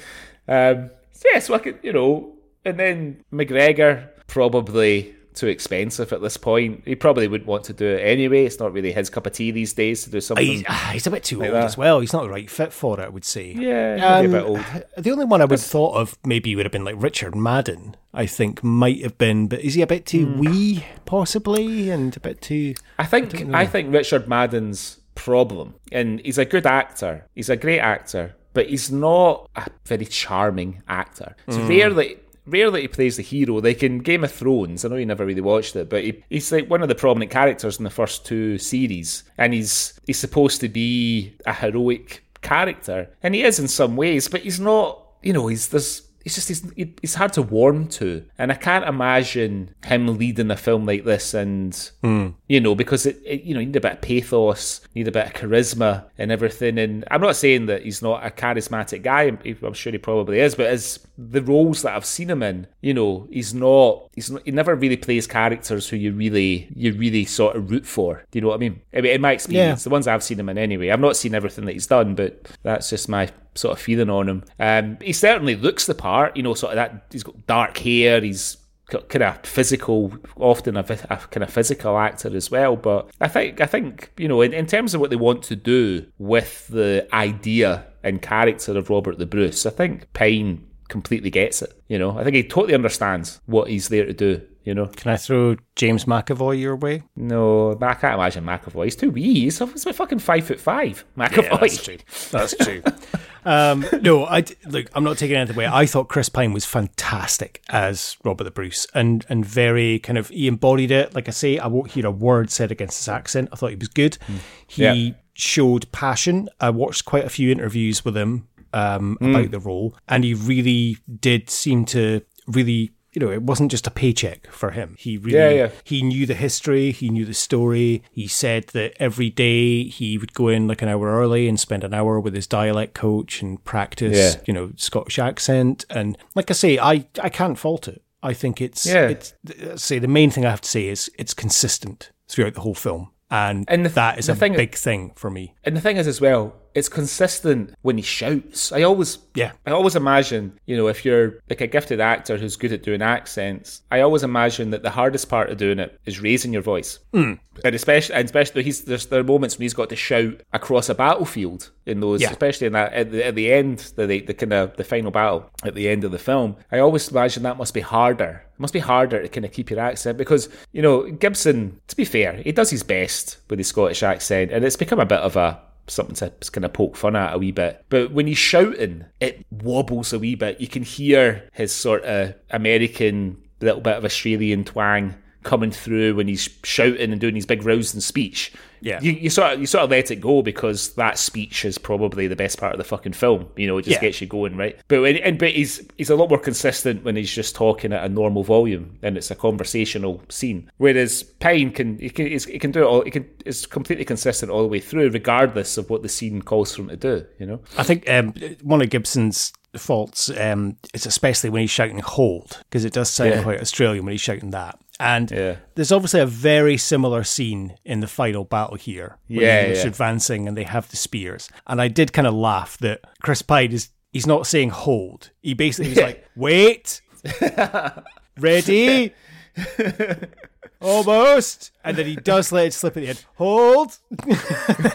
Um, 0.47 0.91
so 1.15 1.27
yeah, 1.33 1.39
so 1.39 1.53
I 1.55 1.59
could, 1.59 1.79
you 1.81 1.93
know, 1.93 2.33
and 2.63 2.77
then 2.79 3.23
McGregor 3.33 4.09
probably 4.27 5.15
too 5.33 5.47
expensive 5.47 6.13
at 6.13 6.21
this 6.21 6.37
point. 6.37 6.81
He 6.85 6.95
probably 6.95 7.27
wouldn't 7.27 7.47
want 7.47 7.65
to 7.65 7.73
do 7.73 7.85
it 7.85 7.99
anyway. 8.01 8.45
It's 8.45 8.57
not 8.59 8.71
really 8.71 8.93
his 8.93 9.09
cup 9.09 9.25
of 9.27 9.33
tea 9.33 9.51
these 9.51 9.73
days 9.73 10.03
to 10.05 10.09
do 10.09 10.21
something. 10.21 10.45
He's, 10.45 10.63
ah, 10.69 10.91
he's 10.93 11.07
a 11.07 11.11
bit 11.11 11.25
too 11.25 11.39
Like 11.39 11.49
old 11.49 11.55
that. 11.57 11.65
as 11.65 11.77
well. 11.77 11.99
He's 11.99 12.13
not 12.13 12.23
the 12.23 12.29
right 12.29 12.49
fit 12.49 12.71
for 12.71 12.99
it, 13.01 13.03
I 13.03 13.09
would 13.09 13.25
say. 13.25 13.51
yeah, 13.51 14.21
maybe 14.21 14.27
a 14.27 14.37
bit 14.39 14.43
Um, 14.45 14.49
old. 14.49 14.65
The 14.97 15.11
only 15.11 15.25
one 15.25 15.41
I 15.41 15.45
would 15.45 15.59
have 15.59 15.61
thought 15.61 15.95
of 15.95 16.17
maybe 16.25 16.55
would 16.55 16.65
have 16.65 16.71
been 16.71 16.85
like 16.85 16.95
Richard 16.97 17.35
Madden. 17.35 17.97
I 18.13 18.27
think 18.27 18.63
might 18.63 19.01
have 19.03 19.17
been, 19.17 19.47
but 19.47 19.59
is 19.59 19.73
he 19.73 19.81
a 19.81 19.87
bit 19.87 20.05
too 20.05 20.25
Hmm. 20.25 20.39
wee, 20.39 20.85
possibly, 21.05 21.89
and 21.89 22.15
a 22.15 22.19
bit 22.21 22.41
too? 22.41 22.75
I 22.97 23.05
think 23.05 23.35
I, 23.53 23.65
think 23.65 23.91
Richard 23.93 24.29
Madden's 24.29 24.99
problem, 25.15 25.73
and 25.91 26.21
he's 26.21 26.37
a 26.37 26.45
good 26.45 26.65
actor. 26.65 27.25
He's 27.35 27.49
a 27.49 27.57
great 27.57 27.79
actor, 27.79 28.35
but 28.55 28.69
he's 28.69 28.89
not 28.89 29.47
a 29.55 29.67
very 29.85 30.05
charming 30.05 30.81
actor. 30.87 31.35
It's 31.45 31.57
mm. 31.57 31.69
rarely. 31.69 32.17
Rarely 32.47 32.81
he 32.81 32.87
plays 32.87 33.17
the 33.17 33.23
hero. 33.23 33.59
Like 33.59 33.83
in 33.83 33.99
Game 33.99 34.23
of 34.23 34.31
Thrones, 34.31 34.85
I 34.85 34.87
know 34.87 34.95
you 34.95 35.05
never 35.05 35.25
really 35.25 35.41
watched 35.41 35.75
it, 35.75 35.89
but 35.89 36.03
he, 36.03 36.23
he's 36.29 36.51
like 36.51 36.69
one 36.69 36.81
of 36.81 36.87
the 36.87 36.95
prominent 36.95 37.31
characters 37.31 37.77
in 37.77 37.83
the 37.83 37.89
first 37.89 38.25
two 38.25 38.57
series, 38.57 39.23
and 39.37 39.53
he's 39.53 39.99
he's 40.07 40.19
supposed 40.19 40.61
to 40.61 40.69
be 40.69 41.35
a 41.45 41.53
heroic 41.53 42.23
character, 42.41 43.09
and 43.21 43.35
he 43.35 43.43
is 43.43 43.59
in 43.59 43.67
some 43.67 43.95
ways, 43.95 44.27
but 44.27 44.41
he's 44.41 44.59
not. 44.59 45.01
You 45.21 45.33
know, 45.33 45.47
he's 45.47 45.69
this. 45.69 46.04
He's 46.25 46.35
just 46.35 46.47
he's, 46.47 46.69
he- 46.75 46.95
he's 47.01 47.15
hard 47.15 47.33
to 47.33 47.43
warm 47.43 47.87
to, 47.99 48.25
and 48.37 48.51
I 48.51 48.55
can't 48.55 48.83
imagine 48.83 49.75
him 49.85 50.17
leading 50.17 50.49
a 50.49 50.57
film 50.57 50.85
like 50.85 51.05
this. 51.05 51.33
And 51.35 51.73
hmm. 52.03 52.29
you 52.49 52.59
know, 52.59 52.73
because 52.73 53.05
it, 53.05 53.21
it 53.23 53.43
you 53.43 53.53
know 53.53 53.59
you 53.59 53.67
need 53.67 53.75
a 53.75 53.81
bit 53.81 53.93
of 53.93 54.01
pathos, 54.01 54.81
you 54.93 55.03
need 55.03 55.07
a 55.07 55.11
bit 55.11 55.27
of 55.27 55.33
charisma 55.33 56.05
and 56.17 56.31
everything. 56.31 56.79
And 56.79 57.05
I'm 57.11 57.21
not 57.21 57.35
saying 57.35 57.67
that 57.67 57.83
he's 57.83 58.01
not 58.01 58.25
a 58.25 58.31
charismatic 58.31 59.03
guy. 59.03 59.23
I'm, 59.23 59.39
I'm 59.63 59.73
sure 59.73 59.91
he 59.91 59.99
probably 59.99 60.39
is, 60.39 60.55
but 60.55 60.65
as 60.65 60.99
the 61.17 61.41
roles 61.41 61.81
that 61.81 61.95
I've 61.95 62.05
seen 62.05 62.29
him 62.29 62.43
in, 62.43 62.67
you 62.81 62.93
know, 62.93 63.27
he's 63.31 63.53
not. 63.53 64.09
He's 64.13 64.31
not, 64.31 64.41
he 64.45 64.51
never 64.51 64.75
really 64.75 64.97
plays 64.97 65.27
characters 65.27 65.89
who 65.89 65.97
you 65.97 66.11
really 66.11 66.67
you 66.75 66.93
really 66.93 67.25
sort 67.25 67.55
of 67.55 67.69
root 67.71 67.85
for. 67.85 68.23
Do 68.31 68.37
you 68.37 68.41
know 68.41 68.49
what 68.49 68.55
I 68.55 68.57
mean? 68.59 68.81
I 68.93 69.01
mean, 69.01 69.11
in 69.13 69.21
my 69.21 69.31
experience, 69.31 69.83
the 69.83 69.89
ones 69.89 70.07
I've 70.07 70.23
seen 70.23 70.39
him 70.39 70.49
in 70.49 70.57
anyway. 70.57 70.89
I've 70.89 70.99
not 70.99 71.15
seen 71.15 71.35
everything 71.35 71.65
that 71.65 71.73
he's 71.73 71.87
done, 71.87 72.15
but 72.15 72.49
that's 72.63 72.89
just 72.89 73.09
my 73.09 73.29
sort 73.55 73.77
of 73.77 73.83
feeling 73.83 74.09
on 74.09 74.27
him. 74.27 74.43
Um, 74.59 74.97
he 75.01 75.13
certainly 75.13 75.55
looks 75.55 75.85
the 75.85 75.95
part. 75.95 76.35
You 76.35 76.43
know, 76.43 76.53
sort 76.53 76.73
of 76.73 76.75
that. 76.77 77.07
He's 77.11 77.23
got 77.23 77.47
dark 77.47 77.77
hair. 77.77 78.21
He's 78.21 78.57
kind 78.87 79.23
of 79.23 79.39
physical, 79.45 80.13
often 80.37 80.77
a, 80.77 80.81
a 80.81 81.17
kind 81.17 81.43
of 81.43 81.49
physical 81.49 81.97
actor 81.97 82.35
as 82.35 82.51
well. 82.51 82.75
But 82.75 83.09
I 83.19 83.27
think 83.27 83.61
I 83.61 83.65
think 83.65 84.11
you 84.17 84.27
know, 84.27 84.41
in, 84.41 84.53
in 84.53 84.65
terms 84.65 84.93
of 84.93 85.01
what 85.01 85.09
they 85.09 85.15
want 85.15 85.43
to 85.43 85.55
do 85.55 86.05
with 86.17 86.67
the 86.67 87.07
idea 87.13 87.85
and 88.03 88.21
character 88.21 88.77
of 88.77 88.89
Robert 88.89 89.17
the 89.17 89.25
Bruce, 89.25 89.65
I 89.65 89.71
think 89.71 90.11
Pine 90.13 90.65
completely 90.87 91.29
gets 91.29 91.61
it. 91.61 91.73
You 91.87 91.97
know, 91.99 92.17
I 92.17 92.23
think 92.23 92.35
he 92.35 92.43
totally 92.43 92.73
understands 92.75 93.41
what 93.45 93.69
he's 93.69 93.89
there 93.89 94.05
to 94.05 94.13
do. 94.13 94.41
You 94.63 94.73
know, 94.73 94.87
Can 94.87 95.11
I 95.11 95.17
throw 95.17 95.57
James 95.75 96.05
McAvoy 96.05 96.59
your 96.59 96.75
way? 96.75 97.03
no, 97.15 97.77
I 97.79 97.93
can't 97.93 98.15
imagine 98.15 98.43
McAvoy. 98.43 98.85
He's 98.85 98.95
too 98.95 99.11
wee. 99.11 99.41
He's, 99.41 99.59
he's 99.59 99.83
about 99.83 99.95
fucking 99.95 100.19
five 100.19 100.45
foot 100.47 100.59
five. 100.59 101.05
McAvoy. 101.15 101.59
that's 101.59 101.83
true. 101.83 101.97
That's 102.31 102.57
true. 102.57 102.81
um, 103.45 103.85
no, 104.01 104.25
I 104.25 104.43
look. 104.65 104.87
I'm 104.95 105.03
not 105.03 105.19
taking 105.19 105.35
anything 105.35 105.55
away. 105.55 105.67
I 105.67 105.85
thought 105.85 106.07
Chris 106.09 106.29
Pine 106.29 106.51
was 106.51 106.65
fantastic 106.65 107.61
as 107.69 108.17
Robert 108.23 108.45
the 108.45 108.49
Bruce, 108.51 108.87
and 108.95 109.23
and 109.29 109.45
very 109.45 109.99
kind 109.99 110.17
of 110.17 110.29
he 110.29 110.47
embodied 110.47 110.89
it. 110.89 111.13
Like 111.13 111.27
I 111.27 111.31
say, 111.31 111.59
I 111.59 111.67
won't 111.67 111.91
hear 111.91 112.07
a 112.07 112.11
word 112.11 112.49
said 112.49 112.71
against 112.71 112.97
his 112.97 113.07
accent. 113.07 113.49
I 113.53 113.57
thought 113.57 113.69
he 113.69 113.75
was 113.75 113.87
good. 113.89 114.17
He 114.65 114.83
Yeah. 114.83 115.13
showed 115.33 115.91
passion. 115.91 116.49
I 116.59 116.71
watched 116.71 117.05
quite 117.05 117.25
a 117.25 117.29
few 117.29 117.51
interviews 117.51 118.03
with 118.03 118.17
him 118.17 118.47
um, 118.75 119.17
about 119.21 119.51
the 119.51 119.59
role, 119.59 119.95
and 120.07 120.23
he 120.23 120.33
really 120.33 120.97
did 121.19 121.49
seem 121.49 121.85
to 121.85 122.21
really. 122.47 122.91
You 123.17 123.25
know, 123.25 123.31
it 123.31 123.43
wasn't 123.43 123.71
just 123.71 123.87
a 123.87 123.91
paycheck 123.91 124.47
for 124.51 124.71
him. 124.71 124.97
He 124.99 125.17
really, 125.17 125.37
Yeah, 125.37 125.49
yeah. 125.49 125.69
he 125.85 126.01
knew 126.01 126.25
the 126.25 126.33
history, 126.33 126.91
he 126.91 127.07
knew 127.07 127.23
the 127.23 127.33
story. 127.33 128.03
He 128.11 128.27
said 128.27 128.65
that 128.73 128.91
every 129.01 129.29
day 129.29 129.85
he 129.85 130.17
would 130.17 130.33
go 130.33 130.49
in 130.49 130.67
like 130.67 130.81
an 130.81 130.89
hour 130.89 131.07
early 131.17 131.47
and 131.47 131.57
spend 131.57 131.85
an 131.85 131.93
hour 131.93 132.19
with 132.19 132.33
his 132.35 132.45
dialect 132.45 132.93
coach 132.93 133.41
and 133.41 133.63
practice, 133.63 134.17
Yeah. 134.35 134.41
you 134.45 134.53
know, 134.53 134.71
Scottish 134.75 135.17
accent. 135.17 135.85
And 135.89 136.17
like 136.35 136.51
I 136.51 136.55
say, 136.55 136.77
I, 136.77 137.07
I 137.23 137.29
can't 137.29 137.57
fault 137.57 137.87
it. 137.87 138.03
I 138.21 138.33
think 138.33 138.59
it's, 138.59 138.85
Yeah. 138.85 139.07
it's, 139.07 139.33
say 139.81 139.97
the 139.97 140.09
main 140.09 140.29
thing 140.29 140.45
I 140.45 140.49
have 140.49 140.59
to 140.59 140.69
say 140.69 140.87
is 140.89 141.09
it's 141.17 141.33
consistent 141.33 142.11
throughout 142.27 142.53
the 142.55 142.61
whole 142.61 142.75
film. 142.75 143.11
And, 143.31 143.63
And 143.69 143.85
the- 143.85 143.89
that 143.91 144.19
is 144.19 144.27
a 144.27 144.35
thing- 144.35 144.55
big 144.57 144.75
thing 144.75 145.13
for 145.15 145.29
me. 145.31 145.55
And 145.63 145.77
the 145.77 145.79
thing 145.79 145.95
is, 145.95 146.05
as 146.05 146.19
well, 146.19 146.53
it's 146.75 146.89
consistent 146.89 147.73
when 147.81 147.97
he 147.97 148.03
shouts. 148.03 148.71
I 148.71 148.83
always 148.83 149.17
Yeah. 149.33 149.51
I 149.65 149.71
always 149.71 149.95
imagine, 149.95 150.53
you 150.65 150.75
know, 150.77 150.87
if 150.87 151.03
you're 151.05 151.39
like 151.49 151.61
a 151.61 151.67
gifted 151.67 151.99
actor 152.01 152.37
who's 152.37 152.55
good 152.57 152.71
at 152.73 152.83
doing 152.83 153.01
accents, 153.01 153.81
I 153.91 154.01
always 154.01 154.23
imagine 154.23 154.69
that 154.71 154.83
the 154.83 154.89
hardest 154.89 155.27
part 155.29 155.49
of 155.49 155.57
doing 155.57 155.79
it 155.79 155.97
is 156.05 156.21
raising 156.21 156.53
your 156.53 156.61
voice. 156.61 156.99
Hmm. 157.13 157.33
And 157.63 157.73
especially, 157.73 158.15
and 158.15 158.25
especially, 158.25 158.63
he's 158.63 158.81
there's 158.83 159.05
there 159.07 159.21
are 159.21 159.23
moments 159.23 159.57
when 159.57 159.63
he's 159.63 159.73
got 159.73 159.89
to 159.89 159.95
shout 159.95 160.41
across 160.53 160.89
a 160.89 160.95
battlefield 160.95 161.71
in 161.85 162.01
those, 162.01 162.21
Yeah. 162.21 162.31
especially 162.31 162.67
in 162.67 162.73
that 162.73 162.91
at 162.93 163.11
the, 163.11 163.25
at 163.25 163.35
the 163.35 163.51
end, 163.53 163.79
the 163.95 164.05
the, 164.07 164.19
the 164.21 164.33
kind 164.33 164.53
of 164.53 164.75
the 164.75 164.83
final 164.83 165.11
battle 165.11 165.49
at 165.63 165.73
the 165.75 165.87
end 165.89 166.03
of 166.03 166.11
the 166.11 166.19
film. 166.19 166.57
I 166.71 166.79
always 166.79 167.07
imagine 167.09 167.43
that 167.43 167.57
must 167.57 167.73
be 167.73 167.81
harder. 167.81 168.43
It 168.53 168.59
must 168.59 168.73
be 168.73 168.79
harder 168.79 169.21
to 169.21 169.29
kind 169.29 169.45
of 169.45 169.51
keep 169.53 169.69
your 169.69 169.79
accent 169.79 170.17
because 170.17 170.49
you 170.73 170.81
know 170.81 171.09
Gibson. 171.09 171.79
To 171.87 171.95
be 171.95 172.03
fair, 172.05 172.33
he 172.33 172.51
does 172.51 172.69
his 172.69 172.83
best 172.83 173.37
with 173.49 173.59
his 173.59 173.67
Scottish 173.69 174.03
accent, 174.03 174.51
and 174.51 174.65
it's 174.65 174.75
become 174.75 174.99
a 174.99 175.05
bit 175.05 175.19
of 175.19 175.35
a 175.37 175.59
something 175.87 176.15
to 176.15 176.51
kind 176.51 176.65
of 176.65 176.73
poke 176.73 176.95
fun 176.95 177.15
at 177.15 177.33
a 177.33 177.37
wee 177.37 177.51
bit. 177.51 177.85
But 177.89 178.11
when 178.11 178.27
he's 178.27 178.37
shouting, 178.37 179.05
it 179.19 179.45
wobbles 179.51 180.13
a 180.13 180.19
wee 180.19 180.35
bit. 180.35 180.59
You 180.59 180.67
can 180.67 180.83
hear 180.83 181.49
his 181.53 181.71
sort 181.71 182.03
of 182.03 182.35
American, 182.49 183.37
little 183.61 183.81
bit 183.81 183.97
of 183.97 184.05
Australian 184.05 184.63
twang 184.63 185.15
coming 185.45 185.71
through 185.71 186.15
when 186.15 186.27
he's 186.27 186.49
shouting 186.63 187.11
and 187.13 187.21
doing 187.21 187.35
his 187.35 187.45
big 187.45 187.63
rousing 187.63 188.01
speech. 188.01 188.51
Yeah. 188.81 188.99
You, 189.01 189.13
you 189.13 189.29
sort 189.29 189.53
of 189.53 189.59
you 189.61 189.65
sort 189.65 189.85
of 189.85 189.89
let 189.89 190.11
it 190.11 190.17
go 190.17 190.41
because 190.41 190.93
that 190.95 191.17
speech 191.17 191.63
is 191.65 191.77
probably 191.77 192.27
the 192.27 192.35
best 192.35 192.59
part 192.59 192.73
of 192.73 192.77
the 192.77 192.83
fucking 192.83 193.13
film. 193.13 193.47
You 193.55 193.65
know, 193.67 193.77
it 193.77 193.83
just 193.83 193.95
Yeah. 193.95 194.01
gets 194.09 194.21
you 194.21 194.27
going, 194.27 194.57
right? 194.57 194.77
But 194.89 195.01
when, 195.01 195.15
and 195.17 195.39
but 195.39 195.51
he's 195.51 195.81
he's 195.97 196.09
a 196.09 196.15
lot 196.15 196.29
more 196.29 196.37
consistent 196.37 197.03
when 197.03 197.15
he's 197.15 197.33
just 197.33 197.55
talking 197.55 197.93
at 197.93 198.03
a 198.03 198.09
normal 198.09 198.43
volume 198.43 198.97
and 199.01 199.17
it's 199.17 199.31
a 199.31 199.35
conversational 199.35 200.21
scene. 200.29 200.69
Whereas 200.77 201.23
Pine 201.23 201.71
can 201.71 201.97
he 201.99 202.09
can 202.09 202.27
he's- 202.27 202.45
he 202.45 202.59
can 202.59 202.71
do 202.71 202.81
it 202.81 202.85
all. 202.85 203.01
He 203.03 203.11
can 203.11 203.25
it's 203.45 203.65
completely 203.65 204.05
consistent 204.05 204.51
all 204.51 204.61
the 204.61 204.67
way 204.67 204.79
through, 204.81 205.09
regardless 205.09 205.77
of 205.77 205.89
what 205.89 206.03
the 206.03 206.09
scene 206.09 206.41
calls 206.41 206.75
for 206.75 206.81
him 206.83 206.89
to 206.89 206.97
do. 206.97 207.25
You 207.39 207.45
know. 207.47 207.59
I 207.77 207.83
think 207.83 208.07
um, 208.09 208.33
one 208.61 208.81
of 208.81 208.89
Gibson's 208.89 209.51
faults 209.77 210.29
um, 210.37 210.77
is 210.93 211.05
especially 211.05 211.49
when 211.49 211.61
he's 211.61 211.69
shouting 211.71 211.99
hold, 211.99 212.59
because 212.69 212.85
it 212.85 212.93
does 212.93 213.09
sound 213.09 213.31
Yeah. 213.31 213.43
quite 213.43 213.59
Australian 213.61 214.05
when 214.05 214.13
he's 214.13 214.21
shouting 214.21 214.51
that. 214.51 214.79
And 214.99 215.29
Yeah. 215.31 215.57
there's 215.75 215.91
obviously 215.91 216.21
a 216.21 216.25
very 216.25 216.77
similar 216.77 217.23
scene 217.23 217.75
in 217.83 217.99
the 217.99 218.07
final 218.07 218.45
battle 218.45 218.77
here. 218.77 219.17
Yeah, 219.27 219.39
the 219.39 219.61
English 219.67 219.83
yeah. 219.83 219.87
advancing 219.89 220.47
and 220.47 220.55
they 220.57 220.63
have 220.63 220.89
the 220.89 220.95
spears. 220.97 221.49
And 221.67 221.81
I 221.81 221.87
did 221.89 222.13
kind 222.13 222.27
of 222.27 222.33
laugh 222.33 222.77
that 222.79 223.01
Chris 223.21 223.41
Pine 223.41 223.71
is 223.73 223.89
he's 224.13 224.25
not 224.27 224.47
saying 224.47 224.69
hold. 224.69 225.31
He 225.41 225.53
basically 225.53 225.89
was 225.89 225.99
like, 225.99 226.25
wait, 226.37 227.01
ready, 228.39 229.13
almost. 230.81 231.71
And 231.83 231.97
then 231.97 232.05
he 232.05 232.15
does 232.15 232.51
let 232.51 232.67
it 232.67 232.73
slip 232.73 232.97
at 232.97 233.03
the 233.03 233.09
end. 233.09 233.25
Hold. 233.35 233.97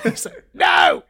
He's 0.03 0.25
like, 0.27 0.45
no. 0.55 1.05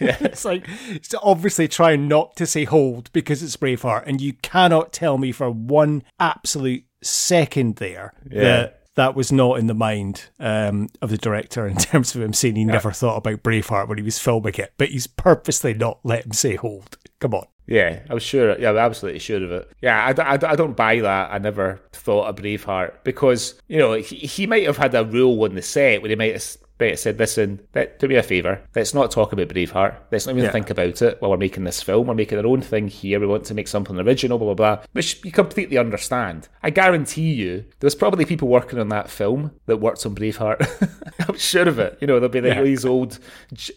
Yeah. 0.00 0.16
It's 0.20 0.44
like 0.44 0.66
it's 0.88 1.14
obviously 1.22 1.68
trying 1.68 2.08
not 2.08 2.36
to 2.36 2.46
say 2.46 2.64
hold 2.64 3.10
because 3.12 3.42
it's 3.42 3.56
Braveheart, 3.56 4.04
and 4.06 4.20
you 4.20 4.34
cannot 4.34 4.92
tell 4.92 5.18
me 5.18 5.32
for 5.32 5.50
one 5.50 6.02
absolute 6.20 6.84
second 7.02 7.76
there 7.76 8.12
that 8.30 8.78
that 8.98 9.14
was 9.14 9.30
not 9.30 9.60
in 9.60 9.68
the 9.68 9.74
mind 9.74 10.24
um, 10.40 10.88
of 11.00 11.10
the 11.10 11.16
director 11.16 11.68
in 11.68 11.76
terms 11.78 12.14
of 12.14 12.20
him 12.20 12.32
saying 12.32 12.56
he 12.56 12.64
never 12.64 12.90
thought 12.90 13.16
about 13.16 13.44
Braveheart 13.44 13.88
when 13.88 13.96
he 13.96 14.02
was 14.02 14.18
filming 14.18 14.54
it, 14.54 14.72
but 14.76 14.88
he's 14.88 15.06
purposely 15.06 15.72
not 15.72 16.00
let 16.02 16.26
him 16.26 16.32
say 16.32 16.56
hold. 16.56 16.98
Come 17.20 17.32
on. 17.32 17.46
Yeah, 17.68 18.00
I 18.10 18.14
was 18.14 18.22
sure. 18.22 18.58
Yeah, 18.58 18.70
I'm 18.70 18.78
absolutely 18.78 19.20
sure 19.20 19.44
of 19.44 19.52
it. 19.52 19.70
Yeah, 19.82 20.12
I, 20.18 20.22
I, 20.22 20.32
I 20.32 20.56
don't 20.56 20.76
buy 20.76 21.00
that. 21.00 21.30
I 21.30 21.38
never 21.38 21.80
thought 21.92 22.26
of 22.26 22.36
Braveheart 22.36 23.04
because, 23.04 23.60
you 23.68 23.78
know, 23.78 23.92
he, 23.92 24.16
he 24.16 24.46
might 24.46 24.64
have 24.64 24.78
had 24.78 24.94
a 24.94 25.04
rule 25.04 25.44
on 25.44 25.54
the 25.54 25.62
set 25.62 26.02
where 26.02 26.08
he 26.08 26.16
might 26.16 26.32
have, 26.32 26.56
have 26.80 26.98
said, 26.98 27.18
listen, 27.18 27.60
let, 27.74 27.98
do 27.98 28.06
me 28.08 28.14
a 28.14 28.22
favour. 28.22 28.60
Let's 28.74 28.94
not 28.94 29.10
talk 29.10 29.32
about 29.32 29.48
Braveheart. 29.48 29.96
Let's 30.12 30.26
not 30.26 30.32
even 30.32 30.44
Yeah. 30.44 30.50
think 30.52 30.70
about 30.70 31.02
it 31.02 31.16
while 31.20 31.30
we're 31.32 31.36
making 31.36 31.64
this 31.64 31.82
film. 31.82 32.06
We're 32.06 32.14
making 32.14 32.38
our 32.38 32.46
own 32.46 32.60
thing 32.62 32.88
here. 32.88 33.18
We 33.18 33.26
want 33.26 33.44
to 33.46 33.54
make 33.54 33.66
something 33.68 33.98
original, 33.98 34.38
blah, 34.38 34.54
blah, 34.54 34.76
blah. 34.76 34.84
Which 34.92 35.24
you 35.24 35.32
completely 35.32 35.76
understand. 35.76 36.48
I 36.62 36.70
guarantee 36.70 37.32
you, 37.32 37.64
there's 37.80 37.94
probably 37.96 38.24
people 38.24 38.48
working 38.48 38.78
on 38.78 38.88
that 38.90 39.10
film 39.10 39.50
that 39.66 39.78
worked 39.78 40.06
on 40.06 40.14
Braveheart. 40.14 41.18
I'm 41.28 41.36
sure 41.36 41.68
of 41.68 41.78
it. 41.78 41.98
You 42.00 42.06
know, 42.06 42.14
there'll 42.14 42.28
be 42.28 42.40
like 42.40 42.54
Yeah. 42.54 42.62
these 42.62 42.84
old, 42.84 43.18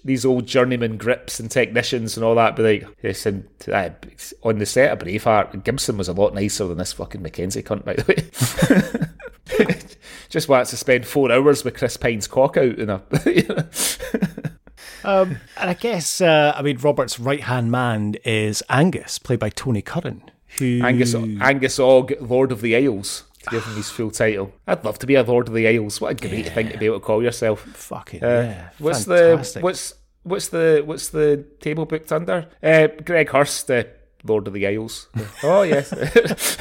these 0.05 0.23
old 0.25 0.45
journeyman 0.45 0.97
grips 0.97 1.39
and 1.39 1.49
technicians 1.49 2.15
and 2.17 2.23
all 2.23 2.35
that. 2.35 2.55
Be 2.55 2.63
like, 2.63 2.83
uh, 3.03 3.89
on 4.43 4.59
the 4.59 4.65
set 4.65 4.91
of 4.91 4.99
Braveheart, 4.99 5.63
Gibson 5.63 5.97
was 5.97 6.07
a 6.07 6.13
lot 6.13 6.33
nicer 6.35 6.67
than 6.67 6.77
this 6.77 6.93
fucking 6.93 7.21
Mackenzie 7.21 7.63
cunt, 7.63 7.83
by 7.83 7.93
the 7.93 8.05
way. 8.07 9.07
Just 10.31 10.49
wants 10.49 10.69
to 10.71 10.77
spend 10.77 11.05
four 11.05 11.31
hours 11.31 11.63
with 11.63 11.75
Chris 11.77 11.97
Pine's 11.97 12.25
cock 12.25 12.57
out 12.57 12.79
in 12.79 12.89
a. 12.89 13.03
you 13.25 13.43
know. 13.49 13.63
Um, 15.03 15.37
and 15.57 15.69
I 15.69 15.73
guess, 15.73 16.21
uh, 16.21 16.53
I 16.55 16.61
mean, 16.61 16.77
Robert's 16.77 17.19
right 17.19 17.41
hand 17.41 17.71
man 17.71 18.15
is 18.23 18.61
Angus, 18.69 19.17
played 19.19 19.39
by 19.39 19.49
Tony 19.49 19.81
Curran, 19.81 20.21
who. 20.59 20.79
Angus 20.83 21.13
Angus 21.15 21.79
Og, 21.79 22.13
Lord 22.21 22.51
of 22.51 22.61
the 22.61 22.75
Isles. 22.75 23.23
To 23.43 23.49
give 23.49 23.65
him 23.65 23.75
his 23.75 23.89
full 23.89 24.11
title. 24.11 24.53
I'd 24.67 24.85
love 24.85 24.99
to 24.99 25.07
be 25.07 25.15
a 25.15 25.23
Lord 25.23 25.47
of 25.47 25.55
the 25.55 25.67
Isles. 25.67 25.99
What 25.99 26.11
a 26.11 26.27
great 26.27 26.47
thing 26.49 26.69
to 26.69 26.77
be 26.77 26.85
able 26.85 26.99
to 26.99 27.05
call 27.05 27.23
yourself. 27.23 27.61
Fucking, 27.61 28.23
Uh, 28.23 28.27
yeah. 28.27 28.69
what's 28.77 29.05
fantastic. 29.05 29.61
the 29.61 29.63
what's 29.65 29.93
what's 30.21 30.47
the 30.49 30.83
what's 30.85 31.09
the 31.09 31.43
table 31.59 31.87
booked 31.87 32.11
under? 32.11 32.47
Uh, 32.61 32.87
Greg 33.03 33.31
Hurst, 33.31 33.65
the 33.65 33.87
Lord 34.23 34.47
of 34.47 34.53
the 34.53 34.67
Isles. 34.67 35.07
oh 35.43 35.63
yes, 35.63 35.91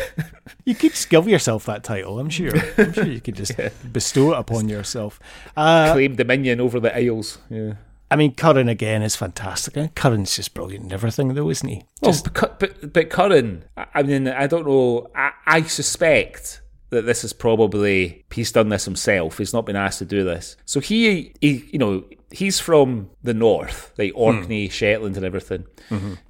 You 0.64 0.74
could 0.74 0.92
just 0.92 1.08
give 1.08 1.26
yourself 1.26 1.64
that 1.66 1.82
title, 1.82 2.18
I'm 2.18 2.30
sure. 2.30 2.52
I'm 2.78 2.92
sure 2.92 3.06
you 3.06 3.20
could 3.20 3.34
just 3.34 3.52
bestow 3.92 4.32
it 4.32 4.38
upon 4.38 4.68
yourself. 4.68 5.18
Uh, 5.56 5.92
claim 5.92 6.16
dominion 6.16 6.60
over 6.60 6.78
the 6.78 6.94
Isles. 6.96 7.38
Yeah. 7.48 7.74
I 8.10 8.16
mean, 8.16 8.34
Curran 8.34 8.68
again 8.68 9.02
is 9.02 9.16
fantastic. 9.16 9.76
And 9.76 9.94
Curran's 9.94 10.34
just 10.36 10.52
brilliant 10.52 10.86
in 10.86 10.92
everything, 10.92 11.34
though, 11.34 11.48
isn't 11.48 11.68
he? 11.68 11.84
Well, 12.02 12.16
but, 12.34 12.58
but 12.58 12.92
but 12.92 13.10
Curran, 13.10 13.64
I 13.76 13.86
I 13.94 14.02
mean, 14.02 14.28
I 14.28 14.46
don't 14.46 14.66
know. 14.66 15.08
I, 15.14 15.32
I 15.46 15.62
suspect 15.62 16.60
that 16.90 17.06
this 17.06 17.22
is 17.22 17.32
probably 17.32 18.24
he's 18.32 18.52
done 18.52 18.68
this 18.68 18.84
himself. 18.84 19.38
He's 19.38 19.52
not 19.52 19.64
been 19.64 19.76
asked 19.76 20.00
to 20.00 20.04
do 20.04 20.24
this. 20.24 20.56
So 20.64 20.80
he, 20.80 21.32
he 21.40 21.68
you 21.72 21.78
know, 21.78 22.04
he's 22.30 22.60
from 22.60 23.10
the 23.22 23.34
north, 23.34 23.92
like 23.98 24.12
Orkney, 24.14 24.68
Shetland, 24.68 25.16
and 25.16 25.26
everything. 25.26 25.66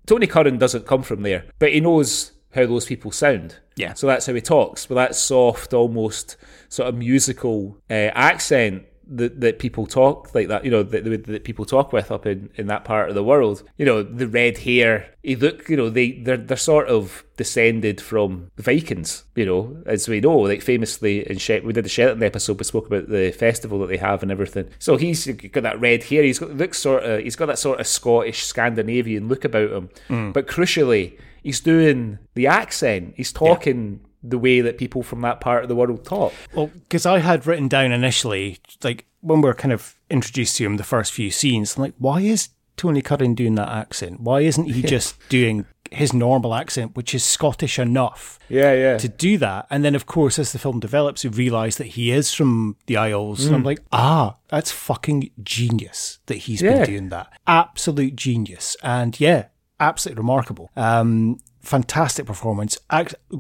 Tony 0.07 0.27
Curran 0.27 0.59
doesn't 0.59 0.87
come 0.87 1.03
from 1.03 1.23
there, 1.23 1.45
but 1.59 1.73
he 1.73 1.81
knows 1.81 2.33
how 2.55 2.67
those 2.67 2.87
people 2.87 3.13
sound. 3.13 3.57
Yeah. 3.77 3.95
So 3.95 4.07
that's 4.07 4.27
how 4.27 4.35
he 4.35 4.41
talks 4.41 4.89
with 4.89 4.97
that 4.97 5.15
soft, 5.15 5.73
almost 5.73 6.37
sort 6.69 6.89
of 6.89 6.97
musical 6.97 7.79
uh, 7.89 8.11
accent 8.15 8.85
that, 9.11 9.41
that 9.41 9.59
people 9.59 9.87
talk 9.87 10.35
like 10.35 10.49
that, 10.49 10.65
you 10.65 10.71
know, 10.71 10.83
that, 10.83 11.05
that, 11.05 11.25
that 11.25 11.45
people 11.45 11.65
talk 11.65 11.93
with 11.93 12.11
up 12.11 12.27
in, 12.27 12.49
in 12.55 12.69
that 12.69 12.85
part 12.85 13.09
of 13.09 13.15
the 13.15 13.25
world. 13.25 13.63
You 13.77 13.85
know, 13.85 14.03
the 14.03 14.29
red 14.29 14.59
hair. 14.59 15.13
He 15.23 15.37
look, 15.37 15.69
you 15.69 15.77
know, 15.77 15.91
they 15.91 16.13
they're 16.13 16.37
they're 16.37 16.57
sort 16.57 16.89
of 16.89 17.25
descended 17.37 18.01
from 18.01 18.51
Vikings. 18.57 19.25
You 19.35 19.47
know, 19.47 19.83
as 19.85 20.09
we 20.09 20.21
know, 20.21 20.39
like 20.39 20.63
famously 20.63 21.29
in 21.29 21.39
Shet, 21.39 21.65
we 21.65 21.73
did 21.73 21.85
the 21.85 21.91
Shetland 21.91 22.23
episode. 22.23 22.59
We 22.59 22.65
spoke 22.65 22.87
about 22.87 23.09
the 23.09 23.33
festival 23.33 23.81
that 23.81 23.89
they 23.89 23.99
have 23.99 24.23
and 24.23 24.31
everything. 24.31 24.71
So 24.79 24.97
he's 24.97 25.27
got 25.27 25.65
that 25.65 25.81
red 25.81 26.05
hair. 26.05 26.23
He's 26.23 26.39
got 26.39 26.51
looks 26.51 26.79
sort 26.79 27.05
of. 27.05 27.21
He's 27.21 27.37
got 27.37 27.47
that 27.47 27.59
sort 27.59 27.81
of 27.81 27.87
Scottish 27.87 28.45
Scandinavian 28.45 29.29
look 29.29 29.45
about 29.45 29.71
him. 29.71 29.91
Mm. 30.09 30.33
But 30.33 30.47
crucially, 30.47 31.19
he's 31.43 31.61
doing 31.61 32.19
the 32.35 32.47
accent. 32.47 33.15
He's 33.17 33.33
talking. 33.33 34.01
The 34.23 34.39
way 34.39 34.61
that 34.61 34.79
people 34.79 35.03
from 35.03 35.21
that 35.23 35.41
part 35.41 35.63
of 35.63 35.69
the 35.69 35.75
world 35.75 36.05
talk. 36.05 36.33
Well, 36.55 36.67
because 36.75 37.07
I 37.07 37.21
had 37.21 37.47
written 37.47 37.69
down 37.69 37.93
initially, 37.93 38.59
like 38.83 39.07
when 39.21 39.41
we 39.41 39.49
are 39.49 39.55
kind 39.55 39.73
of 39.73 39.95
introduced 40.11 40.57
to 40.57 40.65
him 40.67 40.77
the 40.77 40.85
first 40.85 41.13
few 41.13 41.31
scenes, 41.31 41.77
I'm 41.77 41.83
like, 41.83 41.95
why 41.99 42.21
is 42.21 42.51
Tony 42.77 43.03
Curran 43.03 43.35
doing 43.35 43.55
that 43.57 43.69
accent? 43.69 44.21
Why 44.21 44.41
isn't 44.41 44.67
he 44.67 44.83
just 44.97 45.17
doing 45.29 45.67
his 45.91 46.13
normal 46.13 46.55
accent, 46.55 46.95
which 46.95 47.15
is 47.15 47.25
Scottish 47.25 47.79
enough 47.79 48.39
Yeah, 48.49 48.73
yeah. 48.75 48.99
to 48.99 49.09
do 49.09 49.39
that? 49.39 49.67
And 49.71 49.85
then, 49.85 49.95
of 49.95 50.07
course, 50.07 50.39
as 50.39 50.53
the 50.53 50.59
film 50.59 50.81
develops, 50.81 51.25
you 51.25 51.31
realise 51.31 51.77
that 51.77 51.89
he 51.89 52.11
is 52.13 52.33
from 52.33 52.77
the 52.87 52.97
Isles. 52.97 53.45
And 53.47 53.57
I'm 53.57 53.65
like, 53.65 53.81
ah, 53.91 54.37
that's 54.49 54.71
fucking 54.71 55.31
genius 55.43 56.21
that 56.27 56.37
he's 56.37 56.63
Yeah. 56.63 56.77
been 56.79 56.85
doing 56.87 57.09
that. 57.09 57.33
Absolute 57.47 58.17
genius. 58.17 58.77
And 58.83 59.19
yeah, 59.19 59.47
absolutely 59.81 60.21
remarkable. 60.21 60.71
Um, 60.77 61.41
fantastic 61.61 62.27
performance. 62.27 62.79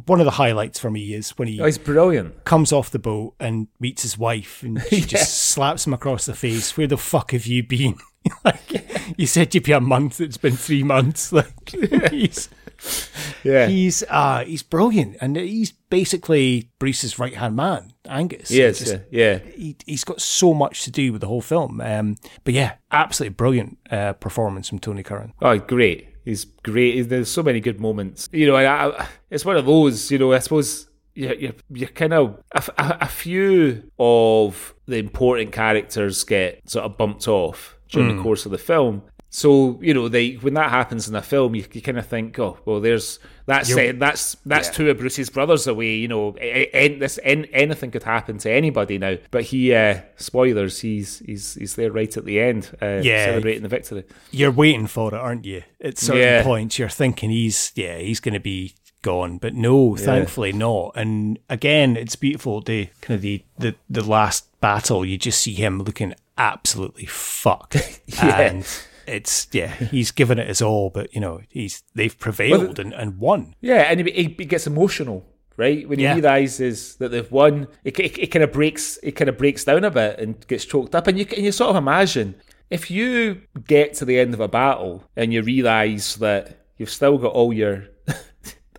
One 0.06 0.20
of 0.20 0.24
the 0.24 0.32
highlights 0.32 0.78
for 0.78 0.90
me 0.90 1.14
is 1.14 1.30
when 1.38 1.48
he 1.48 1.60
Oh, 1.60 1.66
he's 1.66 1.78
brilliant. 1.78 2.44
comes 2.44 2.72
off 2.72 2.90
the 2.90 2.98
boat 2.98 3.34
and 3.40 3.68
meets 3.78 4.02
his 4.02 4.18
wife 4.18 4.62
and 4.62 4.82
she 4.90 5.00
just 5.06 5.36
slaps 5.48 5.86
him 5.86 5.92
across 5.94 6.26
the 6.26 6.34
face. 6.34 6.76
Where 6.76 6.86
the 6.86 6.96
fuck 6.96 7.32
have 7.32 7.46
you 7.46 7.62
been? 7.62 7.96
like 8.44 9.14
you 9.16 9.26
said 9.26 9.54
you'd 9.54 9.64
be 9.64 9.72
a 9.72 9.80
month, 9.80 10.20
it's 10.20 10.36
been 10.36 10.56
three 10.56 10.82
months. 10.82 11.32
Like 11.40 12.10
he's 12.12 12.48
Yeah. 13.44 13.66
he's 13.66 14.02
uh 14.08 14.44
he's 14.44 14.62
brilliant 14.62 15.16
and 15.20 15.36
he's 15.36 15.72
basically 15.90 16.70
Bruce's 16.78 17.18
right 17.18 17.34
hand 17.34 17.56
man, 17.56 17.92
Angus. 18.08 18.48
just, 18.48 18.86
yeah, 18.86 18.98
yeah. 19.10 19.38
He, 19.38 19.76
he's 19.86 20.04
got 20.04 20.20
so 20.20 20.52
much 20.54 20.84
to 20.84 20.90
do 20.90 21.12
with 21.12 21.20
the 21.22 21.26
whole 21.26 21.40
film. 21.42 21.80
Um, 21.80 22.16
but 22.44 22.52
yeah, 22.54 22.74
absolutely 22.90 23.34
brilliant 23.34 23.78
uh, 23.90 24.12
performance 24.14 24.68
from 24.68 24.78
Tony 24.78 25.02
Curran. 25.02 25.32
Oh, 25.42 25.58
great. 25.58 26.08
He's 26.24 26.44
great. 26.44 27.02
There's 27.08 27.30
so 27.30 27.42
many 27.42 27.60
good 27.60 27.80
moments. 27.80 28.28
You 28.32 28.46
know, 28.46 28.56
I, 28.56 28.88
I, 28.88 29.08
it's 29.30 29.44
one 29.44 29.56
of 29.56 29.66
those, 29.66 30.10
you 30.10 30.18
know, 30.18 30.32
I 30.32 30.38
suppose 30.38 30.88
you're, 31.14 31.34
you're, 31.34 31.54
you're 31.70 31.88
kind 31.88 32.12
of, 32.12 32.42
a, 32.52 32.62
a, 32.78 32.98
a 33.02 33.06
few 33.06 33.90
of 33.98 34.74
the 34.86 34.96
important 34.96 35.52
characters 35.52 36.24
get 36.24 36.68
sort 36.68 36.84
of 36.84 36.96
bumped 36.96 37.26
off 37.28 37.78
during 37.88 38.08
the 38.08 38.14
mm. 38.14 38.22
course 38.22 38.44
of 38.46 38.52
the 38.52 38.58
film. 38.58 39.02
So 39.32 39.78
you 39.80 39.94
know, 39.94 40.08
they 40.08 40.32
when 40.32 40.54
that 40.54 40.70
happens 40.70 41.08
in 41.08 41.14
a 41.14 41.22
film, 41.22 41.54
you, 41.54 41.64
you 41.72 41.80
kind 41.80 41.98
of 41.98 42.06
think, 42.06 42.36
oh, 42.40 42.58
well, 42.64 42.80
there's 42.80 43.20
that's 43.46 43.70
You're- 43.70 43.92
that's 43.92 44.36
that's 44.44 44.68
Yeah. 44.68 44.74
two 44.74 44.90
of 44.90 44.98
Bruce's 44.98 45.30
brothers 45.30 45.68
away. 45.68 45.94
You 45.94 46.08
know, 46.08 46.36
a- 46.40 46.76
a- 46.76 46.98
this 46.98 47.18
an- 47.18 47.44
anything 47.52 47.92
could 47.92 48.02
happen 48.02 48.38
to 48.38 48.50
anybody 48.50 48.98
now. 48.98 49.16
But 49.30 49.44
he, 49.44 49.72
uh, 49.72 50.00
spoilers, 50.16 50.80
he's 50.80 51.20
he's 51.20 51.54
he's 51.54 51.76
there 51.76 51.92
right 51.92 52.14
at 52.16 52.24
the 52.24 52.40
end, 52.40 52.70
uh, 52.82 53.00
Yeah. 53.04 53.26
celebrating 53.26 53.62
the 53.62 53.68
victory. 53.68 54.02
You're 54.32 54.50
waiting 54.50 54.88
for 54.88 55.14
it, 55.14 55.18
aren't 55.20 55.44
you? 55.44 55.62
At 55.80 55.96
certain 55.98 56.20
Yeah. 56.22 56.42
points, 56.42 56.78
you're 56.80 56.88
thinking 56.88 57.30
he's 57.30 57.70
yeah 57.76 57.98
he's 57.98 58.18
going 58.20 58.34
to 58.34 58.40
be 58.40 58.74
gone, 59.02 59.38
but 59.38 59.54
no, 59.54 59.94
thankfully 59.96 60.52
not. 60.52 60.92
And 60.96 61.38
again, 61.48 61.96
it's 61.96 62.16
beautiful. 62.16 62.60
The 62.62 62.88
kind 63.00 63.14
of 63.14 63.22
the 63.22 63.44
the 63.58 63.76
the 63.88 64.02
last 64.04 64.46
battle, 64.60 65.04
you 65.06 65.16
just 65.16 65.40
see 65.40 65.54
him 65.54 65.80
looking 65.82 66.14
absolutely 66.36 67.06
fucked, 67.06 67.76
Yeah. 68.06 68.40
and 68.40 68.66
it's 69.10 69.48
yeah 69.52 69.68
he's 69.68 70.10
given 70.10 70.38
it 70.38 70.48
his 70.48 70.62
all, 70.62 70.90
but 70.90 71.12
you 71.14 71.20
know 71.20 71.40
he's 71.48 71.82
they've 71.94 72.18
prevailed 72.18 72.78
and, 72.78 72.92
and 72.94 73.18
won. 73.18 73.54
Yeah, 73.60 73.82
and 73.90 74.00
he, 74.06 74.34
he 74.38 74.44
gets 74.44 74.66
emotional, 74.66 75.26
right? 75.56 75.88
When 75.88 75.98
Yeah. 75.98 76.14
he 76.14 76.20
realizes 76.20 76.96
that 76.96 77.10
they've 77.10 77.30
won, 77.30 77.68
it, 77.84 77.98
it, 78.00 78.18
it 78.18 78.26
kind 78.28 78.42
of 78.42 78.52
breaks 78.52 78.98
it 79.02 79.12
kind 79.12 79.28
of 79.28 79.36
breaks 79.38 79.64
down 79.64 79.84
a 79.84 79.90
bit 79.90 80.18
and 80.18 80.46
gets 80.46 80.64
choked 80.64 80.94
up. 80.94 81.06
And 81.06 81.18
you 81.18 81.26
and 81.36 81.44
you 81.44 81.52
sort 81.52 81.70
of 81.70 81.76
imagine 81.76 82.34
if 82.70 82.90
you 82.90 83.42
get 83.66 83.94
to 83.94 84.04
the 84.04 84.18
end 84.18 84.32
of 84.34 84.40
a 84.40 84.48
battle 84.48 85.04
and 85.16 85.32
you 85.32 85.42
realize 85.42 86.16
that 86.16 86.66
you've 86.78 86.90
still 86.90 87.18
got 87.18 87.32
all 87.32 87.52
your 87.52 87.84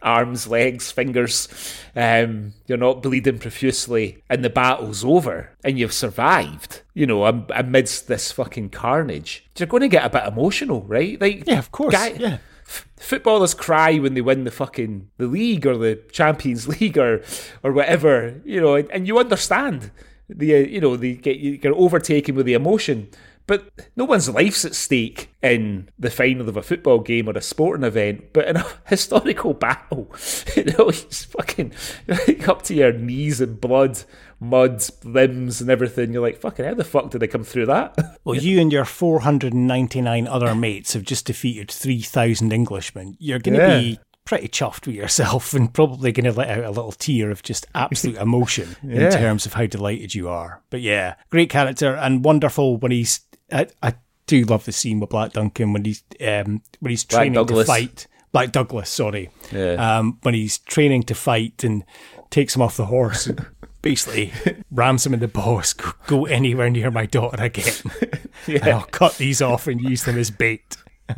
arms, 0.02 0.48
legs, 0.48 0.92
fingers, 0.92 1.48
um, 1.96 2.54
you're 2.68 2.78
not 2.78 3.02
bleeding 3.04 3.40
profusely, 3.40 4.24
and 4.30 4.44
the 4.44 4.50
battle's 4.50 5.04
over, 5.06 5.52
and 5.64 5.78
you've 5.80 5.94
survived. 5.94 6.82
You 6.94 7.06
know, 7.08 7.26
amidst 7.26 8.08
this 8.08 8.32
fucking 8.32 8.70
carnage, 8.70 9.46
you're 9.58 9.68
going 9.68 9.82
to 9.82 9.88
get 9.88 10.06
a 10.06 10.10
bit 10.10 10.28
emotional, 10.28 10.82
right? 10.84 11.20
Like, 11.20 11.48
Yeah, 11.48 11.60
of 11.60 11.72
course, 11.72 11.94
yeah. 11.94 12.38
f- 12.68 12.88
footballers 12.98 13.54
cry 13.54 13.98
when 13.98 14.14
they 14.14 14.22
win 14.22 14.44
the 14.44 14.52
fucking 14.52 15.10
the 15.18 15.28
league 15.28 15.66
or 15.66 15.78
the 15.78 15.96
Champions 16.12 16.68
League 16.68 16.98
or 16.98 17.22
or 17.64 17.72
whatever, 17.72 18.42
you 18.46 18.60
know, 18.62 18.76
and, 18.76 18.90
and 18.92 19.08
you 19.08 19.18
understand 19.20 19.92
the 20.30 20.56
uh, 20.56 20.60
you 20.60 20.80
know 20.82 20.96
they 20.96 21.14
get 21.16 21.38
you 21.38 21.58
get 21.58 21.72
overtaken 21.74 22.36
with 22.36 22.46
the 22.46 22.54
emotion. 22.54 23.10
But 23.52 23.70
no 23.98 24.06
one's 24.06 24.30
life's 24.30 24.64
at 24.64 24.76
stake 24.76 25.30
in 25.44 25.90
the 26.00 26.10
final 26.10 26.48
of 26.48 26.56
a 26.56 26.62
football 26.62 27.00
game 27.00 27.28
or 27.28 27.34
a 27.34 27.42
sporting 27.42 27.84
event. 27.84 28.32
But 28.32 28.48
in 28.48 28.56
a 28.56 28.66
historical 28.88 29.54
battle, 29.54 30.10
you 30.56 30.64
know, 30.64 30.88
it's 30.88 31.26
fucking 31.26 31.74
like 32.08 32.48
up 32.48 32.62
to 32.64 32.74
your 32.74 32.94
knees 32.94 33.42
in 33.42 33.56
blood, 33.56 34.04
mud, 34.40 34.82
limbs, 35.04 35.60
and 35.60 35.70
everything. 35.70 36.14
You're 36.14 36.22
like, 36.22 36.40
fucking, 36.40 36.64
how 36.64 36.76
the 36.76 36.86
fuck 36.86 37.10
did 37.10 37.24
I 37.24 37.28
come 37.28 37.44
through 37.44 37.66
that? 37.66 37.98
Well, 38.24 38.38
you 38.38 38.62
and 38.62 38.72
your 38.72 38.86
499 38.86 40.28
other 40.30 40.56
mates 40.56 40.94
have 40.94 41.04
just 41.04 41.26
defeated 41.26 41.70
3,000 41.70 42.54
Englishmen. 42.54 43.18
You're 43.20 43.40
going 43.40 43.60
to 43.60 43.66
Yeah. 43.68 43.80
be 43.80 44.00
pretty 44.24 44.48
chuffed 44.48 44.86
with 44.86 44.96
yourself 44.96 45.54
and 45.54 45.74
probably 45.74 46.14
going 46.14 46.24
to 46.24 46.32
let 46.32 46.50
out 46.50 46.64
a 46.64 46.70
little 46.70 46.94
tear 46.94 47.32
of 47.32 47.44
just 47.44 47.66
absolute 47.76 48.16
emotion 48.16 48.78
in 48.84 49.12
terms 49.12 49.46
of 49.46 49.54
how 49.54 49.66
delighted 49.66 50.16
you 50.16 50.30
are. 50.30 50.62
But 50.70 50.80
yeah, 50.82 51.16
great 51.32 51.50
character 51.50 51.96
and 51.96 52.24
wonderful 52.24 52.78
when 52.78 52.94
he's. 52.94 53.20
I, 53.52 53.68
I 53.82 53.94
do 54.28 54.44
love 54.46 54.66
the 54.66 54.72
scene 54.72 55.00
with 55.00 55.10
Black 55.10 55.34
Duncan 55.34 55.74
when 55.74 55.86
he's 55.86 56.04
um, 56.26 56.62
when 56.80 56.90
he's 56.90 57.04
training 57.04 57.46
to 57.46 57.66
fight. 57.66 58.08
Black 58.32 58.52
Douglas, 58.52 58.90
sorry. 58.90 59.30
Yeah. 59.52 59.74
Um, 59.74 60.18
when 60.22 60.34
he's 60.34 60.60
training 60.60 61.04
to 61.04 61.16
fight 61.16 61.64
and 61.66 61.84
takes 62.30 62.56
him 62.56 62.62
off 62.62 62.78
the 62.78 62.86
horse. 62.86 63.28
and 63.28 63.46
Basically, 63.82 64.32
rams 64.70 65.06
him 65.06 65.14
in 65.14 65.20
the 65.20 65.28
balls. 65.28 65.74
Go, 65.74 65.92
go 66.08 66.26
anywhere 66.26 66.70
near 66.70 66.92
my 66.92 67.06
daughter 67.06 67.44
again. 67.44 67.74
And 68.48 68.64
I'll 68.64 68.84
cut 68.84 69.18
these 69.18 69.40
off 69.40 69.68
and 69.68 69.80
use 69.80 70.04
them 70.06 70.18
as 70.18 70.32
bait. 70.32 70.78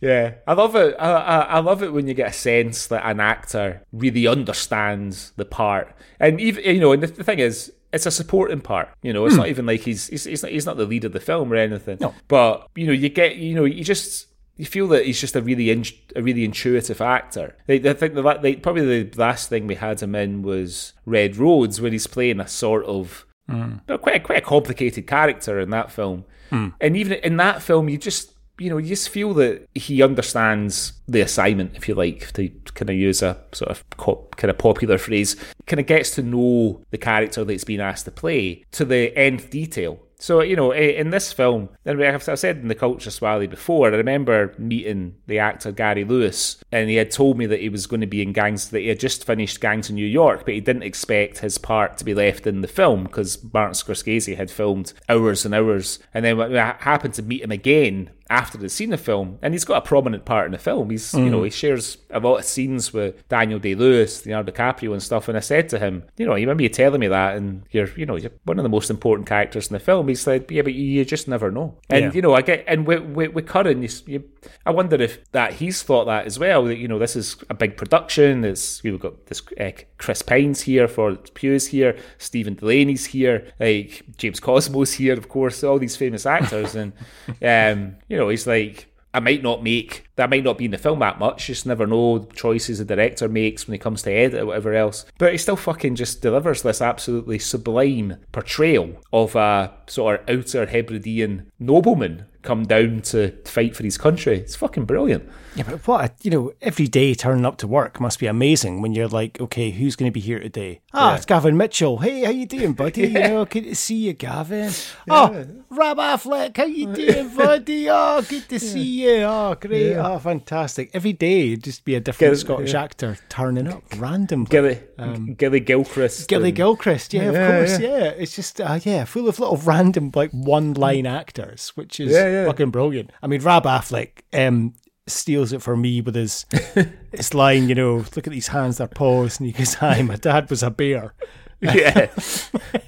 Yeah, 0.00 0.36
I 0.46 0.54
love 0.54 0.76
it. 0.76 0.96
I, 0.98 1.12
I, 1.12 1.38
I 1.40 1.58
love 1.58 1.82
it 1.82 1.92
when 1.92 2.08
you 2.08 2.14
get 2.14 2.30
a 2.30 2.32
sense 2.32 2.86
that 2.86 3.04
an 3.04 3.20
actor 3.20 3.82
really 3.92 4.26
understands 4.26 5.32
the 5.36 5.44
part, 5.44 5.94
and 6.18 6.40
even 6.40 6.64
you 6.64 6.80
know, 6.80 6.92
and 6.92 7.02
the, 7.02 7.08
the 7.08 7.22
thing 7.22 7.38
is, 7.38 7.70
it's 7.92 8.06
a 8.06 8.10
supporting 8.10 8.60
part. 8.60 8.88
You 9.02 9.12
know, 9.12 9.26
it's 9.26 9.36
not 9.36 9.46
hmm. 9.46 9.50
even 9.50 9.66
like 9.66 9.80
he's 9.80 10.08
he's 10.08 10.24
he's 10.24 10.42
not, 10.42 10.52
he's 10.52 10.66
not 10.66 10.76
the 10.76 10.86
lead 10.86 11.04
of 11.04 11.12
the 11.12 11.20
film 11.20 11.52
or 11.52 11.56
anything. 11.56 11.98
No. 12.00 12.14
but 12.28 12.68
you 12.74 12.86
know, 12.86 12.92
you 12.92 13.08
get 13.08 13.36
you 13.36 13.54
know, 13.54 13.64
you 13.64 13.84
just 13.84 14.26
you 14.56 14.66
feel 14.66 14.88
that 14.88 15.06
he's 15.06 15.20
just 15.20 15.34
a 15.36 15.40
really 15.40 15.70
in, 15.70 15.84
a 16.14 16.22
really 16.22 16.44
intuitive 16.44 17.00
actor. 17.00 17.56
Like, 17.66 17.84
I 17.86 17.94
think 17.94 18.14
the 18.14 18.22
like 18.22 18.62
probably 18.62 19.04
the 19.04 19.18
last 19.20 19.48
thing 19.48 19.66
we 19.66 19.76
had 19.76 20.00
him 20.00 20.14
in 20.14 20.42
was 20.42 20.92
Red 21.06 21.36
Roads, 21.36 21.80
where 21.80 21.90
he's 21.90 22.06
playing 22.06 22.40
a 22.40 22.48
sort 22.48 22.84
of 22.84 23.26
hmm. 23.48 23.76
but 23.86 24.02
quite 24.02 24.16
a, 24.16 24.20
quite 24.20 24.38
a 24.38 24.46
complicated 24.46 25.06
character 25.06 25.58
in 25.58 25.70
that 25.70 25.90
film. 25.90 26.24
Hmm. 26.50 26.68
And 26.80 26.96
even 26.96 27.14
in 27.14 27.36
that 27.38 27.62
film, 27.62 27.88
you 27.88 27.96
just 27.96 28.32
you 28.60 28.70
know 28.70 28.76
you 28.76 28.88
just 28.88 29.08
feel 29.08 29.34
that 29.34 29.66
he 29.74 30.02
understands 30.02 30.92
the 31.08 31.22
assignment, 31.22 31.76
if 31.76 31.88
you 31.88 31.94
like, 31.94 32.32
to 32.34 32.48
kind 32.74 32.90
of 32.90 32.96
use 32.96 33.22
a 33.22 33.42
sort 33.52 33.70
of 33.70 33.88
co- 33.96 34.28
kind 34.36 34.50
of 34.50 34.58
popular 34.58 34.98
phrase. 34.98 35.36
Kind 35.66 35.80
of 35.80 35.86
gets 35.86 36.10
to 36.12 36.22
know 36.22 36.82
the 36.90 36.98
character 36.98 37.44
that's 37.44 37.64
been 37.64 37.80
asked 37.80 38.04
to 38.04 38.10
play 38.10 38.64
to 38.72 38.84
the 38.84 39.16
nth 39.16 39.50
detail. 39.50 39.98
So 40.20 40.42
you 40.42 40.54
know, 40.54 40.72
in 40.72 41.10
this 41.10 41.32
film, 41.32 41.70
and 41.86 42.04
I've 42.04 42.28
I've 42.28 42.38
said 42.38 42.58
in 42.58 42.68
the 42.68 42.74
Culture 42.74 43.10
Swally 43.10 43.46
before, 43.46 43.86
I 43.86 43.96
remember 43.96 44.54
meeting 44.58 45.14
the 45.26 45.38
actor 45.38 45.72
Gary 45.72 46.04
Lewis, 46.04 46.62
and 46.70 46.90
he 46.90 46.96
had 46.96 47.10
told 47.10 47.38
me 47.38 47.46
that 47.46 47.60
he 47.60 47.70
was 47.70 47.86
going 47.86 48.02
to 48.02 48.06
be 48.06 48.20
in 48.20 48.34
Gangs, 48.34 48.68
that 48.68 48.80
he 48.80 48.88
had 48.88 49.00
just 49.00 49.24
finished 49.24 49.62
Gangs 49.62 49.88
in 49.88 49.96
New 49.96 50.06
York, 50.06 50.44
but 50.44 50.52
he 50.52 50.60
didn't 50.60 50.82
expect 50.82 51.38
his 51.38 51.56
part 51.56 51.96
to 51.96 52.04
be 52.04 52.12
left 52.12 52.46
in 52.46 52.60
the 52.60 52.68
film 52.68 53.04
because 53.04 53.42
Martin 53.54 53.72
Scorsese 53.72 54.36
had 54.36 54.50
filmed 54.50 54.92
hours 55.08 55.46
and 55.46 55.54
hours, 55.54 55.98
and 56.12 56.22
then 56.22 56.36
when 56.36 56.54
I 56.54 56.76
happened 56.80 57.14
to 57.14 57.22
meet 57.22 57.42
him 57.42 57.50
again 57.50 58.10
after 58.30 58.56
the 58.56 58.68
seen 58.68 58.90
the 58.90 58.96
film, 58.96 59.38
and 59.42 59.52
he's 59.52 59.64
got 59.64 59.78
a 59.78 59.86
prominent 59.86 60.24
part 60.24 60.46
in 60.46 60.52
the 60.52 60.58
film. 60.58 60.88
He's 60.90 61.12
you 61.12 61.28
know 61.28 61.42
he 61.42 61.50
shares 61.50 61.98
a 62.10 62.20
lot 62.20 62.36
of 62.36 62.44
scenes 62.44 62.92
with 62.92 63.28
Daniel 63.28 63.58
Day 63.58 63.74
Lewis, 63.74 64.24
Leonardo 64.24 64.52
DiCaprio, 64.52 64.92
and 64.92 65.02
stuff. 65.02 65.28
And 65.28 65.36
I 65.36 65.40
said 65.40 65.68
to 65.70 65.78
him, 65.78 66.04
you 66.16 66.24
know, 66.26 66.34
you 66.36 66.42
remember 66.46 66.62
you 66.62 66.68
telling 66.68 67.00
me 67.00 67.08
that, 67.08 67.36
and 67.36 67.64
you're 67.72 67.88
you 67.96 68.06
know 68.06 68.16
you're 68.16 68.30
one 68.44 68.58
of 68.58 68.62
the 68.62 68.68
most 68.68 68.88
important 68.88 69.28
characters 69.28 69.66
in 69.68 69.74
the 69.74 69.80
film. 69.80 70.08
He 70.08 70.14
said, 70.14 70.46
yeah, 70.50 70.62
but 70.62 70.72
you, 70.74 70.84
you 70.84 71.04
just 71.04 71.28
never 71.28 71.50
know. 71.50 71.76
And 71.90 72.04
Yeah. 72.06 72.12
you 72.14 72.22
know, 72.22 72.34
I 72.34 72.42
get 72.42 72.64
and 72.66 72.86
with 72.86 73.02
with, 73.02 73.32
with 73.32 73.46
Curran, 73.46 73.82
you, 73.82 73.88
you, 74.06 74.24
I 74.64 74.70
wonder 74.70 74.96
if 75.02 75.30
that 75.32 75.54
he's 75.54 75.82
thought 75.82 76.04
that 76.04 76.26
as 76.26 76.38
well. 76.38 76.64
That 76.64 76.76
you 76.78 76.86
know, 76.88 76.98
this 77.00 77.16
is 77.16 77.36
a 77.50 77.54
big 77.54 77.76
production. 77.76 78.44
It's 78.44 78.82
we've 78.82 78.98
got 79.00 79.26
this 79.26 79.42
uh, 79.60 79.72
Chris 79.98 80.22
Pine's 80.22 80.62
here, 80.62 80.86
for 80.88 81.16
Pugh's 81.16 81.66
here, 81.66 81.96
Stephen 82.18 82.54
Dillane's 82.54 83.06
here, 83.06 83.52
like 83.58 84.02
James 84.16 84.38
Cosmo's 84.40 84.92
here, 84.94 85.14
of 85.14 85.28
course, 85.28 85.62
all 85.64 85.78
these 85.78 85.96
famous 85.96 86.26
actors, 86.26 86.74
and 86.74 86.92
um, 87.42 87.96
you 88.08 88.16
know, 88.16 88.19
he's 88.28 88.46
like. 88.46 88.86
I 89.12 89.18
might 89.18 89.42
not 89.42 89.64
make 89.64 90.08
that 90.14 90.30
might 90.30 90.44
not 90.44 90.56
be 90.56 90.66
in 90.66 90.70
the 90.70 90.78
film 90.78 91.00
that 91.00 91.18
much. 91.18 91.48
You 91.48 91.54
just 91.56 91.66
never 91.66 91.84
know 91.84 92.20
the 92.20 92.32
choices 92.32 92.78
the 92.78 92.84
director 92.84 93.28
makes 93.28 93.66
when 93.66 93.74
it 93.74 93.80
comes 93.80 94.02
to 94.02 94.12
edit 94.12 94.40
or 94.40 94.46
whatever 94.46 94.72
else. 94.72 95.04
But 95.18 95.32
he 95.32 95.38
still 95.38 95.56
fucking 95.56 95.96
just 95.96 96.22
delivers 96.22 96.62
this 96.62 96.80
absolutely 96.80 97.40
sublime 97.40 98.18
portrayal 98.30 99.00
of 99.12 99.34
a 99.34 99.74
sort 99.88 100.20
of 100.20 100.38
outer 100.38 100.66
Hebridean 100.66 101.50
nobleman 101.58 102.26
come 102.42 102.64
down 102.64 103.00
to 103.02 103.32
fight 103.44 103.76
for 103.76 103.82
his 103.82 103.98
country. 103.98 104.38
It's 104.38 104.56
fucking 104.56 104.84
brilliant. 104.86 105.28
Yeah, 105.56 105.64
but 105.68 105.84
what, 105.86 106.04
a, 106.04 106.12
you 106.22 106.30
know, 106.30 106.52
every 106.62 106.86
day 106.86 107.12
turning 107.14 107.44
up 107.44 107.56
to 107.58 107.66
work 107.66 108.00
must 108.00 108.20
be 108.20 108.26
amazing 108.26 108.80
when 108.82 108.92
you're 108.92 109.08
like, 109.08 109.40
okay, 109.40 109.70
who's 109.70 109.96
going 109.96 110.08
to 110.08 110.14
be 110.14 110.20
here 110.20 110.38
today? 110.38 110.80
Ah, 110.94 111.16
it's 111.16 111.26
Gavin 111.26 111.56
Mitchell. 111.56 111.98
Hey, 111.98 112.22
how 112.22 112.30
you 112.30 112.46
doing, 112.46 112.72
buddy? 112.72 113.02
You 113.08 113.18
know, 113.18 113.44
good 113.44 113.64
to 113.64 113.74
see 113.74 113.96
you, 113.96 114.12
Gavin. 114.12 114.70
Oh, 115.08 115.46
Rob 115.70 115.98
Affleck, 115.98 116.56
how 116.56 116.64
you 116.64 116.94
doing, 116.94 117.34
buddy? 117.36 117.90
Oh, 117.90 118.22
good 118.22 118.48
to 118.48 118.60
see 118.60 118.80
you. 119.06 119.22
Oh, 119.22 119.56
great. 119.60 119.96
Oh, 119.96 120.18
fantastic. 120.20 120.90
Every 120.94 121.12
day, 121.12 121.56
just 121.56 121.84
be 121.84 121.96
a 121.96 122.00
different 122.00 122.32
Gil- 122.34 122.40
Scottish 122.40 122.74
actor 122.74 123.18
turning 123.28 123.66
up 123.66 123.82
randomly. 123.96 124.46
Gilly, 124.48 124.80
um, 124.98 125.34
Gilly 125.34 125.60
Gilchrist. 125.60 126.28
Gilly 126.28 126.50
and- 126.50 126.56
Gilchrist, 126.56 127.12
yeah, 127.12 127.22
of 127.22 127.34
course, 127.34 127.80
yeah. 127.80 128.04
It's 128.10 128.36
just, 128.36 128.60
uh, 128.60 128.78
yeah, 128.84 129.04
full 129.04 129.28
of 129.28 129.40
little 129.40 129.56
random, 129.56 130.12
like, 130.14 130.30
one 130.30 130.74
line 130.74 131.06
actors, 131.06 131.70
which 131.74 131.98
is 131.98 132.12
Yeah, 132.30 132.46
fucking 132.46 132.70
brilliant. 132.70 133.10
I 133.22 133.26
mean, 133.26 133.42
Rab 133.42 133.64
Affleck 133.64 134.20
um, 134.32 134.74
steals 135.06 135.52
it 135.52 135.62
for 135.62 135.76
me 135.76 136.00
with 136.00 136.14
his 136.14 136.46
his 137.12 137.34
line, 137.34 137.68
you 137.68 137.74
know, 137.74 137.96
look 137.96 138.26
at 138.26 138.30
these 138.32 138.48
hands, 138.48 138.78
they're 138.78 138.86
paws, 138.88 139.38
and 139.38 139.46
he 139.46 139.52
goes, 139.52 139.74
Hi, 139.74 140.02
my 140.02 140.16
dad 140.16 140.48
was 140.50 140.62
a 140.62 140.70
bear. 140.70 141.14
Yeah. 141.62 142.10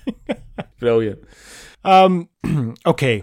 brilliant. 0.79 1.19
Um, 1.85 2.31
Okay, 2.87 3.23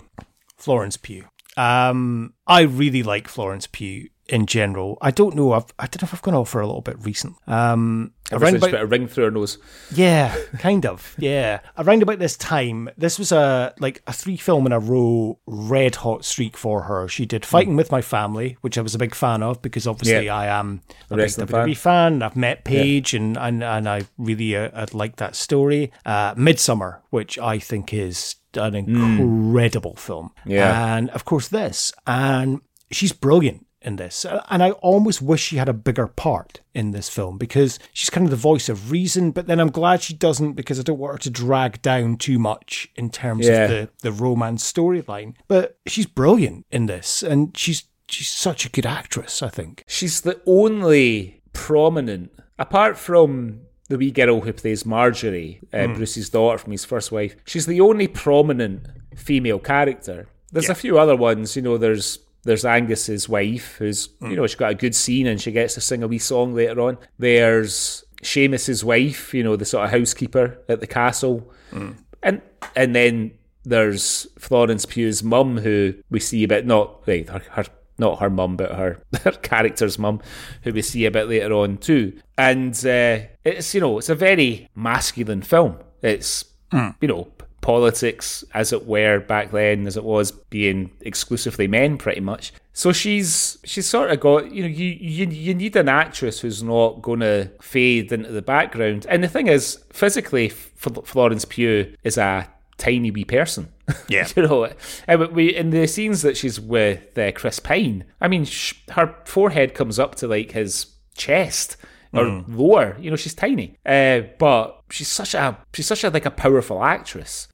Florence 0.58 0.96
Pugh. 0.96 1.26
Um, 1.58 2.36
I 2.46 2.62
really 2.62 3.02
like 3.02 3.28
Florence 3.28 3.66
Pugh 3.66 4.10
in 4.30 4.46
general. 4.46 4.98
I 5.02 5.12
don't 5.12 5.36
know. 5.36 5.54
I've, 5.54 5.66
I 5.80 5.84
don't 5.88 6.02
know 6.02 6.06
if 6.08 6.14
I've 6.14 6.22
gone 6.22 6.36
off 6.36 6.50
for 6.50 6.62
a 6.62 6.66
little 6.68 6.82
bit 6.82 6.98
recent. 7.04 7.36
Um, 7.48 8.14
Ever 8.32 8.46
around 8.46 8.56
about- 8.58 8.74
a 8.76 8.86
ring 8.86 9.08
through 9.08 9.24
her 9.26 9.32
nose. 9.32 9.58
yeah, 9.92 10.36
kind 10.60 10.86
of. 10.86 11.16
Yeah, 11.18 11.62
around 11.80 12.04
about 12.04 12.20
this 12.20 12.38
time, 12.38 12.88
this 12.96 13.18
was 13.18 13.32
a 13.32 13.74
like 13.80 14.04
a 14.06 14.14
three 14.14 14.38
film 14.38 14.68
in 14.68 14.72
a 14.72 14.80
row 14.80 15.40
red 15.48 15.96
hot 15.96 16.24
streak 16.24 16.56
for 16.56 16.84
her. 16.84 17.08
She 17.08 17.26
did 17.26 17.44
Fighting 17.46 17.76
with 17.76 17.92
My 17.92 18.02
Family, 18.02 18.58
which 18.62 18.78
I 18.78 18.82
was 18.82 18.94
a 18.94 19.00
big 19.00 19.16
fan 19.16 19.42
of 19.42 19.62
because 19.64 19.88
obviously 19.88 20.26
Yeah. 20.28 20.36
I 20.38 20.46
am 20.60 20.82
a 21.10 21.16
big 21.18 21.26
WWE 21.30 21.76
fan. 21.76 22.22
I've 22.22 22.36
met 22.36 22.64
Paige 22.66 23.16
and, 23.16 23.36
and 23.36 23.64
and 23.64 23.90
I 23.90 24.04
really 24.20 24.56
uh, 24.56 24.86
like 24.94 25.16
that 25.16 25.36
story. 25.36 25.92
Uh, 26.06 26.36
Midsommar, 26.36 27.00
which 27.10 27.40
I 27.40 27.58
think 27.58 27.94
is 27.94 28.36
an 28.56 28.76
incredible 28.76 29.96
film. 29.96 30.32
Yeah. 30.46 30.96
and 30.98 31.10
of 31.12 31.26
course 31.26 31.48
this, 31.48 31.92
and 32.06 32.62
she's 32.92 33.12
brilliant 33.14 33.66
in 33.82 33.96
this. 33.96 34.26
And 34.50 34.62
I 34.62 34.72
almost 34.72 35.22
wish 35.22 35.42
she 35.42 35.58
had 35.58 35.70
a 35.70 35.74
bigger 35.74 36.08
part 36.08 36.62
in 36.74 36.92
this 36.92 37.10
film 37.10 37.38
because 37.38 37.80
she's 37.94 38.10
kind 38.10 38.26
of 38.26 38.32
the 38.32 38.36
voice 38.38 38.70
of 38.70 38.92
reason, 38.92 39.32
but 39.32 39.48
then 39.48 39.60
I'm 39.60 39.72
glad 39.72 40.02
she 40.02 40.14
doesn't 40.14 40.54
because 40.54 40.80
I 40.80 40.84
don't 40.84 41.00
want 41.00 41.14
her 41.14 41.20
to 41.20 41.30
drag 41.30 41.82
down 41.82 42.18
too 42.18 42.40
much 42.40 42.90
in 42.96 43.10
terms 43.10 43.48
Yeah. 43.48 43.64
of 43.64 43.70
the, 43.70 43.90
the 44.02 44.12
romance 44.12 44.70
storyline. 44.70 45.36
But 45.48 45.78
she's 45.88 46.06
brilliant 46.06 46.66
in 46.72 46.86
this 46.88 47.24
and 47.24 47.56
she's 47.58 47.84
she's 48.08 48.30
such 48.30 48.66
a 48.66 48.70
good 48.70 48.86
actress, 48.86 49.42
I 49.44 49.50
think. 49.50 49.84
She's 49.88 50.22
the 50.22 50.42
only 50.46 51.42
prominent, 51.54 52.32
apart 52.58 52.98
from 52.98 53.62
the 53.88 53.98
wee 53.98 54.12
girl 54.12 54.42
who 54.42 54.52
plays 54.54 54.86
Marjorie, 54.86 55.60
uh, 55.74 55.88
Bruce's 55.88 56.30
daughter 56.30 56.58
from 56.58 56.72
his 56.72 56.86
first 56.86 57.12
wife. 57.12 57.36
She's 57.46 57.66
the 57.66 57.82
only 57.82 58.08
prominent 58.08 58.88
female 59.16 59.60
character. 59.60 60.28
There's 60.52 60.70
a 60.70 60.76
few 60.76 60.98
other 60.98 61.16
ones, 61.16 61.56
you 61.56 61.62
know. 61.62 61.78
There's 61.78 62.18
there's 62.44 62.66
Angus's 62.66 63.28
wife, 63.28 63.76
who's 63.78 64.10
you 64.22 64.28
hmm. 64.28 64.36
know 64.36 64.48
she's 64.48 64.56
got 64.56 64.72
a 64.72 64.76
good 64.76 64.96
scene 64.96 65.28
and 65.28 65.42
she 65.42 65.52
gets 65.52 65.74
to 65.76 65.82
sing 65.82 66.04
a 66.04 66.08
wee 66.08 66.20
song 66.20 66.54
later 66.54 66.80
on. 66.82 66.98
There's 67.18 68.04
Seamus's 68.24 68.84
wife, 68.84 69.34
you 69.34 69.44
know, 69.44 69.56
the 69.56 69.66
sort 69.66 69.86
of 69.86 69.92
housekeeper 69.92 70.60
at 70.70 70.80
the 70.80 70.88
castle, 70.88 71.52
hmm. 71.72 71.92
and 72.24 72.42
and 72.76 72.96
then 72.96 73.32
there's 73.64 74.28
Florence 74.38 74.86
Pugh's 74.86 75.24
mum, 75.24 75.58
who 75.58 75.94
we 76.10 76.20
see 76.20 76.44
a 76.44 76.48
bit 76.48 76.66
not 76.66 77.08
right, 77.08 77.28
her, 77.30 77.42
her 77.52 77.66
not 77.98 78.20
her 78.20 78.30
mum, 78.30 78.56
but 78.56 78.74
her 78.74 79.02
her 79.24 79.32
character's 79.32 80.00
mum, 80.00 80.22
who 80.64 80.74
we 80.74 80.82
see 80.82 81.06
a 81.06 81.12
bit 81.12 81.28
later 81.28 81.54
on 81.54 81.78
too. 81.78 82.20
And 82.38 82.74
uh, 82.86 83.20
it's 83.44 83.74
you 83.74 83.82
know 83.82 83.98
it's 83.98 84.10
a 84.10 84.16
very 84.16 84.70
masculine 84.76 85.42
film. 85.42 85.78
It's 86.02 86.46
hmm. 86.72 86.90
you 87.02 87.08
know 87.10 87.28
politics 87.62 88.44
as 88.54 88.72
it 88.74 88.86
were 88.88 89.20
back 89.20 89.52
then, 89.52 89.88
as 89.88 89.98
it 89.98 90.04
was 90.04 90.32
being 90.32 90.92
exclusively 91.02 91.68
men, 91.68 91.98
pretty 91.98 92.22
much. 92.22 92.54
So 92.74 92.92
she's 92.94 93.58
she's 93.64 93.86
sort 93.88 94.10
of 94.12 94.20
got 94.20 94.52
you 94.52 94.64
know 94.64 94.70
you 94.70 94.86
you, 94.88 95.28
you 95.28 95.54
need 95.54 95.76
an 95.76 95.90
actress 95.90 96.40
who's 96.40 96.64
not 96.64 97.02
going 97.02 97.20
to 97.20 97.52
fade 97.62 98.12
into 98.12 98.32
the 98.32 98.42
background. 98.42 99.06
And 99.10 99.24
the 99.24 99.28
thing 99.28 99.48
is, 99.48 99.84
physically, 99.92 100.48
F- 100.48 100.88
Florence 101.06 101.44
Pugh 101.46 101.94
is 102.04 102.18
a 102.18 102.48
tiny 102.78 103.12
wee 103.12 103.26
person. 103.26 103.70
Yeah. 104.08 104.28
you 104.36 104.44
know, 104.44 104.72
and 105.08 105.28
we 105.32 105.56
in 105.56 105.72
the 105.72 105.88
scenes 105.88 106.22
that 106.22 106.38
she's 106.38 106.60
with 106.60 107.18
uh, 107.18 107.32
Chris 107.34 107.60
Pine. 107.60 108.06
I 108.22 108.28
mean, 108.28 108.46
sh- 108.46 108.76
her 108.92 109.16
forehead 109.26 109.74
comes 109.74 109.98
up 110.00 110.16
to 110.16 110.28
like 110.28 110.52
his 110.52 110.88
chest 111.16 111.76
or 112.14 112.44
lower. 112.48 112.98
You 113.00 113.10
know, 113.10 113.16
she's 113.16 113.34
tiny, 113.36 113.78
uh, 113.86 114.22
but 114.38 114.82
she's 114.90 115.08
such 115.08 115.34
a 115.34 115.58
she's 115.74 115.88
such 115.88 116.04
a 116.04 116.10
like 116.10 116.26
a 116.26 116.32
powerful 116.32 116.84
actress. 116.84 117.48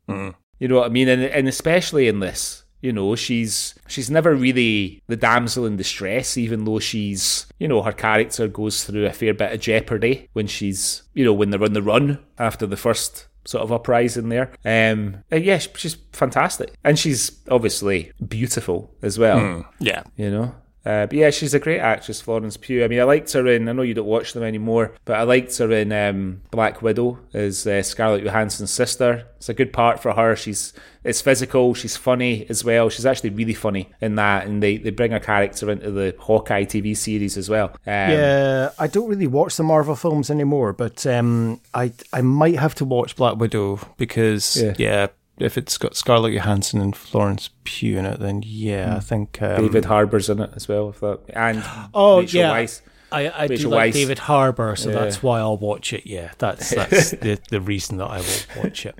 You 0.59 0.67
know 0.69 0.77
what 0.77 0.85
I 0.85 0.89
mean? 0.89 1.09
And 1.09 1.23
and 1.23 1.47
especially 1.47 2.07
in 2.07 2.19
this. 2.19 2.63
You 2.81 2.93
know, 2.93 3.15
she's 3.15 3.73
she's 3.87 4.11
never 4.11 4.35
really 4.35 5.01
the 5.07 5.15
damsel 5.15 5.65
in 5.65 5.75
distress, 5.75 6.37
even 6.37 6.65
though 6.65 6.77
she's 6.79 7.47
you 7.57 7.67
know, 7.67 7.81
her 7.81 7.91
character 7.91 8.47
goes 8.47 8.83
through 8.83 9.07
a 9.07 9.11
fair 9.13 9.33
bit 9.33 9.53
of 9.53 9.59
jeopardy 9.59 10.29
when 10.33 10.45
she's 10.45 11.01
you 11.15 11.25
know, 11.25 11.33
when 11.33 11.49
they're 11.49 11.63
on 11.63 11.73
the 11.73 11.81
run 11.81 12.19
after 12.37 12.67
the 12.67 12.77
first 12.77 13.27
sort 13.45 13.63
of 13.63 13.71
uprising 13.71 14.29
there. 14.29 14.51
Um 14.63 15.23
yeah, 15.31 15.57
she's 15.57 15.95
fantastic. 16.13 16.73
And 16.83 16.99
she's 16.99 17.31
obviously 17.49 18.11
beautiful 18.27 18.93
as 19.01 19.17
well. 19.17 19.39
Yeah. 19.79 20.03
You 20.15 20.29
know? 20.29 20.55
Uh, 20.85 21.07
but 21.07 21.13
yeah, 21.13 21.29
she's 21.31 21.53
a 21.53 21.59
great 21.59 21.79
actress, 21.79 22.21
Florence 22.21 22.57
Pugh. 22.57 22.83
I 22.83 22.87
mean, 22.87 22.99
I 22.99 23.03
liked 23.03 23.31
her 23.33 23.47
in. 23.47 23.67
I 23.67 23.71
know 23.71 23.81
you 23.81 23.93
don't 23.95 24.05
watch 24.05 24.33
them 24.33 24.43
anymore, 24.43 24.93
but 25.05 25.17
I 25.17 25.23
liked 25.23 25.57
her 25.57 25.71
in 25.71 25.91
um, 25.91 26.41
Black 26.51 26.81
Widow 26.81 27.17
as 27.33 27.65
uh, 27.65 27.81
Scarlett 27.81 28.23
Johansson's 28.23 28.71
sister. 28.71 29.25
It's 29.37 29.49
a 29.49 29.53
good 29.53 29.73
part 29.73 30.01
for 30.01 30.13
her. 30.13 30.35
She's 30.35 30.73
it's 31.03 31.21
physical. 31.21 31.73
She's 31.73 31.95
funny 31.97 32.45
as 32.49 32.63
well. 32.63 32.89
She's 32.89 33.05
actually 33.05 33.29
really 33.31 33.53
funny 33.53 33.89
in 34.01 34.15
that, 34.15 34.45
and 34.47 34.61
they, 34.61 34.77
they 34.77 34.89
bring 34.89 35.11
her 35.11 35.19
character 35.19 35.69
into 35.71 35.91
the 35.91 36.15
Hawkeye 36.19 36.65
TV 36.65 36.95
series 36.97 37.37
as 37.37 37.49
well. 37.49 37.69
Um, 37.85 38.11
Yeah, 38.11 38.69
I 38.79 38.87
don't 38.87 39.09
really 39.09 39.27
watch 39.27 39.57
the 39.57 39.63
Marvel 39.63 39.95
films 39.95 40.29
anymore, 40.31 40.73
but 40.73 41.05
um, 41.07 41.61
I 41.73 41.93
I 42.13 42.21
might 42.21 42.57
have 42.57 42.75
to 42.75 42.85
watch 42.85 43.15
Black 43.15 43.37
Widow 43.37 43.79
because 43.97 44.61
Yeah. 44.61 44.73
yeah, 44.77 45.07
if 45.37 45.57
it's 45.57 45.77
got 45.77 45.95
Scarlett 45.95 46.33
Johansson 46.33 46.81
and 46.81 46.95
Florence 46.95 47.49
Pugh 47.63 47.97
in 47.97 48.05
it, 48.05 48.19
then 48.19 48.41
yeah, 48.45 48.95
I 48.95 48.99
think 48.99 49.41
um, 49.41 49.61
David 49.61 49.85
Harbour's 49.85 50.29
in 50.29 50.39
it 50.39 50.51
as 50.55 50.67
well, 50.67 50.89
if 50.89 50.99
that, 51.01 51.19
and 51.29 51.63
Oh 51.93 52.19
Rachel 52.19 52.39
yeah, 52.39 52.51
Weisz. 52.51 52.81
I, 53.15 53.43
I 53.43 53.47
do 53.47 53.69
like. 53.69 53.93
David 53.93 54.19
Harbour, 54.19 54.75
so 54.75 54.89
Yeah. 54.89 54.99
that's 54.99 55.23
why 55.23 55.39
I'll 55.39 55.57
watch 55.57 55.93
it. 55.93 56.05
Yeah, 56.05 56.31
that's 56.37 56.69
that's 56.75 57.11
the, 57.11 57.39
the 57.49 57.61
reason 57.61 57.97
that 57.97 58.05
I 58.07 58.17
will 58.19 58.63
watch 58.63 58.85
it. 58.85 58.95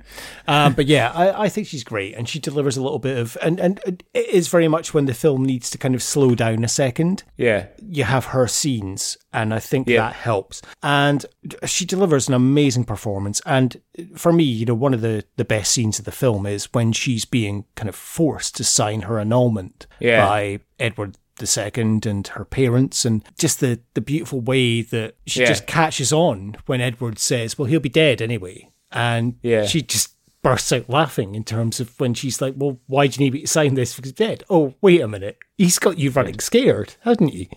Um, 0.48 0.74
but 0.74 0.86
yeah, 0.88 1.12
I, 1.14 1.44
I 1.46 1.50
think 1.50 1.68
she's 1.68 1.84
great, 1.84 2.16
and 2.16 2.28
she 2.30 2.40
delivers 2.40 2.78
a 2.78 2.82
little 2.84 3.00
bit 3.00 3.18
of, 3.18 3.38
and 3.42 3.60
and 3.60 3.80
it 4.14 4.30
is 4.30 4.48
very 4.48 4.68
much 4.68 4.94
when 4.94 5.06
the 5.06 5.14
film 5.14 5.44
needs 5.44 5.70
to 5.72 5.78
kind 5.78 5.96
of 5.96 6.02
slow 6.04 6.36
down 6.36 6.64
a 6.64 6.68
second. 6.68 7.24
Yeah, 7.38 7.68
You 7.88 8.04
have 8.06 8.26
her 8.26 8.48
scenes, 8.48 9.18
and 9.34 9.54
I 9.54 9.60
think 9.60 9.88
Yeah. 9.88 10.02
that 10.02 10.14
helps. 10.16 10.62
And 10.82 11.26
she 11.66 11.86
delivers 11.86 12.28
an 12.28 12.34
amazing 12.34 12.86
performance. 12.86 13.42
And 13.46 13.82
for 14.16 14.32
me, 14.32 14.44
you 14.44 14.66
know, 14.66 14.76
one 14.76 14.94
of 14.94 15.02
the 15.02 15.26
the 15.38 15.46
best 15.46 15.72
scenes 15.72 16.00
of 16.00 16.06
the 16.06 16.12
film 16.12 16.46
is 16.46 16.66
when 16.74 16.92
she's 16.94 17.26
being 17.26 17.66
kind 17.76 17.90
of 17.90 17.96
forced 17.96 18.56
to 18.58 18.64
sign 18.64 19.02
her 19.02 19.20
annulment 19.20 19.88
Yeah. 20.00 20.26
by 20.26 20.60
Edward 20.80 21.18
II 21.42 22.00
and 22.06 22.28
her 22.28 22.46
parents, 22.46 23.06
and 23.06 23.24
just 23.38 23.60
the, 23.60 23.80
the 23.94 24.02
beautiful 24.02 24.42
way 24.42 24.82
that 24.82 25.16
she 25.26 25.42
Yeah. 25.42 25.48
just 25.48 25.68
catches 25.68 26.12
on 26.14 26.56
when 26.66 26.82
Edward 26.82 27.20
says, 27.20 27.58
Well, 27.58 27.68
he'll 27.68 27.80
be 27.80 27.90
dead 27.90 28.22
anyway. 28.22 28.70
And 28.92 29.36
Yeah. 29.42 29.66
she 29.66 29.82
just 29.82 30.12
bursts 30.42 30.72
out 30.72 30.88
laughing 30.90 31.34
in 31.36 31.44
terms 31.44 31.80
of 31.80 32.00
when 32.00 32.14
she's 32.14 32.40
like, 32.42 32.54
Well, 32.56 32.80
why 32.88 33.08
do 33.08 33.20
you 33.20 33.26
need 33.26 33.34
me 33.34 33.42
to 33.42 33.48
sign 33.48 33.74
this? 33.74 33.96
Because 33.96 34.12
he's 34.12 34.16
dead. 34.16 34.44
Oh, 34.50 34.74
wait 34.82 35.02
a 35.02 35.08
minute. 35.08 35.38
He's 35.58 35.80
got 35.80 35.98
you 35.98 36.12
running 36.12 36.40
scared, 36.40 36.96
hasn't 37.02 37.32
he? 37.34 37.50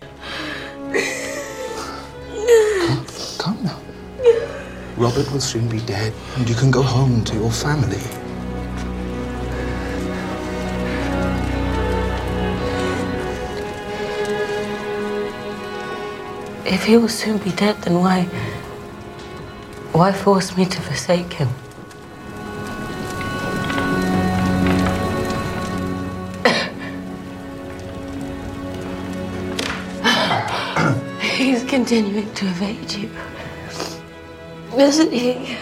Come 3.37 3.63
now. 3.63 3.79
Robert 4.97 5.31
will 5.31 5.39
soon 5.39 5.69
be 5.69 5.79
dead, 5.81 6.13
and 6.35 6.49
you 6.49 6.55
can 6.55 6.71
go 6.71 6.81
home 6.81 7.23
to 7.23 7.33
your 7.35 7.51
family. 7.51 8.01
If 16.69 16.85
he 16.85 16.97
will 16.97 17.09
soon 17.09 17.39
be 17.39 17.49
dead, 17.49 17.81
then 17.81 17.99
why. 17.99 18.25
Why 19.91 20.11
force 20.11 20.55
me 20.55 20.65
to 20.65 20.81
forsake 20.81 21.33
him? 21.33 21.49
He's 31.19 31.63
continuing 31.63 32.31
to 32.35 32.45
evade 32.45 32.91
you. 32.91 33.09
Isn't 34.77 35.11
he? 35.11 35.57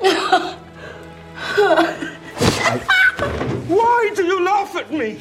Why 3.68 4.12
do 4.14 4.24
you 4.24 4.44
laugh 4.44 4.76
at 4.76 4.92
me? 4.92 5.18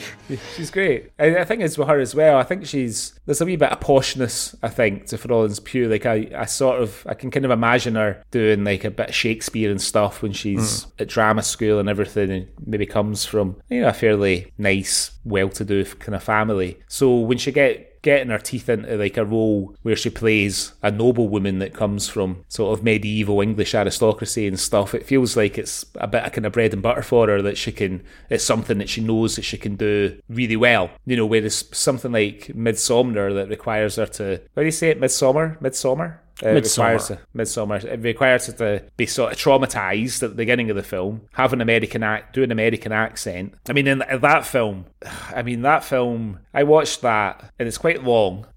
She's 0.56 0.70
great. 0.70 1.12
And 1.18 1.38
I 1.38 1.44
think 1.46 1.62
it's 1.62 1.78
with 1.78 1.88
her 1.88 2.00
as 2.00 2.14
well. 2.14 2.38
I 2.38 2.44
think 2.44 2.66
she's 2.66 3.18
there's 3.26 3.42
a 3.42 3.46
wee 3.46 3.56
bit 3.56 3.72
of 3.72 3.80
poshness, 3.80 4.56
I 4.62 4.70
think, 4.70 5.08
to 5.08 5.18
Florence 5.18 5.60
Pugh. 5.60 5.88
Like 5.88 6.06
I, 6.06 6.30
I 6.36 6.46
sort 6.46 6.82
of 6.82 7.06
I 7.08 7.14
can 7.14 7.32
kind 7.32 7.46
of 7.46 7.52
imagine 7.52 7.96
her 7.96 8.24
doing 8.32 8.64
like 8.64 8.84
a 8.84 8.92
bit 8.92 9.10
of 9.10 9.16
Shakespeare 9.16 9.72
and 9.72 9.82
stuff 9.82 10.22
when 10.22 10.34
she's 10.34 10.84
hmm. 10.84 10.90
at 11.00 11.08
drama 11.08 11.42
school 11.42 11.80
and 11.80 11.90
everything 11.90 12.32
and 12.32 12.48
maybe 12.66 12.86
comes 12.86 13.26
from, 13.26 13.56
you 13.70 13.82
know, 13.82 13.88
a 13.88 13.94
fairly 13.94 14.52
nice, 14.58 15.12
well 15.24 15.50
to 15.50 15.66
do 15.66 15.86
kind 15.86 16.16
of 16.16 16.24
family. 16.24 16.80
So 16.88 17.20
when 17.20 17.38
she 17.38 17.52
get 17.52 17.95
getting 18.06 18.30
her 18.30 18.38
teeth 18.38 18.70
into 18.70 18.96
like 18.96 19.18
a 19.18 19.26
role 19.26 19.76
where 19.82 19.96
she 19.96 20.12
plays 20.12 20.74
a 20.84 20.92
noblewoman 20.92 21.58
that 21.58 21.74
comes 21.74 22.08
from 22.08 22.46
sort 22.48 22.78
of 22.78 22.86
medieval 22.86 23.42
English 23.42 23.74
aristocracy 23.74 24.48
and 24.48 24.60
stuff. 24.60 24.94
It 24.94 25.08
feels 25.08 25.36
like 25.36 25.58
it's 25.58 25.88
a 25.96 26.08
bit 26.08 26.24
of 26.24 26.32
kind 26.32 26.46
of 26.46 26.54
bread 26.54 26.72
and 26.72 26.84
butter 26.84 27.02
for 27.02 27.28
her 27.28 27.42
that 27.42 27.58
she 27.58 27.72
can, 27.72 28.04
it's 28.30 28.44
something 28.44 28.78
that 28.78 28.90
she 28.90 29.02
knows 29.02 29.36
that 29.36 29.42
she 29.42 29.58
can 29.58 29.76
do 29.76 30.22
really 30.30 30.56
well. 30.56 30.92
You 31.08 31.18
know, 31.18 31.26
whereas 31.26 31.66
something 31.72 32.12
like 32.12 32.54
Midsummer 32.54 33.34
that 33.34 33.50
requires 33.50 33.96
her 33.96 34.06
to, 34.06 34.40
how 34.56 34.62
do 34.62 34.66
you 34.66 34.72
say 34.72 34.90
it, 34.90 35.00
Midsummer? 35.00 35.58
Midsummer? 35.60 36.22
Uh, 36.44 36.50
it 36.50 36.66
requires 36.66 37.12
a, 37.12 37.20
Midsummer. 37.34 37.78
It 37.78 38.02
requires 38.02 38.48
her 38.48 38.54
to 38.54 38.84
be 38.98 39.06
sort 39.06 39.32
of 39.32 39.38
traumatized 39.38 40.22
at 40.22 40.32
the 40.32 40.36
beginning 40.36 40.70
of 40.70 40.76
the 40.76 40.84
film, 40.84 41.22
have 41.34 41.54
an 41.54 41.62
American 41.62 42.04
act, 42.04 42.34
do 42.34 42.44
an 42.44 42.52
American 42.52 42.92
accent. 42.92 43.54
I 43.70 43.74
mean, 43.74 43.88
in 43.88 44.00
that 44.00 44.46
film, 44.46 44.86
I 45.34 45.44
mean 45.44 45.62
that 45.62 45.84
film. 45.84 46.40
I 46.54 46.64
watched 46.64 47.02
that, 47.02 47.52
and 47.58 47.68
it's 47.68 47.78
quite 47.78 48.04
long. 48.04 48.48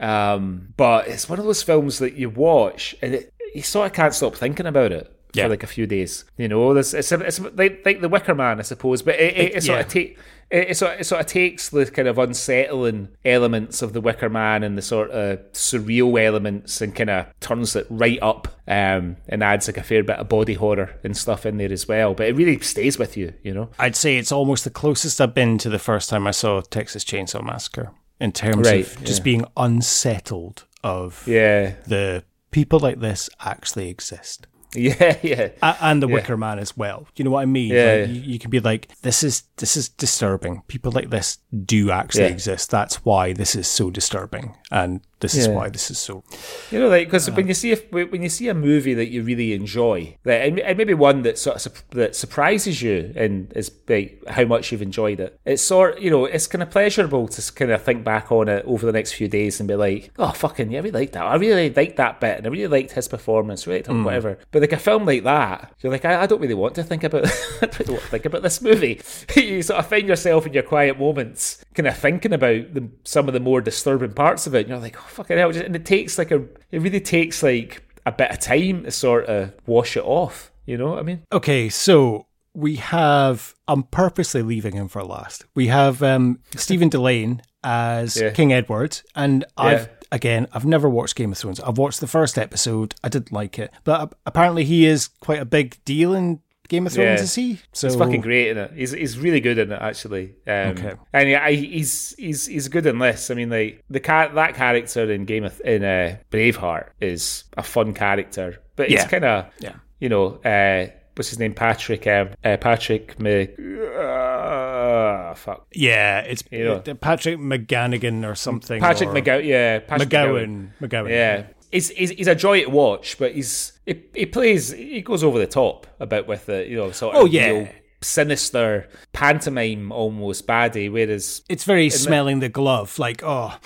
Um, 0.00 0.74
but 0.76 1.08
it's 1.08 1.28
one 1.28 1.38
of 1.38 1.44
those 1.44 1.62
films 1.62 1.98
that 1.98 2.14
you 2.14 2.30
watch, 2.30 2.96
and 3.02 3.14
it, 3.14 3.34
you 3.54 3.62
sort 3.62 3.86
of 3.86 3.92
can't 3.92 4.14
stop 4.14 4.34
thinking 4.34 4.66
about 4.66 4.92
it. 4.92 5.14
Yeah. 5.34 5.44
For 5.44 5.50
like 5.50 5.62
a 5.62 5.66
few 5.66 5.86
days, 5.86 6.24
you 6.38 6.48
know, 6.48 6.72
there's, 6.72 6.94
it's, 6.94 7.12
it's 7.12 7.38
like, 7.38 7.84
like 7.84 8.00
the 8.00 8.08
Wicker 8.08 8.34
Man, 8.34 8.58
I 8.58 8.62
suppose, 8.62 9.02
but 9.02 9.16
it, 9.16 9.36
it, 9.36 9.56
it 9.56 9.62
sort 9.62 9.80
of 9.80 9.94
yeah. 9.94 10.14
It, 10.50 10.70
it, 10.70 10.76
sort 10.76 10.94
of, 10.94 11.00
it 11.00 11.04
sort 11.04 11.20
of 11.20 11.26
takes 11.26 11.68
the 11.68 11.86
kind 11.86 12.08
of 12.08 12.18
unsettling 12.18 13.08
elements 13.24 13.82
of 13.82 13.92
the 13.92 14.00
Wicker 14.00 14.28
Man 14.28 14.62
and 14.62 14.78
the 14.78 14.82
sort 14.82 15.10
of 15.10 15.40
surreal 15.52 16.20
elements 16.24 16.80
and 16.80 16.94
kind 16.94 17.10
of 17.10 17.26
turns 17.40 17.76
it 17.76 17.86
right 17.90 18.18
up 18.22 18.48
um, 18.66 19.16
and 19.28 19.42
adds 19.42 19.68
like 19.68 19.76
a 19.76 19.82
fair 19.82 20.02
bit 20.02 20.16
of 20.16 20.28
body 20.28 20.54
horror 20.54 20.98
and 21.04 21.16
stuff 21.16 21.44
in 21.44 21.58
there 21.58 21.72
as 21.72 21.86
well. 21.86 22.14
But 22.14 22.28
it 22.28 22.36
really 22.36 22.58
stays 22.60 22.98
with 22.98 23.16
you, 23.16 23.34
you 23.42 23.52
know. 23.52 23.70
I'd 23.78 23.96
say 23.96 24.16
it's 24.16 24.32
almost 24.32 24.64
the 24.64 24.70
closest 24.70 25.20
I've 25.20 25.34
been 25.34 25.58
to 25.58 25.68
the 25.68 25.78
first 25.78 26.08
time 26.08 26.26
I 26.26 26.32
saw 26.32 26.60
Texas 26.60 27.04
Chainsaw 27.04 27.44
Massacre 27.44 27.92
in 28.20 28.32
terms 28.32 28.66
Right, 28.66 28.86
of 28.86 29.04
just 29.04 29.24
being 29.24 29.44
unsettled 29.56 30.64
of 30.82 31.22
Yeah, 31.26 31.74
the 31.86 32.24
people 32.50 32.78
like 32.78 33.00
this 33.00 33.28
actually 33.40 33.88
exist. 33.88 34.46
yeah, 35.00 35.16
yeah. 35.22 35.48
And 35.80 36.02
the 36.02 36.08
Wicker 36.08 36.36
Man 36.36 36.58
as 36.58 36.76
well. 36.76 37.06
You 37.16 37.24
know 37.24 37.30
what 37.30 37.42
I 37.42 37.46
mean? 37.46 37.72
Yeah. 37.72 37.98
Like, 38.06 38.08
you, 38.10 38.20
you 38.32 38.38
can 38.38 38.50
be 38.50 38.60
like, 38.60 38.88
this 39.02 39.22
is 39.22 39.42
this 39.56 39.76
is 39.76 39.88
disturbing. 39.88 40.62
People 40.68 40.92
like 40.92 41.10
this 41.10 41.38
do 41.64 41.90
actually 41.90 42.24
Yeah. 42.24 42.28
exist. 42.30 42.70
That's 42.70 43.04
why 43.04 43.32
this 43.32 43.54
is 43.54 43.66
so 43.68 43.90
disturbing, 43.90 44.56
and 44.70 45.00
this 45.20 45.34
is 45.34 45.48
why 45.48 45.68
this 45.68 45.90
is 45.90 45.98
so. 45.98 46.22
You 46.70 46.80
know, 46.80 46.88
like 46.88 47.08
because 47.08 47.28
ah. 47.28 47.34
when 47.34 47.48
you 47.48 47.54
see 47.54 47.72
a, 47.72 47.76
when 47.76 48.22
you 48.22 48.28
see 48.28 48.48
a 48.48 48.54
movie 48.54 48.94
that 48.94 49.08
you 49.08 49.22
really 49.22 49.52
enjoy, 49.52 50.16
like, 50.24 50.40
and, 50.42 50.60
and 50.60 50.78
maybe 50.78 50.94
one 50.94 51.22
that 51.22 51.38
sort 51.38 51.64
of 51.66 51.82
that 51.90 52.14
surprises 52.14 52.82
you 52.82 53.12
and 53.16 53.52
is 53.56 53.70
like 53.88 54.22
how 54.28 54.44
much 54.44 54.70
you've 54.70 54.82
enjoyed 54.82 55.18
it, 55.18 55.38
it's 55.44 55.62
sort 55.62 56.00
you 56.00 56.10
know 56.10 56.24
it's 56.24 56.46
kind 56.46 56.62
of 56.62 56.70
pleasurable 56.70 57.26
to 57.28 57.52
kind 57.52 57.70
of 57.70 57.82
think 57.82 58.04
back 58.04 58.30
on 58.30 58.48
it 58.48 58.64
over 58.66 58.86
the 58.86 58.92
next 58.92 59.12
few 59.12 59.28
days 59.28 59.60
and 59.60 59.68
be 59.68 59.74
like, 59.74 60.12
oh 60.18 60.30
fucking 60.30 60.70
yeah, 60.70 60.78
I 60.78 60.82
really 60.82 61.00
liked 61.00 61.14
that. 61.14 61.24
I 61.24 61.34
really 61.36 61.70
liked 61.70 61.96
that 61.96 62.20
bit, 62.20 62.38
and 62.38 62.46
I 62.46 62.50
really 62.50 62.68
liked 62.68 62.92
his 62.92 63.08
performance, 63.08 63.66
really 63.66 63.80
liked 63.80 63.88
him, 63.88 63.98
hmm. 63.98 64.04
whatever. 64.04 64.38
But 64.52 64.62
like 64.62 64.72
a 64.72 64.78
film 64.78 65.04
like 65.04 65.24
that, 65.24 65.72
you're 65.80 65.92
like, 65.92 66.04
I, 66.04 66.22
I 66.22 66.26
don't 66.26 66.40
really 66.40 66.54
want 66.54 66.76
to 66.76 66.84
think 66.84 67.02
about 67.04 67.26
I 67.62 67.66
don't 67.66 67.78
really 67.80 67.92
want 67.94 68.04
to 68.04 68.10
think 68.10 68.24
about 68.24 68.42
this 68.42 68.62
movie. 68.62 69.00
you 69.34 69.62
sort 69.62 69.80
of 69.80 69.86
find 69.88 70.06
yourself 70.06 70.46
in 70.46 70.52
your 70.52 70.62
quiet 70.62 70.98
moments, 70.98 71.64
kind 71.78 71.86
of 71.86 71.96
thinking 71.96 72.32
about 72.32 72.74
the, 72.74 72.88
some 73.04 73.28
of 73.28 73.34
the 73.34 73.40
more 73.40 73.60
disturbing 73.60 74.12
parts 74.12 74.48
of 74.48 74.54
it, 74.56 74.62
and 74.62 74.68
you're 74.70 74.78
like, 74.78 74.96
oh 74.98 75.06
fucking 75.06 75.38
hell! 75.38 75.56
And 75.56 75.76
it 75.76 75.86
takes 75.86 76.18
like 76.18 76.32
a, 76.32 76.42
it 76.72 76.80
really 76.82 77.00
takes 77.00 77.40
like 77.40 77.84
a 78.04 78.10
bit 78.10 78.32
of 78.32 78.40
time 78.40 78.82
to 78.82 78.90
sort 78.90 79.26
of 79.26 79.52
wash 79.64 79.96
it 79.96 80.02
off. 80.04 80.50
You 80.66 80.76
know 80.76 80.90
what 80.90 80.98
I 80.98 81.02
mean? 81.02 81.22
Okay, 81.32 81.68
so 81.68 82.26
we 82.52 82.76
have. 82.76 83.54
I'm 83.68 83.84
purposely 83.84 84.42
leaving 84.42 84.74
him 84.74 84.88
for 84.88 85.04
last. 85.04 85.46
We 85.54 85.68
have 85.68 86.02
um, 86.02 86.40
Stephen 86.56 86.90
Dillane 86.90 87.40
as 87.62 88.20
Yeah. 88.20 88.30
King 88.30 88.52
Edward, 88.52 89.00
and 89.14 89.44
I've 89.56 89.88
again, 90.10 90.48
I've 90.52 90.66
never 90.66 90.88
watched 90.88 91.14
Game 91.14 91.30
of 91.30 91.38
Thrones. 91.38 91.60
I've 91.60 91.78
watched 91.78 92.00
the 92.00 92.08
first 92.08 92.38
episode. 92.38 92.96
I 93.04 93.08
didn't 93.08 93.30
like 93.30 93.56
it, 93.56 93.72
but 93.84 94.14
apparently 94.26 94.64
he 94.64 94.84
is 94.84 95.08
quite 95.20 95.40
a 95.40 95.44
big 95.44 95.82
deal 95.84 96.12
in 96.12 96.40
Game 96.68 96.86
of 96.86 96.92
Thrones. 96.92 97.18
Yeah. 97.20 97.24
Is 97.24 97.34
he? 97.34 97.58
So 97.72 97.88
He's 97.88 97.96
fucking 97.96 98.20
great 98.20 98.48
in 98.48 98.58
it. 98.58 98.72
He's 98.74 98.92
he's 98.92 99.18
really 99.18 99.40
good 99.40 99.58
in 99.58 99.72
it 99.72 99.80
actually. 99.80 100.34
Um, 100.46 100.52
Okay. 100.76 100.92
and 101.12 101.28
yeah, 101.28 101.48
he's 101.48 102.14
he's 102.18 102.46
he's 102.46 102.68
good 102.68 102.86
in 102.86 102.98
this. 102.98 103.30
I 103.30 103.34
mean, 103.34 103.50
like 103.50 103.82
the 103.88 104.00
cat 104.00 104.34
that 104.34 104.54
character 104.54 105.10
in 105.10 105.24
Game 105.24 105.44
of 105.44 105.60
in 105.64 105.82
uh, 105.82 106.16
Braveheart 106.30 106.90
is 107.00 107.44
a 107.56 107.62
fun 107.62 107.94
character, 107.94 108.58
but 108.76 108.90
it's 108.90 109.02
Yeah. 109.02 109.08
kind 109.08 109.24
of 109.24 109.46
Yeah. 109.60 109.72
you 109.98 110.08
know 110.10 110.34
uh, 110.44 110.86
what's 111.16 111.30
his 111.30 111.38
name 111.38 111.54
Patrick 111.54 112.06
um, 112.06 112.30
uh, 112.44 112.56
Patrick 112.58 113.18
Mc, 113.18 113.56
uh, 113.58 115.34
fuck 115.34 115.66
Yeah, 115.72 116.20
it's 116.20 116.42
You 116.50 116.64
know. 116.64 116.74
uh, 116.86 116.94
Patrick 116.94 117.38
McGannigan 117.38 118.28
or 118.30 118.34
something. 118.34 118.80
Patrick 118.80 119.10
McGoohan. 119.10 119.44
Yeah, 119.46 119.78
Patrick 119.80 120.08
McGoohan. 120.10 120.68
McGoohan. 120.80 121.10
Yeah. 121.10 121.42
He's, 121.70 121.90
he's, 121.90 122.10
he's 122.10 122.26
a 122.28 122.34
joy 122.34 122.62
to 122.64 122.70
watch, 122.70 123.18
but 123.18 123.32
he's 123.34 123.72
he, 123.84 124.02
he 124.14 124.26
plays 124.26 124.70
he 124.72 125.02
goes 125.02 125.22
over 125.22 125.38
the 125.38 125.46
top 125.46 125.86
a 126.00 126.06
bit 126.06 126.26
with 126.26 126.48
it, 126.48 126.68
you 126.68 126.76
know, 126.76 126.90
sort 126.92 127.14
of 127.14 127.22
Oh, 127.22 127.24
yeah. 127.26 127.48
real 127.50 127.68
sinister 128.00 128.88
pantomime 129.12 129.92
almost 129.92 130.46
baddie, 130.46 130.90
whereas 130.90 131.42
It's 131.48 131.64
very 131.64 131.90
smelling 131.90 132.40
the 132.40 132.48
glove, 132.48 132.98
like 132.98 133.22
oh, 133.24 133.58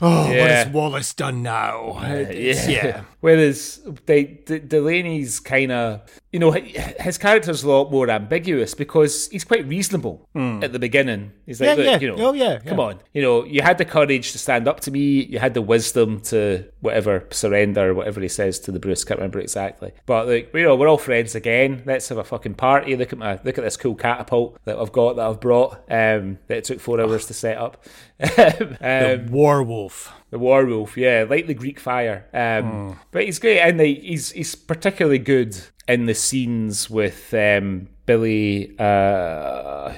oh, 0.00 0.28
what 0.28 0.50
has 0.50 0.68
Wallace 0.68 1.14
done 1.14 1.42
now? 1.42 2.00
It's- 2.04 2.68
yeah. 2.68 3.02
Whereas 3.20 3.80
they, 4.06 4.24
D- 4.24 4.60
Dillane's 4.60 5.40
kind 5.40 5.70
of, 5.70 6.00
you 6.32 6.38
know, 6.38 6.52
hi- 6.52 6.94
his 7.00 7.18
character's 7.18 7.62
a 7.64 7.68
lot 7.68 7.90
more 7.90 8.08
ambiguous 8.08 8.74
because 8.74 9.28
he's 9.28 9.44
quite 9.44 9.66
reasonable 9.68 10.26
at 10.34 10.72
the 10.72 10.78
beginning. 10.78 11.32
He's 11.44 11.60
like. 11.60 11.68
Yeah, 11.68 11.74
Look, 11.74 11.84
yeah. 11.84 11.98
you 12.00 12.16
know, 12.16 12.28
Oh, 12.28 12.32
yeah, 12.32 12.58
come 12.60 12.80
on, 12.80 13.00
you 13.12 13.20
know, 13.20 13.44
you 13.44 13.60
had 13.60 13.76
the 13.76 13.84
courage 13.84 14.32
to 14.32 14.38
stand 14.38 14.66
up 14.66 14.80
to 14.80 14.90
me, 14.90 15.22
you 15.24 15.38
had 15.38 15.52
the 15.52 15.60
wisdom 15.60 16.20
to 16.22 16.64
whatever 16.80 17.26
surrender, 17.30 17.92
whatever 17.92 18.22
he 18.22 18.28
says 18.28 18.58
to 18.60 18.72
the 18.72 18.78
Bruce. 18.78 19.04
Can't 19.04 19.18
remember 19.20 19.38
exactly, 19.40 19.92
but 20.06 20.26
like, 20.26 20.50
you 20.54 20.62
know, 20.62 20.76
we're 20.76 20.88
all 20.88 20.96
friends 20.96 21.34
again. 21.34 21.82
Let's 21.84 22.08
have 22.08 22.16
a 22.18 22.24
fucking 22.24 22.54
party. 22.54 22.96
Look 22.96 23.12
at 23.12 23.18
my, 23.18 23.38
look 23.44 23.58
at 23.58 23.64
this 23.64 23.76
cool 23.76 23.96
catapult 23.96 24.58
that 24.64 24.78
I've 24.78 24.92
got 24.92 25.16
that 25.16 25.26
I've 25.26 25.40
brought. 25.40 25.74
Um, 25.90 26.38
that 26.46 26.56
it 26.58 26.64
took 26.64 26.80
four 26.80 26.98
hours 27.02 27.26
to 27.26 27.34
set 27.34 27.58
up. 27.58 27.84
um, 28.80 29.28
Warwolf. 29.30 30.10
the 30.30 30.38
werewolf, 30.38 30.96
yeah, 30.96 31.24
like 31.28 31.46
the 31.46 31.54
Greek 31.54 31.80
fire. 31.80 32.26
Um, 32.34 32.98
But 33.12 33.24
he's 33.24 33.38
great, 33.38 33.60
and 33.60 33.80
the, 33.80 33.94
he's 33.94 34.30
he's 34.32 34.54
particularly 34.54 35.18
good 35.18 35.56
in 35.88 36.06
the 36.06 36.14
scenes 36.14 36.88
with 36.90 37.32
um, 37.34 37.88
Billy 38.06 38.76
uh, 38.78 39.92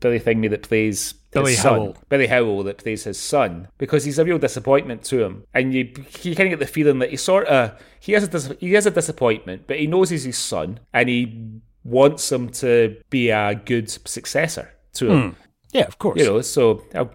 Billy 0.00 0.20
Thingy 0.20 0.48
that 0.50 0.62
plays 0.62 1.12
Billy 1.32 1.52
his 1.52 1.62
son. 1.62 1.74
Howle. 1.74 1.96
Billy 2.08 2.26
Howle 2.28 2.62
that 2.64 2.78
plays 2.78 3.04
his 3.04 3.18
son 3.18 3.68
because 3.78 4.04
he's 4.04 4.18
a 4.18 4.24
real 4.24 4.38
disappointment 4.38 5.02
to 5.04 5.24
him, 5.24 5.44
and 5.52 5.74
you 5.74 5.92
you 6.22 6.34
kind 6.36 6.52
of 6.52 6.58
get 6.58 6.60
the 6.60 6.66
feeling 6.72 6.98
that 7.00 7.10
he 7.10 7.16
sort 7.16 7.46
of 7.48 7.72
he 8.00 8.12
has 8.12 8.22
a 8.24 8.28
dis- 8.28 8.52
he 8.60 8.72
has 8.74 8.86
a 8.86 8.90
disappointment, 8.90 9.62
but 9.66 9.78
he 9.78 9.86
knows 9.86 10.10
he's 10.10 10.24
his 10.24 10.38
son, 10.38 10.80
and 10.92 11.08
he 11.08 11.60
wants 11.84 12.30
him 12.32 12.48
to 12.48 12.96
be 13.10 13.30
a 13.30 13.54
good 13.54 13.88
successor 13.90 14.72
to 14.92 15.08
him 15.10 15.36
Yeah, 15.72 15.84
of 15.86 15.98
course. 15.98 16.18
you 16.18 16.26
know, 16.26 16.40
so 16.40 16.82
I'll, 16.94 17.00
I'll- 17.02 17.10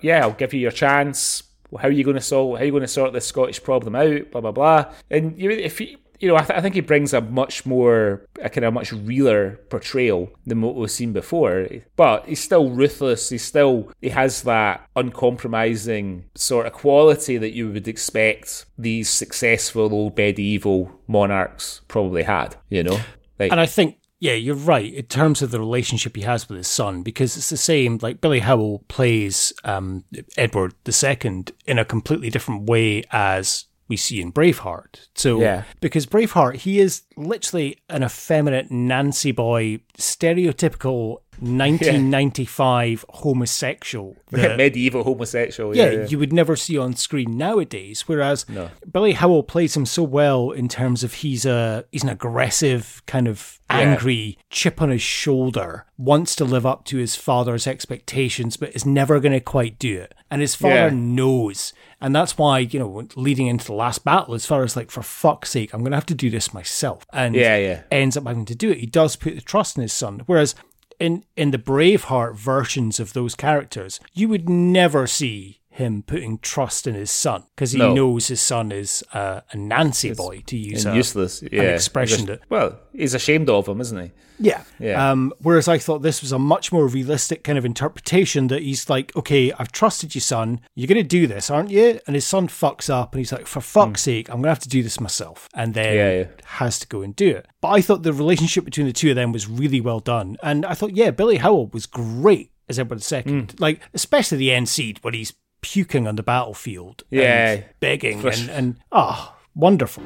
yeah, 0.00 0.22
I'll 0.22 0.32
give 0.32 0.54
you 0.54 0.60
your 0.60 0.70
chance. 0.70 1.42
How 1.78 1.88
are 1.88 1.92
you 1.92 2.04
going 2.04 2.16
to 2.16 2.22
solve? 2.22 2.56
How 2.56 2.62
are 2.62 2.66
you 2.66 2.72
going 2.72 2.82
to 2.82 2.88
sort 2.88 3.12
this 3.12 3.26
Scottish 3.26 3.62
problem 3.62 3.94
out? 3.96 4.30
Blah 4.30 4.40
blah 4.40 4.52
blah. 4.52 4.92
And 5.10 5.38
you, 5.38 5.50
if 5.50 5.80
you, 5.80 5.96
you 6.20 6.28
know, 6.28 6.36
I, 6.36 6.42
th- 6.42 6.56
I 6.56 6.60
think 6.60 6.76
he 6.76 6.80
brings 6.80 7.12
a 7.12 7.20
much 7.20 7.66
more, 7.66 8.26
a 8.40 8.48
kind 8.48 8.64
of 8.64 8.72
much 8.72 8.92
realer 8.92 9.58
portrayal 9.70 10.30
than 10.46 10.62
what 10.62 10.76
we've 10.76 10.90
seen 10.90 11.12
before. 11.12 11.66
But 11.96 12.26
he's 12.26 12.40
still 12.40 12.70
ruthless. 12.70 13.28
He's 13.28 13.44
still, 13.44 13.90
he 14.00 14.10
has 14.10 14.42
that 14.42 14.88
uncompromising 14.94 16.26
sort 16.36 16.66
of 16.66 16.74
quality 16.74 17.38
that 17.38 17.54
you 17.54 17.72
would 17.72 17.88
expect 17.88 18.66
these 18.78 19.08
successful 19.08 19.92
old 19.92 20.16
medieval 20.16 20.92
monarchs 21.08 21.80
probably 21.88 22.22
had. 22.22 22.54
You 22.68 22.84
know, 22.84 23.00
like 23.40 23.50
And 23.50 23.60
I 23.60 23.66
think, 23.66 23.98
yeah, 24.22 24.34
you're 24.34 24.54
right 24.54 24.94
in 24.94 25.06
terms 25.06 25.42
of 25.42 25.50
the 25.50 25.58
relationship 25.58 26.14
he 26.14 26.22
has 26.22 26.48
with 26.48 26.56
his 26.56 26.68
son, 26.68 27.02
because 27.02 27.36
it's 27.36 27.50
the 27.50 27.56
same. 27.56 27.98
Like 28.00 28.20
Billy 28.20 28.38
Howle 28.38 28.84
plays 28.86 29.52
um, 29.64 30.04
Edward 30.36 30.74
II 30.86 31.44
in 31.66 31.80
a 31.80 31.84
completely 31.84 32.30
different 32.30 32.70
way 32.70 33.02
as 33.10 33.64
we 33.92 33.96
see 33.96 34.20
in 34.20 34.32
Braveheart. 34.32 35.08
So, 35.14 35.40
Yeah. 35.40 35.62
because 35.80 36.06
Braveheart, 36.06 36.56
he 36.66 36.80
is 36.80 37.02
literally 37.16 37.78
an 37.88 38.02
effeminate 38.02 38.70
Nancy 38.70 39.32
boy, 39.32 39.80
stereotypical 39.98 41.18
1995 41.42 43.04
homosexual. 43.08 44.16
that- 44.30 44.56
medieval 44.56 45.04
homosexual. 45.04 45.76
yeah, 45.76 45.84
Yeah, 45.84 45.90
yeah. 46.00 46.06
you 46.06 46.18
would 46.18 46.32
never 46.32 46.56
see 46.56 46.78
on 46.78 46.94
screen 46.94 47.36
nowadays. 47.36 48.02
Whereas 48.06 48.44
Billy 48.90 49.12
Howle 49.12 49.42
plays 49.42 49.76
him 49.76 49.86
so 49.86 50.02
well 50.02 50.50
in 50.50 50.68
terms 50.68 51.02
of 51.04 51.14
he's 51.14 51.44
a 51.46 51.84
he's 51.92 52.02
an 52.02 52.08
aggressive 52.10 53.02
kind 53.06 53.26
of 53.28 53.60
angry 53.70 54.38
chip 54.50 54.82
on 54.82 54.90
his 54.90 55.02
shoulder, 55.02 55.86
wants 55.96 56.36
to 56.36 56.44
live 56.44 56.66
up 56.66 56.84
to 56.86 56.98
his 56.98 57.16
father's 57.16 57.66
expectations, 57.66 58.56
but 58.56 58.74
is 58.76 58.84
never 58.86 59.18
going 59.20 59.32
to 59.32 59.40
quite 59.40 59.78
do 59.78 59.98
it. 60.00 60.14
And 60.30 60.40
his 60.42 60.54
father 60.54 60.74
Yeah. 60.74 60.90
knows, 60.92 61.72
and 62.02 62.14
that's 62.14 62.36
why 62.36 62.58
you 62.58 62.78
know 62.78 63.08
leading 63.16 63.46
into 63.46 63.64
the 63.64 63.72
last 63.72 64.04
battle, 64.04 64.34
as 64.34 64.44
far 64.44 64.62
as 64.62 64.76
like, 64.76 64.90
for 64.90 65.02
fuck's 65.02 65.50
sake, 65.50 65.72
I'm 65.72 65.80
going 65.80 65.92
to 65.92 65.96
have 65.96 66.06
to 66.06 66.14
do 66.14 66.28
this 66.28 66.52
myself, 66.52 67.06
and 67.12 67.34
Yeah, 67.34 67.56
yeah. 67.56 67.82
ends 67.90 68.16
up 68.18 68.26
having 68.26 68.44
to 68.44 68.54
do 68.54 68.70
it. 68.70 68.78
He 68.78 68.86
does 68.86 69.16
put 69.16 69.34
the 69.36 69.40
trust 69.40 69.76
in 69.78 69.82
his 69.82 69.92
son, 69.94 70.22
whereas 70.26 70.54
in 71.00 71.24
in 71.36 71.50
the 71.50 71.58
Braveheart 71.58 72.34
versions 72.36 73.00
of 73.00 73.14
those 73.14 73.34
characters, 73.34 73.98
you 74.12 74.28
would 74.28 74.48
never 74.50 75.06
see 75.06 75.60
him 75.74 76.02
putting 76.06 76.38
trust 76.38 76.86
in 76.86 76.94
his 76.94 77.10
son 77.10 77.44
because 77.56 77.72
he 77.72 77.78
No. 77.78 77.94
knows 77.94 78.28
his 78.28 78.40
son 78.42 78.70
is 78.70 79.02
uh, 79.14 79.40
a 79.52 79.56
Nancy 79.56 80.12
boy, 80.12 80.42
to 80.46 80.56
use 80.56 80.84
a, 80.84 80.94
useless. 80.94 81.42
Yeah. 81.50 81.62
an 81.62 81.74
expression. 81.74 82.26
Just- 82.26 82.42
well, 82.50 82.78
he's 82.92 83.14
ashamed 83.14 83.48
of 83.48 83.66
him, 83.68 83.80
isn't 83.80 83.98
he? 84.00 84.10
yeah. 84.38 84.64
Yeah. 84.78 85.10
Um, 85.12 85.32
whereas 85.40 85.68
I 85.68 85.78
thought 85.78 86.02
this 86.02 86.20
was 86.20 86.32
a 86.32 86.38
much 86.38 86.72
more 86.72 86.86
realistic 86.88 87.42
kind 87.44 87.56
of 87.56 87.64
interpretation 87.64 88.48
that 88.48 88.60
he's 88.62 88.90
like, 88.90 89.14
okay, 89.16 89.52
I've 89.52 89.70
trusted 89.72 90.14
you, 90.14 90.20
son. 90.20 90.60
You're 90.74 90.88
going 90.88 90.96
to 90.96 91.02
do 91.04 91.26
this, 91.26 91.48
aren't 91.48 91.70
you? 91.70 92.00
And 92.06 92.14
his 92.16 92.26
son 92.26 92.48
fucks 92.48 92.90
up 92.90 93.12
and 93.14 93.20
he's 93.20 93.32
like, 93.32 93.46
for 93.46 93.60
fuck's 93.62 94.02
sake, 94.02 94.28
I'm 94.28 94.36
going 94.36 94.44
to 94.44 94.48
have 94.50 94.58
to 94.60 94.68
do 94.68 94.82
this 94.82 95.00
myself. 95.00 95.48
And 95.54 95.72
then. 95.74 95.94
Yeah, 95.94 96.12
yeah. 96.12 96.26
has 96.44 96.78
to 96.80 96.86
go 96.88 97.00
and 97.02 97.14
do 97.16 97.28
it. 97.36 97.46
But 97.60 97.68
I 97.68 97.80
thought 97.80 98.02
the 98.02 98.12
relationship 98.12 98.64
between 98.64 98.86
the 98.86 98.92
two 98.92 99.10
of 99.10 99.16
them 99.16 99.32
was 99.32 99.48
really 99.48 99.80
well 99.80 100.00
done. 100.00 100.36
And 100.42 100.66
I 100.66 100.74
thought, 100.74 100.96
yeah, 100.96 101.12
Billy 101.12 101.36
Howle 101.36 101.68
was 101.68 101.86
great 101.86 102.50
as 102.68 102.78
Edward 102.78 103.02
II. 103.12 103.22
Hmm. 103.22 103.40
Like, 103.58 103.80
especially 103.94 104.38
the 104.38 104.52
end 104.52 104.68
scene 104.68 104.96
when 105.02 105.14
he's 105.14 105.32
puking 105.62 106.06
on 106.06 106.16
the 106.16 106.22
battlefield. 106.22 107.04
Yeah. 107.10 107.52
And 107.52 107.64
begging 107.80 108.20
Frus- 108.20 108.40
and, 108.42 108.50
and, 108.50 108.76
ah, 108.92 109.34
wonderful. 109.54 110.02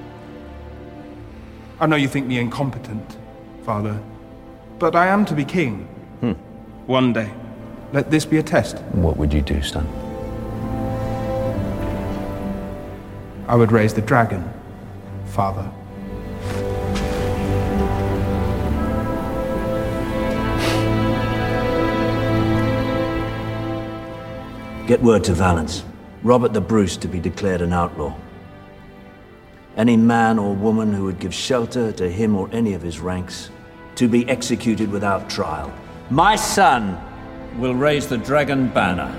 I 1.80 1.86
know 1.86 1.96
you 1.96 2.08
think 2.08 2.26
me 2.26 2.38
incompetent, 2.38 3.18
Father, 3.64 4.00
but 4.78 4.94
I 4.94 5.08
am 5.08 5.24
to 5.26 5.34
be 5.34 5.44
king. 5.44 5.88
One 6.86 7.12
day. 7.12 7.32
Let 7.92 8.12
this 8.12 8.24
be 8.24 8.36
a 8.38 8.42
test. 8.44 8.78
What 8.92 9.16
would 9.16 9.32
you 9.32 9.42
do, 9.42 9.60
son? 9.60 9.86
I 13.48 13.56
would 13.56 13.72
raise 13.72 13.92
the 13.92 14.02
dragon, 14.02 14.48
Father. 15.26 15.68
Get 24.86 25.02
word 25.02 25.24
to 25.24 25.34
Valence. 25.34 25.84
Robert 26.22 26.52
the 26.52 26.60
Bruce 26.60 26.96
to 26.98 27.08
be 27.08 27.18
declared 27.18 27.60
an 27.60 27.72
outlaw. 27.72 28.16
Any 29.76 29.96
man 29.96 30.38
or 30.38 30.54
woman 30.54 30.92
who 30.92 31.02
would 31.06 31.18
give 31.18 31.34
shelter 31.34 31.90
to 31.90 32.08
him 32.08 32.36
or 32.36 32.48
any 32.52 32.72
of 32.72 32.82
his 32.82 33.00
ranks 33.00 33.50
to 33.96 34.06
be 34.06 34.28
executed 34.28 34.88
without 34.92 35.28
trial. 35.28 35.74
My 36.08 36.36
son 36.36 37.00
will 37.58 37.74
raise 37.74 38.06
the 38.06 38.18
dragon 38.18 38.68
banner. 38.68 39.12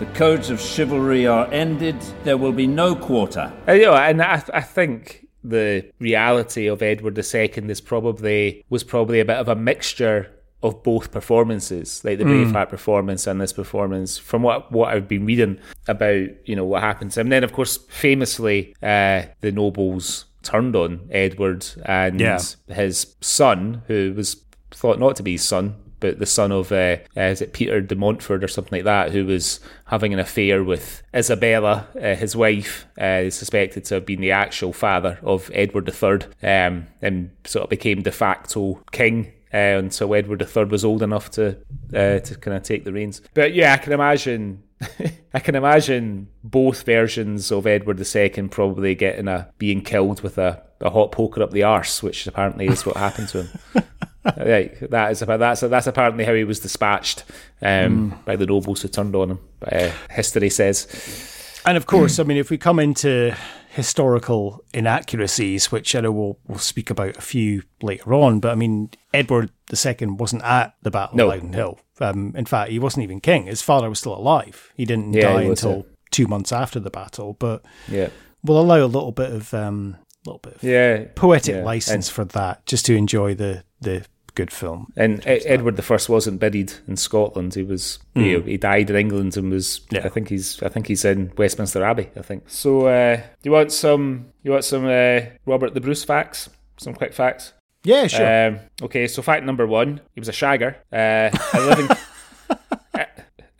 The 0.00 0.06
codes 0.06 0.50
of 0.50 0.60
chivalry 0.60 1.26
are 1.26 1.50
ended. 1.50 1.96
There 2.24 2.36
will 2.36 2.52
be 2.52 2.66
no 2.66 2.94
quarter. 2.94 3.50
Uh, 3.66 3.72
you 3.72 3.86
know, 3.86 3.94
and 3.94 4.20
I, 4.20 4.42
I 4.52 4.60
think 4.60 5.26
the 5.42 5.90
reality 5.98 6.66
of 6.66 6.82
Edward 6.82 7.16
II 7.16 7.70
is 7.70 7.80
probably 7.80 8.66
was 8.68 8.84
probably 8.84 9.20
a 9.20 9.24
bit 9.24 9.38
of 9.38 9.48
a 9.48 9.56
mixture 9.56 10.30
of 10.62 10.82
both 10.82 11.12
performances, 11.12 12.02
like 12.04 12.18
the 12.18 12.24
Braveheart 12.24 12.68
performance 12.68 13.26
and 13.26 13.40
this 13.40 13.52
performance. 13.52 14.18
From 14.18 14.42
what 14.42 14.72
what 14.72 14.92
I've 14.94 15.08
been 15.08 15.24
reading 15.26 15.58
about, 15.86 16.28
you 16.46 16.56
know, 16.56 16.64
what 16.64 16.82
happens, 16.82 17.16
and 17.16 17.30
then 17.30 17.44
of 17.44 17.52
course, 17.52 17.76
famously, 17.88 18.74
uh, 18.82 19.22
the 19.40 19.52
nobles 19.52 20.24
turned 20.42 20.74
on 20.76 21.00
Edward 21.10 21.66
and 21.84 22.20
Yeah. 22.20 22.38
his 22.68 23.14
son, 23.20 23.82
who 23.86 24.12
was 24.16 24.42
thought 24.70 24.98
not 24.98 25.16
to 25.16 25.22
be 25.22 25.32
his 25.32 25.42
son, 25.44 25.74
but 26.00 26.18
the 26.20 26.26
son 26.26 26.52
of 26.52 26.70
uh, 26.70 26.96
uh, 27.16 27.20
is 27.22 27.40
it 27.42 27.52
Peter 27.52 27.80
de 27.80 27.94
Montfort 27.96 28.44
or 28.44 28.48
something 28.48 28.76
like 28.78 28.84
that, 28.84 29.10
who 29.10 29.26
was 29.26 29.58
having 29.86 30.12
an 30.14 30.20
affair 30.20 30.62
with 30.62 31.02
Isabella, 31.14 31.88
uh, 32.00 32.14
his 32.14 32.36
wife, 32.36 32.86
uh, 33.00 33.28
suspected 33.30 33.84
to 33.86 33.94
have 33.94 34.06
been 34.06 34.20
the 34.20 34.30
actual 34.30 34.72
father 34.72 35.18
of 35.22 35.50
Edward 35.52 35.88
III, 35.88 36.20
um, 36.48 36.86
and 37.02 37.30
sort 37.44 37.64
of 37.64 37.70
became 37.70 38.02
de 38.02 38.12
facto 38.12 38.80
king. 38.92 39.32
Uh, 39.52 39.78
until 39.78 40.14
Edward 40.14 40.42
III 40.42 40.64
was 40.64 40.84
old 40.84 41.02
enough 41.02 41.30
to 41.30 41.56
uh, 41.94 42.18
to 42.18 42.36
kind 42.40 42.56
of 42.56 42.62
take 42.62 42.84
the 42.84 42.92
reins, 42.92 43.22
but 43.32 43.54
yeah, 43.54 43.72
I 43.72 43.78
can 43.78 43.94
imagine, 43.94 44.62
I 45.34 45.40
can 45.40 45.54
imagine 45.54 46.28
both 46.44 46.82
versions 46.82 47.50
of 47.50 47.66
Edward 47.66 47.98
II 47.98 48.28
probably 48.48 48.94
getting 48.94 49.26
a 49.26 49.48
being 49.56 49.80
killed 49.80 50.20
with 50.20 50.36
a, 50.36 50.62
a 50.80 50.90
hot 50.90 51.12
poker 51.12 51.42
up 51.42 51.50
the 51.50 51.62
arse, 51.62 52.02
which 52.02 52.26
apparently 52.26 52.66
is 52.66 52.84
what 52.84 52.96
happened 52.96 53.28
to 53.30 53.44
him. 53.44 53.84
Right, 54.36 54.78
that 54.90 55.12
is 55.12 55.22
about 55.22 55.38
that's 55.38 55.60
that's 55.62 55.86
apparently 55.86 56.24
how 56.24 56.34
he 56.34 56.44
was 56.44 56.60
dispatched 56.60 57.24
um, 57.62 58.20
by 58.26 58.36
the 58.36 58.44
nobles 58.44 58.82
who 58.82 58.88
turned 58.88 59.16
on 59.16 59.30
him. 59.30 59.38
Uh, 59.62 59.90
history 60.10 60.50
says. 60.50 60.86
And 61.64 61.76
of 61.76 61.86
course, 61.86 62.18
I 62.18 62.24
mean, 62.24 62.36
if 62.36 62.50
we 62.50 62.58
come 62.58 62.78
into 62.78 63.34
historical 63.78 64.64
inaccuracies, 64.74 65.70
which 65.70 65.94
I 65.94 66.00
know 66.00 66.10
we'll, 66.10 66.36
we'll 66.48 66.58
speak 66.58 66.90
about 66.90 67.16
a 67.16 67.20
few 67.20 67.62
later 67.80 68.12
on, 68.12 68.40
but 68.40 68.50
I 68.50 68.56
mean, 68.56 68.90
Edward 69.14 69.52
II 69.72 70.06
wasn't 70.08 70.42
at 70.42 70.74
the 70.82 70.90
Battle 70.90 71.16
No. 71.16 71.30
of 71.30 71.36
Loudoun 71.36 71.52
Hill. 71.52 71.78
Um, 72.00 72.34
in 72.36 72.44
fact, 72.44 72.72
he 72.72 72.80
wasn't 72.80 73.04
even 73.04 73.20
king. 73.20 73.46
His 73.46 73.62
father 73.62 73.88
was 73.88 74.00
still 74.00 74.16
alive. 74.16 74.72
He 74.74 74.84
didn't 74.84 75.12
Yeah, 75.12 75.32
die 75.32 75.44
he 75.44 75.48
until 75.48 75.86
two 76.10 76.26
months 76.26 76.50
after 76.50 76.80
the 76.80 76.90
battle. 76.90 77.34
But 77.38 77.64
Yeah, 77.88 78.08
we'll 78.42 78.58
allow 78.60 78.84
a 78.84 78.86
little 78.86 79.12
bit 79.12 79.30
of 79.30 79.54
um, 79.54 79.96
little 80.26 80.40
bit 80.40 80.56
of 80.56 80.62
yeah, 80.64 81.04
poetic 81.14 81.54
yeah. 81.54 81.62
license 81.62 82.08
for 82.08 82.24
that, 82.24 82.66
just 82.66 82.84
to 82.86 82.96
enjoy 82.96 83.34
the 83.36 83.62
the 83.80 84.04
good 84.38 84.52
film. 84.52 84.86
And, 84.96 85.26
and 85.26 85.42
E- 85.42 85.46
Edward 85.46 85.76
the 85.76 85.82
First 85.82 86.08
wasn't 86.08 86.38
buried 86.38 86.72
in 86.86 86.96
Scotland. 86.96 87.54
He 87.54 87.64
was 87.64 87.98
you 88.14 88.38
know, 88.38 88.44
he 88.44 88.56
died 88.56 88.88
in 88.88 88.96
England 88.96 89.36
and 89.36 89.50
was. 89.50 89.80
Yeah. 89.90 90.02
I 90.04 90.08
think 90.08 90.28
he's. 90.28 90.62
I 90.62 90.68
think 90.68 90.86
he's 90.86 91.04
in 91.04 91.32
Westminster 91.36 91.82
Abbey. 91.82 92.08
I 92.16 92.22
think. 92.22 92.44
So, 92.46 92.86
uh, 92.86 93.16
do 93.16 93.22
you 93.42 93.50
want 93.52 93.72
some? 93.72 94.26
You 94.44 94.52
want 94.52 94.64
some 94.64 94.84
uh, 94.86 95.20
Robert 95.44 95.74
the 95.74 95.80
Bruce 95.80 96.04
facts? 96.04 96.48
Some 96.78 96.94
quick 96.94 97.12
facts. 97.12 97.52
Yeah, 97.84 98.06
sure. 98.06 98.46
Um, 98.48 98.60
okay, 98.82 99.06
so 99.08 99.22
fact 99.22 99.44
number 99.44 99.66
one, 99.66 100.00
he 100.14 100.20
was 100.20 100.28
a 100.28 100.32
shagger. 100.32 100.76
Uh, 100.92 101.30
11, 101.54 101.88
uh, 102.94 103.04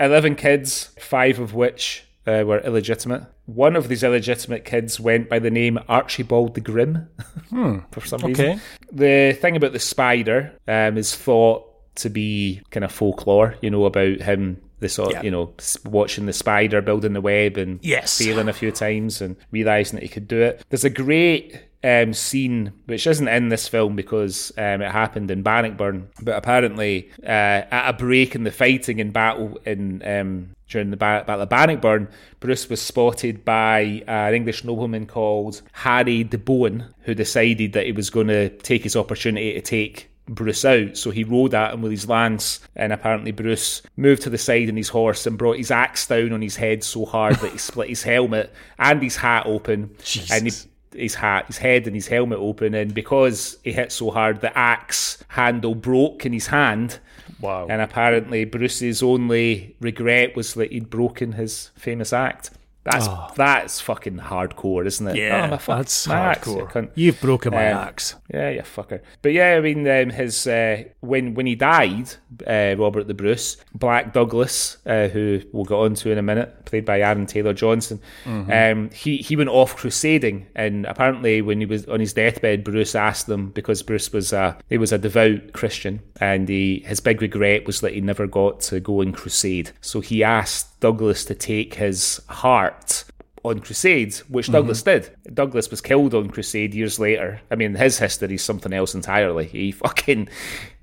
11 0.01 0.35
kids, 0.37 0.91
five 1.01 1.39
of 1.39 1.55
which 1.55 2.05
uh, 2.27 2.43
were 2.47 2.59
illegitimate. 2.61 3.23
One 3.49 3.77
of 3.77 3.89
these 3.89 4.03
illegitimate 4.03 4.67
kids 4.67 5.01
went 5.01 5.31
by 5.31 5.39
the 5.39 5.51
name 5.51 5.79
Archibald 5.89 6.55
the 6.55 6.61
Grim 6.61 7.09
for 7.91 8.05
some 8.05 8.21
reason. 8.21 8.45
Okay. 8.51 8.61
The 8.93 9.33
thing 9.41 9.57
about 9.57 9.73
the 9.73 9.79
spider 9.79 10.53
um, 10.69 10.99
is 10.99 11.17
thought 11.17 11.65
to 11.97 12.11
be 12.11 12.61
kind 12.71 12.85
of 12.85 12.93
folklore, 12.93 13.55
you 13.63 13.71
know, 13.71 13.87
about 13.87 14.21
him. 14.21 14.61
The 14.81 14.89
sort, 14.89 15.13
Yeah. 15.13 15.23
you 15.23 15.31
know, 15.33 15.55
watching 15.87 16.27
the 16.27 16.33
spider 16.33 16.81
building 16.83 17.13
the 17.15 17.21
web 17.21 17.57
and 17.57 17.81
Yes. 17.83 18.17
failing 18.19 18.49
a 18.49 18.53
few 18.53 18.71
times 18.71 19.21
and 19.21 19.35
realizing 19.51 19.97
that 19.97 20.03
he 20.03 20.09
could 20.09 20.29
do 20.29 20.41
it. 20.41 20.63
There's 20.69 20.85
a 20.85 20.91
great 20.91 21.59
um, 21.85 22.13
scene 22.13 22.73
which 22.87 23.07
isn't 23.07 23.29
in 23.29 23.49
this 23.49 23.69
film 23.69 23.97
because 23.97 24.53
um, 24.59 24.83
it 24.83 24.91
happened 24.91 25.31
in 25.31 25.43
Bannockburn, 25.43 26.09
but 26.23 26.37
apparently 26.37 27.11
uh, 27.23 27.63
at 27.71 27.91
a 27.91 27.93
break 27.93 28.35
in 28.35 28.45
the 28.45 28.51
fighting 28.51 28.99
in 28.99 29.11
battle 29.11 29.59
in 29.65 30.03
um, 30.07 30.51
during 30.69 30.91
the 30.91 30.97
ba- 30.97 31.25
Battle 31.27 31.43
of 31.43 31.49
Bannockburn, 31.49 32.09
Bruce 32.41 32.69
was 32.69 32.83
spotted 32.83 33.45
by 33.45 34.03
an 34.07 34.35
English 34.35 34.65
nobleman 34.65 35.07
called 35.07 35.63
Harry 35.73 36.25
de 36.25 36.39
Bohun, 36.39 36.93
who 37.03 37.15
decided 37.15 37.73
that 37.73 37.87
he 37.87 37.93
was 37.93 38.11
going 38.11 38.29
to 38.29 38.51
take 38.51 38.83
his 38.83 38.97
opportunity 38.97 39.55
to 39.55 39.63
take 39.63 40.11
Bruce 40.29 40.65
out. 40.65 40.97
So 40.97 41.11
he 41.11 41.25
rode 41.25 41.55
at 41.55 41.73
him 41.73 41.83
with 41.83 41.93
his 41.93 42.09
lance, 42.09 42.61
and 42.77 42.93
apparently 42.93 43.33
Bruce 43.33 43.83
moved 43.97 44.23
to 44.23 44.31
the 44.31 44.39
side 44.39 44.69
on 44.69 44.77
his 44.77 44.91
horse 44.91 45.27
and 45.27 45.39
brought 45.39 45.57
his 45.57 45.71
axe 45.71 46.07
down 46.07 46.33
on 46.33 46.43
his 46.43 46.57
head 46.57 46.85
so 46.85 47.05
hard 47.05 47.37
that 47.37 47.53
he 47.53 47.59
split 47.59 47.89
his 47.89 48.03
helmet 48.05 48.53
and 48.79 49.03
his 49.03 49.17
hat 49.17 49.47
open. 49.47 49.97
And 50.31 50.47
he, 50.47 50.53
his 50.95 51.17
hat, 51.17 51.47
his 51.47 51.59
head, 51.59 51.87
and 51.87 51.95
his 51.95 52.09
helmet 52.09 52.39
open. 52.39 52.75
And 52.75 52.95
because 52.95 53.59
he 53.63 53.73
hit 53.73 53.93
so 53.93 54.11
hard, 54.11 54.41
the 54.41 54.57
axe 54.57 55.23
handle 55.29 55.75
broke 55.75 56.27
in 56.27 56.33
his 56.33 56.49
hand. 56.49 56.99
Wow. 57.41 57.67
And 57.69 57.81
apparently, 57.81 58.45
Bruce's 58.45 59.03
only 59.03 59.77
regret 59.81 60.35
was 60.35 60.55
that 60.55 60.73
he'd 60.73 60.91
broken 60.91 61.33
his 61.33 61.71
famous 61.77 62.13
act. 62.13 62.51
That's 62.85 63.07
that's 63.37 63.81
fucking 63.83 64.17
hardcore, 64.17 64.87
isn't 64.87 65.09
it? 65.09 65.17
yeah, 65.17 65.45
Oh, 65.47 65.51
my 65.51 65.57
fuck- 65.59 65.77
that's 65.79 66.07
my 66.09 66.15
axe, 66.19 66.49
hardcore. 66.49 66.71
cunt. 66.73 66.91
You've 66.95 67.21
broken 67.21 67.53
my 67.53 67.71
Um, 67.71 67.79
axe. 67.79 68.15
Yeah, 68.33 68.49
you 68.51 68.63
fucker. 68.63 69.01
But 69.21 69.33
yeah, 69.33 69.57
I 69.57 69.61
mean, 69.61 69.87
um, 69.87 70.09
his 70.11 70.47
uh, 70.47 70.85
when 71.01 71.35
when 71.35 71.45
he 71.45 71.55
died, 71.55 72.11
uh, 72.47 72.77
Robert 72.79 73.07
the 73.07 73.13
Bruce, 73.15 73.59
Black 73.75 74.15
Douglas, 74.15 74.79
uh, 74.87 75.09
who 75.09 75.41
we'll 75.53 75.65
get 75.67 75.75
on 75.75 75.95
to 75.97 76.11
in 76.11 76.17
a 76.19 76.23
minute, 76.23 76.65
played 76.65 76.87
by 76.87 77.01
Aaron 77.01 77.27
Taylor 77.27 77.53
Johnson, 77.53 78.01
um, 78.27 78.91
he 78.95 79.19
he 79.19 79.37
went 79.37 79.51
off 79.51 79.77
crusading, 79.77 80.47
and 80.55 80.87
apparently 80.87 81.43
when 81.43 81.61
he 81.61 81.67
was 81.67 81.87
on 81.89 82.01
his 82.01 82.15
deathbed, 82.15 82.65
Bruce 82.65 82.95
asked 82.95 83.27
them 83.27 83.51
because 83.51 83.83
Bruce 83.83 84.13
was 84.13 84.33
a 84.33 84.57
he 84.71 84.79
was 84.79 84.93
a 84.93 84.99
devout 84.99 85.53
Christian, 85.53 86.01
and 86.21 86.49
he 86.49 86.85
his 86.87 87.01
big 87.01 87.21
regret 87.21 87.67
was 87.67 87.81
that 87.83 87.93
he 87.93 88.01
never 88.01 88.27
got 88.27 88.61
to 88.61 88.81
go 88.81 89.03
and 89.03 89.13
crusade. 89.15 89.73
So 89.83 90.01
he 90.01 90.25
asked 90.25 90.68
Douglas 90.81 91.25
to 91.27 91.35
take 91.35 91.75
his 91.75 92.21
heart 92.29 93.05
on 93.45 93.61
crusade, 93.61 94.15
which 94.29 94.51
Douglas 94.51 94.83
did. 94.83 95.11
Douglas 95.33 95.71
was 95.71 95.81
killed 95.81 96.15
on 96.15 96.29
crusade 96.29 96.75
years 96.75 96.99
later. 96.99 97.41
I 97.51 97.55
mean, 97.55 97.75
his 97.75 97.99
history 97.99 98.35
is 98.35 98.43
something 98.43 98.73
else 98.73 98.95
entirely. 98.95 99.47
He 99.47 99.73
fucking 99.73 100.29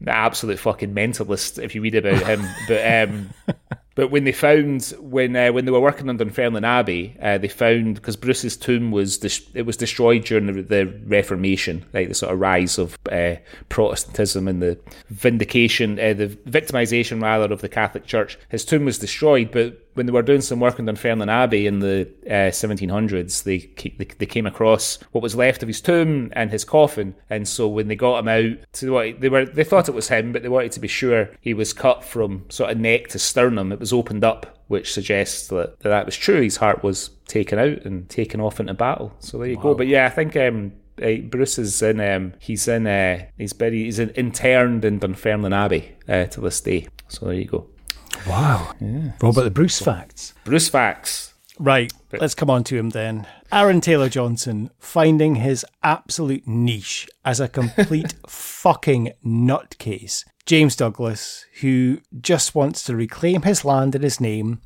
absolute 0.08 0.60
fucking 0.60 0.94
mentalist 0.94 1.62
if 1.62 1.76
you 1.76 1.82
read 1.82 1.96
about 1.96 2.24
him. 2.24 2.46
but 2.68 3.10
um 3.10 3.30
but 3.96 4.12
when 4.12 4.26
they 4.26 4.34
found 4.34 4.94
when 5.00 5.36
uh, 5.38 5.54
when 5.54 5.64
they 5.64 5.72
were 5.72 5.80
working 5.80 6.10
on 6.10 6.18
Dunfermline 6.18 6.66
Abbey, 6.66 7.16
uh, 7.22 7.38
they 7.38 7.48
found 7.48 7.96
because 7.96 8.18
Bruce's 8.18 8.58
tomb 8.58 8.92
was 8.92 9.18
dis- 9.18 9.48
it 9.54 9.62
was 9.62 9.78
destroyed 9.78 10.26
during 10.26 10.48
the, 10.48 10.62
the 10.62 10.86
Reformation, 11.06 11.86
like 11.94 12.10
the 12.10 12.14
sort 12.14 12.34
of 12.34 12.40
rise 12.40 12.78
of 12.78 13.00
uh, 13.10 13.36
Protestantism 13.70 14.50
and 14.50 14.62
the 14.62 14.78
vindication, 15.08 15.98
uh, 15.98 16.14
the 16.14 16.28
victimization 16.28 17.22
rather 17.22 17.52
of 17.54 17.62
the 17.62 17.70
Catholic 17.70 18.06
Church. 18.06 18.38
His 18.50 18.66
tomb 18.66 18.84
was 18.84 19.00
destroyed, 19.00 19.52
but 19.52 19.82
when 19.96 20.06
they 20.06 20.12
were 20.12 20.22
doing 20.22 20.42
some 20.42 20.60
work 20.60 20.78
in 20.78 20.86
Dunfermline 20.86 21.30
Abbey 21.30 21.68
in 21.68 21.80
the 21.80 22.08
uh, 22.28 22.52
1700s, 22.52 23.44
they, 23.44 23.58
they 23.98 24.06
they 24.06 24.26
came 24.26 24.46
across 24.46 25.00
what 25.12 25.24
was 25.24 25.36
left 25.36 25.64
of 25.64 25.68
his 25.68 25.82
tomb 25.82 26.32
and 26.34 26.52
his 26.52 26.64
coffin, 26.64 27.16
and 27.30 27.48
so 27.48 27.68
when 27.68 27.88
they 27.88 27.96
got 27.96 28.20
him 28.20 28.28
out, 28.28 28.58
to 28.74 28.92
what 28.92 29.20
they 29.20 29.30
were 29.30 29.46
they 29.46 29.64
thought 29.64 29.90
it 29.90 29.96
was 29.96 30.10
him, 30.10 30.32
but 30.32 30.44
they 30.44 30.50
wanted 30.50 30.74
to 30.74 30.80
be 30.80 30.88
sure 30.88 31.32
he 31.42 31.54
was 31.54 31.74
cut 31.74 32.04
from 32.04 32.46
sort 32.50 32.72
of 32.72 32.78
neck 32.78 33.08
to 33.10 33.20
sternum. 33.20 33.72
It 33.72 33.80
was 33.80 33.94
opened 33.94 34.24
up, 34.24 34.58
which 34.68 34.94
suggests 34.94 35.48
that 35.48 35.80
that, 35.80 35.90
that 35.90 36.06
was 36.06 36.16
true. 36.16 36.42
His 36.42 36.58
heart 36.58 36.84
was 36.84 37.10
taken 37.28 37.58
out 37.58 37.86
and 37.86 38.08
taken 38.10 38.40
off 38.42 38.60
into 38.60 38.74
battle. 38.74 39.14
So 39.20 39.38
there 39.38 39.48
you 39.48 39.58
go. 39.58 39.74
But 39.74 39.88
yeah, 39.88 40.06
I 40.06 40.10
think. 40.10 40.36
Um, 40.36 40.74
uh, 41.04 41.18
Bruce 41.30 41.60
is 41.60 41.82
in. 41.82 42.00
Um, 42.00 42.34
he's 42.40 42.70
in. 42.70 42.88
Uh, 42.88 43.26
he's 43.38 43.52
buried. 43.52 43.84
He's 43.84 44.00
in, 44.00 44.12
interned 44.12 44.86
in 44.86 45.00
Dunfermline 45.00 45.52
Abbey 45.52 45.94
uh, 46.08 46.26
to 46.28 46.40
this 46.40 46.62
day. 46.62 46.88
So 47.10 47.26
there 47.26 47.36
you 47.36 47.46
go. 47.46 47.68
Wow. 48.28 48.74
Robert 49.22 49.44
the 49.44 49.52
Bruce 49.52 49.80
facts. 49.80 50.34
Bruce 50.44 50.70
facts. 50.70 51.34
Right, 51.58 51.94
let's 52.12 52.36
come 52.36 52.50
on 52.50 52.64
to 52.66 52.78
him 52.78 52.90
then. 52.90 53.28
Aaron 53.52 53.80
Taylor 53.80 54.10
Johnson 54.10 54.72
finding 54.78 55.36
his 55.36 55.66
absolute 55.84 56.46
niche 56.46 57.08
as 57.24 57.40
a 57.40 57.48
complete 57.48 58.14
fucking 58.28 59.14
nutcase. 59.26 60.26
James 60.46 60.76
Douglas, 60.76 61.46
who 61.62 62.02
just 62.20 62.56
wants 62.56 62.84
to 62.84 62.96
reclaim 62.96 63.44
his 63.44 63.64
land 63.64 63.96
and 63.96 64.04
his 64.04 64.20
name. 64.20 64.62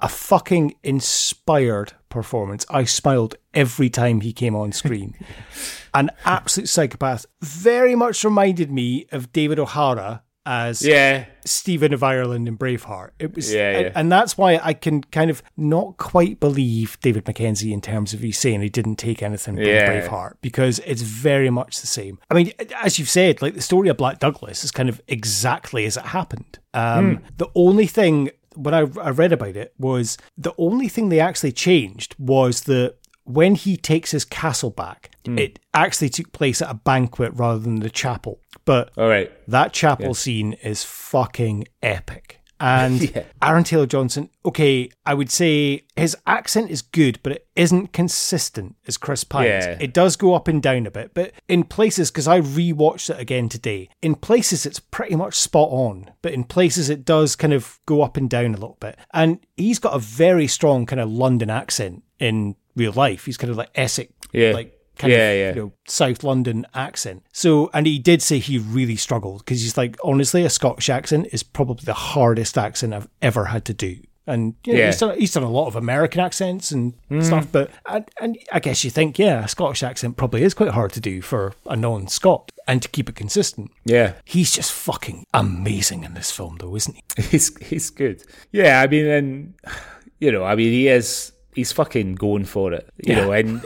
A 0.00 0.08
fucking 0.08 0.74
inspired 0.82 1.92
performance. 2.10 2.66
I 2.68 2.84
smiled 2.84 3.36
every 3.54 3.88
time 3.88 4.20
he 4.20 4.32
came 4.32 4.54
on 4.54 4.72
screen. 4.72 5.14
An 5.94 6.10
absolute 6.24 6.68
psychopath. 6.68 7.24
Very 7.40 7.94
much 7.94 8.24
reminded 8.24 8.70
me 8.70 9.06
of 9.12 9.32
David 9.32 9.58
O'Hara 9.58 10.22
as 10.46 10.82
Yeah. 10.82 11.24
Stephen 11.44 11.92
of 11.92 12.02
Ireland 12.02 12.48
in 12.48 12.56
Braveheart. 12.58 13.10
It 13.18 13.34
was, 13.34 13.52
Yeah, 13.52 13.78
yeah. 13.78 13.92
and, 13.94 14.10
that's 14.12 14.36
why 14.38 14.60
I 14.62 14.72
can 14.74 15.02
kind 15.02 15.30
of 15.30 15.42
not 15.56 15.96
quite 15.96 16.40
believe 16.40 16.98
David 17.00 17.26
Mackenzie 17.26 17.72
in 17.72 17.80
terms 17.80 18.12
of 18.14 18.20
he's 18.20 18.38
saying 18.38 18.60
he 18.62 18.68
didn't 18.68 18.96
take 18.96 19.22
anything 19.22 19.56
from 19.56 19.64
Yeah. 19.64 20.06
Braveheart 20.08 20.34
because 20.40 20.78
it's 20.86 21.02
very 21.02 21.50
much 21.50 21.80
the 21.80 21.86
same. 21.86 22.18
I 22.30 22.34
mean, 22.34 22.52
as 22.82 22.98
you've 22.98 23.10
said, 23.10 23.42
like 23.42 23.54
the 23.54 23.60
story 23.62 23.88
of 23.88 23.96
Black 23.96 24.18
Douglas 24.20 24.64
is 24.64 24.70
kind 24.70 24.88
of 24.88 25.00
exactly 25.08 25.84
as 25.86 25.96
it 25.96 26.04
happened. 26.06 26.58
Um, 26.72 27.16
Hmm. 27.16 27.24
The 27.36 27.48
only 27.54 27.86
thing 27.86 28.30
when 28.56 28.72
I, 28.74 28.80
I 29.00 29.10
read 29.10 29.32
about 29.32 29.56
it 29.56 29.72
was 29.78 30.16
the 30.38 30.52
only 30.58 30.88
thing 30.88 31.08
they 31.08 31.20
actually 31.20 31.52
changed 31.52 32.14
was 32.18 32.62
that 32.62 32.94
when 33.24 33.54
he 33.54 33.76
takes 33.76 34.10
his 34.10 34.24
castle 34.24 34.70
back, 34.70 35.10
Hmm. 35.24 35.38
it 35.38 35.58
actually 35.72 36.10
took 36.10 36.30
place 36.32 36.60
at 36.62 36.70
a 36.70 36.74
banquet 36.74 37.32
rather 37.34 37.58
than 37.58 37.80
the 37.80 37.88
chapel. 37.90 38.38
But 38.64 38.90
All 38.96 39.08
right. 39.08 39.30
that 39.48 39.72
chapel 39.72 40.14
scene 40.14 40.54
is 40.54 40.84
fucking 40.84 41.66
epic. 41.82 42.40
And 42.60 43.10
Yeah. 43.14 43.24
Aaron 43.42 43.64
Taylor 43.64 43.84
Johnson, 43.84 44.30
okay, 44.46 44.88
I 45.04 45.12
would 45.12 45.28
say 45.30 45.82
his 45.96 46.16
accent 46.24 46.70
is 46.70 46.82
good, 46.82 47.18
but 47.22 47.32
it 47.32 47.46
isn't 47.56 47.92
consistent 47.92 48.76
as 48.86 48.96
Chris 48.96 49.24
Pine's. 49.24 49.66
Yeah. 49.66 49.76
It 49.80 49.92
does 49.92 50.14
go 50.16 50.34
up 50.34 50.46
and 50.46 50.62
down 50.62 50.86
a 50.86 50.90
bit, 50.90 51.10
but 51.14 51.32
in 51.48 51.64
places, 51.64 52.10
because 52.12 52.28
I 52.28 52.40
rewatched 52.40 53.10
it 53.10 53.20
again 53.20 53.48
today, 53.48 53.90
in 54.00 54.14
places 54.14 54.64
it's 54.64 54.78
pretty 54.78 55.16
much 55.16 55.34
spot 55.34 55.68
on, 55.72 56.12
but 56.22 56.32
in 56.32 56.44
places 56.44 56.88
it 56.88 57.04
does 57.04 57.34
kind 57.34 57.52
of 57.52 57.80
go 57.86 58.02
up 58.02 58.16
and 58.16 58.30
down 58.30 58.46
a 58.54 58.58
little 58.58 58.78
bit. 58.80 58.96
And 59.12 59.40
he's 59.56 59.80
got 59.80 59.94
a 59.94 59.98
very 59.98 60.46
strong 60.46 60.86
kind 60.86 61.00
of 61.00 61.10
London 61.10 61.50
accent 61.50 62.04
in 62.20 62.54
real 62.76 62.92
life. 62.92 63.26
He's 63.26 63.36
kind 63.36 63.50
of 63.50 63.56
like 63.56 63.70
Essex, 63.74 64.12
Yeah. 64.32 64.52
like 64.52 64.72
kind 64.98 65.12
Yeah, 65.12 65.30
of 65.30 65.38
yeah. 65.38 65.48
you 65.54 65.54
know 65.66 65.72
South 65.86 66.22
London 66.24 66.66
accent. 66.74 67.24
So, 67.32 67.70
and 67.74 67.86
he 67.86 67.98
did 67.98 68.22
say 68.22 68.38
he 68.38 68.58
really 68.58 68.96
struggled 68.96 69.38
because 69.44 69.60
he's 69.62 69.76
like, 69.76 69.96
honestly, 70.04 70.44
a 70.44 70.50
Scottish 70.50 70.88
accent 70.88 71.28
is 71.32 71.42
probably 71.42 71.84
the 71.84 71.94
hardest 71.94 72.56
accent 72.58 72.94
I've 72.94 73.08
ever 73.22 73.46
had 73.46 73.64
to 73.66 73.74
do. 73.74 73.98
And 74.26 74.54
you 74.64 74.72
know, 74.72 74.78
Yeah. 74.78 74.86
he's, 74.86 74.98
done, 74.98 75.18
he's 75.18 75.32
done 75.34 75.42
a 75.42 75.50
lot 75.50 75.66
of 75.66 75.76
American 75.76 76.18
accents 76.18 76.70
and 76.70 76.94
stuff, 77.20 77.44
mm. 77.44 77.52
but 77.52 77.70
and, 77.86 78.08
and 78.18 78.38
I 78.50 78.58
guess 78.58 78.82
you 78.82 78.88
think, 78.90 79.18
yeah, 79.18 79.44
a 79.44 79.48
Scottish 79.48 79.82
accent 79.82 80.16
probably 80.16 80.42
is 80.42 80.54
quite 80.54 80.70
hard 80.70 80.92
to 80.94 81.00
do 81.00 81.20
for 81.20 81.52
a 81.66 81.76
non-Scot 81.76 82.50
and 82.66 82.80
to 82.80 82.88
keep 82.88 83.10
it 83.10 83.16
consistent. 83.16 83.70
Yeah. 83.84 84.14
He's 84.24 84.50
just 84.50 84.72
fucking 84.72 85.26
amazing 85.34 86.04
in 86.04 86.14
this 86.14 86.30
film, 86.30 86.56
though, 86.58 86.74
isn't 86.74 86.96
he? 86.96 87.22
He's 87.22 87.54
he's 87.66 87.90
good. 87.90 88.22
Yeah, 88.50 88.80
I 88.80 88.86
mean, 88.86 89.04
and 89.06 89.54
you 90.20 90.32
know, 90.32 90.42
I 90.42 90.54
mean, 90.54 90.70
he 90.72 90.88
is 90.88 91.32
he's 91.54 91.72
fucking 91.72 92.14
going 92.14 92.46
for 92.46 92.72
it. 92.72 92.88
You 93.04 93.12
Yeah. 93.14 93.20
know, 93.26 93.32
and 93.32 93.62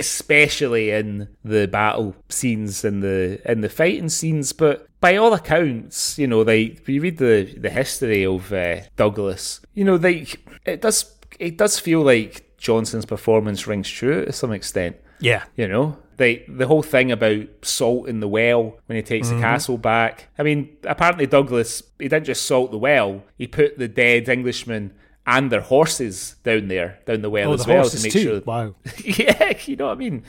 especially 0.00 0.90
in 0.90 1.28
the 1.44 1.66
battle 1.68 2.14
scenes 2.28 2.84
and 2.84 3.02
the 3.02 3.40
in 3.50 3.60
the 3.60 3.68
fighting 3.68 4.08
scenes. 4.08 4.52
But 4.52 4.86
by 5.00 5.16
all 5.16 5.32
accounts, 5.32 6.18
you 6.18 6.26
know, 6.26 6.40
like 6.42 6.82
we 6.86 6.98
read 6.98 7.18
the 7.18 7.54
the 7.56 7.70
history 7.70 8.24
of 8.26 8.52
uh, 8.52 8.80
Douglas, 8.96 9.60
you 9.74 9.84
know, 9.84 9.96
like 9.96 10.40
it 10.64 10.80
does 10.82 11.14
it 11.38 11.56
does 11.56 11.78
feel 11.78 12.02
like 12.02 12.56
Johnson's 12.58 13.06
performance 13.06 13.66
rings 13.66 13.88
true 13.88 14.24
to 14.26 14.32
some 14.32 14.52
extent. 14.52 14.96
Yeah. 15.20 15.44
You 15.56 15.68
know, 15.68 15.96
the 16.16 16.42
the 16.48 16.66
whole 16.66 16.82
thing 16.82 17.12
about 17.12 17.46
salt 17.62 18.08
in 18.08 18.20
the 18.20 18.28
well 18.28 18.78
when 18.86 18.96
he 18.96 19.02
takes 19.02 19.28
Mm-hmm. 19.28 19.36
the 19.36 19.42
castle 19.42 19.78
back. 19.78 20.28
I 20.38 20.42
mean, 20.42 20.76
apparently 20.84 21.26
Douglas 21.26 21.82
he 21.98 22.08
didn't 22.08 22.24
just 22.26 22.46
salt 22.46 22.70
the 22.70 22.78
well; 22.78 23.22
he 23.38 23.46
put 23.46 23.78
the 23.78 23.88
dead 23.88 24.28
Englishmen 24.28 24.92
and 25.26 25.50
their 25.52 25.60
horses 25.60 26.36
down 26.42 26.68
there, 26.68 26.98
down 27.06 27.22
the 27.22 27.30
well 27.30 27.50
Oh, 27.50 27.54
as 27.54 27.64
the 27.64 27.72
well 27.72 27.88
to 27.88 28.02
make 28.02 28.12
too. 28.12 28.22
sure. 28.22 28.40
Wow. 28.40 28.74
yeah, 29.04 29.56
you 29.64 29.76
know 29.76 29.86
what 29.86 29.92
I 29.92 29.96
mean. 29.96 30.24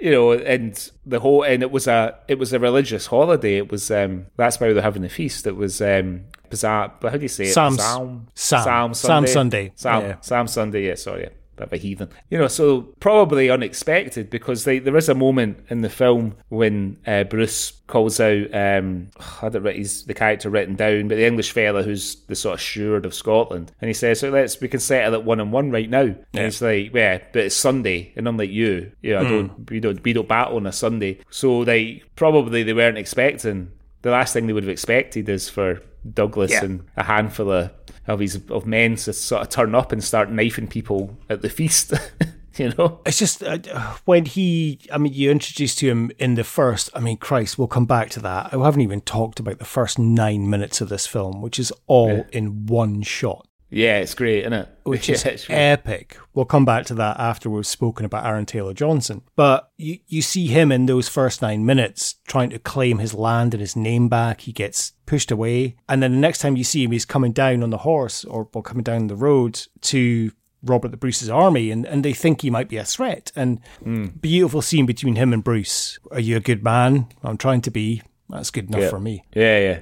You 0.00 0.10
know, 0.10 0.32
and 0.32 0.90
the 1.06 1.20
whole 1.20 1.42
and 1.42 1.62
it 1.62 1.70
was 1.70 1.86
a 1.86 2.18
it 2.28 2.38
was 2.38 2.52
a 2.52 2.58
religious 2.58 3.06
holiday. 3.06 3.56
It 3.56 3.70
was 3.72 3.90
um 3.90 4.26
that's 4.36 4.60
why 4.60 4.72
they're 4.72 4.82
having 4.82 5.02
the 5.02 5.08
feast. 5.08 5.46
It 5.46 5.56
was 5.56 5.80
um 5.80 6.24
bizarre. 6.50 6.92
But 7.00 7.12
how 7.12 7.18
do 7.18 7.22
you 7.22 7.28
say 7.28 7.44
it? 7.44 7.54
Sam's- 7.54 7.82
Psalm 7.82 8.26
Sam. 8.34 8.62
Sam 8.64 8.94
Sam 8.94 8.94
Sunday. 8.94 9.32
Sunday. 9.32 9.72
Sam 9.74 10.02
Yeah. 10.02 10.16
Sam 10.20 10.46
Sunday. 10.48 10.86
Yeah, 10.86 10.94
sorry. 10.96 11.28
Bit 11.56 11.66
of 11.68 11.72
a 11.72 11.76
heathen. 11.78 12.10
You 12.30 12.38
know, 12.38 12.48
so 12.48 12.82
probably 13.00 13.48
unexpected 13.48 14.28
because 14.30 14.64
they, 14.64 14.78
there 14.78 14.96
is 14.96 15.08
a 15.08 15.14
moment 15.14 15.64
in 15.70 15.80
the 15.80 15.88
film 15.88 16.36
when 16.48 16.98
uh, 17.06 17.24
Bruce 17.24 17.72
calls 17.86 18.20
out, 18.20 18.52
um, 18.54 19.08
I 19.42 19.46
it 19.46 19.62
writ- 19.62 19.76
he's 19.76 20.04
the 20.04 20.12
character 20.14 20.50
written 20.50 20.74
down, 20.76 21.08
but 21.08 21.14
the 21.16 21.26
English 21.26 21.52
fella 21.52 21.82
who's 21.82 22.16
the 22.26 22.34
sort 22.36 22.54
of 22.54 22.60
steward 22.60 23.06
of 23.06 23.14
Scotland. 23.14 23.72
And 23.80 23.88
he 23.88 23.94
says, 23.94 24.20
so 24.20 24.28
let's, 24.30 24.60
we 24.60 24.68
can 24.68 24.80
settle 24.80 25.14
it 25.14 25.24
one 25.24 25.40
on 25.40 25.50
one 25.50 25.70
right 25.70 25.88
now. 25.88 26.02
And 26.02 26.18
he's 26.32 26.60
like, 26.60 26.92
yeah, 26.94 27.18
but 27.32 27.44
it's 27.44 27.56
Sunday. 27.56 28.12
And 28.16 28.28
unlike 28.28 28.50
you, 28.50 28.92
you 29.02 29.14
know, 29.14 29.20
I 29.20 29.24
don't, 29.24 29.70
we 29.70 29.80
don't, 29.80 30.02
we 30.04 30.12
don't 30.12 30.28
battle 30.28 30.56
on 30.56 30.66
a 30.66 30.72
Sunday. 30.72 31.20
So 31.30 31.64
they, 31.64 32.02
probably 32.16 32.62
they 32.64 32.72
weren't 32.74 32.98
expecting 32.98 33.70
the 34.02 34.10
last 34.10 34.32
thing 34.34 34.46
they 34.46 34.52
would 34.52 34.62
have 34.62 34.70
expected 34.70 35.28
is 35.28 35.48
for 35.48 35.80
Douglas 36.14 36.52
Yeah. 36.52 36.64
and 36.64 36.86
a 36.96 37.02
handful 37.02 37.50
of 37.50 37.70
of 38.06 38.20
his 38.20 38.40
of 38.50 38.66
men 38.66 38.96
to 38.96 39.12
sort 39.12 39.42
of 39.42 39.48
turn 39.48 39.74
up 39.74 39.92
and 39.92 40.02
start 40.02 40.30
knifing 40.30 40.68
people 40.68 41.16
at 41.28 41.42
the 41.42 41.48
feast. 41.48 41.92
you 42.58 42.72
know, 42.76 43.00
It's 43.04 43.18
just 43.18 43.42
uh, 43.42 43.58
when 44.04 44.24
he, 44.24 44.80
I 44.92 44.98
mean, 44.98 45.12
you 45.12 45.30
introduced 45.30 45.78
to 45.78 45.88
him 45.88 46.10
in 46.18 46.34
the 46.34 46.44
first, 46.44 46.90
I 46.94 47.00
mean, 47.00 47.16
Christ, 47.16 47.58
we'll 47.58 47.68
come 47.68 47.86
back 47.86 48.10
to 48.10 48.20
that. 48.20 48.54
I 48.54 48.64
haven't 48.64 48.80
even 48.80 49.00
talked 49.02 49.40
about 49.40 49.58
the 49.58 49.64
first 49.64 49.98
nine 49.98 50.48
minutes 50.48 50.80
of 50.80 50.88
this 50.88 51.06
film, 51.06 51.42
which 51.42 51.58
is 51.58 51.72
all 51.86 52.26
in 52.32 52.66
one 52.66 53.02
shot, 53.02 53.45
yeah, 53.70 53.98
it's 53.98 54.14
great, 54.14 54.40
isn't 54.40 54.52
it? 54.52 54.68
which 54.84 55.08
yeah, 55.08 55.16
is 55.16 55.24
it's 55.24 55.46
epic. 55.50 56.18
We'll 56.34 56.44
come 56.44 56.64
back 56.64 56.86
to 56.86 56.94
that 56.94 57.18
after 57.18 57.50
we've 57.50 57.66
spoken 57.66 58.06
about 58.06 58.24
Aaron 58.24 58.46
Taylor 58.46 58.72
Johnson. 58.72 59.22
But 59.34 59.70
you, 59.76 59.98
you 60.06 60.22
see 60.22 60.46
him 60.46 60.70
in 60.70 60.86
those 60.86 61.08
first 61.08 61.42
nine 61.42 61.66
minutes 61.66 62.16
trying 62.26 62.50
to 62.50 62.58
claim 62.58 62.98
his 62.98 63.14
land 63.14 63.54
and 63.54 63.60
his 63.60 63.74
name 63.74 64.08
back. 64.08 64.42
He 64.42 64.52
gets 64.52 64.92
pushed 65.06 65.30
away. 65.30 65.76
And 65.88 66.02
then 66.02 66.12
the 66.12 66.18
next 66.18 66.38
time 66.38 66.56
you 66.56 66.64
see 66.64 66.84
him, 66.84 66.92
he's 66.92 67.04
coming 67.04 67.32
down 67.32 67.62
on 67.62 67.70
the 67.70 67.78
horse 67.78 68.24
or, 68.24 68.48
or 68.52 68.62
coming 68.62 68.84
down 68.84 69.08
the 69.08 69.16
road 69.16 69.66
to 69.82 70.30
Robert 70.62 70.90
the 70.90 70.96
Bruce's 70.96 71.30
army 71.30 71.70
and, 71.70 71.84
and 71.86 72.04
they 72.04 72.12
think 72.12 72.42
he 72.42 72.50
might 72.50 72.68
be 72.68 72.76
a 72.76 72.84
threat. 72.84 73.32
And 73.34 73.60
hmm. 73.82 74.06
beautiful 74.06 74.62
scene 74.62 74.86
between 74.86 75.16
him 75.16 75.32
and 75.32 75.42
Bruce. 75.42 75.98
Are 76.12 76.20
you 76.20 76.36
a 76.36 76.40
good 76.40 76.62
man? 76.62 77.08
I'm 77.22 77.36
trying 77.36 77.62
to 77.62 77.70
be. 77.70 78.02
That's 78.28 78.50
good 78.50 78.68
enough 78.68 78.82
Yeah. 78.82 78.90
for 78.90 79.00
me. 79.00 79.24
yeah, 79.34 79.58
yeah. 79.58 79.78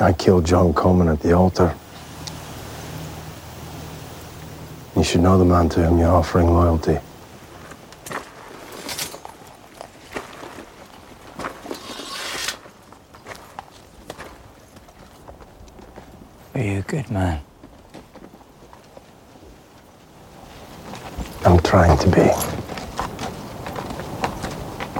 I 0.00 0.12
killed 0.12 0.46
John 0.46 0.72
Comyn 0.72 1.12
at 1.12 1.20
the 1.20 1.32
altar. 1.32 1.74
You 4.94 5.02
should 5.02 5.22
know 5.22 5.38
the 5.38 5.44
man 5.44 5.70
to 5.70 5.82
whom 5.84 5.98
you're 5.98 6.10
offering 6.10 6.48
loyalty. 6.48 6.98
Are 16.54 16.60
you 16.60 16.78
a 16.80 16.82
good 16.82 17.10
man? 17.10 17.40
I'm 21.46 21.58
trying 21.60 21.96
to 21.98 22.08
be. 22.08 22.30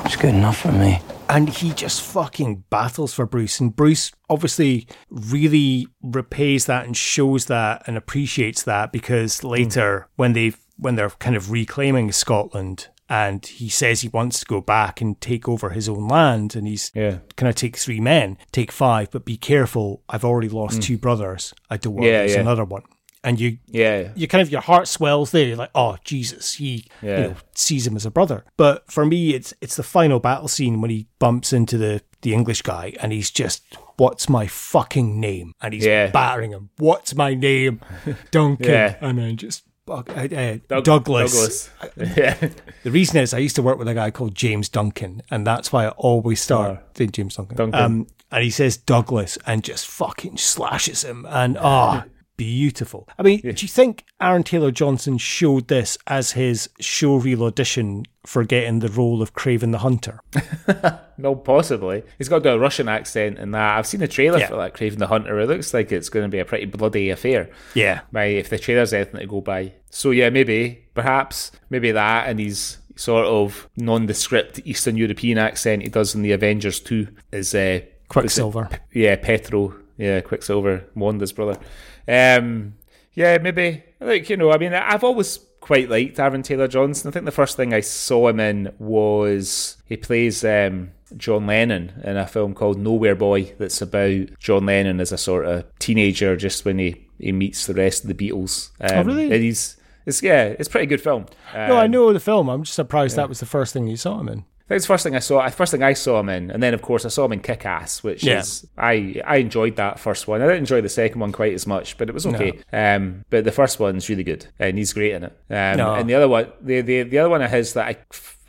It's 0.06 0.16
good 0.16 0.34
enough 0.34 0.56
for 0.56 0.72
me. 0.72 1.00
And 1.34 1.48
he 1.48 1.72
just 1.72 2.02
fucking 2.02 2.64
battles 2.70 3.14
for 3.14 3.26
Bruce. 3.26 3.60
And 3.60 3.74
Bruce 3.74 4.12
obviously 4.28 4.86
really 5.10 5.86
repays 6.02 6.66
that 6.66 6.84
and 6.86 6.96
shows 6.96 7.46
that 7.46 7.82
and 7.86 7.96
appreciates 7.96 8.62
that 8.64 8.92
because 8.92 9.42
later 9.44 10.08
when 10.16 10.32
they 10.32 10.52
when 10.76 10.96
they're 10.96 11.10
kind 11.10 11.36
of 11.36 11.50
reclaiming 11.50 12.10
Scotland 12.12 12.88
and 13.08 13.44
he 13.46 13.68
says 13.68 14.00
he 14.00 14.08
wants 14.08 14.40
to 14.40 14.46
go 14.46 14.60
back 14.60 15.00
and 15.00 15.20
take 15.20 15.46
over 15.48 15.70
his 15.70 15.86
own 15.88 16.08
land, 16.08 16.56
and 16.56 16.66
he's 16.66 16.90
Yeah. 16.94 17.18
can 17.36 17.46
I 17.46 17.52
take 17.52 17.76
three 17.76 18.00
men? 18.00 18.38
Take 18.52 18.72
five, 18.72 19.10
but 19.10 19.24
be 19.26 19.36
careful. 19.36 20.02
I've 20.08 20.24
already 20.24 20.48
lost 20.48 20.80
two 20.82 20.96
brothers. 20.96 21.52
I 21.68 21.76
don't 21.76 21.94
want 21.94 22.04
Mm. 22.06 22.10
Yeah, 22.10 22.18
to 22.18 22.22
lose 22.24 22.34
yeah. 22.36 22.40
another 22.40 22.64
one. 22.64 22.82
And 23.24 23.38
you 23.38 23.58
Yeah. 23.68 24.08
you 24.16 24.26
kind 24.26 24.42
of 24.42 24.50
your 24.50 24.60
heart 24.62 24.88
swells 24.88 25.30
there. 25.30 25.46
You're 25.46 25.56
like, 25.56 25.70
oh 25.74 25.96
Jesus, 26.04 26.54
he 26.54 26.86
Yeah. 27.02 27.16
you 27.16 27.28
know, 27.28 27.34
sees 27.54 27.86
him 27.86 27.94
as 27.96 28.04
a 28.04 28.10
brother. 28.10 28.44
But 28.56 28.90
for 28.90 29.04
me, 29.06 29.34
it's 29.34 29.54
it's 29.60 29.76
the 29.76 29.82
final 29.84 30.18
battle 30.20 30.48
scene 30.48 30.80
when 30.80 30.90
he 30.90 31.06
bumps 31.18 31.52
into 31.52 31.78
the 31.78 32.02
the 32.22 32.32
English 32.34 32.62
guy 32.62 32.94
and 33.00 33.12
he's 33.12 33.30
just, 33.32 33.62
what's 33.96 34.28
my 34.28 34.46
fucking 34.46 35.18
name? 35.20 35.52
And 35.60 35.74
he's 35.74 35.84
Yeah. 35.84 36.08
battering 36.10 36.52
him. 36.52 36.70
What's 36.78 37.14
my 37.16 37.34
name? 37.34 37.80
Duncan. 38.30 38.68
Yeah. 38.70 38.96
And 39.00 39.18
then 39.18 39.36
just. 39.36 39.62
Uh, 39.88 40.02
uh, 40.06 40.58
Doug- 40.68 40.84
Douglas. 40.84 41.68
Douglas. 41.80 42.16
yeah. 42.16 42.36
The 42.84 42.90
reason 42.92 43.16
is 43.18 43.34
I 43.34 43.38
used 43.38 43.56
to 43.56 43.62
work 43.62 43.78
with 43.78 43.88
a 43.88 43.94
guy 43.94 44.12
called 44.12 44.34
James 44.36 44.68
Duncan, 44.68 45.22
and 45.30 45.44
that's 45.44 45.72
why 45.72 45.86
I 45.86 45.88
always 45.90 46.40
start 46.40 46.80
saying 46.96 47.10
James 47.10 47.34
Duncan. 47.34 47.56
Duncan. 47.56 47.80
Um, 47.80 48.06
and 48.30 48.44
he 48.44 48.50
says 48.50 48.76
Douglas 48.76 49.36
and 49.44 49.64
just 49.64 49.86
fucking 49.88 50.36
slashes 50.38 51.02
him, 51.02 51.26
and 51.28 51.58
ah, 51.60 52.04
beautiful. 52.42 53.08
I 53.18 53.22
mean, 53.22 53.40
do 53.40 53.48
you 53.50 53.68
think 53.68 54.04
Aaron 54.20 54.42
Taylor 54.42 54.70
Johnson 54.70 55.16
showed 55.18 55.68
this 55.68 55.96
as 56.06 56.32
his 56.32 56.68
showreel 56.80 57.42
audition 57.46 58.04
for 58.26 58.44
getting 58.44 58.80
the 58.80 58.88
role 58.88 59.22
of 59.22 59.34
Kraven 59.34 59.70
the 59.72 59.78
Hunter? 59.78 60.20
No, 61.18 61.36
possibly. 61.36 62.02
He's 62.18 62.28
got 62.28 62.38
to 62.38 62.50
do 62.50 62.54
a 62.56 62.58
Russian 62.58 62.88
accent 62.88 63.38
and 63.38 63.54
that. 63.54 63.78
I've 63.78 63.86
seen 63.86 64.00
the 64.00 64.08
trailer 64.08 64.38
Yeah. 64.40 64.48
for 64.48 64.56
that 64.56 64.74
Kraven 64.74 64.98
the 64.98 65.06
Hunter. 65.06 65.38
It 65.38 65.46
looks 65.46 65.72
like 65.72 65.92
it's 65.92 66.08
going 66.08 66.24
to 66.24 66.28
be 66.28 66.40
a 66.40 66.44
pretty 66.44 66.64
bloody 66.64 67.10
affair. 67.10 67.48
Yeah. 67.74 68.00
By 68.10 68.24
if 68.24 68.48
the 68.48 68.58
trailer's 68.58 68.92
anything 68.92 69.20
to 69.20 69.26
go 69.26 69.40
by. 69.40 69.72
So 69.90 70.10
yeah, 70.10 70.30
maybe, 70.30 70.84
perhaps, 70.94 71.52
maybe 71.70 71.92
that, 71.92 72.28
and 72.28 72.40
he's 72.40 72.78
sort 72.96 73.26
of 73.26 73.68
nondescript 73.76 74.60
Eastern 74.64 74.96
European 74.96 75.38
accent 75.38 75.82
he 75.82 75.88
does 75.90 76.12
in 76.14 76.22
the 76.22 76.32
Avengers 76.32 76.80
2 76.80 77.06
is 77.30 77.54
uh, 77.54 77.80
Quicksilver. 78.08 78.68
yeah, 78.92 79.14
Pietro. 79.14 79.74
Yeah, 79.98 80.22
Quicksilver, 80.22 80.84
Wanda's 80.96 81.32
brother. 81.32 81.60
Um, 82.08 82.74
yeah, 83.14 83.38
maybe. 83.38 83.82
Like 84.00 84.28
you 84.30 84.36
know, 84.36 84.50
I 84.52 84.58
mean, 84.58 84.72
I've 84.74 85.04
always 85.04 85.38
quite 85.60 85.88
liked 85.88 86.18
Aaron 86.18 86.42
Taylor 86.42 86.66
Johnson. 86.68 87.08
I 87.08 87.12
think 87.12 87.24
the 87.24 87.30
first 87.30 87.56
thing 87.56 87.72
I 87.72 87.80
saw 87.80 88.28
him 88.28 88.40
in 88.40 88.72
was 88.78 89.76
he 89.86 89.96
plays 89.96 90.44
um, 90.44 90.90
John 91.16 91.46
Lennon 91.46 91.92
in 92.02 92.16
a 92.16 92.26
film 92.26 92.54
called 92.54 92.78
Nowhere 92.78 93.14
Boy. 93.14 93.54
That's 93.58 93.80
about 93.80 94.38
John 94.40 94.66
Lennon 94.66 95.00
as 95.00 95.12
a 95.12 95.18
sort 95.18 95.44
of 95.46 95.64
teenager, 95.78 96.36
just 96.36 96.64
when 96.64 96.78
he 96.78 97.06
he 97.18 97.30
meets 97.32 97.66
the 97.66 97.74
rest 97.74 98.04
of 98.04 98.08
the 98.08 98.14
Beatles. 98.30 98.70
Um, 98.80 98.98
Oh, 98.98 99.02
really? 99.14 99.38
He's 99.40 99.76
it's 100.04 100.20
yeah, 100.22 100.46
it's 100.46 100.66
a 100.68 100.70
pretty 100.70 100.86
good 100.86 101.00
film. 101.00 101.26
no, 101.54 101.76
I 101.76 101.84
Um, 101.84 101.90
know 101.92 102.12
the 102.12 102.18
film. 102.20 102.48
I'm 102.48 102.64
just 102.64 102.74
surprised 102.74 103.14
that 103.16 103.28
was 103.28 103.38
the 103.40 103.46
first 103.46 103.72
thing 103.72 103.86
you 103.86 103.96
saw 103.96 104.18
him 104.18 104.28
in. 104.28 104.44
I 104.64 104.68
think 104.68 104.76
it's 104.76 104.86
the 104.86 104.92
first 104.94 105.04
thing 105.04 105.16
I 105.16 105.18
saw. 105.18 105.48
First 105.50 105.72
thing 105.72 105.82
I 105.82 105.92
saw 105.92 106.20
him 106.20 106.28
in, 106.28 106.50
and 106.50 106.62
then 106.62 106.72
of 106.74 106.82
course 106.82 107.04
I 107.04 107.08
saw 107.08 107.24
him 107.24 107.32
in 107.32 107.40
Kick 107.40 107.66
Ass, 107.66 108.02
which 108.02 108.24
Yeah. 108.24 108.38
is 108.40 108.66
I 108.78 109.20
I 109.26 109.36
enjoyed 109.36 109.76
that 109.76 109.98
first 109.98 110.28
one. 110.28 110.40
I 110.40 110.46
didn't 110.46 110.58
enjoy 110.60 110.80
the 110.80 110.88
second 110.88 111.20
one 111.20 111.32
quite 111.32 111.52
as 111.54 111.66
much, 111.66 111.98
but 111.98 112.08
it 112.08 112.12
was 112.14 112.26
okay. 112.26 112.52
Um, 112.72 113.24
but 113.30 113.44
the 113.44 113.52
first 113.52 113.78
one's 113.80 114.08
really 114.08 114.24
good, 114.24 114.46
and 114.58 114.78
he's 114.78 114.92
great 114.92 115.12
in 115.12 115.24
it. 115.24 115.32
Um, 115.50 115.76
No. 115.76 115.94
And 115.94 116.08
the 116.08 116.14
other 116.14 116.28
one, 116.28 116.46
the, 116.60 116.80
the 116.80 117.02
the 117.02 117.18
other 117.18 117.28
one 117.30 117.42
of 117.42 117.50
his 117.50 117.72
that 117.74 117.86
I 117.86 117.96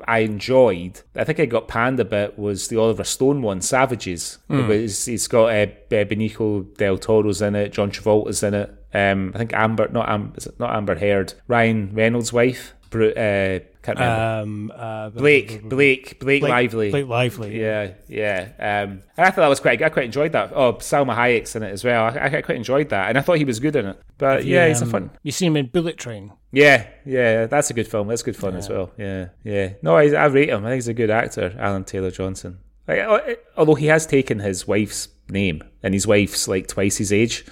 I 0.06 0.20
enjoyed, 0.20 1.00
I 1.16 1.24
think 1.24 1.40
I 1.40 1.46
got 1.46 1.68
panned 1.70 2.00
a 2.00 2.06
bit 2.06 2.38
was 2.38 2.68
the 2.68 2.78
Oliver 2.78 3.04
Stone 3.06 3.42
one, 3.42 3.62
Savages. 3.62 4.38
Hmm. 4.50 4.60
It 4.60 4.68
was, 4.68 5.06
he's 5.06 5.28
got 5.30 5.46
uh, 5.46 5.68
Benicio 5.90 6.76
del 6.78 6.98
Toro's 6.98 7.42
in 7.42 7.56
it, 7.56 7.72
John 7.72 7.90
Travolta's 7.90 8.44
in 8.44 8.54
it. 8.54 8.70
Um, 8.94 9.32
I 9.34 9.38
think 9.40 9.54
Amber, 9.54 9.88
not 9.90 10.10
Am, 10.10 10.34
is 10.36 10.46
it 10.46 10.60
not 10.60 10.76
Amber 10.76 10.96
Heard, 10.96 11.34
Ryan 11.48 11.90
Reynolds' 11.94 12.34
wife. 12.34 12.74
Bru- 12.90 13.14
uh, 13.14 13.60
can't 13.84 14.00
remember. 14.00 14.24
Um, 14.42 14.72
uh, 14.76 15.10
Blake, 15.12 15.62
Blake, 15.68 16.20
Blake, 16.20 16.42
Blake- 16.42 16.44
Lively. 16.44 16.90
Blake 16.90 17.08
Lively. 17.08 17.60
Yeah, 17.62 17.92
yeah. 18.08 18.48
Um, 18.58 19.04
and 19.18 19.28
I 19.28 19.30
thought 19.30 19.42
that 19.42 19.48
was 19.50 19.60
quite. 19.60 19.82
I 19.82 19.90
quite 19.90 20.06
enjoyed 20.06 20.32
that. 20.32 20.52
Oh, 20.56 20.74
Salma 20.76 21.16
Hayek's 21.16 21.56
in 21.56 21.64
it 21.64 21.72
as 21.72 21.84
well. 21.84 22.06
I, 22.06 22.38
I 22.38 22.42
quite 22.42 22.58
enjoyed 22.58 22.90
that, 22.90 23.10
and 23.10 23.18
I 23.18 23.22
thought 23.22 23.38
he 23.38 23.46
was 23.46 23.60
good 23.60 23.76
in 23.76 23.86
it. 23.88 24.00
But 24.18 24.46
yeah, 24.46 24.68
he's 24.68 24.82
a 24.82 24.86
Um, 24.86 24.92
fun. 24.92 25.12
You 25.22 25.32
see 25.32 25.46
him 25.46 25.58
in 25.58 25.68
Bullet 25.68 25.98
Train. 25.98 26.32
Yeah, 26.52 26.88
yeah. 27.06 27.46
That's 27.48 27.70
a 27.70 27.74
good 27.74 27.88
film. 27.88 28.08
That's 28.08 28.24
good 28.24 28.36
fun 28.38 28.56
as 28.56 28.70
well. 28.70 28.92
Yeah, 28.98 29.30
yeah. 29.44 29.74
No, 29.82 29.98
I, 29.98 30.08
I 30.12 30.26
rate 30.26 30.50
him. 30.50 30.64
I 30.66 30.70
think 30.70 30.76
he's 30.76 30.88
a 30.88 30.94
good 30.94 31.10
actor, 31.10 31.54
Alan 31.60 31.84
Taylor 31.84 32.12
Johnson. 32.12 32.60
Like, 32.88 33.00
uh, 33.00 33.20
although 33.58 33.76
he 33.76 33.88
has 33.88 34.06
taken 34.06 34.40
his 34.40 34.68
wife's 34.68 35.08
name, 35.30 35.64
and 35.84 35.94
his 35.94 36.08
wife's 36.08 36.48
like 36.48 36.68
twice 36.68 36.98
his 36.98 37.12
age. 37.14 37.46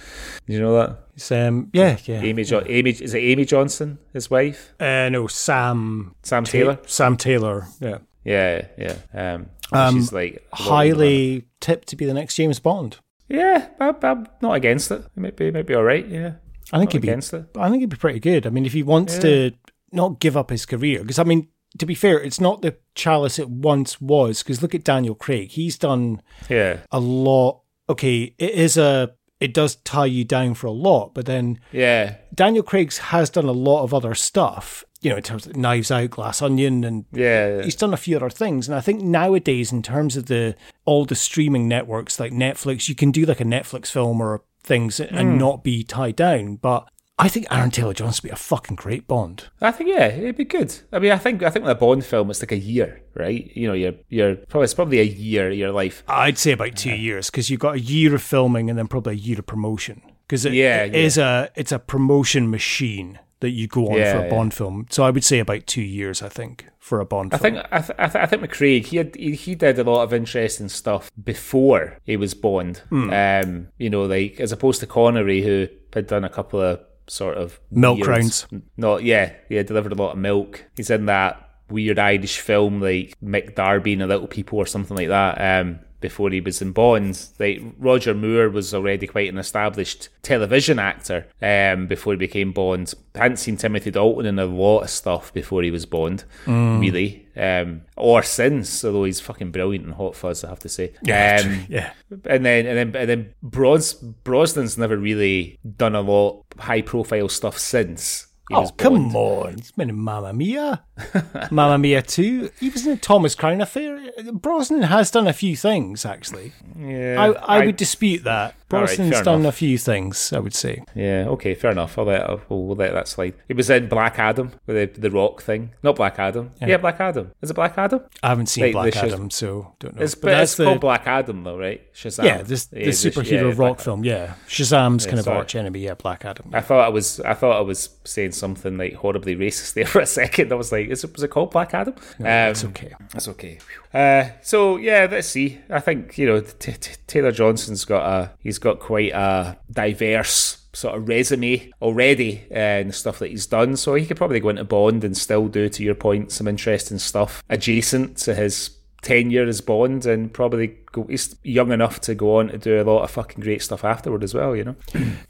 Did 0.46 0.54
you 0.54 0.60
know 0.60 0.74
that? 0.74 0.98
It's, 1.14 1.30
um, 1.30 1.68
yeah, 1.72 1.98
yeah. 2.06 2.20
Amy, 2.22 2.44
jo- 2.44 2.64
Amy, 2.66 2.90
is 2.90 3.14
it 3.14 3.18
Amy 3.20 3.44
Johnson, 3.44 3.98
his 4.12 4.30
wife? 4.30 4.72
Uh, 4.80 5.08
no, 5.10 5.26
Sam 5.26 6.14
Sam 6.22 6.44
Ta- 6.44 6.50
Taylor. 6.50 6.78
Sam 6.86 7.16
Taylor. 7.16 7.66
Yeah. 7.80 7.98
Yeah, 8.24 8.66
yeah. 8.78 8.96
Um, 9.12 9.46
Um, 9.72 9.94
she's 9.96 10.12
like 10.12 10.34
a 10.52 10.62
lot 10.62 10.70
older 10.70 10.86
than 10.88 10.98
highly 10.98 11.44
tipped 11.60 11.88
to 11.88 11.96
be 11.96 12.04
the 12.06 12.14
next 12.14 12.36
James 12.36 12.60
Bond. 12.60 12.98
Yeah, 13.28 13.68
I'm, 13.80 13.96
I'm 14.02 14.26
not 14.40 14.54
against 14.54 14.90
it. 14.90 15.00
It 15.16 15.20
might 15.20 15.36
be, 15.36 15.50
might 15.50 15.66
be 15.66 15.74
all 15.74 15.82
right. 15.82 16.06
Yeah, 16.06 16.34
I 16.72 16.78
think 16.78 16.88
Not 16.88 16.92
he'd 16.92 17.02
be. 17.02 17.08
against 17.08 17.32
it. 17.34 17.46
I 17.56 17.68
think 17.70 17.80
he'd 17.80 17.88
be 17.90 17.96
pretty 17.96 18.20
good. 18.20 18.46
I 18.46 18.50
mean, 18.50 18.64
if 18.66 18.72
he 18.74 18.82
wants 18.82 19.14
Yeah. 19.14 19.20
to 19.20 19.50
not 19.90 20.20
give 20.20 20.36
up 20.36 20.50
his 20.50 20.66
career, 20.66 21.00
because 21.00 21.18
I 21.18 21.24
mean, 21.24 21.48
to 21.78 21.86
be 21.86 21.94
fair, 21.94 22.20
it's 22.20 22.40
not 22.40 22.60
the 22.62 22.76
chalice 22.94 23.38
it 23.38 23.48
once 23.48 24.00
was. 24.00 24.42
Because 24.42 24.60
look 24.62 24.74
at 24.74 24.84
Daniel 24.84 25.14
Craig; 25.14 25.50
he's 25.50 25.78
done 25.78 26.20
Yeah, 26.50 26.80
a 26.92 27.00
lot. 27.00 27.61
Okay, 27.88 28.34
it 28.38 28.50
is 28.50 28.76
a. 28.76 29.14
It 29.40 29.52
does 29.52 29.74
tie 29.76 30.06
you 30.06 30.24
down 30.24 30.54
for 30.54 30.68
a 30.68 30.72
lot, 30.72 31.14
but 31.14 31.26
then 31.26 31.58
yeah, 31.72 32.16
Daniel 32.32 32.62
Craig's 32.62 32.98
has 32.98 33.28
done 33.28 33.46
a 33.46 33.52
lot 33.52 33.82
of 33.82 33.92
other 33.92 34.14
stuff. 34.14 34.84
You 35.00 35.10
know, 35.10 35.16
in 35.16 35.22
terms 35.24 35.46
of 35.46 35.56
Knives 35.56 35.90
Out, 35.90 36.10
Glass 36.10 36.40
Onion, 36.40 36.84
and 36.84 37.06
yeah. 37.10 37.60
he's 37.62 37.74
done 37.74 37.92
a 37.92 37.96
few 37.96 38.14
other 38.14 38.30
things. 38.30 38.68
And 38.68 38.76
I 38.76 38.80
think 38.80 39.02
nowadays, 39.02 39.72
in 39.72 39.82
terms 39.82 40.16
of 40.16 40.26
the 40.26 40.54
all 40.84 41.04
the 41.04 41.16
streaming 41.16 41.66
networks 41.66 42.20
like 42.20 42.30
Netflix, 42.30 42.88
you 42.88 42.94
can 42.94 43.10
do 43.10 43.26
like 43.26 43.40
a 43.40 43.44
Netflix 43.44 43.90
film 43.90 44.20
or 44.20 44.44
things 44.62 45.00
and 45.00 45.32
hmm. 45.32 45.38
not 45.38 45.64
be 45.64 45.82
tied 45.82 46.14
down. 46.14 46.54
But 46.54 46.88
I 47.18 47.28
think 47.28 47.46
Aaron 47.50 47.70
Taylor 47.70 47.92
Johnson 47.94 48.22
would 48.24 48.30
be 48.30 48.32
a 48.32 48.36
fucking 48.36 48.76
great 48.76 49.06
Bond. 49.06 49.44
I 49.60 49.70
think 49.70 49.90
yeah, 49.90 50.06
it'd 50.06 50.36
be 50.36 50.44
good. 50.44 50.74
I 50.92 50.98
mean, 50.98 51.12
I 51.12 51.18
think 51.18 51.42
I 51.42 51.50
think 51.50 51.64
with 51.64 51.72
a 51.72 51.78
Bond 51.78 52.04
film, 52.04 52.30
it's 52.30 52.40
like 52.42 52.52
a 52.52 52.56
year, 52.58 53.02
right? 53.14 53.50
You 53.54 53.68
know, 53.68 53.74
you're 53.74 53.92
you're 54.08 54.34
probably 54.36 54.64
it's 54.64 54.74
probably 54.74 54.98
a 55.00 55.04
year 55.04 55.50
of 55.50 55.56
your 55.56 55.70
life. 55.72 56.02
I'd 56.08 56.38
say 56.38 56.52
about 56.52 56.74
two 56.76 56.94
years 56.94 57.30
because 57.30 57.50
you've 57.50 57.60
got 57.60 57.74
a 57.76 57.80
year 57.80 58.14
of 58.14 58.22
filming 58.22 58.70
and 58.70 58.78
then 58.78 58.88
probably 58.88 59.12
a 59.14 59.16
year 59.16 59.38
of 59.38 59.46
promotion. 59.46 60.02
Because 60.26 60.46
it, 60.46 60.54
Yeah, 60.54 60.84
it 60.84 60.94
yeah. 60.94 61.00
is 61.00 61.18
a 61.18 61.50
it's 61.54 61.72
a 61.72 61.78
promotion 61.78 62.50
machine 62.50 63.18
that 63.40 63.50
you 63.50 63.66
go 63.68 63.88
on 63.88 63.98
Yeah, 63.98 64.12
for 64.12 64.18
a 64.20 64.24
yeah. 64.24 64.30
Bond 64.30 64.54
film. 64.54 64.86
So 64.90 65.02
I 65.04 65.10
would 65.10 65.24
say 65.24 65.38
about 65.38 65.66
two 65.66 65.82
years. 65.82 66.22
I 66.22 66.28
think 66.28 66.66
for 66.78 66.98
a 67.00 67.04
Bond 67.04 67.34
I 67.34 67.38
film. 67.38 67.54
think 67.54 67.66
I, 67.70 67.78
th- 67.80 67.98
I, 67.98 68.06
th- 68.08 68.22
I 68.22 68.26
think 68.26 68.42
with 68.42 68.52
Craig, 68.52 68.86
he 68.86 68.96
had 68.96 69.14
he, 69.16 69.34
he 69.34 69.54
did 69.54 69.78
a 69.78 69.84
lot 69.84 70.02
of 70.02 70.14
interesting 70.14 70.68
stuff 70.70 71.10
before 71.22 71.98
he 72.04 72.16
was 72.16 72.34
Bond. 72.34 72.78
Hmm. 72.88 73.10
Um, 73.12 73.68
you 73.78 73.90
know, 73.90 74.04
like 74.04 74.40
as 74.40 74.50
opposed 74.50 74.80
to 74.80 74.86
Connery, 74.86 75.42
who 75.42 75.68
had 75.92 76.06
done 76.06 76.24
a 76.24 76.28
couple 76.30 76.60
of 76.60 76.80
sort 77.06 77.36
of 77.36 77.60
Milk 77.70 77.98
weird- 77.98 78.08
rounds. 78.08 78.46
Not 78.76 79.04
yeah, 79.04 79.32
yeah, 79.48 79.62
delivered 79.62 79.92
a 79.92 79.96
lot 79.96 80.12
of 80.12 80.18
milk. 80.18 80.64
He's 80.76 80.90
in 80.90 81.06
that 81.06 81.48
weird 81.70 81.98
Irish 81.98 82.38
film 82.40 82.80
like 82.80 83.14
Mick 83.24 83.54
Darby 83.54 83.92
and 83.92 84.02
the 84.02 84.06
Little 84.06 84.26
People 84.26 84.58
or 84.58 84.66
something 84.66 84.96
like 84.96 85.08
that. 85.08 85.60
Um, 85.60 85.80
before 86.02 86.28
he 86.30 86.40
was 86.42 86.60
in 86.60 86.72
Bond, 86.72 87.26
like 87.38 87.62
Roger 87.78 88.12
Moore 88.14 88.50
was 88.50 88.74
already 88.74 89.06
quite 89.06 89.32
an 89.32 89.38
established 89.38 90.10
television 90.22 90.78
actor. 90.78 91.26
Um, 91.40 91.86
before 91.86 92.12
he 92.12 92.18
became 92.18 92.52
Bond, 92.52 92.92
I 93.14 93.20
hadn't 93.20 93.38
seen 93.38 93.56
Timothy 93.56 93.90
Dalton 93.90 94.26
in 94.26 94.38
a 94.38 94.44
lot 94.44 94.80
of 94.80 94.90
stuff 94.90 95.32
before 95.32 95.62
he 95.62 95.70
was 95.70 95.86
Bond, 95.86 96.24
Mm. 96.44 96.80
really, 96.80 97.26
um, 97.36 97.82
or 97.96 98.22
since. 98.22 98.84
Although 98.84 99.04
he's 99.04 99.20
fucking 99.20 99.50
brilliant 99.52 99.86
in 99.86 99.92
Hot 99.92 100.14
Fuzz, 100.14 100.44
I 100.44 100.48
have 100.50 100.58
to 100.60 100.68
say. 100.68 100.92
Yeah, 101.02 101.40
Um, 101.44 101.66
yeah. 101.70 101.92
and 102.26 102.44
then 102.44 102.66
and 102.66 102.76
then 102.92 103.00
and 103.00 103.08
then 103.08 103.34
Bros 103.42 103.94
Brosnan's 104.24 104.76
never 104.76 104.96
really 104.96 105.58
done 105.78 105.94
a 105.94 106.00
lot 106.02 106.44
high 106.58 106.82
profile 106.82 107.28
stuff 107.28 107.58
since. 107.58 108.26
He 108.48 108.56
Oh 108.56 108.62
was 108.62 108.72
come 108.76 109.14
on! 109.14 109.54
He's 109.58 109.70
been 109.70 109.88
in 109.88 109.96
Mamma 109.96 110.32
Mia, 110.32 110.82
Mamma 111.50 111.78
Mia 111.78 112.02
two. 112.02 112.50
He 112.60 112.68
was 112.68 112.86
in 112.86 112.92
the 112.94 113.00
Thomas 113.00 113.34
Crown 113.34 113.60
Affair. 113.60 113.98
Brosnan 114.32 114.82
has 114.82 115.10
done 115.10 115.26
a 115.26 115.32
few 115.32 115.56
things 115.56 116.04
actually. 116.04 116.52
Yeah, 116.78 117.16
I, 117.18 117.58
I, 117.58 117.66
would 117.66 117.76
dispute 117.76 118.24
that. 118.24 118.54
Brosnan's 118.68 119.14
fair 119.16 119.24
done 119.24 119.40
enough. 119.40 119.54
a 119.54 119.56
few 119.58 119.78
things. 119.78 120.32
I 120.32 120.38
would 120.38 120.54
say. 120.54 120.82
Yeah, 120.94 121.26
okay, 121.28 121.54
fair 121.54 121.70
enough. 121.70 121.98
I'll 121.98 122.04
let 122.06 122.48
we'll, 122.50 122.64
we'll 122.64 122.76
let 122.76 122.92
that 122.92 123.08
slide. 123.08 123.34
He 123.48 123.54
was 123.54 123.68
in 123.70 123.88
Black 123.88 124.18
Adam 124.18 124.52
with 124.66 124.94
the, 124.94 125.00
the 125.00 125.10
Rock 125.10 125.42
thing. 125.42 125.72
Not 125.82 125.96
Black 125.96 126.18
Adam. 126.18 126.50
Yeah. 126.60 126.78
Black 126.78 127.00
Adam. 127.00 127.32
Is 127.42 127.50
it 127.50 127.54
Black 127.54 127.76
Adam? 127.76 128.00
I 128.22 128.30
haven't 128.30 128.46
seen 128.46 128.64
Like, 128.64 128.72
Black 128.72 128.92
the 128.94 129.12
Adam, 129.12 129.30
so 129.30 129.74
don't 129.78 129.96
know. 129.96 130.02
It's, 130.02 130.14
But 130.14 130.40
it's 130.40 130.56
the 130.56 130.64
called 130.64 130.80
Black 130.80 131.06
Adam 131.06 131.44
though, 131.44 131.58
right? 131.58 131.80
Shazam. 131.92 132.24
yeah, 132.24 132.42
this 132.42 132.66
the 132.66 132.80
Yeah, 132.80 132.88
superhero 132.88 133.50
yeah, 133.50 133.54
rock 133.56 133.80
film. 133.80 134.04
Yeah, 134.04 134.34
Shazam's 134.48 135.06
kind 135.06 135.18
of 135.18 135.26
sorry. 135.26 135.38
arch 135.38 135.54
enemy. 135.54 135.80
Yeah, 135.80 135.94
Black 135.94 136.24
Adam. 136.24 136.50
I 136.52 136.60
thought 136.60 136.84
I 136.84 136.88
was 136.88 137.20
I 137.20 137.34
thought 137.34 137.56
I 137.56 137.60
was 137.60 137.90
saying 138.04 138.32
something 138.32 138.76
like 138.78 138.94
horribly 138.94 139.36
racist 139.36 139.74
there 139.74 139.86
for 139.86 140.00
a 140.00 140.06
second. 140.06 140.52
I 140.52 140.56
was 140.56 140.72
like, 140.72 140.88
is 140.92 141.04
it 141.04 141.12
was 141.12 141.22
it 141.22 141.28
called 141.28 141.50
Black 141.50 141.74
Adam? 141.74 141.94
Um, 142.20 142.26
It's 142.26 142.64
okay. 142.64 142.92
That's 143.12 143.28
okay. 143.28 143.58
Uh, 143.92 144.24
so 144.42 144.76
yeah, 144.76 145.08
let's 145.10 145.28
see. 145.28 145.58
I 145.68 145.80
think 145.80 146.16
you 146.18 146.26
know 146.26 146.40
t- 146.40 146.72
t- 146.72 146.92
Taylor 147.06 147.32
Johnson's 147.32 147.84
got 147.84 148.04
a 148.06 148.30
he's 148.38 148.58
got 148.58 148.78
quite 148.78 149.12
a 149.12 149.58
diverse 149.70 150.58
sort 150.74 150.96
of 150.96 151.06
resume 151.06 151.70
already 151.82 152.44
uh, 152.50 152.54
and 152.54 152.88
the 152.88 152.92
stuff 152.94 153.18
that 153.18 153.30
he's 153.30 153.46
done. 153.46 153.76
So 153.76 153.94
he 153.94 154.06
could 154.06 154.16
probably 154.16 154.40
go 154.40 154.48
into 154.48 154.64
Bond 154.64 155.04
and 155.04 155.16
still 155.16 155.48
do, 155.48 155.68
to 155.68 155.82
your 155.82 155.94
point, 155.94 156.32
some 156.32 156.48
interesting 156.48 156.98
stuff 156.98 157.42
adjacent 157.50 158.16
to 158.18 158.34
his 158.34 158.70
tenure 159.02 159.46
as 159.46 159.60
Bond 159.60 160.06
and 160.06 160.32
probably 160.32 160.76
go, 160.92 161.04
he's 161.04 161.34
young 161.42 161.72
enough 161.72 162.00
to 162.02 162.14
go 162.14 162.38
on 162.38 162.48
to 162.48 162.58
do 162.58 162.80
a 162.80 162.84
lot 162.84 163.02
of 163.02 163.10
fucking 163.10 163.42
great 163.42 163.60
stuff 163.62 163.84
afterward 163.84 164.22
as 164.22 164.32
well, 164.32 164.54
you 164.54 164.64
know? 164.64 164.76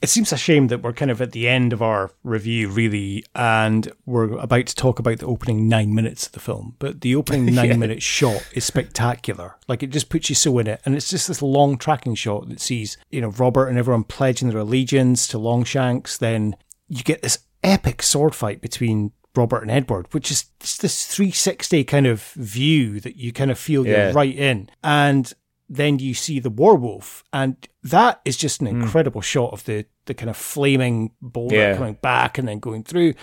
It 0.03 0.09
seems 0.11 0.33
a 0.33 0.37
shame 0.37 0.69
that 0.69 0.83
we're 0.83 0.93
kind 0.93 1.11
of 1.11 1.21
at 1.23 1.33
the 1.33 1.49
end 1.49 1.73
of 1.73 1.81
our 1.83 2.11
review, 2.23 2.69
really, 2.69 3.25
and 3.35 3.91
we're 4.05 4.37
about 4.39 4.67
to 4.67 4.75
talk 4.75 4.99
about 4.99 5.19
the 5.21 5.27
opening 5.27 5.69
nine 5.69 5.95
minutes 5.95 6.27
of 6.27 6.33
the 6.33 6.41
film. 6.41 6.77
But 6.79 7.01
the 7.01 7.17
opening 7.17 7.47
nine 7.55 7.71
Yeah. 7.71 7.77
minute 7.77 8.03
shot 8.03 8.47
is 8.53 8.65
spectacular. 8.65 9.57
Like 9.69 9.83
it 9.83 9.91
just 9.91 10.11
puts 10.11 10.29
you 10.29 10.35
so 10.35 10.59
in 10.59 10.67
it. 10.67 10.81
And 10.85 10.95
it's 10.95 11.09
just 11.11 11.29
this 11.29 11.41
long 11.43 11.79
tracking 11.79 12.15
shot 12.15 12.49
that 12.51 12.61
sees, 12.61 12.99
you 13.11 13.21
know, 13.23 13.29
Robert 13.31 13.69
and 13.69 13.79
everyone 13.79 14.05
pledging 14.05 14.49
their 14.51 14.59
allegiance 14.59 15.27
to 15.29 15.39
Longshanks. 15.39 16.19
Then 16.19 16.57
you 16.89 17.03
get 17.03 17.23
this 17.23 17.39
epic 17.65 18.03
sword 18.03 18.35
fight 18.35 18.61
between 18.61 19.13
Robert 19.35 19.63
and 19.63 19.71
Edward, 19.71 20.13
which 20.13 20.31
is 20.31 20.45
just 20.61 20.83
this 20.83 21.07
360 21.07 21.85
kind 21.85 22.07
of 22.07 22.23
view 22.33 23.01
that 23.01 23.17
you 23.17 23.33
kind 23.33 23.51
of 23.51 23.59
feel 23.59 23.87
Yeah. 23.87 24.07
you're 24.07 24.13
right 24.13 24.37
in. 24.37 24.69
And 24.83 25.33
then 25.69 25.99
you 25.99 26.13
see 26.15 26.39
the 26.39 26.51
Warwolf, 26.51 27.23
and 27.33 27.57
that 27.83 28.21
is 28.25 28.37
just 28.37 28.61
an 28.61 28.67
hmm. 28.67 28.83
incredible 28.83 29.21
shot 29.23 29.53
of 29.53 29.65
the 29.65 29.87
the 30.07 30.15
kind 30.15 30.29
of 30.29 30.37
flaming 30.37 31.13
boulder 31.23 31.55
Yeah. 31.55 31.77
coming 31.77 31.97
back 32.03 32.37
and 32.37 32.47
then 32.49 32.59
going 32.59 32.83
through. 32.83 33.15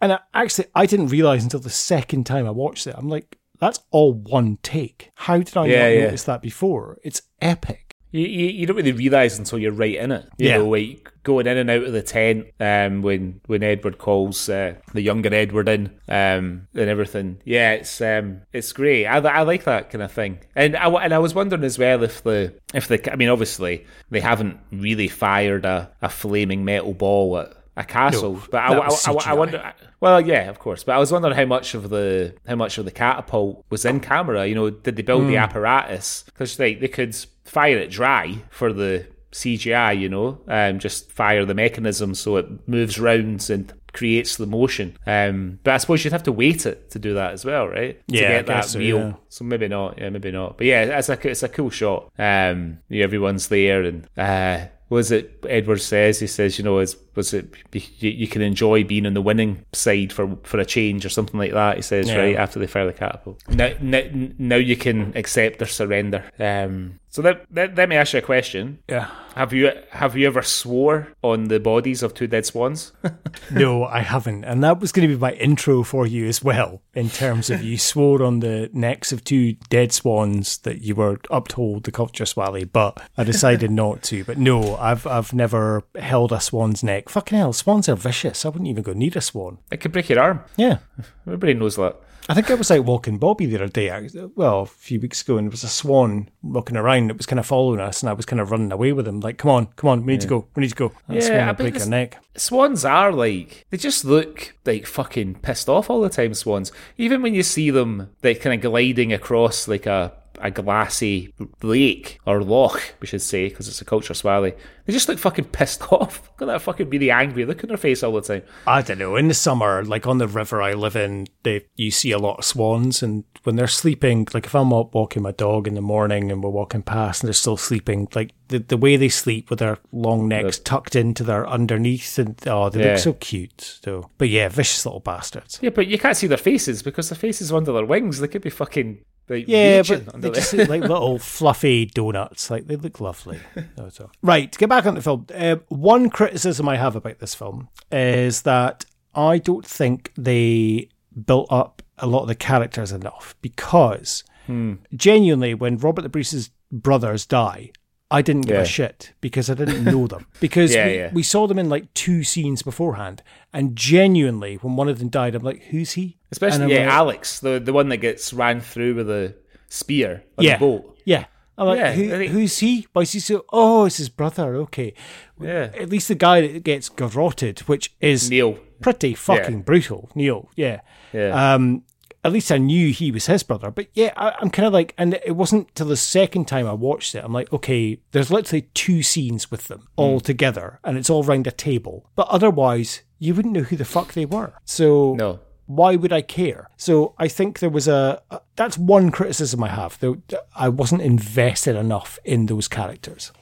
And 0.00 0.12
I, 0.12 0.18
actually, 0.34 0.66
I 0.74 0.84
didn't 0.86 1.08
realize 1.08 1.42
until 1.42 1.60
the 1.60 1.70
second 1.70 2.24
time 2.24 2.46
I 2.46 2.50
watched 2.50 2.86
it. 2.86 2.94
I'm 2.96 3.08
like, 3.08 3.38
that's 3.58 3.80
all 3.90 4.12
one 4.12 4.58
take. 4.62 5.10
How 5.14 5.38
did 5.38 5.56
I 5.56 5.66
Yeah, 5.66 5.82
not 5.82 5.86
yeah. 5.88 6.04
notice 6.04 6.24
that 6.24 6.42
before? 6.42 6.98
It's 7.02 7.22
epic. 7.40 7.87
You, 8.10 8.26
you, 8.26 8.46
you 8.46 8.66
don't 8.66 8.76
really 8.76 8.92
realise 8.92 9.38
until 9.38 9.58
you're 9.58 9.72
right 9.72 9.94
in 9.96 10.12
it. 10.12 10.24
You 10.38 10.48
Yeah. 10.48 10.58
know, 10.58 10.68
like 10.68 11.12
going 11.24 11.46
in 11.46 11.58
and 11.58 11.68
out 11.70 11.82
of 11.84 11.92
the 11.92 12.00
tent 12.02 12.46
um, 12.58 13.02
when 13.02 13.40
when 13.46 13.62
Edward 13.62 13.98
calls 13.98 14.48
uh, 14.48 14.74
the 14.94 15.02
younger 15.02 15.34
Edward 15.34 15.68
in 15.68 15.86
um, 16.08 16.66
and 16.74 16.88
everything. 16.88 17.40
Yeah, 17.44 17.72
it's 17.72 18.00
um, 18.00 18.42
it's 18.52 18.72
great. 18.72 19.06
I, 19.06 19.18
I 19.18 19.42
like 19.42 19.64
that 19.64 19.90
kind 19.90 20.02
of 20.02 20.10
thing. 20.12 20.38
And 20.56 20.74
I 20.76 20.88
and 20.88 21.12
I 21.12 21.18
was 21.18 21.34
wondering 21.34 21.64
as 21.64 21.78
well 21.78 22.02
if 22.02 22.22
the 22.22 22.54
if 22.72 22.88
the 22.88 23.12
I 23.12 23.16
mean 23.16 23.28
obviously 23.28 23.84
they 24.10 24.20
haven't 24.20 24.58
really 24.72 25.08
fired 25.08 25.64
a, 25.66 25.90
a 26.00 26.08
flaming 26.08 26.64
metal 26.64 26.94
ball 26.94 27.36
at 27.38 27.52
a 27.78 27.84
castle, 27.84 28.34
No, 28.34 28.42
but 28.50 28.58
I, 28.58 28.72
I, 28.76 28.88
I, 28.88 29.30
I 29.30 29.34
wonder. 29.34 29.72
Well, 30.00 30.20
yeah, 30.20 30.48
of 30.50 30.58
course, 30.58 30.84
but 30.84 30.94
I 30.94 30.98
was 30.98 31.10
wondering 31.12 31.34
how 31.34 31.44
much 31.46 31.74
of 31.74 31.88
the 31.90 32.34
how 32.46 32.56
much 32.56 32.76
of 32.78 32.84
the 32.84 32.90
catapult 32.90 33.64
was 33.70 33.84
in 33.84 34.00
camera. 34.00 34.46
You 34.46 34.54
know, 34.54 34.70
did 34.70 34.96
they 34.96 35.02
build 35.02 35.24
the 35.28 35.36
Hmm. 35.36 35.44
apparatus? 35.44 36.24
Because 36.26 36.56
they 36.56 36.74
they 36.74 36.88
could 36.88 37.14
fire 37.44 37.78
it 37.78 37.90
dry 37.90 38.36
for 38.50 38.72
the 38.72 39.06
CGI. 39.32 39.98
You 39.98 40.08
know, 40.08 40.40
um, 40.48 40.78
just 40.78 41.10
fire 41.12 41.44
the 41.44 41.54
mechanism 41.54 42.14
so 42.14 42.36
it 42.36 42.46
moves 42.68 42.98
rounds 42.98 43.50
and 43.50 43.72
creates 43.92 44.36
the 44.36 44.46
motion. 44.46 44.96
Um, 45.06 45.58
but 45.64 45.74
I 45.74 45.76
suppose 45.78 46.04
you'd 46.04 46.12
have 46.12 46.22
to 46.24 46.32
weight 46.32 46.66
it 46.66 46.90
to 46.90 46.98
do 46.98 47.14
that 47.14 47.32
as 47.32 47.44
well, 47.44 47.66
right? 47.68 48.00
Yeah, 48.06 48.20
to 48.22 48.28
get 48.28 48.46
that 48.46 48.54
guess 48.56 48.72
so, 48.72 48.78
real. 48.78 48.98
yeah. 48.98 49.12
So 49.30 49.44
maybe 49.44 49.66
not. 49.68 49.98
Yeah, 49.98 50.10
maybe 50.10 50.30
not. 50.30 50.58
But 50.58 50.66
yeah, 50.66 50.82
it's 50.98 51.08
a 51.08 51.28
it's 51.28 51.42
a 51.42 51.48
cool 51.48 51.70
shot. 51.70 52.10
Um, 52.18 52.78
yeah, 52.88 53.04
everyone's 53.04 53.48
there, 53.48 53.82
and 53.82 54.06
uh, 54.16 54.66
was 54.90 55.10
it 55.10 55.44
Edward 55.48 55.80
says? 55.80 56.20
He 56.20 56.26
says, 56.26 56.58
you 56.58 56.64
know, 56.64 56.78
is 56.78 56.96
was 57.18 57.34
it 57.34 57.52
you, 57.72 58.08
you 58.10 58.28
can 58.28 58.40
enjoy 58.40 58.84
being 58.84 59.04
on 59.04 59.12
the 59.14 59.20
winning 59.20 59.64
side 59.74 60.12
for 60.12 60.38
for 60.44 60.58
a 60.58 60.64
change 60.64 61.04
or 61.04 61.10
something 61.10 61.38
like 61.38 61.52
that? 61.52 61.76
He 61.76 61.82
says 61.82 62.08
Yeah. 62.08 62.16
right 62.16 62.36
after 62.36 62.58
they 62.58 62.66
fire 62.66 62.86
the 62.86 62.92
catapult. 62.94 63.42
Now, 63.48 63.72
now, 63.82 64.02
now 64.38 64.56
you 64.56 64.76
can 64.76 65.12
accept 65.16 65.58
their 65.58 65.68
surrender. 65.68 66.24
Um, 66.38 67.00
so 67.10 67.22
let, 67.22 67.44
let 67.52 67.74
let 67.74 67.88
me 67.88 67.96
ask 67.96 68.12
you 68.12 68.20
a 68.20 68.22
question. 68.22 68.78
Yeah. 68.88 69.10
Have 69.34 69.52
you 69.52 69.70
have 69.90 70.16
you 70.16 70.26
ever 70.26 70.42
swore 70.42 71.08
on 71.22 71.44
the 71.48 71.58
bodies 71.60 72.02
of 72.02 72.14
two 72.14 72.26
dead 72.26 72.46
swans? 72.46 72.92
No, 73.50 73.84
I 73.84 74.00
haven't. 74.00 74.44
And 74.44 74.62
that 74.62 74.78
was 74.80 74.92
going 74.92 75.08
to 75.08 75.14
be 75.14 75.18
my 75.20 75.32
intro 75.32 75.82
for 75.82 76.06
you 76.06 76.26
as 76.26 76.42
well, 76.44 76.82
in 76.94 77.08
terms 77.08 77.48
of 77.50 77.62
you 77.62 77.78
swore 77.78 78.22
on 78.22 78.40
the 78.40 78.68
necks 78.74 79.10
of 79.10 79.24
two 79.24 79.54
dead 79.70 79.90
swans 79.92 80.58
that 80.58 80.82
you 80.82 80.94
were 80.94 81.18
up 81.30 81.48
to 81.48 81.56
hold 81.56 81.84
the 81.84 81.90
culture 81.92 82.26
swally, 82.26 82.64
but 82.64 83.00
I 83.16 83.24
decided 83.24 83.70
not 83.70 84.02
to. 84.04 84.22
But 84.24 84.36
no, 84.38 84.76
I've 84.76 85.06
I've 85.06 85.32
never 85.32 85.82
held 85.98 86.30
a 86.32 86.40
swan's 86.40 86.82
neck. 86.84 87.07
Fucking 87.08 87.38
hell, 87.38 87.52
swans 87.52 87.88
are 87.88 87.96
vicious. 87.96 88.44
I 88.44 88.48
wouldn't 88.48 88.68
even 88.68 88.82
go 88.82 88.92
near 88.92 89.12
a 89.14 89.20
swan. 89.20 89.58
it 89.70 89.80
could 89.80 89.92
break 89.92 90.08
your 90.08 90.20
arm. 90.20 90.40
Yeah. 90.56 90.78
Everybody 91.26 91.54
knows 91.54 91.76
that. 91.76 91.96
I 92.30 92.34
think 92.34 92.50
I 92.50 92.54
was 92.54 92.70
out 92.70 92.84
walking 92.84 93.16
Bobby 93.16 93.46
the 93.46 93.56
other 93.56 93.68
day, 93.68 93.90
well, 94.36 94.60
a 94.60 94.66
few 94.66 95.00
weeks 95.00 95.22
ago, 95.22 95.38
and 95.38 95.46
there 95.46 95.50
was 95.50 95.64
a 95.64 95.68
swan 95.68 96.28
walking 96.42 96.76
around 96.76 97.08
that 97.08 97.16
was 97.16 97.24
kind 97.24 97.40
of 97.40 97.46
following 97.46 97.80
us, 97.80 98.02
and 98.02 98.10
I 98.10 98.12
was 98.12 98.26
kind 98.26 98.38
of 98.38 98.50
running 98.50 98.70
away 98.70 98.92
with 98.92 99.08
him, 99.08 99.20
like, 99.20 99.38
come 99.38 99.50
on, 99.50 99.66
come 99.76 99.88
on, 99.88 100.04
we 100.04 100.12
need 100.12 100.20
to 100.20 100.26
go, 100.26 100.46
we 100.54 100.60
need 100.60 100.68
to 100.68 100.74
go. 100.74 100.92
Yeah, 101.08 101.20
swan 101.20 101.48
I 101.48 101.52
break 101.52 101.78
your 101.78 101.86
neck. 101.86 102.22
Swans 102.36 102.84
are 102.84 103.12
like 103.12 103.64
they 103.70 103.78
just 103.78 104.04
look 104.04 104.54
like 104.66 104.84
fucking 104.84 105.36
pissed 105.36 105.70
off 105.70 105.88
all 105.88 106.02
the 106.02 106.10
time. 106.10 106.34
Swans, 106.34 106.70
even 106.98 107.22
when 107.22 107.32
you 107.32 107.42
see 107.42 107.70
them, 107.70 108.10
they 108.20 108.34
kind 108.34 108.54
of 108.54 108.70
gliding 108.70 109.10
across 109.14 109.66
like 109.66 109.86
a 109.86 110.12
a 110.40 110.50
glassy 110.50 111.32
lake 111.62 112.18
or 112.26 112.42
loch, 112.42 112.94
we 113.00 113.06
should 113.06 113.22
say, 113.22 113.48
because 113.48 113.68
it's 113.68 113.80
a 113.80 113.84
culture 113.84 114.14
swally. 114.14 114.54
They 114.86 114.92
just 114.92 115.08
look 115.08 115.18
fucking 115.18 115.46
pissed 115.46 115.82
off. 115.92 116.30
Look 116.38 116.48
at 116.48 116.52
that 116.52 116.62
fucking 116.62 116.88
really 116.88 117.10
angry 117.10 117.44
look 117.44 117.62
on 117.62 117.68
their 117.68 117.76
face 117.76 118.02
all 118.02 118.12
the 118.12 118.20
time. 118.22 118.42
I 118.66 118.80
don't 118.82 118.98
know. 118.98 119.16
In 119.16 119.28
the 119.28 119.34
summer, 119.34 119.84
like 119.84 120.06
on 120.06 120.18
the 120.18 120.26
river 120.28 120.62
I 120.62 120.72
live 120.72 120.96
in, 120.96 121.26
they 121.42 121.66
you 121.76 121.90
see 121.90 122.10
a 122.12 122.18
lot 122.18 122.38
of 122.38 122.44
swans, 122.44 123.02
and 123.02 123.24
when 123.44 123.56
they're 123.56 123.66
sleeping, 123.66 124.26
like 124.32 124.46
if 124.46 124.54
I'm 124.54 124.72
out 124.72 124.94
walking 124.94 125.22
my 125.22 125.32
dog 125.32 125.68
in 125.68 125.74
the 125.74 125.80
morning 125.82 126.30
and 126.32 126.42
we're 126.42 126.50
walking 126.50 126.82
past 126.82 127.22
and 127.22 127.28
they're 127.28 127.34
still 127.34 127.56
sleeping, 127.58 128.08
like 128.14 128.32
the 128.48 128.58
the 128.60 128.76
way 128.78 128.96
they 128.96 129.08
sleep 129.10 129.50
with 129.50 129.58
their 129.58 129.78
long 129.92 130.26
necks 130.28 130.58
tucked 130.58 130.96
into 130.96 131.22
their 131.22 131.46
underneath, 131.46 132.18
and 132.18 132.36
oh, 132.46 132.70
they 132.70 132.80
Yeah. 132.80 132.90
look 132.92 132.98
so 132.98 133.12
cute. 133.14 133.78
So, 133.82 134.08
but 134.16 134.30
yeah, 134.30 134.48
vicious 134.48 134.86
little 134.86 135.00
bastards. 135.00 135.58
Yeah, 135.60 135.70
but 135.70 135.86
you 135.86 135.98
can't 135.98 136.16
see 136.16 136.26
their 136.26 136.38
faces 136.38 136.82
because 136.82 137.10
their 137.10 137.18
faces 137.18 137.52
are 137.52 137.56
under 137.56 137.72
their 137.72 137.84
wings. 137.84 138.20
They 138.20 138.28
could 138.28 138.42
be 138.42 138.50
fucking 138.50 139.00
like 139.28 139.46
Yeah, 139.48 139.82
but 139.86 140.20
they 140.20 140.30
just 140.30 140.52
look 140.52 140.68
like 140.68 140.82
little 140.82 141.18
fluffy 141.36 141.86
donuts. 141.86 142.50
Like 142.50 142.66
they 142.66 142.76
look 142.76 143.00
lovely. 143.00 143.40
right, 144.22 144.50
to 144.52 144.58
get 144.58 144.68
back 144.68 144.86
on 144.86 144.94
the 144.94 145.02
film. 145.02 145.26
Uh, 145.34 145.56
one 145.68 146.10
criticism 146.10 146.68
I 146.68 146.76
have 146.76 146.96
about 146.96 147.18
this 147.18 147.34
film 147.34 147.68
is 147.92 148.42
that 148.42 148.84
I 149.14 149.38
don't 149.38 149.66
think 149.66 150.12
they 150.16 150.88
built 151.26 151.48
up 151.50 151.82
a 151.98 152.06
lot 152.06 152.22
of 152.22 152.28
the 152.28 152.34
characters 152.34 152.92
enough 152.92 153.34
because 153.42 154.24
Hmm. 154.46 154.74
genuinely, 154.94 155.52
when 155.52 155.76
Robert 155.76 156.00
the 156.02 156.08
Bruce's 156.08 156.48
brothers 156.72 157.26
die. 157.26 157.70
I 158.10 158.22
didn't 158.22 158.42
give 158.46 158.56
Yeah. 158.56 158.62
a 158.62 158.66
shit 158.66 159.12
because 159.20 159.50
I 159.50 159.54
didn't 159.54 159.84
know 159.84 160.06
them. 160.06 160.26
Because 160.40 160.74
Yeah, 160.74 160.86
we, 160.86 160.94
yeah. 160.96 161.10
we 161.12 161.22
saw 161.22 161.46
them 161.46 161.58
in 161.58 161.68
like 161.68 161.92
two 161.94 162.24
scenes 162.24 162.62
beforehand. 162.62 163.22
And 163.52 163.76
genuinely, 163.76 164.56
when 164.56 164.76
one 164.76 164.88
of 164.88 164.98
them 164.98 165.08
died, 165.08 165.34
I'm 165.34 165.42
like, 165.42 165.64
who's 165.64 165.92
he? 165.92 166.16
Especially 166.32 166.72
yeah, 166.72 166.80
like, 166.86 166.88
Alex, 166.94 167.40
the 167.40 167.60
the 167.60 167.72
one 167.72 167.88
that 167.90 167.98
gets 167.98 168.32
ran 168.32 168.60
through 168.60 168.94
with 168.94 169.10
a 169.10 169.34
spear 169.68 170.24
on 170.38 170.44
yeah, 170.44 170.56
the 170.56 170.60
boat. 170.60 170.98
Yeah. 171.04 171.24
I'm 171.58 171.66
like, 171.66 171.78
Yeah, 171.80 171.92
who, 171.92 172.08
think- 172.08 172.32
who's 172.32 172.58
he? 172.58 172.86
Why 172.92 173.02
is 173.02 173.12
he 173.12 173.20
so? 173.20 173.44
Oh, 173.52 173.84
it's 173.86 173.96
his 173.96 174.08
brother. 174.08 174.54
Okay. 174.56 174.94
Yeah. 175.40 175.70
At 175.78 175.88
least 175.90 176.08
the 176.08 176.14
guy 176.14 176.40
that 176.46 176.62
gets 176.64 176.88
garroted, 176.88 177.60
which 177.60 177.94
is 178.00 178.30
Neil. 178.30 178.58
pretty 178.80 179.14
fucking 179.14 179.62
brutal. 179.62 180.08
Neil. 180.14 180.48
Yeah. 180.56 180.80
Yeah. 181.12 181.54
Um. 181.54 181.82
At 182.28 182.34
least 182.34 182.52
I 182.52 182.58
knew 182.58 182.92
he 182.92 183.10
was 183.10 183.24
his 183.24 183.42
brother, 183.42 183.70
but 183.70 183.88
yeah, 183.94 184.12
I, 184.14 184.34
I'm 184.38 184.50
kind 184.50 184.66
of 184.66 184.72
like, 184.74 184.92
and 184.98 185.14
it 185.24 185.34
wasn't 185.34 185.74
till 185.74 185.86
the 185.86 185.96
second 185.96 186.44
time 186.44 186.66
I 186.66 186.74
watched 186.74 187.14
it. 187.14 187.24
I'm 187.24 187.32
like, 187.32 187.50
okay, 187.54 188.00
there's 188.12 188.30
literally 188.30 188.68
two 188.74 189.02
scenes 189.02 189.50
with 189.50 189.68
them 189.68 189.80
hmm. 189.80 189.86
all 189.96 190.20
together, 190.20 190.78
and 190.84 190.98
it's 190.98 191.08
all 191.08 191.22
round 191.22 191.46
a 191.46 191.50
table. 191.50 192.10
But 192.16 192.28
otherwise, 192.28 193.00
you 193.18 193.34
wouldn't 193.34 193.54
know 193.54 193.62
who 193.62 193.76
the 193.76 193.86
fuck 193.86 194.12
they 194.12 194.26
were. 194.26 194.52
So 194.66 195.14
No. 195.14 195.40
why 195.64 195.96
would 195.96 196.12
I 196.12 196.20
care? 196.20 196.68
So 196.76 197.14
I 197.16 197.28
think 197.28 197.60
there 197.60 197.70
was 197.70 197.88
a, 197.88 198.20
a 198.30 198.42
that's 198.56 198.76
one 198.76 199.10
criticism 199.10 199.64
I 199.64 199.68
have. 199.68 199.98
Though 199.98 200.18
I 200.54 200.68
wasn't 200.68 201.00
invested 201.00 201.76
enough 201.76 202.18
in 202.26 202.44
those 202.44 202.68
characters. 202.68 203.32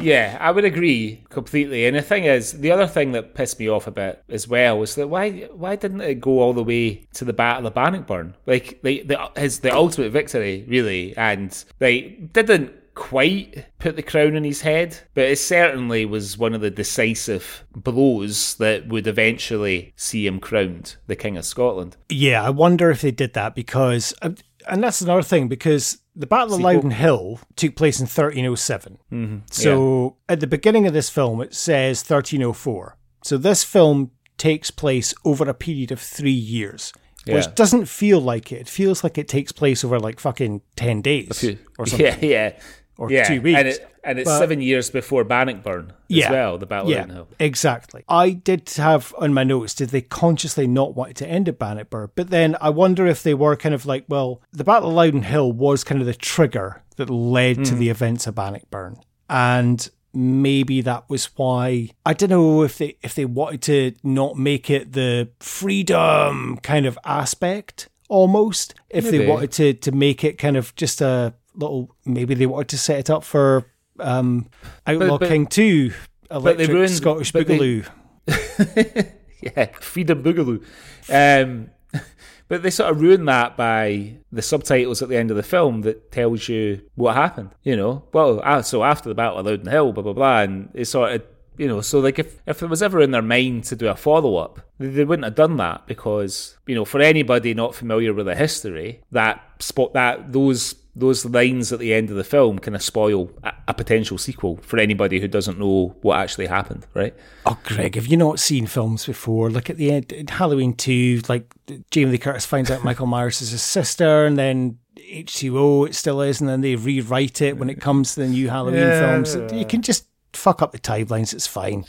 Yeah, 0.00 0.38
I 0.40 0.52
would 0.52 0.64
agree 0.64 1.24
completely. 1.28 1.86
And 1.86 1.96
the 1.96 2.02
thing 2.02 2.24
is, 2.24 2.52
the 2.52 2.70
other 2.70 2.86
thing 2.86 3.12
that 3.12 3.34
pissed 3.34 3.58
me 3.58 3.68
off 3.68 3.86
a 3.86 3.90
bit 3.90 4.22
as 4.28 4.46
well 4.46 4.78
was 4.78 4.94
that 4.94 5.08
why 5.08 5.48
why 5.52 5.76
didn't 5.76 6.02
it 6.02 6.20
go 6.20 6.40
all 6.40 6.52
the 6.52 6.62
way 6.62 7.06
to 7.14 7.24
the 7.24 7.32
Battle 7.32 7.66
of 7.66 7.74
Bannockburn? 7.74 8.36
Like 8.46 8.80
the, 8.82 9.02
the 9.02 9.30
his 9.36 9.60
the 9.60 9.74
ultimate 9.74 10.12
victory, 10.12 10.64
really, 10.68 11.16
and 11.16 11.64
they 11.78 12.28
didn't 12.32 12.72
quite 12.98 13.64
put 13.78 13.94
the 13.94 14.02
crown 14.02 14.34
on 14.34 14.42
his 14.42 14.62
head, 14.62 14.98
but 15.14 15.24
it 15.24 15.38
certainly 15.38 16.04
was 16.04 16.36
one 16.36 16.52
of 16.52 16.60
the 16.60 16.70
decisive 16.70 17.64
blows 17.72 18.56
that 18.56 18.88
would 18.88 19.06
eventually 19.06 19.92
see 19.94 20.26
him 20.26 20.40
crowned 20.40 20.96
the 21.06 21.14
King 21.14 21.36
of 21.36 21.44
Scotland. 21.44 21.96
Yeah, 22.08 22.42
I 22.42 22.50
wonder 22.50 22.90
if 22.90 23.02
they 23.02 23.12
did 23.12 23.34
that 23.34 23.54
because, 23.54 24.12
and 24.20 24.82
that's 24.82 25.00
another 25.00 25.22
thing 25.22 25.46
because 25.46 25.98
the 26.18 26.26
Battle 26.26 26.54
of 26.54 26.60
Loudoun 26.60 26.90
Hill 26.90 27.38
took 27.54 27.76
place 27.76 28.00
in 28.00 28.04
1307. 28.04 28.98
Mm-hmm. 29.12 29.36
So 29.50 30.16
at 30.28 30.40
the 30.40 30.48
beginning 30.48 30.86
of 30.86 30.92
this 30.92 31.08
film, 31.08 31.40
it 31.40 31.54
says 31.54 32.00
1304. 32.00 32.96
So 33.22 33.38
this 33.38 33.62
film 33.62 34.10
takes 34.36 34.72
place 34.72 35.14
over 35.24 35.48
a 35.48 35.54
period 35.54 35.92
of 35.92 36.00
three 36.00 36.30
years. 36.30 36.92
Yeah. 37.24 37.36
Which 37.36 37.54
doesn't 37.54 37.86
feel 37.86 38.20
like 38.20 38.50
it. 38.50 38.62
It 38.62 38.68
feels 38.68 39.04
like 39.04 39.16
it 39.16 39.28
takes 39.28 39.52
place 39.52 39.84
over 39.84 40.00
like 40.00 40.18
fucking 40.18 40.62
10 40.74 41.02
days 41.02 41.44
or 41.78 41.86
something. 41.86 42.06
Yeah, 42.06 42.16
yeah. 42.20 42.60
Or 42.96 43.12
yeah. 43.12 43.28
two 43.28 43.40
weeks. 43.40 43.58
And, 43.58 43.68
it, 43.68 43.88
And 44.08 44.18
it's 44.18 44.28
But- 44.30 44.38
seven 44.38 44.60
years 44.62 44.88
before 44.90 45.22
Bannockburn 45.24 45.92
as 46.10 46.30
well, 46.30 46.56
the 46.58 46.66
Battle 46.66 46.86
of 46.86 46.90
yeah, 46.92 47.00
Loudoun 47.02 47.14
Hill. 47.16 47.28
Exactly. 47.38 48.04
I 48.08 48.30
did 48.30 48.68
have 48.76 49.14
on 49.18 49.34
my 49.34 49.44
notes, 49.44 49.74
did 49.74 49.90
they 49.90 50.00
consciously 50.00 50.66
not 50.66 50.94
want 50.96 51.10
it 51.10 51.16
to 51.18 51.28
end 51.28 51.48
at 51.48 51.58
Bannockburn? 51.58 52.10
But 52.14 52.30
then 52.30 52.56
I 52.60 52.70
wonder 52.70 53.06
if 53.06 53.22
they 53.22 53.34
were 53.34 53.54
kind 53.56 53.74
of 53.74 53.84
like, 53.84 54.04
well, 54.08 54.40
the 54.52 54.64
Battle 54.64 54.88
of 54.88 54.94
Loudoun 54.94 55.22
Hill 55.22 55.52
was 55.52 55.84
kind 55.84 56.00
of 56.00 56.06
the 56.06 56.14
trigger 56.14 56.82
that 56.96 57.10
led 57.10 57.64
to 57.66 57.72
Hmm. 57.74 57.78
the 57.80 57.88
events 57.90 58.26
of 58.26 58.34
Bannockburn. 58.34 58.96
And 59.28 59.88
maybe 60.14 60.80
that 60.80 61.04
was 61.10 61.26
why 61.36 61.90
I 62.06 62.14
don't 62.14 62.30
know 62.30 62.62
if 62.62 62.78
they 62.78 62.96
if 63.02 63.14
they 63.14 63.26
wanted 63.26 63.60
to 63.62 63.92
not 64.02 64.36
make 64.38 64.70
it 64.70 64.94
the 64.94 65.28
freedom 65.38 66.58
kind 66.62 66.86
of 66.86 66.98
aspect 67.04 67.88
almost. 68.08 68.74
If 68.90 69.04
Maybe. 69.04 69.18
they 69.18 69.26
wanted 69.26 69.52
to 69.52 69.74
to 69.74 69.92
make 69.92 70.24
it 70.24 70.38
kind 70.38 70.56
of 70.56 70.74
just 70.76 71.00
a 71.02 71.34
little 71.54 71.94
maybe 72.06 72.34
they 72.34 72.46
wanted 72.46 72.68
to 72.68 72.78
set 72.78 72.98
it 73.00 73.10
up 73.10 73.22
for 73.22 73.66
um 74.00 74.46
Outlaw 74.86 75.18
but- 75.18 75.28
King 75.28 75.46
2 75.46 75.88
they 75.90 75.94
Electric 76.36 76.68
ruined- 76.68 76.90
Scottish 76.90 77.32
but 77.32 77.46
they- 77.46 77.58
Boogaloo. 77.58 77.88
yeah, 79.40 79.66
Freedom 79.80 80.22
Boogaloo. 80.22 80.62
Um, 81.10 81.70
but 82.48 82.62
they 82.62 82.70
sort 82.70 82.90
of 82.90 83.00
ruin 83.00 83.24
that 83.26 83.56
by 83.56 84.14
the 84.30 84.42
subtitles 84.42 85.00
at 85.02 85.08
the 85.08 85.16
end 85.16 85.30
of 85.30 85.36
the 85.36 85.42
film 85.42 85.82
that 85.82 86.12
tells 86.12 86.48
you 86.48 86.82
what 86.96 87.14
happened. 87.14 87.50
You 87.62 87.76
know, 87.76 88.04
well, 88.12 88.62
so 88.62 88.84
after 88.84 89.08
the 89.08 89.14
Battle 89.14 89.38
of 89.38 89.46
Loudoun 89.46 89.66
Hill, 89.72 89.92
blah 89.92 90.02
blah 90.02 90.12
blah, 90.12 90.40
and 90.42 90.70
it's 90.74 90.90
sort 90.90 91.12
of. 91.12 91.22
You 91.58 91.66
know, 91.68 91.80
so 91.80 91.98
like 92.00 92.18
if, 92.18 92.40
if 92.46 92.62
it 92.62 92.66
was 92.68 92.82
ever 92.82 93.00
in 93.00 93.10
their 93.10 93.20
mind 93.22 93.64
to 93.64 93.76
do 93.76 93.88
a 93.88 93.96
follow 93.96 94.36
up, 94.36 94.60
they, 94.78 94.86
they 94.88 95.04
wouldn't 95.04 95.24
have 95.24 95.34
done 95.34 95.56
that 95.58 95.86
because 95.86 96.56
you 96.66 96.74
know 96.74 96.84
for 96.84 97.00
anybody 97.00 97.52
not 97.52 97.74
familiar 97.74 98.14
with 98.14 98.26
the 98.26 98.34
history, 98.36 99.00
that 99.12 99.42
spot 99.58 99.92
that 99.94 100.32
those 100.32 100.74
those 100.96 101.24
lines 101.24 101.72
at 101.72 101.78
the 101.78 101.94
end 101.94 102.10
of 102.10 102.16
the 102.16 102.24
film 102.24 102.58
kind 102.58 102.74
of 102.74 102.82
spoil 102.82 103.30
a, 103.44 103.52
a 103.68 103.74
potential 103.74 104.18
sequel 104.18 104.56
for 104.62 104.78
anybody 104.80 105.20
who 105.20 105.28
doesn't 105.28 105.56
know 105.58 105.94
what 106.02 106.18
actually 106.18 106.46
happened, 106.46 106.84
right? 106.94 107.14
Oh, 107.46 107.56
Greg, 107.62 107.94
have 107.94 108.06
you 108.08 108.16
not 108.16 108.40
seen 108.40 108.66
films 108.66 109.06
before? 109.06 109.48
Like 109.48 109.70
at 109.70 109.76
the 109.76 109.92
end, 109.92 110.10
in 110.10 110.26
Halloween 110.26 110.74
2, 110.74 111.20
like 111.28 111.54
Jamie 111.92 112.10
Lee 112.12 112.18
Curtis 112.18 112.46
finds 112.46 112.68
out 112.68 112.82
Michael 112.82 113.06
Myers 113.06 113.40
is 113.42 113.52
his 113.52 113.62
sister, 113.62 114.26
and 114.26 114.36
then 114.36 114.78
H2O 114.96 115.88
it 115.88 115.94
still 115.94 116.20
is, 116.20 116.40
and 116.40 116.48
then 116.50 116.62
they 116.62 116.74
rewrite 116.74 117.42
it 117.42 117.56
when 117.58 117.70
it 117.70 117.80
comes 117.80 118.14
to 118.14 118.20
the 118.20 118.28
new 118.28 118.48
Halloween 118.48 118.80
Yeah. 118.88 118.98
films. 119.22 119.36
You 119.52 119.64
can 119.66 119.82
just 119.82 120.04
fuck 120.32 120.62
up 120.62 120.72
the 120.72 120.78
timelines, 120.78 121.32
it's 121.32 121.46
fine. 121.46 121.84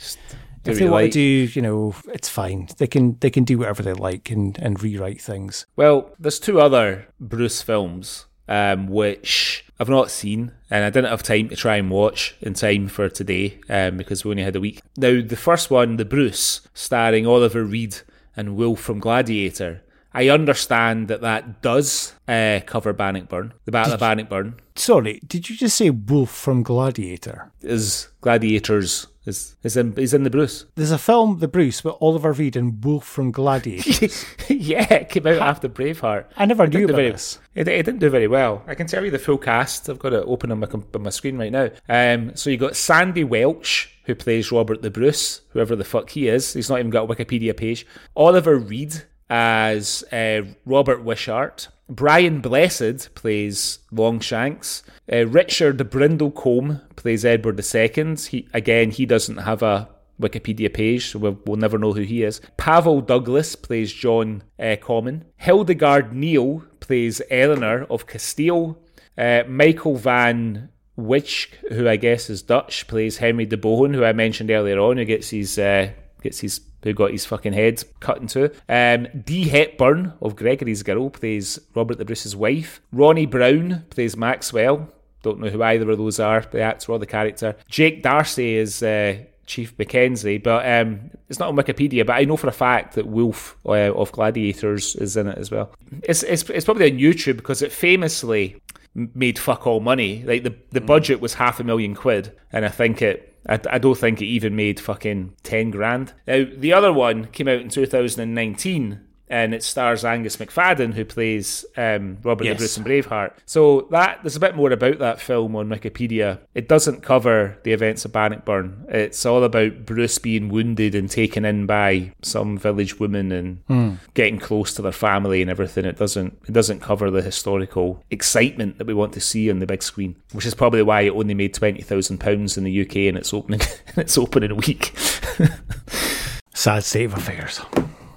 do 0.64 0.70
If 0.72 0.78
they 0.78 0.84
want 0.84 1.04
like. 1.04 1.12
to 1.12 1.46
do, 1.46 1.52
you 1.54 1.62
know, 1.62 1.94
it's 2.08 2.28
fine. 2.28 2.68
They 2.78 2.86
can 2.86 3.16
they 3.20 3.30
can 3.30 3.44
do 3.44 3.58
whatever 3.58 3.82
they 3.82 3.92
like 3.92 4.30
and, 4.30 4.58
and 4.58 4.82
rewrite 4.82 5.20
things. 5.20 5.66
Well, 5.76 6.10
there's 6.18 6.38
two 6.40 6.60
other 6.60 7.08
Bruce 7.18 7.62
films 7.62 8.26
um, 8.48 8.88
which 8.88 9.64
I've 9.78 9.88
not 9.88 10.10
seen, 10.10 10.52
and 10.70 10.84
I 10.84 10.90
didn't 10.90 11.10
have 11.10 11.22
time 11.22 11.48
to 11.48 11.56
try 11.56 11.76
and 11.76 11.90
watch 11.90 12.34
in 12.40 12.54
time 12.54 12.88
for 12.88 13.08
today 13.08 13.60
um, 13.68 13.96
because 13.96 14.24
we 14.24 14.32
only 14.32 14.42
had 14.42 14.56
a 14.56 14.60
week. 14.60 14.82
Now, 14.96 15.22
the 15.22 15.36
first 15.36 15.70
one, 15.70 15.96
The 15.96 16.04
Bruce, 16.04 16.60
starring 16.74 17.26
Oliver 17.26 17.64
Reed 17.64 17.96
and 18.36 18.56
Will 18.56 18.76
from 18.76 18.98
Gladiator. 18.98 19.82
I 20.12 20.28
understand 20.28 21.08
that 21.08 21.20
that 21.20 21.62
does 21.62 22.14
uh, 22.26 22.60
cover 22.66 22.92
Bannockburn, 22.92 23.52
the 23.64 23.72
Battle 23.72 23.94
of 23.94 24.00
Bannockburn. 24.00 24.60
Sorry, 24.74 25.20
did 25.26 25.48
you 25.48 25.56
just 25.56 25.76
say 25.76 25.90
Wolf 25.90 26.30
from 26.30 26.62
Gladiator? 26.62 27.52
Is 27.60 28.08
Gladiators 28.20 29.06
is 29.26 29.56
is 29.62 29.76
in 29.76 29.92
is 29.98 30.14
in 30.14 30.22
the 30.22 30.30
Bruce? 30.30 30.64
There's 30.74 30.90
a 30.90 30.98
film, 30.98 31.38
The 31.38 31.48
Bruce, 31.48 31.84
with 31.84 31.94
Oliver 32.00 32.32
Reed 32.32 32.56
and 32.56 32.82
Wolf 32.84 33.04
from 33.04 33.30
Gladiator. 33.30 34.06
yeah, 34.48 34.92
it 34.94 35.10
came 35.10 35.26
out 35.26 35.38
after 35.38 35.68
Braveheart. 35.68 36.26
I 36.36 36.46
never 36.46 36.64
It 36.64 36.72
knew 36.72 36.84
about 36.86 36.96
very, 36.96 37.10
this. 37.12 37.38
It, 37.54 37.68
it 37.68 37.84
didn't 37.84 38.00
do 38.00 38.10
very 38.10 38.28
well. 38.28 38.62
I 38.66 38.74
can 38.74 38.86
tell 38.86 39.04
you 39.04 39.10
the 39.10 39.18
full 39.18 39.38
cast. 39.38 39.88
I've 39.88 39.98
got 39.98 40.12
it 40.12 40.24
open 40.26 40.50
on 40.50 40.60
my 40.60 40.66
on 40.66 41.02
my 41.02 41.10
screen 41.10 41.38
right 41.38 41.52
now. 41.52 41.70
Um, 41.88 42.34
so 42.34 42.50
you 42.50 42.56
got 42.56 42.76
Sandy 42.76 43.24
Welch 43.24 43.96
who 44.04 44.14
plays 44.14 44.50
Robert 44.50 44.82
the 44.82 44.90
Bruce, 44.90 45.42
whoever 45.50 45.76
the 45.76 45.84
fuck 45.84 46.10
he 46.10 46.26
is. 46.26 46.54
He's 46.54 46.68
not 46.68 46.80
even 46.80 46.90
got 46.90 47.08
a 47.08 47.14
Wikipedia 47.14 47.56
page. 47.56 47.86
Oliver 48.16 48.56
Reed 48.56 49.04
as 49.30 50.02
uh, 50.12 50.42
Robert 50.66 51.02
Wishart. 51.02 51.68
Brian 51.88 52.40
Blessed 52.40 53.14
plays 53.14 53.78
Longshanks. 53.90 54.82
Uh, 55.10 55.26
Richard 55.26 55.78
Brimblecombe 55.78 56.82
plays 56.96 57.24
Edward 57.24 57.58
II. 57.58 58.16
He 58.16 58.48
again, 58.52 58.90
he 58.90 59.06
doesn't 59.06 59.38
have 59.38 59.62
a 59.62 59.88
Wikipedia 60.20 60.72
page, 60.72 61.06
so 61.06 61.18
we'll, 61.18 61.38
we'll 61.46 61.56
never 61.56 61.78
know 61.78 61.92
who 61.92 62.02
he 62.02 62.22
is. 62.22 62.40
Pavel 62.56 63.00
Douglas 63.00 63.56
plays 63.56 63.92
John 63.92 64.42
uh, 64.58 64.76
Comyn. 64.80 65.22
Hildegard 65.36 66.12
Neil 66.12 66.64
plays 66.80 67.22
Eleanor 67.30 67.84
of 67.84 68.06
Castile. 68.06 68.78
Uh, 69.16 69.42
Michael 69.48 69.96
Van 69.96 70.68
Wijk, 70.98 71.54
who 71.72 71.88
I 71.88 71.96
guess 71.96 72.30
is 72.30 72.42
Dutch, 72.42 72.86
plays 72.86 73.18
Henry 73.18 73.46
de 73.46 73.56
Bohun, 73.56 73.94
who 73.94 74.04
I 74.04 74.12
mentioned 74.12 74.50
earlier 74.50 74.78
on, 74.78 74.98
who 74.98 75.04
gets 75.04 75.30
his 75.30 75.58
uh, 75.58 75.90
gets 76.22 76.40
his 76.40 76.60
who 76.82 76.92
got 76.92 77.10
his 77.10 77.26
fucking 77.26 77.52
head 77.52 77.82
cut 78.00 78.18
in 78.18 78.26
two. 78.26 78.50
Um, 78.68 79.06
Dee 79.24 79.48
Hepburn 79.48 80.14
of 80.20 80.36
Gregory's 80.36 80.82
Girl 80.82 81.10
plays 81.10 81.58
Robert 81.74 81.98
the 81.98 82.04
Bruce's 82.04 82.36
wife. 82.36 82.80
Ronnie 82.92 83.26
Brown 83.26 83.84
plays 83.90 84.16
Maxwell. 84.16 84.88
Don't 85.22 85.40
know 85.40 85.50
who 85.50 85.62
either 85.62 85.90
of 85.90 85.98
those 85.98 86.18
are, 86.18 86.40
the 86.50 86.62
actor 86.62 86.92
or 86.92 86.98
the 86.98 87.06
character. 87.06 87.54
Jake 87.68 88.02
D'Arcy 88.02 88.56
is 88.56 88.82
uh, 88.82 89.18
Chief 89.50 89.74
Mackenzie, 89.78 90.38
but 90.38 90.66
um, 90.66 91.10
it's 91.28 91.38
not 91.38 91.48
on 91.48 91.56
Wikipedia. 91.56 92.06
But 92.06 92.14
I 92.14 92.24
know 92.24 92.36
for 92.36 92.46
a 92.46 92.52
fact 92.52 92.94
that 92.94 93.06
Wolf 93.06 93.58
uh, 93.66 93.92
of 93.92 94.12
Gladiators 94.12 94.96
is 94.96 95.16
in 95.16 95.26
it 95.26 95.36
as 95.36 95.50
well. 95.50 95.74
It's, 96.04 96.22
it's 96.22 96.48
it's 96.48 96.64
probably 96.64 96.90
on 96.90 96.98
YouTube 96.98 97.36
because 97.36 97.60
it 97.60 97.72
famously 97.72 98.56
made 98.94 99.38
fuck 99.38 99.66
all 99.66 99.80
money. 99.80 100.22
Like 100.24 100.44
the 100.44 100.54
the 100.70 100.80
budget 100.80 101.20
was 101.20 101.34
half 101.34 101.60
a 101.60 101.64
million 101.64 101.94
quid, 101.94 102.32
and 102.52 102.64
I 102.64 102.68
think 102.68 103.02
it. 103.02 103.26
I, 103.48 103.60
I 103.70 103.78
don't 103.78 103.98
think 103.98 104.20
it 104.20 104.26
even 104.26 104.56
made 104.56 104.80
fucking 104.80 105.34
ten 105.42 105.70
grand. 105.70 106.12
Now 106.26 106.44
the 106.56 106.72
other 106.72 106.92
one 106.92 107.26
came 107.26 107.48
out 107.48 107.60
in 107.60 107.68
2019, 107.68 109.00
and 109.30 109.54
it 109.54 109.62
stars 109.62 110.04
Angus 110.04 110.36
Macfadyen, 110.36 110.92
who 110.92 111.04
plays 111.04 111.64
um, 111.76 112.18
Robert 112.22 112.44
Yes. 112.44 112.56
the 112.58 112.58
Bruce 112.60 112.76
in 112.78 112.84
Braveheart. 112.84 113.32
So 113.46 113.86
that 113.92 114.18
there's 114.22 114.36
a 114.36 114.40
bit 114.40 114.56
more 114.56 114.72
about 114.72 114.98
that 114.98 115.20
film 115.20 115.54
on 115.56 115.68
Wikipedia. 115.68 116.40
It 116.54 116.68
doesn't 116.68 117.02
cover 117.02 117.56
the 117.62 117.72
events 117.72 118.04
of 118.04 118.12
Bannockburn. 118.12 118.86
It's 118.88 119.24
all 119.24 119.44
about 119.44 119.86
Bruce 119.86 120.18
being 120.18 120.48
wounded 120.48 120.94
and 120.94 121.08
taken 121.08 121.44
in 121.44 121.64
by 121.66 122.12
some 122.22 122.58
village 122.58 122.98
woman 123.00 123.30
and 123.32 123.98
getting 124.14 124.38
close 124.40 124.74
to 124.74 124.82
their 124.82 124.90
family 124.92 125.40
and 125.40 125.50
everything. 125.50 125.84
It 125.84 125.96
doesn't 125.96 126.36
it 126.48 126.52
doesn't 126.52 126.80
cover 126.80 127.10
the 127.10 127.22
historical 127.22 128.02
excitement 128.10 128.78
that 128.78 128.86
we 128.86 128.94
want 128.94 129.12
to 129.12 129.20
see 129.20 129.48
on 129.50 129.60
the 129.60 129.66
big 129.66 129.82
screen, 129.84 130.16
which 130.32 130.44
is 130.46 130.54
probably 130.54 130.82
why 130.82 131.02
it 131.02 131.10
only 131.10 131.34
made 131.34 131.54
twenty 131.54 131.82
thousand 131.82 132.18
pounds 132.18 132.58
in 132.58 132.64
the 132.64 132.80
UK 132.82 132.96
in 132.96 133.16
its 133.16 133.32
opening 133.32 133.60
in 133.94 134.00
its 134.02 134.18
opening 134.18 134.56
week. 134.56 134.92
Sad 136.52 136.84
state 136.84 137.04
of 137.04 137.14
affairs. 137.14 137.60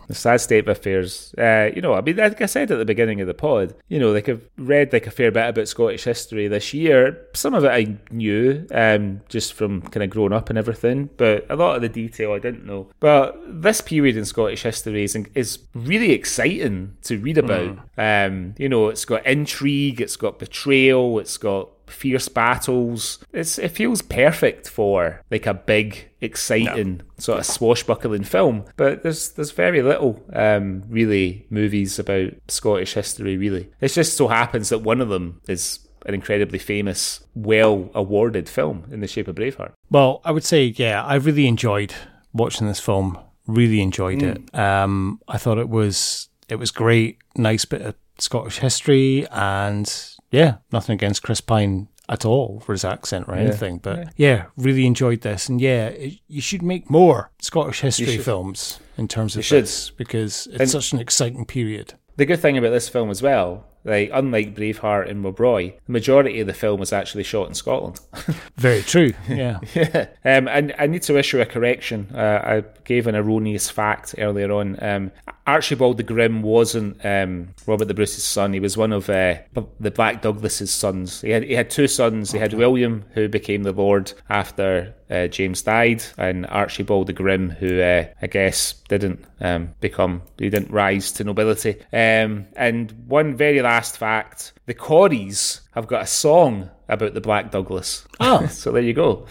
The 0.07 0.15
sad 0.15 0.41
state 0.41 0.59
of 0.59 0.67
affairs. 0.67 1.33
Uh, 1.37 1.69
you 1.75 1.81
know, 1.81 1.93
I 1.93 2.01
mean, 2.01 2.17
like 2.17 2.41
I 2.41 2.45
said 2.45 2.71
at 2.71 2.77
the 2.77 2.85
beginning 2.85 3.21
of 3.21 3.27
the 3.27 3.33
pod, 3.33 3.75
you 3.87 3.99
know, 3.99 4.11
like 4.11 4.29
I've 4.29 4.47
read 4.57 4.93
like 4.93 5.07
a 5.07 5.11
fair 5.11 5.31
bit 5.31 5.47
about 5.47 5.67
Scottish 5.67 6.03
history 6.03 6.47
this 6.47 6.73
year. 6.73 7.27
Some 7.33 7.53
of 7.53 7.63
it 7.63 7.69
I 7.69 7.97
knew, 8.11 8.67
um, 8.71 9.21
just 9.29 9.53
from 9.53 9.81
kind 9.81 10.03
of 10.03 10.09
growing 10.09 10.33
up 10.33 10.49
and 10.49 10.57
everything, 10.57 11.09
but 11.17 11.45
a 11.49 11.55
lot 11.55 11.75
of 11.75 11.81
the 11.81 11.89
detail 11.89 12.33
I 12.33 12.39
didn't 12.39 12.65
know. 12.65 12.89
But 12.99 13.39
this 13.47 13.81
period 13.81 14.17
in 14.17 14.25
Scottish 14.25 14.63
history 14.63 15.03
is 15.03 15.15
is 15.35 15.59
really 15.73 16.11
exciting 16.11 16.97
to 17.03 17.17
read 17.17 17.37
about. 17.37 17.79
Um, 17.97 18.55
you 18.57 18.69
know, 18.69 18.89
it's 18.89 19.05
got 19.05 19.25
intrigue, 19.25 20.01
it's 20.01 20.15
got 20.15 20.39
betrayal, 20.39 21.19
it's 21.19 21.37
got 21.37 21.69
fierce 21.87 22.27
battles. 22.27 23.23
It's 23.31 23.57
it 23.57 23.69
feels 23.69 24.01
perfect 24.01 24.69
for 24.69 25.21
like 25.31 25.45
a 25.45 25.53
big, 25.53 26.09
exciting 26.21 27.01
sort 27.17 27.39
of 27.39 27.45
swashbuckling 27.45 28.23
film. 28.23 28.65
But 28.75 29.03
there's 29.03 29.29
there's 29.31 29.51
very 29.51 29.81
little 29.81 30.23
um, 30.33 30.83
really 30.87 31.45
movies 31.49 31.99
about 31.99 32.33
Scottish 32.47 32.93
history. 32.93 33.37
Really, 33.37 33.69
it 33.81 33.89
just 33.89 34.17
so 34.17 34.27
happens 34.27 34.69
that 34.69 34.79
one 34.79 35.01
of 35.01 35.09
them 35.09 35.41
is 35.47 35.79
an 36.05 36.13
incredibly 36.13 36.59
famous, 36.59 37.21
well 37.33 37.89
awarded 37.93 38.49
film 38.49 38.85
in 38.91 38.99
the 38.99 39.07
shape 39.07 39.27
of 39.27 39.35
Braveheart. 39.35 39.71
Well, 39.89 40.21
I 40.25 40.31
would 40.31 40.43
say, 40.43 40.73
yeah, 40.75 41.03
I 41.03 41.15
really 41.15 41.47
enjoyed 41.47 41.93
watching 42.33 42.67
this 42.67 42.79
film. 42.79 43.17
Really 43.47 43.81
enjoyed 43.81 44.23
it. 44.23 44.55
Um, 44.55 45.19
I 45.27 45.37
thought 45.37 45.57
it 45.57 45.69
was 45.69 46.29
it 46.47 46.55
was 46.55 46.71
great. 46.71 47.17
Nice 47.35 47.65
bit 47.65 47.81
of 47.81 47.95
Scottish 48.17 48.59
history, 48.59 49.27
and 49.31 49.91
yeah, 50.33 50.55
nothing 50.71 50.95
against 50.95 51.23
Chris 51.23 51.39
Pine 51.39 51.87
at 52.09 52.25
all 52.25 52.59
for 52.59 52.73
his 52.73 52.83
accent 52.83 53.29
or 53.29 53.35
anything. 53.35 53.77
But 53.77 54.09
yeah, 54.17 54.47
really 54.57 54.85
enjoyed 54.85 55.21
this, 55.21 55.47
and 55.47 55.61
yeah, 55.61 55.87
it, 55.87 56.19
you 56.27 56.41
should 56.41 56.61
make 56.61 56.89
more 56.89 57.31
Scottish 57.39 57.79
history 57.79 58.17
films 58.17 58.79
in 58.97 59.07
terms 59.07 59.37
of 59.37 59.45
should. 59.45 59.69
because 59.97 60.47
it's 60.47 60.59
And- 60.59 60.69
such 60.69 60.91
an 60.91 60.99
exciting 60.99 61.45
period. 61.45 61.93
The 62.17 62.25
good 62.25 62.39
thing 62.41 62.57
about 62.57 62.71
this 62.71 62.89
film 62.89 63.09
as 63.09 63.21
well 63.21 63.65
like 63.85 64.09
unlike 64.13 64.55
Braveheart 64.55 65.09
and 65.09 65.23
Rob 65.23 65.39
Roy, 65.39 65.73
the 65.85 65.91
majority 65.91 66.39
of 66.39 66.47
the 66.47 66.53
film 66.53 66.79
was 66.79 66.93
actually 66.93 67.23
shot 67.23 67.47
in 67.47 67.53
Scotland. 67.53 67.99
Very 68.55 68.81
true. 68.81 69.13
Yeah. 69.27 69.59
yeah. 69.73 70.07
Um, 70.23 70.47
and 70.47 70.73
I 70.77 70.87
need 70.87 71.03
to 71.03 71.17
issue 71.17 71.41
a 71.41 71.45
correction. 71.45 72.07
Uh, 72.13 72.41
I 72.43 72.63
gave 72.85 73.07
an 73.07 73.15
erroneous 73.15 73.69
fact 73.69 74.15
earlier 74.17 74.51
on. 74.51 74.81
Um, 74.83 75.11
Archibald 75.45 75.97
the 75.97 76.03
Grim 76.03 76.41
wasn't 76.41 77.03
um, 77.05 77.49
Robert 77.67 77.85
the 77.85 77.93
Bruce's 77.93 78.23
son. 78.23 78.53
He 78.53 78.59
was 78.59 78.77
one 78.77 78.93
of 78.93 79.09
uh, 79.09 79.35
the 79.79 79.91
Black 79.91 80.21
Douglas's 80.21 80.71
sons. 80.71 81.21
He 81.21 81.31
had 81.31 81.43
he 81.43 81.53
had 81.53 81.69
two 81.69 81.87
sons. 81.87 82.31
He 82.31 82.39
had 82.39 82.53
William, 82.53 83.03
who 83.13 83.27
became 83.27 83.63
the 83.63 83.73
Lord 83.73 84.13
after 84.29 84.93
uh, 85.09 85.27
James 85.27 85.61
died, 85.61 86.03
and 86.17 86.45
Archibald 86.47 87.07
the 87.07 87.13
Grim, 87.13 87.49
who 87.49 87.81
uh, 87.81 88.05
I 88.21 88.27
guess 88.27 88.73
didn't 88.87 89.23
um, 89.41 89.73
become, 89.79 90.21
he 90.37 90.49
didn't 90.49 90.71
rise 90.71 91.11
to 91.13 91.23
nobility. 91.23 91.79
Um, 91.91 92.47
and 92.55 92.91
one 93.07 93.35
very 93.35 93.61
last 93.61 93.72
fact: 93.81 94.53
the 94.65 94.73
Corries 94.73 95.61
have 95.73 95.87
got 95.87 96.03
a 96.03 96.07
song 96.07 96.69
about 96.89 97.13
the 97.13 97.21
Black 97.21 97.51
Douglas. 97.51 98.05
Oh. 98.19 98.45
so 98.51 98.71
there 98.71 98.81
you 98.83 98.93
go. 98.93 99.25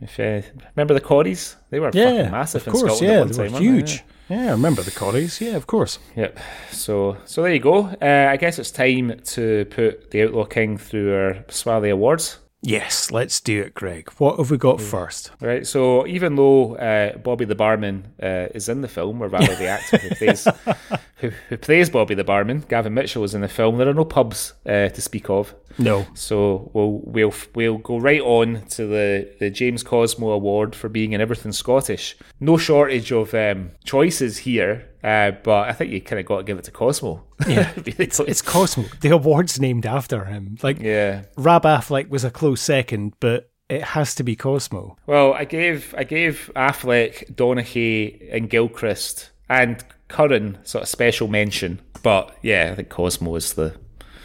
If 0.00 0.20
uh, 0.20 0.42
remember 0.76 0.94
the 0.94 1.00
Corries, 1.00 1.56
they 1.70 1.80
were 1.80 1.90
Yeah. 1.94 2.10
fucking 2.16 2.30
massive 2.30 2.62
of 2.62 2.66
in 2.68 2.72
course. 2.80 2.96
Scotland 2.98 3.10
Yeah. 3.12 3.14
at 3.14 3.20
one 3.20 3.28
They 3.28 3.34
time. 3.34 3.44
were 3.44 3.50
weren't 3.52 3.86
they? 3.86 3.92
huge. 3.92 4.04
Yeah. 4.28 4.46
I 4.48 4.50
remember 4.50 4.82
the 4.82 4.90
Corries. 4.90 5.40
Yeah, 5.40 5.56
of 5.56 5.66
course. 5.66 5.98
Yep. 6.16 6.38
So 6.70 7.16
so 7.24 7.42
there 7.42 7.52
you 7.54 7.60
go. 7.60 7.86
Uh, 8.02 8.28
I 8.30 8.36
guess 8.36 8.58
it's 8.58 8.70
time 8.72 9.20
to 9.24 9.64
put 9.70 10.10
the 10.10 10.22
Outlaw 10.24 10.44
King 10.44 10.76
through 10.78 11.14
our 11.14 11.44
Swally 11.48 11.90
Awards. 11.90 12.38
Yes. 12.62 13.10
Let's 13.12 13.40
do 13.40 13.62
it, 13.62 13.74
Greg. 13.74 14.10
What 14.18 14.38
have 14.38 14.50
we 14.50 14.56
got 14.58 14.80
first? 14.80 15.30
Right. 15.40 15.64
So 15.66 16.06
even 16.08 16.34
though 16.34 16.74
uh, 16.76 17.16
Bobby 17.18 17.44
the 17.44 17.54
barman 17.54 18.08
uh, 18.20 18.48
is 18.54 18.68
in 18.68 18.80
the 18.80 18.88
film, 18.88 19.22
or 19.22 19.28
rather 19.28 19.54
the 19.54 19.68
actor 19.68 19.98
who 19.98 20.14
plays 20.16 20.48
who, 21.16 21.30
who 21.48 21.56
plays 21.56 21.88
Bobby 21.88 22.14
the 22.14 22.24
barman, 22.24 22.64
Gavin 22.68 22.94
Mitchell 22.94 23.24
is 23.24 23.34
in 23.34 23.40
the 23.40 23.48
film. 23.48 23.78
There 23.78 23.88
are 23.88 23.94
no 23.94 24.04
pubs 24.04 24.52
uh, 24.66 24.90
to 24.90 25.00
speak 25.00 25.30
of. 25.30 25.54
No. 25.78 26.06
So 26.14 26.70
we'll 26.74 27.00
we'll 27.04 27.34
we'll 27.54 27.78
go 27.78 27.98
right 27.98 28.20
on 28.20 28.62
to 28.70 28.86
the, 28.86 29.34
the 29.40 29.50
James 29.50 29.82
Cosmo 29.82 30.30
Award 30.30 30.74
for 30.74 30.88
being 30.88 31.12
in 31.12 31.20
everything 31.20 31.52
Scottish. 31.52 32.16
No 32.40 32.56
shortage 32.58 33.12
of 33.12 33.34
um, 33.34 33.70
choices 33.84 34.38
here, 34.38 34.88
uh, 35.02 35.32
but 35.42 35.68
I 35.68 35.72
think 35.72 35.90
you 35.90 36.00
kind 36.00 36.20
of 36.20 36.26
got 36.26 36.38
to 36.38 36.44
give 36.44 36.58
it 36.58 36.64
to 36.64 36.70
Cosmo. 36.70 37.24
Yeah. 37.46 37.72
it's, 37.76 38.20
It's 38.20 38.42
Cosmo. 38.42 38.84
The 39.00 39.10
award's 39.10 39.58
named 39.60 39.86
after 39.86 40.24
him. 40.24 40.58
Like 40.62 40.80
yeah. 40.80 41.24
Rab 41.36 41.62
Affleck 41.62 42.08
was 42.08 42.24
a 42.24 42.30
close 42.30 42.60
second, 42.60 43.14
but 43.20 43.50
it 43.68 43.82
has 43.82 44.14
to 44.16 44.22
be 44.22 44.36
Cosmo. 44.36 44.96
Well, 45.06 45.32
I 45.32 45.44
gave 45.44 45.94
I 45.96 46.04
gave 46.04 46.50
Affleck, 46.54 47.34
Donaghy, 47.34 48.28
and 48.30 48.50
Gilchrist 48.50 49.30
and 49.48 49.82
Curran 50.08 50.58
sort 50.64 50.82
of 50.82 50.88
special 50.88 51.28
mention, 51.28 51.80
but 52.02 52.36
yeah, 52.42 52.70
I 52.72 52.74
think 52.76 52.88
Cosmo 52.88 53.34
is 53.36 53.54
the 53.54 53.74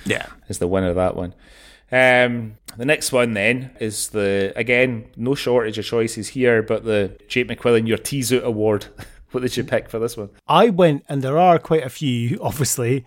Yeah. 0.05 0.27
is 0.47 0.59
the 0.59 0.67
winner 0.67 0.89
of 0.89 0.95
that 0.95 1.15
one. 1.15 1.33
Um, 1.91 2.53
the 2.77 2.85
next 2.85 3.11
one 3.11 3.33
then 3.33 3.71
is 3.79 4.09
the 4.09 4.53
again 4.55 5.05
no 5.17 5.35
shortage 5.35 5.77
of 5.77 5.85
choices 5.85 6.29
here, 6.29 6.61
but 6.63 6.85
the 6.85 7.17
Jake 7.27 7.47
McQuillan 7.49 7.87
Your 7.87 7.97
Tease 7.97 8.31
Out 8.33 8.43
Award. 8.43 8.85
what 9.31 9.41
did 9.41 9.57
you 9.57 9.63
pick 9.63 9.89
for 9.89 9.99
this 9.99 10.15
one? 10.17 10.29
I 10.47 10.69
went, 10.69 11.03
and 11.09 11.21
there 11.21 11.37
are 11.37 11.59
quite 11.59 11.83
a 11.83 11.89
few, 11.89 12.37
obviously, 12.41 13.05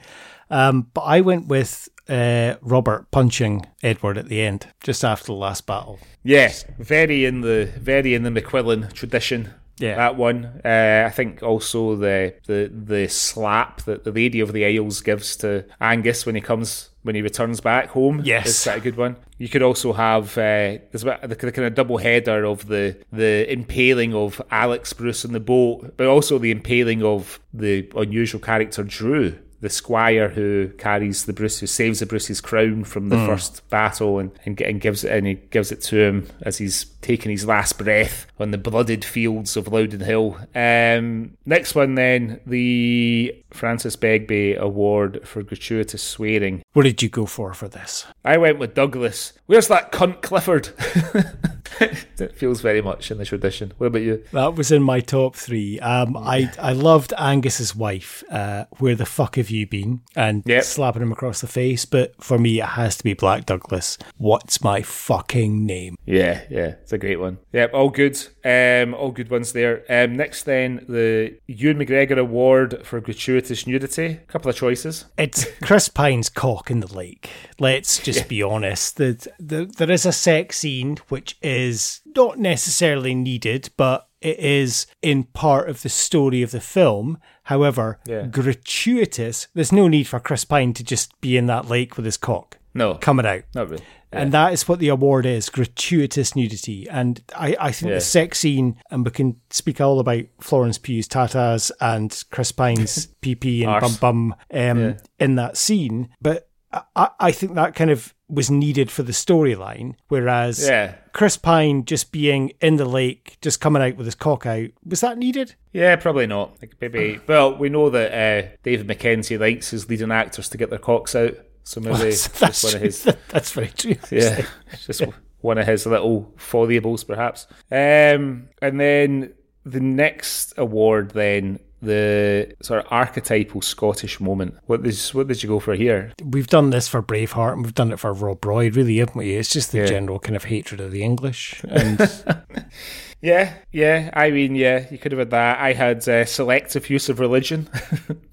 um, 0.50 0.88
but 0.92 1.02
I 1.02 1.20
went 1.22 1.46
with 1.48 1.88
uh, 2.08 2.56
Robert 2.60 3.10
punching 3.10 3.64
Edward 3.82 4.18
at 4.18 4.28
the 4.28 4.42
end, 4.42 4.66
just 4.82 5.02
after 5.04 5.26
the 5.26 5.32
last 5.32 5.66
battle. 5.66 5.98
Yes, 6.22 6.66
very 6.78 7.24
in 7.24 7.40
the 7.40 7.70
very 7.78 8.14
in 8.14 8.22
the 8.24 8.30
McQuillan 8.30 8.92
tradition. 8.92 9.50
Yeah. 9.78 9.96
that 9.96 10.16
one. 10.16 10.60
Uh, 10.64 11.04
I 11.06 11.10
think 11.10 11.42
also 11.42 11.96
the 11.96 12.34
the 12.46 12.70
the 12.72 13.08
slap 13.08 13.82
that 13.82 14.04
the 14.04 14.12
Lady 14.12 14.40
of 14.40 14.52
the 14.52 14.64
Isles 14.64 15.00
gives 15.00 15.36
to 15.36 15.64
Angus 15.80 16.24
when 16.26 16.34
he 16.34 16.40
comes 16.40 16.90
when 17.02 17.14
he 17.14 17.22
returns 17.22 17.60
back 17.60 17.88
home. 17.88 18.22
Yes. 18.24 18.46
is 18.48 18.62
quite 18.62 18.78
a 18.78 18.80
good 18.80 18.96
one. 18.96 19.16
You 19.36 19.48
could 19.48 19.62
also 19.62 19.92
have 19.92 20.38
uh, 20.38 20.78
there's 20.90 21.02
a 21.04 21.18
bit- 21.20 21.28
the, 21.40 21.52
kind 21.52 21.66
of 21.66 21.74
double 21.74 21.98
header 21.98 22.44
of 22.44 22.66
the 22.68 22.96
the 23.12 23.50
impaling 23.52 24.14
of 24.14 24.40
Alex 24.50 24.92
Bruce 24.92 25.24
in 25.24 25.32
the 25.32 25.40
boat, 25.40 25.94
but 25.96 26.06
also 26.06 26.38
the 26.38 26.50
impaling 26.52 27.02
of 27.02 27.40
the 27.52 27.90
unusual 27.96 28.40
character 28.40 28.82
Drew. 28.84 29.38
The 29.60 29.70
squire 29.70 30.28
who 30.28 30.68
carries 30.76 31.24
the 31.24 31.32
Bruce, 31.32 31.58
who 31.58 31.66
saves 31.66 32.00
the 32.00 32.04
Bruce's 32.06 32.42
crown 32.42 32.84
from 32.84 33.08
the 33.08 33.16
first 33.16 33.66
battle, 33.70 34.18
and, 34.18 34.30
and 34.44 34.60
and 34.60 34.78
gives 34.78 35.04
it, 35.04 35.12
and 35.12 35.26
he 35.26 35.34
gives 35.34 35.72
it 35.72 35.80
to 35.84 35.96
him 35.98 36.28
as 36.42 36.58
he's 36.58 36.84
taking 37.00 37.30
his 37.30 37.46
last 37.46 37.78
breath 37.78 38.26
on 38.40 38.50
the 38.50 38.58
blooded 38.58 39.04
fields 39.04 39.56
of 39.56 39.68
Loudoun 39.68 40.00
Hill. 40.00 40.36
Um, 40.54 41.36
next 41.46 41.74
one, 41.74 41.94
then 41.94 42.40
the 42.46 43.34
Francis 43.50 43.96
Begbie 43.96 44.54
Award 44.54 45.26
for 45.26 45.42
gratuitous 45.42 46.02
swearing. 46.02 46.62
What 46.72 46.82
did 46.82 47.02
you 47.02 47.08
go 47.08 47.26
for 47.26 47.54
for 47.54 47.68
this? 47.68 48.06
I 48.24 48.36
went 48.38 48.58
with 48.58 48.74
Douglas. 48.74 49.32
Where's 49.46 49.68
that 49.68 49.92
cunt 49.92 50.22
Clifford? 50.22 50.70
it 51.80 52.36
feels 52.36 52.60
very 52.60 52.80
much 52.82 53.10
in 53.10 53.18
the 53.18 53.24
tradition. 53.24 53.72
What 53.78 53.88
about 53.88 54.02
you? 54.02 54.24
That 54.32 54.54
was 54.54 54.70
in 54.72 54.82
my 54.82 55.00
top 55.00 55.36
three. 55.36 55.78
Um, 55.80 56.16
I 56.16 56.50
I 56.58 56.72
loved 56.72 57.12
Angus's 57.18 57.74
wife. 57.74 58.24
Uh, 58.30 58.64
Where 58.78 58.94
the 58.94 59.06
fuck 59.06 59.36
have 59.36 59.50
you 59.50 59.66
been? 59.66 60.00
And 60.16 60.42
Yep. 60.46 60.64
slapping 60.64 61.02
him 61.02 61.12
across 61.12 61.40
the 61.40 61.46
face. 61.46 61.84
But 61.84 62.14
for 62.22 62.38
me, 62.38 62.60
it 62.60 62.66
has 62.66 62.96
to 62.96 63.04
be 63.04 63.14
Black 63.14 63.46
Douglas. 63.46 63.98
What's 64.16 64.62
my 64.62 64.82
fucking 64.82 65.64
name? 65.66 65.96
Yeah, 66.04 66.42
yeah, 66.50 66.74
it's 66.82 66.92
a 66.92 66.98
great 66.98 67.20
one. 67.20 67.38
Yep, 67.52 67.72
all 67.74 67.90
good. 67.90 68.23
Um, 68.44 68.94
all 68.94 69.10
good 69.10 69.30
ones 69.30 69.52
there. 69.52 69.84
Um, 69.88 70.16
next 70.16 70.44
then, 70.44 70.84
the 70.88 71.36
Ewan 71.46 71.78
McGregor 71.78 72.18
Award 72.18 72.84
for 72.86 73.00
gratuitous 73.00 73.66
nudity. 73.66 74.06
A 74.06 74.14
couple 74.26 74.50
of 74.50 74.56
choices. 74.56 75.06
It's 75.18 75.46
Chris 75.62 75.88
Pine's 75.88 76.28
cock 76.28 76.70
in 76.70 76.80
the 76.80 76.92
lake. 76.94 77.30
Let's 77.58 77.98
just 77.98 78.28
be 78.28 78.42
honest. 78.42 78.96
The, 78.96 79.26
the, 79.38 79.66
there 79.66 79.90
is 79.90 80.06
a 80.06 80.12
sex 80.12 80.58
scene 80.58 80.96
which 81.08 81.36
is 81.42 82.00
not 82.16 82.38
necessarily 82.38 83.14
needed, 83.14 83.70
but 83.76 84.08
it 84.20 84.38
is 84.38 84.86
in 85.02 85.24
part 85.24 85.68
of 85.68 85.82
the 85.82 85.88
story 85.88 86.42
of 86.42 86.50
the 86.50 86.60
film. 86.60 87.18
However, 87.44 87.98
Yeah. 88.06 88.26
gratuitous. 88.26 89.48
There's 89.54 89.72
no 89.72 89.88
need 89.88 90.04
for 90.08 90.18
Chris 90.20 90.44
Pine 90.44 90.72
to 90.74 90.82
just 90.84 91.18
be 91.20 91.36
in 91.36 91.46
that 91.46 91.68
lake 91.68 91.96
with 91.96 92.06
his 92.06 92.16
cock 92.16 92.58
No, 92.72 92.94
coming 92.94 93.26
out. 93.26 93.42
not 93.54 93.68
really. 93.70 93.84
And 94.14 94.32
that 94.32 94.52
is 94.52 94.68
what 94.68 94.78
the 94.78 94.88
award 94.88 95.26
is 95.26 95.48
gratuitous 95.48 96.34
nudity. 96.36 96.88
And 96.88 97.22
I, 97.36 97.56
I 97.60 97.72
think 97.72 97.90
Yeah. 97.90 97.94
the 97.96 98.00
sex 98.00 98.38
scene, 98.40 98.76
and 98.90 99.04
we 99.04 99.10
can 99.10 99.36
speak 99.50 99.80
all 99.80 100.00
about 100.00 100.24
Florence 100.40 100.78
Pugh's 100.78 101.08
tatas 101.08 101.70
and 101.80 102.22
Chris 102.30 102.52
Pine's 102.52 103.06
PP 103.22 103.62
and 103.62 103.70
Arse. 103.70 103.96
bum 103.98 104.30
bum 104.30 104.34
um, 104.58 104.78
Yeah. 104.80 104.94
in 105.18 105.34
that 105.36 105.56
scene. 105.56 106.08
But 106.20 106.48
I, 106.96 107.10
I 107.20 107.30
think 107.32 107.54
that 107.54 107.74
kind 107.76 107.90
of 107.90 108.12
was 108.28 108.50
needed 108.50 108.90
for 108.90 109.04
the 109.04 109.12
storyline. 109.12 109.94
Whereas 110.08 110.66
Yeah. 110.66 110.94
Chris 111.12 111.36
Pine 111.36 111.84
just 111.84 112.10
being 112.10 112.52
in 112.60 112.76
the 112.76 112.84
lake, 112.84 113.36
just 113.40 113.60
coming 113.60 113.80
out 113.82 113.96
with 113.96 114.06
his 114.06 114.16
cock 114.16 114.44
out, 114.46 114.70
was 114.84 115.00
that 115.02 115.16
needed? 115.18 115.54
Yeah, 115.72 115.94
probably 115.96 116.26
not. 116.26 116.56
Like 116.60 116.74
maybe. 116.80 117.20
Well, 117.28 117.56
we 117.56 117.68
know 117.68 117.90
that 117.90 118.12
uh, 118.12 118.48
David 118.64 118.88
Mackenzie 118.88 119.38
likes 119.38 119.70
his 119.70 119.88
leading 119.88 120.10
actors 120.10 120.48
to 120.48 120.58
get 120.58 120.70
their 120.70 120.78
cocks 120.80 121.14
out, 121.14 121.34
so 121.64 121.80
maybe 121.80 122.08
it's 122.08 122.28
that's, 122.28 122.62
just 122.62 122.64
one 122.64 122.74
of 122.76 122.82
his. 122.82 123.16
that's 123.28 123.50
very 123.52 123.68
true. 123.68 123.96
Yeah, 124.10 124.46
just 124.86 125.02
one 125.40 125.58
of 125.58 125.66
his 125.66 125.84
little 125.86 126.32
foibles, 126.36 127.04
perhaps. 127.04 127.46
Um, 127.70 128.48
and 128.62 128.78
then 128.80 129.34
the 129.64 129.80
next 129.80 130.54
award, 130.56 131.10
then 131.10 131.58
the 131.82 132.54
sort 132.62 132.80
of 132.80 132.86
archetypal 132.90 133.60
Scottish 133.60 134.18
moment. 134.18 134.54
What 134.66 134.82
did 134.82 134.98
what 135.12 135.26
did 135.28 135.42
you 135.42 135.48
go 135.50 135.60
for 135.60 135.74
here? 135.74 136.12
We've 136.24 136.46
done 136.46 136.70
this 136.70 136.88
for 136.88 137.02
Braveheart 137.02 137.52
and 137.54 137.62
we've 137.62 137.74
done 137.74 137.92
it 137.92 137.98
for 137.98 138.12
Rob 138.14 138.42
Roy, 138.44 138.70
really, 138.70 138.96
haven't 138.98 139.16
we? 139.16 139.34
It's 139.34 139.50
just 139.50 139.70
the 139.72 139.78
Yeah. 139.78 139.86
general 139.86 140.18
kind 140.18 140.34
of 140.36 140.44
hatred 140.44 140.80
of 140.80 140.92
the 140.92 141.02
English. 141.02 141.62
And 141.68 141.98
Yeah, 143.20 143.54
yeah. 143.72 144.10
I 144.14 144.30
mean, 144.30 144.54
yeah, 144.54 144.86
you 144.90 144.98
could 144.98 145.12
have 145.12 145.18
had 145.18 145.30
that. 145.30 145.58
I 145.60 145.72
had 145.72 146.06
uh, 146.08 146.24
selective 146.26 146.88
use 146.90 147.08
of 147.08 147.20
religion. 147.20 147.68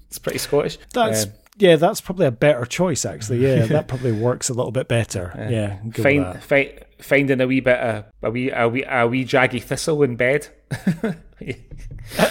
it's 0.08 0.18
pretty 0.18 0.38
Scottish. 0.38 0.78
that's, 0.92 1.24
Um, 1.24 1.32
yeah, 1.58 1.76
that's 1.76 2.00
probably 2.00 2.26
a 2.26 2.30
better 2.30 2.64
choice, 2.64 3.04
actually. 3.04 3.38
Yeah, 3.46 3.66
that 3.66 3.88
probably 3.88 4.12
works 4.12 4.48
a 4.48 4.54
little 4.54 4.72
bit 4.72 4.88
better. 4.88 5.32
Yeah, 5.50 5.78
with 5.84 6.02
find, 6.02 6.42
fi- 6.42 6.78
finding 7.00 7.40
a 7.40 7.46
wee 7.46 7.60
bit 7.60 7.78
of 7.78 8.04
a 8.22 8.30
wee 8.30 8.50
a 8.50 8.68
wee 8.68 8.84
a 8.88 9.06
wee 9.06 9.24
jaggy 9.24 9.62
thistle 9.62 10.02
in 10.02 10.16
bed. 10.16 10.48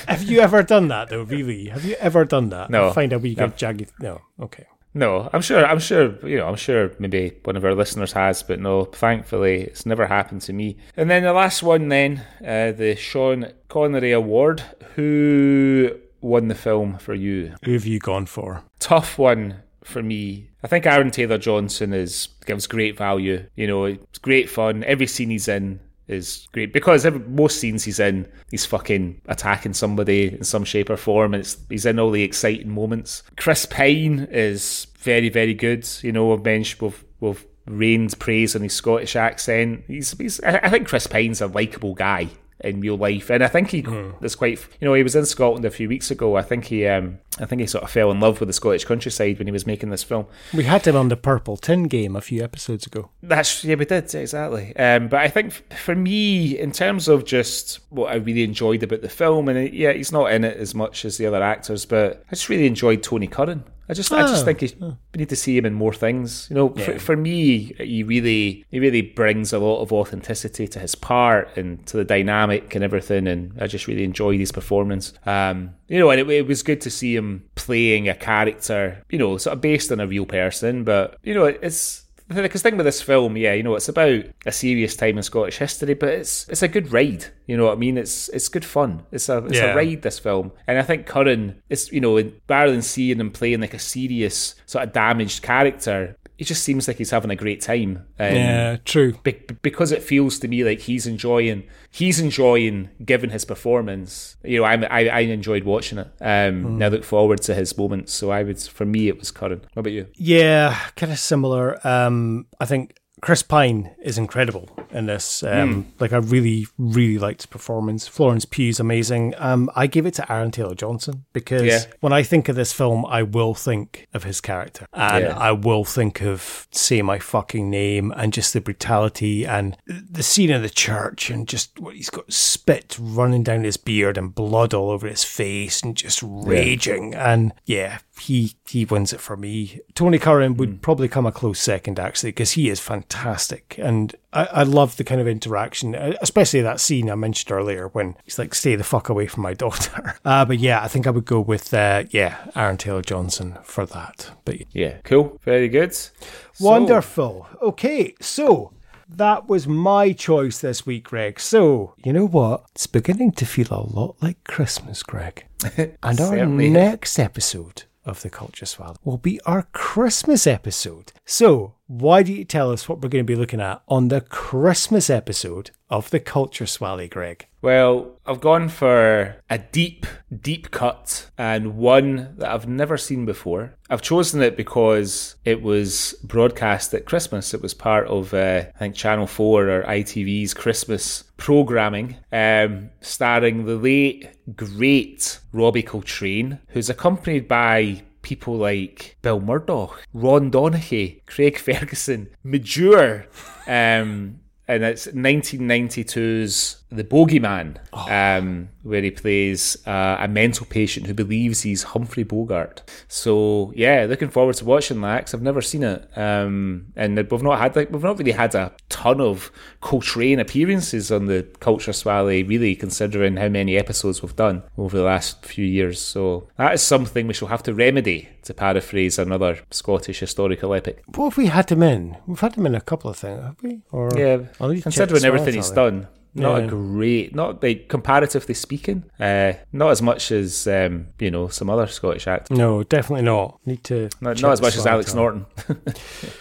Have 0.07 0.23
you 0.23 0.39
ever 0.41 0.63
done 0.63 0.89
that, 0.89 1.09
though, 1.09 1.23
really? 1.23 1.67
Have 1.69 1.85
you 1.85 1.95
ever 1.99 2.25
done 2.25 2.49
that? 2.49 2.69
No. 2.69 2.91
Find 2.91 3.13
a 3.13 3.19
wee 3.19 3.35
No. 3.35 3.47
jaggy. 3.49 3.87
No, 3.99 4.21
okay. 4.39 4.65
No, 4.93 5.29
I'm 5.31 5.41
sure. 5.41 5.65
I'm 5.65 5.79
sure. 5.79 6.15
You 6.27 6.37
know, 6.37 6.47
I'm 6.47 6.57
sure. 6.57 6.91
Maybe 6.99 7.31
one 7.43 7.55
of 7.55 7.63
our 7.63 7.73
listeners 7.73 8.11
has, 8.11 8.43
but 8.43 8.59
no. 8.59 8.83
Thankfully, 8.85 9.61
it's 9.61 9.85
never 9.85 10.05
happened 10.07 10.41
to 10.43 10.53
me. 10.53 10.75
And 10.97 11.09
then 11.09 11.23
the 11.23 11.31
last 11.33 11.63
one, 11.63 11.87
then 11.87 12.25
uh, 12.45 12.73
the 12.73 12.95
Sean 12.97 13.53
Connery 13.69 14.11
Award. 14.11 14.61
Who 14.95 15.91
won 16.19 16.49
the 16.49 16.55
film 16.55 16.97
for 16.97 17.13
you? 17.13 17.53
Who 17.63 17.71
have 17.73 17.85
you 17.85 17.99
gone 17.99 18.25
for? 18.25 18.63
Tough 18.81 19.17
one 19.17 19.61
for 19.83 20.03
me. 20.03 20.49
I 20.63 20.67
think 20.67 20.85
Aaron 20.85 21.11
Taylor 21.11 21.37
Johnson 21.37 21.93
is 21.93 22.29
gives 22.45 22.67
great 22.67 22.97
value. 22.97 23.45
You 23.55 23.67
know, 23.67 23.85
it's 23.85 24.19
great 24.19 24.49
fun. 24.49 24.83
Every 24.83 25.07
scene 25.07 25.29
he's 25.29 25.47
in 25.47 25.79
is 26.07 26.47
great 26.51 26.73
because 26.73 27.05
every, 27.05 27.19
most 27.19 27.59
scenes 27.59 27.83
he's 27.83 27.99
in, 27.99 28.27
he's 28.49 28.65
fucking 28.65 29.21
attacking 29.27 29.73
somebody 29.73 30.33
in 30.33 30.43
some 30.43 30.65
shape 30.65 30.89
or 30.89 30.97
form, 30.97 31.33
and 31.33 31.55
he's 31.69 31.85
in 31.85 31.99
all 31.99 32.11
the 32.11 32.23
exciting 32.23 32.69
moments. 32.69 33.23
Chris 33.37 33.65
Pine 33.65 34.27
is 34.31 34.87
very, 34.99 35.29
very 35.29 35.53
good. 35.53 35.87
You 36.01 36.11
know, 36.11 36.27
we've 36.27 36.43
mentioned 36.43 36.81
we've, 36.81 37.05
we've 37.19 37.45
rained 37.67 38.17
praise 38.19 38.55
on 38.55 38.63
his 38.63 38.73
Scottish 38.73 39.15
accent. 39.15 39.83
He's, 39.87 40.11
he's 40.17 40.41
I 40.41 40.59
I 40.63 40.69
think 40.69 40.87
Chris 40.87 41.07
Pine's 41.07 41.41
a 41.41 41.47
likable 41.47 41.93
guy 41.93 42.29
in 42.63 42.79
real 42.79 42.97
life, 42.97 43.29
and 43.29 43.43
I 43.43 43.47
think 43.47 43.71
he 43.71 43.85
is 44.21 44.35
quite. 44.35 44.59
You 44.79 44.87
know, 44.87 44.93
he 44.93 45.03
was 45.03 45.15
in 45.15 45.25
Scotland 45.25 45.65
a 45.65 45.71
few 45.71 45.87
weeks 45.87 46.11
ago. 46.11 46.35
I 46.35 46.41
think 46.41 46.65
he, 46.65 46.87
um, 46.87 47.19
I 47.39 47.45
think 47.45 47.61
he 47.61 47.67
sort 47.67 47.83
of 47.83 47.89
fell 47.91 48.11
in 48.11 48.19
love 48.19 48.39
with 48.39 48.47
the 48.47 48.53
Scottish 48.53 48.85
countryside 48.85 49.37
when 49.37 49.47
he 49.47 49.51
was 49.51 49.65
making 49.65 49.89
this 49.89 50.03
film. 50.03 50.25
We 50.53 50.63
had 50.63 50.85
him 50.85 50.95
on 50.95 51.09
the 51.09 51.17
Purple 51.17 51.57
Tin 51.57 51.83
game 51.83 52.15
a 52.15 52.21
few 52.21 52.43
episodes 52.43 52.85
ago. 52.85 53.09
That's 53.23 53.63
yeah, 53.63 53.75
we 53.75 53.85
did 53.85 54.13
exactly. 54.13 54.75
Um, 54.75 55.07
but 55.07 55.19
I 55.21 55.27
think 55.27 55.47
f- 55.47 55.79
for 55.79 55.95
me, 55.95 56.57
in 56.57 56.71
terms 56.71 57.07
of 57.07 57.25
just 57.25 57.79
what 57.89 58.11
I 58.11 58.15
really 58.15 58.43
enjoyed 58.43 58.83
about 58.83 59.01
the 59.01 59.09
film, 59.09 59.49
and 59.49 59.57
it, 59.57 59.73
yeah, 59.73 59.93
he's 59.93 60.11
not 60.11 60.31
in 60.31 60.43
it 60.43 60.57
as 60.57 60.75
much 60.75 61.05
as 61.05 61.17
the 61.17 61.25
other 61.25 61.41
actors, 61.43 61.85
but 61.85 62.23
I 62.27 62.31
just 62.31 62.49
really 62.49 62.67
enjoyed 62.67 63.03
Tony 63.03 63.27
Curran. 63.27 63.63
I 63.91 63.93
just, 63.93 64.09
I 64.13 64.21
just 64.21 64.43
Oh, 64.43 64.45
think 64.45 64.61
he, 64.61 64.73
we 64.79 65.17
need 65.17 65.27
to 65.29 65.35
see 65.35 65.57
him 65.57 65.65
in 65.65 65.73
more 65.73 65.93
things. 65.93 66.47
You 66.49 66.55
know, 66.55 66.69
for, 66.69 66.97
for 66.97 67.17
me, 67.17 67.73
he 67.77 68.03
really, 68.03 68.65
he 68.71 68.79
really 68.79 69.01
brings 69.01 69.51
a 69.51 69.59
lot 69.59 69.81
of 69.81 69.91
authenticity 69.91 70.65
to 70.69 70.79
his 70.79 70.95
part 70.95 71.57
and 71.57 71.85
to 71.87 71.97
the 71.97 72.05
dynamic 72.05 72.73
and 72.73 72.85
everything. 72.85 73.27
And 73.27 73.51
I 73.61 73.67
just 73.67 73.87
really 73.87 74.05
enjoyed 74.05 74.39
his 74.39 74.53
performance. 74.53 75.11
Um, 75.25 75.75
you 75.89 75.99
know, 75.99 76.09
and 76.09 76.21
it, 76.21 76.29
it 76.29 76.47
was 76.47 76.63
good 76.63 76.79
to 76.81 76.89
see 76.89 77.17
him 77.17 77.43
playing 77.55 78.07
a 78.07 78.15
character, 78.15 79.03
you 79.09 79.19
know, 79.19 79.35
sort 79.37 79.55
of 79.55 79.61
based 79.61 79.91
on 79.91 79.99
a 79.99 80.07
real 80.07 80.25
person. 80.25 80.85
But 80.85 81.17
you 81.23 81.33
know, 81.33 81.43
it's 81.43 82.05
because 82.33 82.61
the 82.63 82.69
thing 82.69 82.77
with 82.77 82.85
this 82.85 83.01
film, 83.01 83.35
yeah, 83.37 83.53
you 83.53 83.63
know, 83.63 83.75
it's 83.75 83.89
about 83.89 84.23
a 84.45 84.51
serious 84.51 84.95
time 84.95 85.17
in 85.17 85.23
Scottish 85.23 85.57
history, 85.57 85.93
but 85.93 86.09
it's 86.09 86.47
it's 86.49 86.63
a 86.63 86.67
good 86.67 86.91
ride. 86.91 87.25
You 87.47 87.57
know 87.57 87.65
what 87.65 87.73
I 87.73 87.79
mean? 87.79 87.97
It's 87.97 88.29
it's 88.29 88.49
good 88.49 88.65
fun. 88.65 89.03
It's 89.11 89.29
a 89.29 89.37
it's 89.45 89.57
Yeah. 89.57 89.73
a 89.73 89.75
ride. 89.75 90.01
This 90.01 90.19
film, 90.19 90.51
and 90.67 90.77
I 90.79 90.83
think 90.83 91.05
Curran 91.05 91.61
is, 91.69 91.91
you 91.91 92.01
know, 92.01 92.21
rather 92.49 92.71
than 92.71 92.81
seeing 92.81 93.19
him 93.19 93.31
playing 93.31 93.61
like 93.61 93.73
a 93.73 93.79
serious 93.79 94.55
sort 94.65 94.85
of 94.85 94.93
damaged 94.93 95.41
character, 95.43 96.15
he 96.37 96.45
just 96.45 96.63
seems 96.63 96.87
like 96.87 96.97
he's 96.97 97.11
having 97.11 97.31
a 97.31 97.35
great 97.35 97.61
time. 97.61 98.05
Um, 98.19 98.35
yeah, 98.35 98.77
true. 98.85 99.13
be- 99.23 99.39
because 99.61 99.91
it 99.91 100.01
feels 100.01 100.39
to 100.39 100.47
me 100.47 100.63
like 100.63 100.79
he's 100.79 101.05
enjoying 101.05 101.63
he's 101.91 102.19
enjoying 102.19 102.89
giving 103.03 103.29
his 103.29 103.45
performance. 103.45 104.37
You 104.43 104.59
know 104.59 104.65
I'm, 104.65 104.83
I, 104.85 105.09
I 105.09 105.19
enjoyed 105.21 105.63
watching 105.63 105.97
it. 105.99 106.07
Um 106.21 106.65
and 106.65 106.83
I 106.83 106.87
look 106.87 107.03
forward 107.03 107.41
to 107.43 107.53
his 107.53 107.77
moments. 107.77 108.13
So 108.13 108.31
I 108.31 108.43
would 108.43 108.59
for 108.59 108.85
me 108.85 109.07
it 109.07 109.19
was 109.19 109.29
Curran. 109.31 109.61
What 109.73 109.81
about 109.81 109.93
you? 109.93 110.07
Yeah, 110.15 110.77
kind 110.95 111.11
of 111.11 111.19
similar. 111.19 111.85
Um, 111.85 112.47
I 112.59 112.65
think 112.65 112.95
Chris 113.21 113.43
Pine 113.43 113.91
is 114.01 114.17
incredible 114.17 114.67
in 114.89 115.05
this. 115.05 115.43
Um, 115.43 115.93
Like, 115.99 116.11
I 116.11 116.17
really, 116.17 116.65
really 116.79 117.19
liked 117.19 117.41
his 117.43 117.45
performance. 117.45 118.07
Florence 118.07 118.45
Pugh's 118.45 118.79
amazing. 118.79 119.35
Um, 119.37 119.69
I 119.75 119.85
give 119.85 120.07
it 120.07 120.15
to 120.15 120.31
Aaron 120.31 120.49
Taylor 120.49 120.73
Johnson 120.73 121.25
because 121.31 121.61
Yeah. 121.61 121.81
when 121.99 122.13
I 122.13 122.23
think 122.23 122.49
of 122.49 122.55
this 122.55 122.73
film, 122.73 123.05
I 123.05 123.21
will 123.21 123.53
think 123.53 124.07
of 124.13 124.23
his 124.23 124.41
character 124.41 124.87
and 124.93 125.25
Yeah. 125.25 125.37
I 125.37 125.51
will 125.51 125.85
think 125.85 126.21
of 126.21 126.67
Say 126.71 127.03
My 127.03 127.19
Fucking 127.19 127.69
Name 127.69 128.11
and 128.17 128.33
just 128.33 128.53
the 128.53 128.61
brutality 128.61 129.45
and 129.45 129.77
the 129.85 130.23
scene 130.23 130.49
in 130.49 130.63
the 130.63 130.69
church 130.69 131.29
and 131.29 131.47
just 131.47 131.79
what 131.79 131.95
he's 131.95 132.09
got 132.09 132.33
spit 132.33 132.97
running 132.99 133.43
down 133.43 133.63
his 133.63 133.77
beard 133.77 134.17
and 134.17 134.33
blood 134.33 134.73
all 134.73 134.89
over 134.89 135.07
his 135.07 135.23
face 135.23 135.83
and 135.83 135.95
just 135.95 136.23
raging. 136.23 137.13
And 137.13 137.53
yeah, 137.65 137.99
he 138.21 138.53
he 138.67 138.85
wins 138.85 139.13
it 139.13 139.19
for 139.19 139.35
me. 139.37 139.79
Tony 139.95 140.17
Curran 140.19 140.57
would 140.57 140.81
probably 140.81 141.07
come 141.07 141.25
a 141.25 141.31
close 141.31 141.59
second 141.59 141.99
actually 141.99 142.29
because 142.31 142.51
he 142.53 142.69
is 142.69 142.79
fantastic 142.79 143.75
and 143.77 144.15
I, 144.33 144.45
I 144.45 144.63
love 144.63 144.95
the 144.97 145.03
kind 145.03 145.19
of 145.19 145.27
interaction, 145.27 145.93
uh, 145.95 146.13
especially 146.21 146.61
that 146.61 146.79
scene 146.79 147.09
I 147.09 147.15
mentioned 147.15 147.51
earlier 147.51 147.87
when 147.89 148.15
he's 148.23 148.39
like, 148.39 148.53
"Stay 148.55 148.75
the 148.75 148.83
fuck 148.83 149.09
away 149.09 149.27
from 149.27 149.43
my 149.43 149.53
daughter." 149.65 150.15
Uh, 150.23 150.45
but 150.45 150.59
yeah, 150.59 150.81
I 150.81 150.87
think 150.87 151.05
I 151.07 151.09
would 151.11 151.25
go 151.25 151.39
with 151.41 151.73
uh, 151.73 152.03
yeah 152.11 152.37
Aaron 152.55 152.77
Taylor 152.77 153.01
Johnson 153.01 153.57
for 153.63 153.85
that. 153.87 154.31
But 154.45 154.57
yeah 154.73 154.97
cool 155.03 155.39
very 155.43 155.67
good 155.69 155.93
So- 155.93 156.11
Wonderful. 156.59 157.47
Okay, 157.61 158.15
so 158.21 158.71
that 159.09 159.49
was 159.49 159.67
my 159.67 160.13
choice 160.13 160.59
this 160.59 160.85
week, 160.85 161.03
Greg. 161.05 161.37
So, 161.39 161.95
you 162.03 162.13
know 162.13 162.25
what? 162.25 162.63
It's 162.75 162.87
beginning 162.87 163.33
to 163.33 163.45
feel 163.45 163.67
a 163.71 163.83
lot 163.85 164.15
like 164.21 164.41
Christmas, 164.45 165.03
Greg. 165.03 165.45
And 166.01 166.19
our 166.21 166.45
next 166.45 167.19
episode 167.19 167.83
of 168.05 168.21
the 168.21 168.29
Culture 168.29 168.65
Swally 168.65 168.97
will 169.03 169.17
be 169.17 169.39
our 169.41 169.63
Christmas 169.71 170.47
episode. 170.47 171.11
So, 171.25 171.75
why 171.87 172.23
do 172.23 172.33
you 172.33 172.45
tell 172.45 172.71
us 172.71 172.87
what 172.87 173.01
we're 173.01 173.09
going 173.09 173.25
to 173.25 173.33
be 173.33 173.35
looking 173.35 173.61
at 173.61 173.81
on 173.87 174.07
the 174.07 174.21
Christmas 174.21 175.09
episode 175.09 175.71
of 175.91 176.09
the 176.09 176.19
Culture 176.19 176.65
Swally, 176.65 177.09
Greg? 177.09 177.45
Well, 177.61 178.17
I've 178.25 178.41
gone 178.41 178.69
for 178.69 179.35
a 179.49 179.57
deep, 179.59 180.07
deep 180.35 180.71
cut 180.71 181.29
and 181.37 181.77
one 181.77 182.33
that 182.37 182.49
I've 182.49 182.67
never 182.67 182.97
seen 182.97 183.25
before. 183.25 183.75
I've 183.89 184.01
chosen 184.01 184.41
it 184.41 184.57
because 184.57 185.35
it 185.45 185.61
was 185.61 186.15
broadcast 186.23 186.93
at 186.93 187.05
Christmas. 187.05 187.53
It 187.53 187.61
was 187.61 187.75
part 187.75 188.07
of, 188.07 188.33
uh, 188.33 188.63
I 188.73 188.79
think, 188.79 188.95
Channel 188.95 189.27
4 189.27 189.69
or 189.69 189.83
ITV's 189.83 190.53
Christmas 190.55 191.25
programming, 191.37 192.15
um, 192.31 192.89
starring 193.01 193.65
the 193.65 193.75
late, 193.75 194.29
great 194.55 195.39
Robbie 195.51 195.83
Coltrane, 195.83 196.59
who's 196.69 196.89
accompanied 196.89 197.47
by 197.47 198.01
people 198.21 198.55
like 198.55 199.17
Bill 199.21 199.41
Murdoch, 199.41 200.01
Ron 200.13 200.49
Donaghy, 200.49 201.25
Craig 201.25 201.57
Ferguson, 201.59 202.29
Majure, 202.43 203.27
um, 203.67 204.39
and 204.71 204.85
it's 204.85 205.07
1992's 205.07 206.80
The 206.91 207.03
Bogeyman, 207.03 207.77
um, 207.93 208.69
where 208.83 209.01
he 209.01 209.11
plays 209.11 209.77
uh, 209.87 210.17
a 210.19 210.27
mental 210.27 210.65
patient 210.65 211.07
who 211.07 211.13
believes 211.13 211.61
he's 211.61 211.83
Humphrey 211.83 212.23
Bogart. 212.23 212.83
So 213.07 213.71
yeah, 213.75 214.05
looking 214.09 214.29
forward 214.29 214.55
to 214.55 214.65
watching 214.65 214.99
that 215.01 215.33
I've 215.33 215.41
never 215.41 215.61
seen 215.61 215.83
it, 215.83 216.09
um, 216.17 216.87
and 216.95 217.15
we've 217.15 217.43
not 217.43 217.59
had 217.59 217.75
like 217.75 217.91
we've 217.91 218.03
not 218.03 218.19
really 218.19 218.31
had 218.31 218.55
a 218.55 218.73
ton 218.89 219.21
of 219.21 219.51
Coltrane 219.79 220.39
appearances 220.39 221.11
on 221.11 221.27
the 221.27 221.43
Culture 221.59 221.93
Swally, 221.93 222.43
really 222.43 222.75
considering 222.75 223.37
how 223.37 223.49
many 223.49 223.77
episodes 223.77 224.21
we've 224.21 224.35
done 224.35 224.63
over 224.77 224.97
the 224.97 225.03
last 225.03 225.45
few 225.45 225.65
years. 225.65 226.01
So 226.01 226.49
that 226.57 226.73
is 226.73 226.81
something 226.81 227.27
we 227.27 227.33
shall 227.33 227.47
have 227.47 227.63
to 227.63 227.73
remedy, 227.73 228.29
to 228.43 228.53
paraphrase 228.53 229.17
another 229.17 229.59
Scottish 229.71 230.19
historical 230.19 230.73
epic. 230.73 231.03
What 231.15 231.29
have 231.29 231.37
we 231.37 231.47
had 231.47 231.69
him 231.71 231.83
in? 231.83 232.17
We've 232.27 232.39
had 232.39 232.55
him 232.55 232.65
in 232.65 232.75
a 232.75 232.81
couple 232.81 233.09
of 233.09 233.17
things, 233.17 233.41
have 233.41 233.61
we? 233.61 233.81
Or 233.91 234.09
Yeah, 234.15 234.39
I'll 234.59 234.69
need 234.69 234.83
to 234.83 234.91
check 234.91 235.09
considering 235.09 235.25
everything 235.25 235.55
he's 235.55 235.71
done, 235.71 236.07
not 236.33 236.57
Yeah. 236.59 236.63
a 236.65 236.67
great, 236.67 237.35
not 237.35 237.61
like 237.63 237.87
comparatively 237.89 238.53
speaking, 238.55 239.03
uh, 239.19 239.53
not 239.73 239.91
as 239.91 240.01
much 240.01 240.31
as 240.31 240.67
um, 240.67 241.07
you 241.19 241.29
know 241.31 241.47
some 241.49 241.69
other 241.69 241.87
Scottish 241.87 242.27
actors. 242.27 242.57
No, 242.57 242.83
definitely 242.83 243.23
not. 243.25 243.59
Need 243.65 243.83
to 243.85 244.09
Not, 244.21 244.41
not 244.41 244.51
as 244.53 244.61
much 244.61 244.75
as 244.77 244.85
Alex. 244.85 245.13
Norton. 245.13 245.45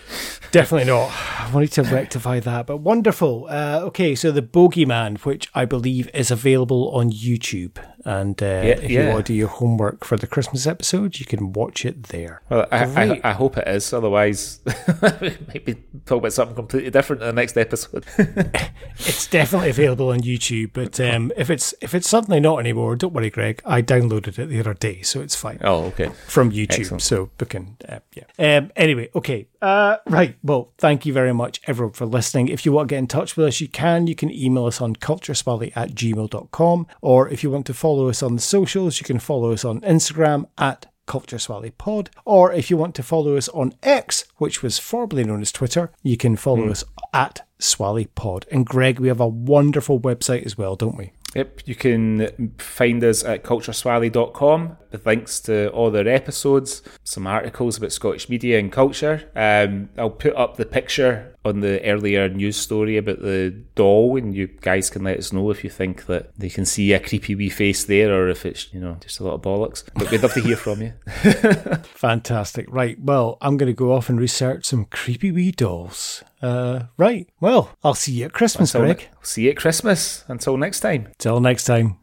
Definitely 0.53 0.87
not. 0.91 1.13
I 1.39 1.51
wanted 1.53 1.73
to 1.73 1.83
rectify 1.83 2.41
that. 2.41 2.67
But 2.67 2.79
wonderful. 2.79 3.47
Uh, 3.49 3.81
okay, 3.85 4.15
so 4.15 4.33
the 4.33 4.43
Bogeyman, 4.43 5.19
which 5.25 5.49
I 5.55 5.65
believe 5.65 6.11
is 6.13 6.31
available 6.31 6.91
on 6.91 7.11
YouTube, 7.11 7.79
and 8.05 8.43
uh, 8.43 8.47
if 8.47 8.91
you 8.91 9.07
want 9.07 9.27
to 9.27 9.33
do 9.33 9.35
your 9.37 9.49
homework 9.49 10.05
for 10.05 10.17
the 10.17 10.27
Christmas 10.27 10.67
episode, 10.67 11.19
you 11.21 11.27
can 11.27 11.53
watch 11.53 11.85
it 11.85 12.05
there. 12.05 12.43
Well, 12.49 12.67
I, 12.73 12.85
I, 12.85 13.21
I 13.25 13.33
hope 13.33 13.59
it 13.59 13.69
is. 13.69 13.93
Otherwise, 13.93 14.61
we 15.21 15.37
might 15.49 15.65
be 15.65 15.75
talking 16.07 16.19
about 16.19 16.33
something 16.33 16.57
completely 16.57 16.91
different 16.91 17.23
in 17.23 17.29
the 17.29 17.33
next 17.35 17.57
episode. 17.57 18.05
It's 19.07 19.27
definitely 19.29 19.71
available 19.71 20.11
on 20.11 20.21
YouTube, 20.21 20.71
but 20.75 21.01
um, 21.01 21.33
if 21.37 21.49
it's 21.49 21.73
if 21.81 21.95
it's 21.95 22.09
suddenly 22.09 22.39
not 22.39 22.59
anymore, 22.59 22.97
don't 22.97 23.15
worry, 23.15 23.31
Greg. 23.31 23.63
I 23.65 23.81
downloaded 23.81 24.39
it 24.39 24.47
the 24.47 24.61
other 24.61 24.75
day, 24.75 25.01
so 25.01 25.23
it's 25.23 25.35
fine. 25.35 25.59
oh, 25.63 25.85
okay. 25.85 26.11
from 26.27 26.51
YouTube. 26.51 26.81
Excellent. 26.81 27.03
So 27.03 27.31
we 27.39 27.47
can, 27.47 27.77
uh, 27.89 28.01
yeah. 28.15 28.59
Um, 28.59 28.71
anyway, 28.77 29.09
okay. 29.15 29.47
Uh, 29.63 29.97
right. 30.07 30.37
Well, 30.43 30.73
thank 30.79 31.07
you 31.07 31.13
very 31.13 31.33
much, 31.33 31.61
everyone, 31.67 31.93
for 31.93 32.07
listening. 32.07 32.49
If 32.49 32.65
you 32.65 32.73
want 32.73 32.89
to 32.89 32.95
get 32.95 32.99
in 32.99 33.07
touch 33.07 33.37
with 33.37 33.47
us, 33.47 33.61
you 33.61 33.69
can. 33.69 34.07
You 34.07 34.15
can 34.15 34.31
email 34.31 34.67
us 34.67 34.81
on 34.81 34.97
cultureswally 34.97 35.73
at 35.77 35.91
gmail.com. 35.91 36.87
Or 37.01 37.29
if 37.29 37.43
you 37.43 37.51
want 37.51 37.67
to 37.67 37.75
follow 37.75 38.09
us 38.09 38.23
on 38.23 38.35
the 38.37 38.41
socials, 38.41 39.01
you 39.01 39.05
can 39.05 39.19
follow 39.19 39.53
us 39.53 39.65
on 39.65 39.81
Instagram 39.83 40.47
at 40.59 40.87
Culture 41.07 41.39
Swally 41.39 41.71
Pod. 41.71 42.11
Or 42.25 42.53
if 42.53 42.71
you 42.71 42.77
want 42.77 42.95
to 42.95 43.03
follow 43.03 43.37
us 43.37 43.49
on 43.49 43.75
X, 43.83 44.25
which 44.37 44.63
was 44.63 44.79
formerly 44.79 45.25
known 45.25 45.43
as 45.43 45.51
Twitter, 45.51 45.91
you 46.03 46.17
can 46.17 46.37
follow 46.37 46.65
hmm. 46.65 46.71
us 46.71 46.85
at 47.13 47.47
Swally 47.59 48.07
Pod. 48.07 48.47
And 48.51 48.65
Greg, 48.65 49.01
we 49.01 49.09
have 49.09 49.21
a 49.21 49.27
wonderful 49.27 50.01
website 50.01 50.47
as 50.47 50.57
well, 50.57 50.77
don't 50.77 50.97
we? 50.97 51.13
Yep, 51.35 51.61
you 51.67 51.75
can 51.77 52.55
find 52.59 53.05
us 53.05 53.23
at 53.23 53.45
cultureswally.com 53.45 54.77
with 54.91 55.07
links 55.07 55.39
to 55.41 55.69
all 55.69 55.91
their 55.91 56.09
episodes, 56.09 56.83
some 57.05 57.27
articles 57.27 57.77
about 57.77 57.93
Scottish 57.93 58.29
media 58.29 58.59
and 58.59 58.73
culture. 58.73 59.31
Um, 59.37 59.91
I'll 59.97 60.11
put 60.11 60.35
up 60.35 60.57
the 60.57 60.67
picture 60.67 61.37
on 61.45 61.61
the 61.61 61.83
earlier 61.85 62.29
news 62.29 62.57
story 62.57 62.97
about 62.97 63.21
the 63.21 63.51
doll, 63.77 64.17
and 64.17 64.35
you 64.35 64.49
guys 64.49 64.91
can 64.91 65.05
let 65.05 65.19
us 65.19 65.33
know 65.33 65.51
if 65.51 65.63
you 65.63 65.71
think 65.71 66.07
that 66.07 66.37
they 66.37 66.49
can 66.49 66.65
see 66.65 66.93
a 66.93 67.01
creepy 67.01 67.37
wee 67.37 67.49
face 67.49 67.85
there 67.85 68.13
or 68.13 68.29
if 68.29 68.45
it's, 68.45 68.73
you 68.75 68.81
know, 68.81 68.97
just 69.01 69.21
a 69.21 69.25
lot 69.25 69.35
of 69.35 69.43
bollocks. 69.43 69.85
But 69.95 70.11
we'd 70.11 70.23
love 70.23 70.35
to 70.35 70.41
hear 70.41 70.57
from 70.57 70.83
you. 70.83 70.93
Fantastic. 71.85 72.67
Right. 72.69 73.01
Well, 73.01 73.39
I'm 73.41 73.57
going 73.57 73.71
to 73.71 73.77
go 73.77 73.93
off 73.93 74.09
and 74.09 74.21
research 74.21 74.67
some 74.67 74.87
creepy 74.87 75.31
wee 75.31 75.53
dolls. 75.53 76.25
Uh, 76.43 76.85
right. 76.97 77.29
Well, 77.41 77.77
I'll 77.85 77.95
see 77.95 78.13
you 78.13 78.25
at 78.27 78.33
Christmas, 78.33 78.75
Until 78.75 78.87
Greg. 78.95 78.99
ne- 79.11 79.17
see 79.23 79.43
you 79.43 79.51
at 79.51 79.57
Christmas. 79.57 80.25
Until 80.29 80.57
next 80.57 80.81
time. 80.81 81.09
Till 81.19 81.41
next 81.41 81.65
time. 81.65 81.97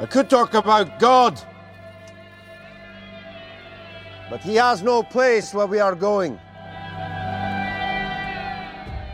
I 0.00 0.06
could 0.06 0.28
talk 0.28 0.54
about 0.54 0.98
God, 0.98 1.40
but 4.28 4.40
He 4.40 4.56
has 4.56 4.82
no 4.82 5.02
place 5.02 5.54
where 5.54 5.66
we 5.66 5.78
are 5.78 5.94
going. 5.94 6.38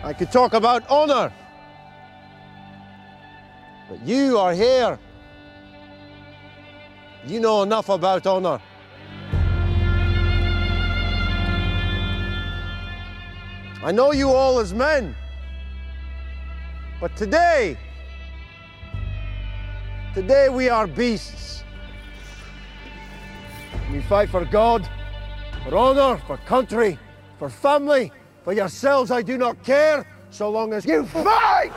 I 0.02 0.14
could 0.16 0.32
talk 0.32 0.54
about 0.54 0.88
honor, 0.88 1.30
but 3.90 4.00
you 4.06 4.38
are 4.38 4.54
here. 4.54 4.98
You 7.26 7.40
know 7.40 7.62
enough 7.62 7.90
about 7.90 8.26
honor. 8.26 8.58
I 13.82 13.92
know 13.92 14.12
you 14.12 14.30
all 14.30 14.58
as 14.58 14.74
men, 14.74 15.14
but 17.00 17.16
today, 17.16 17.76
Today 20.18 20.48
we 20.48 20.68
are 20.68 20.88
beasts. 20.88 21.62
We 23.92 24.00
fight 24.00 24.30
for 24.30 24.44
God, 24.44 24.88
for 25.62 25.76
honor, 25.76 26.20
for 26.26 26.38
country, 26.38 26.98
for 27.38 27.48
family, 27.48 28.10
for 28.42 28.52
yourselves 28.52 29.12
I 29.12 29.22
do 29.22 29.38
not 29.38 29.62
care, 29.62 30.04
so 30.30 30.50
long 30.50 30.72
as 30.72 30.84
you 30.84 31.04
fight! 31.06 31.70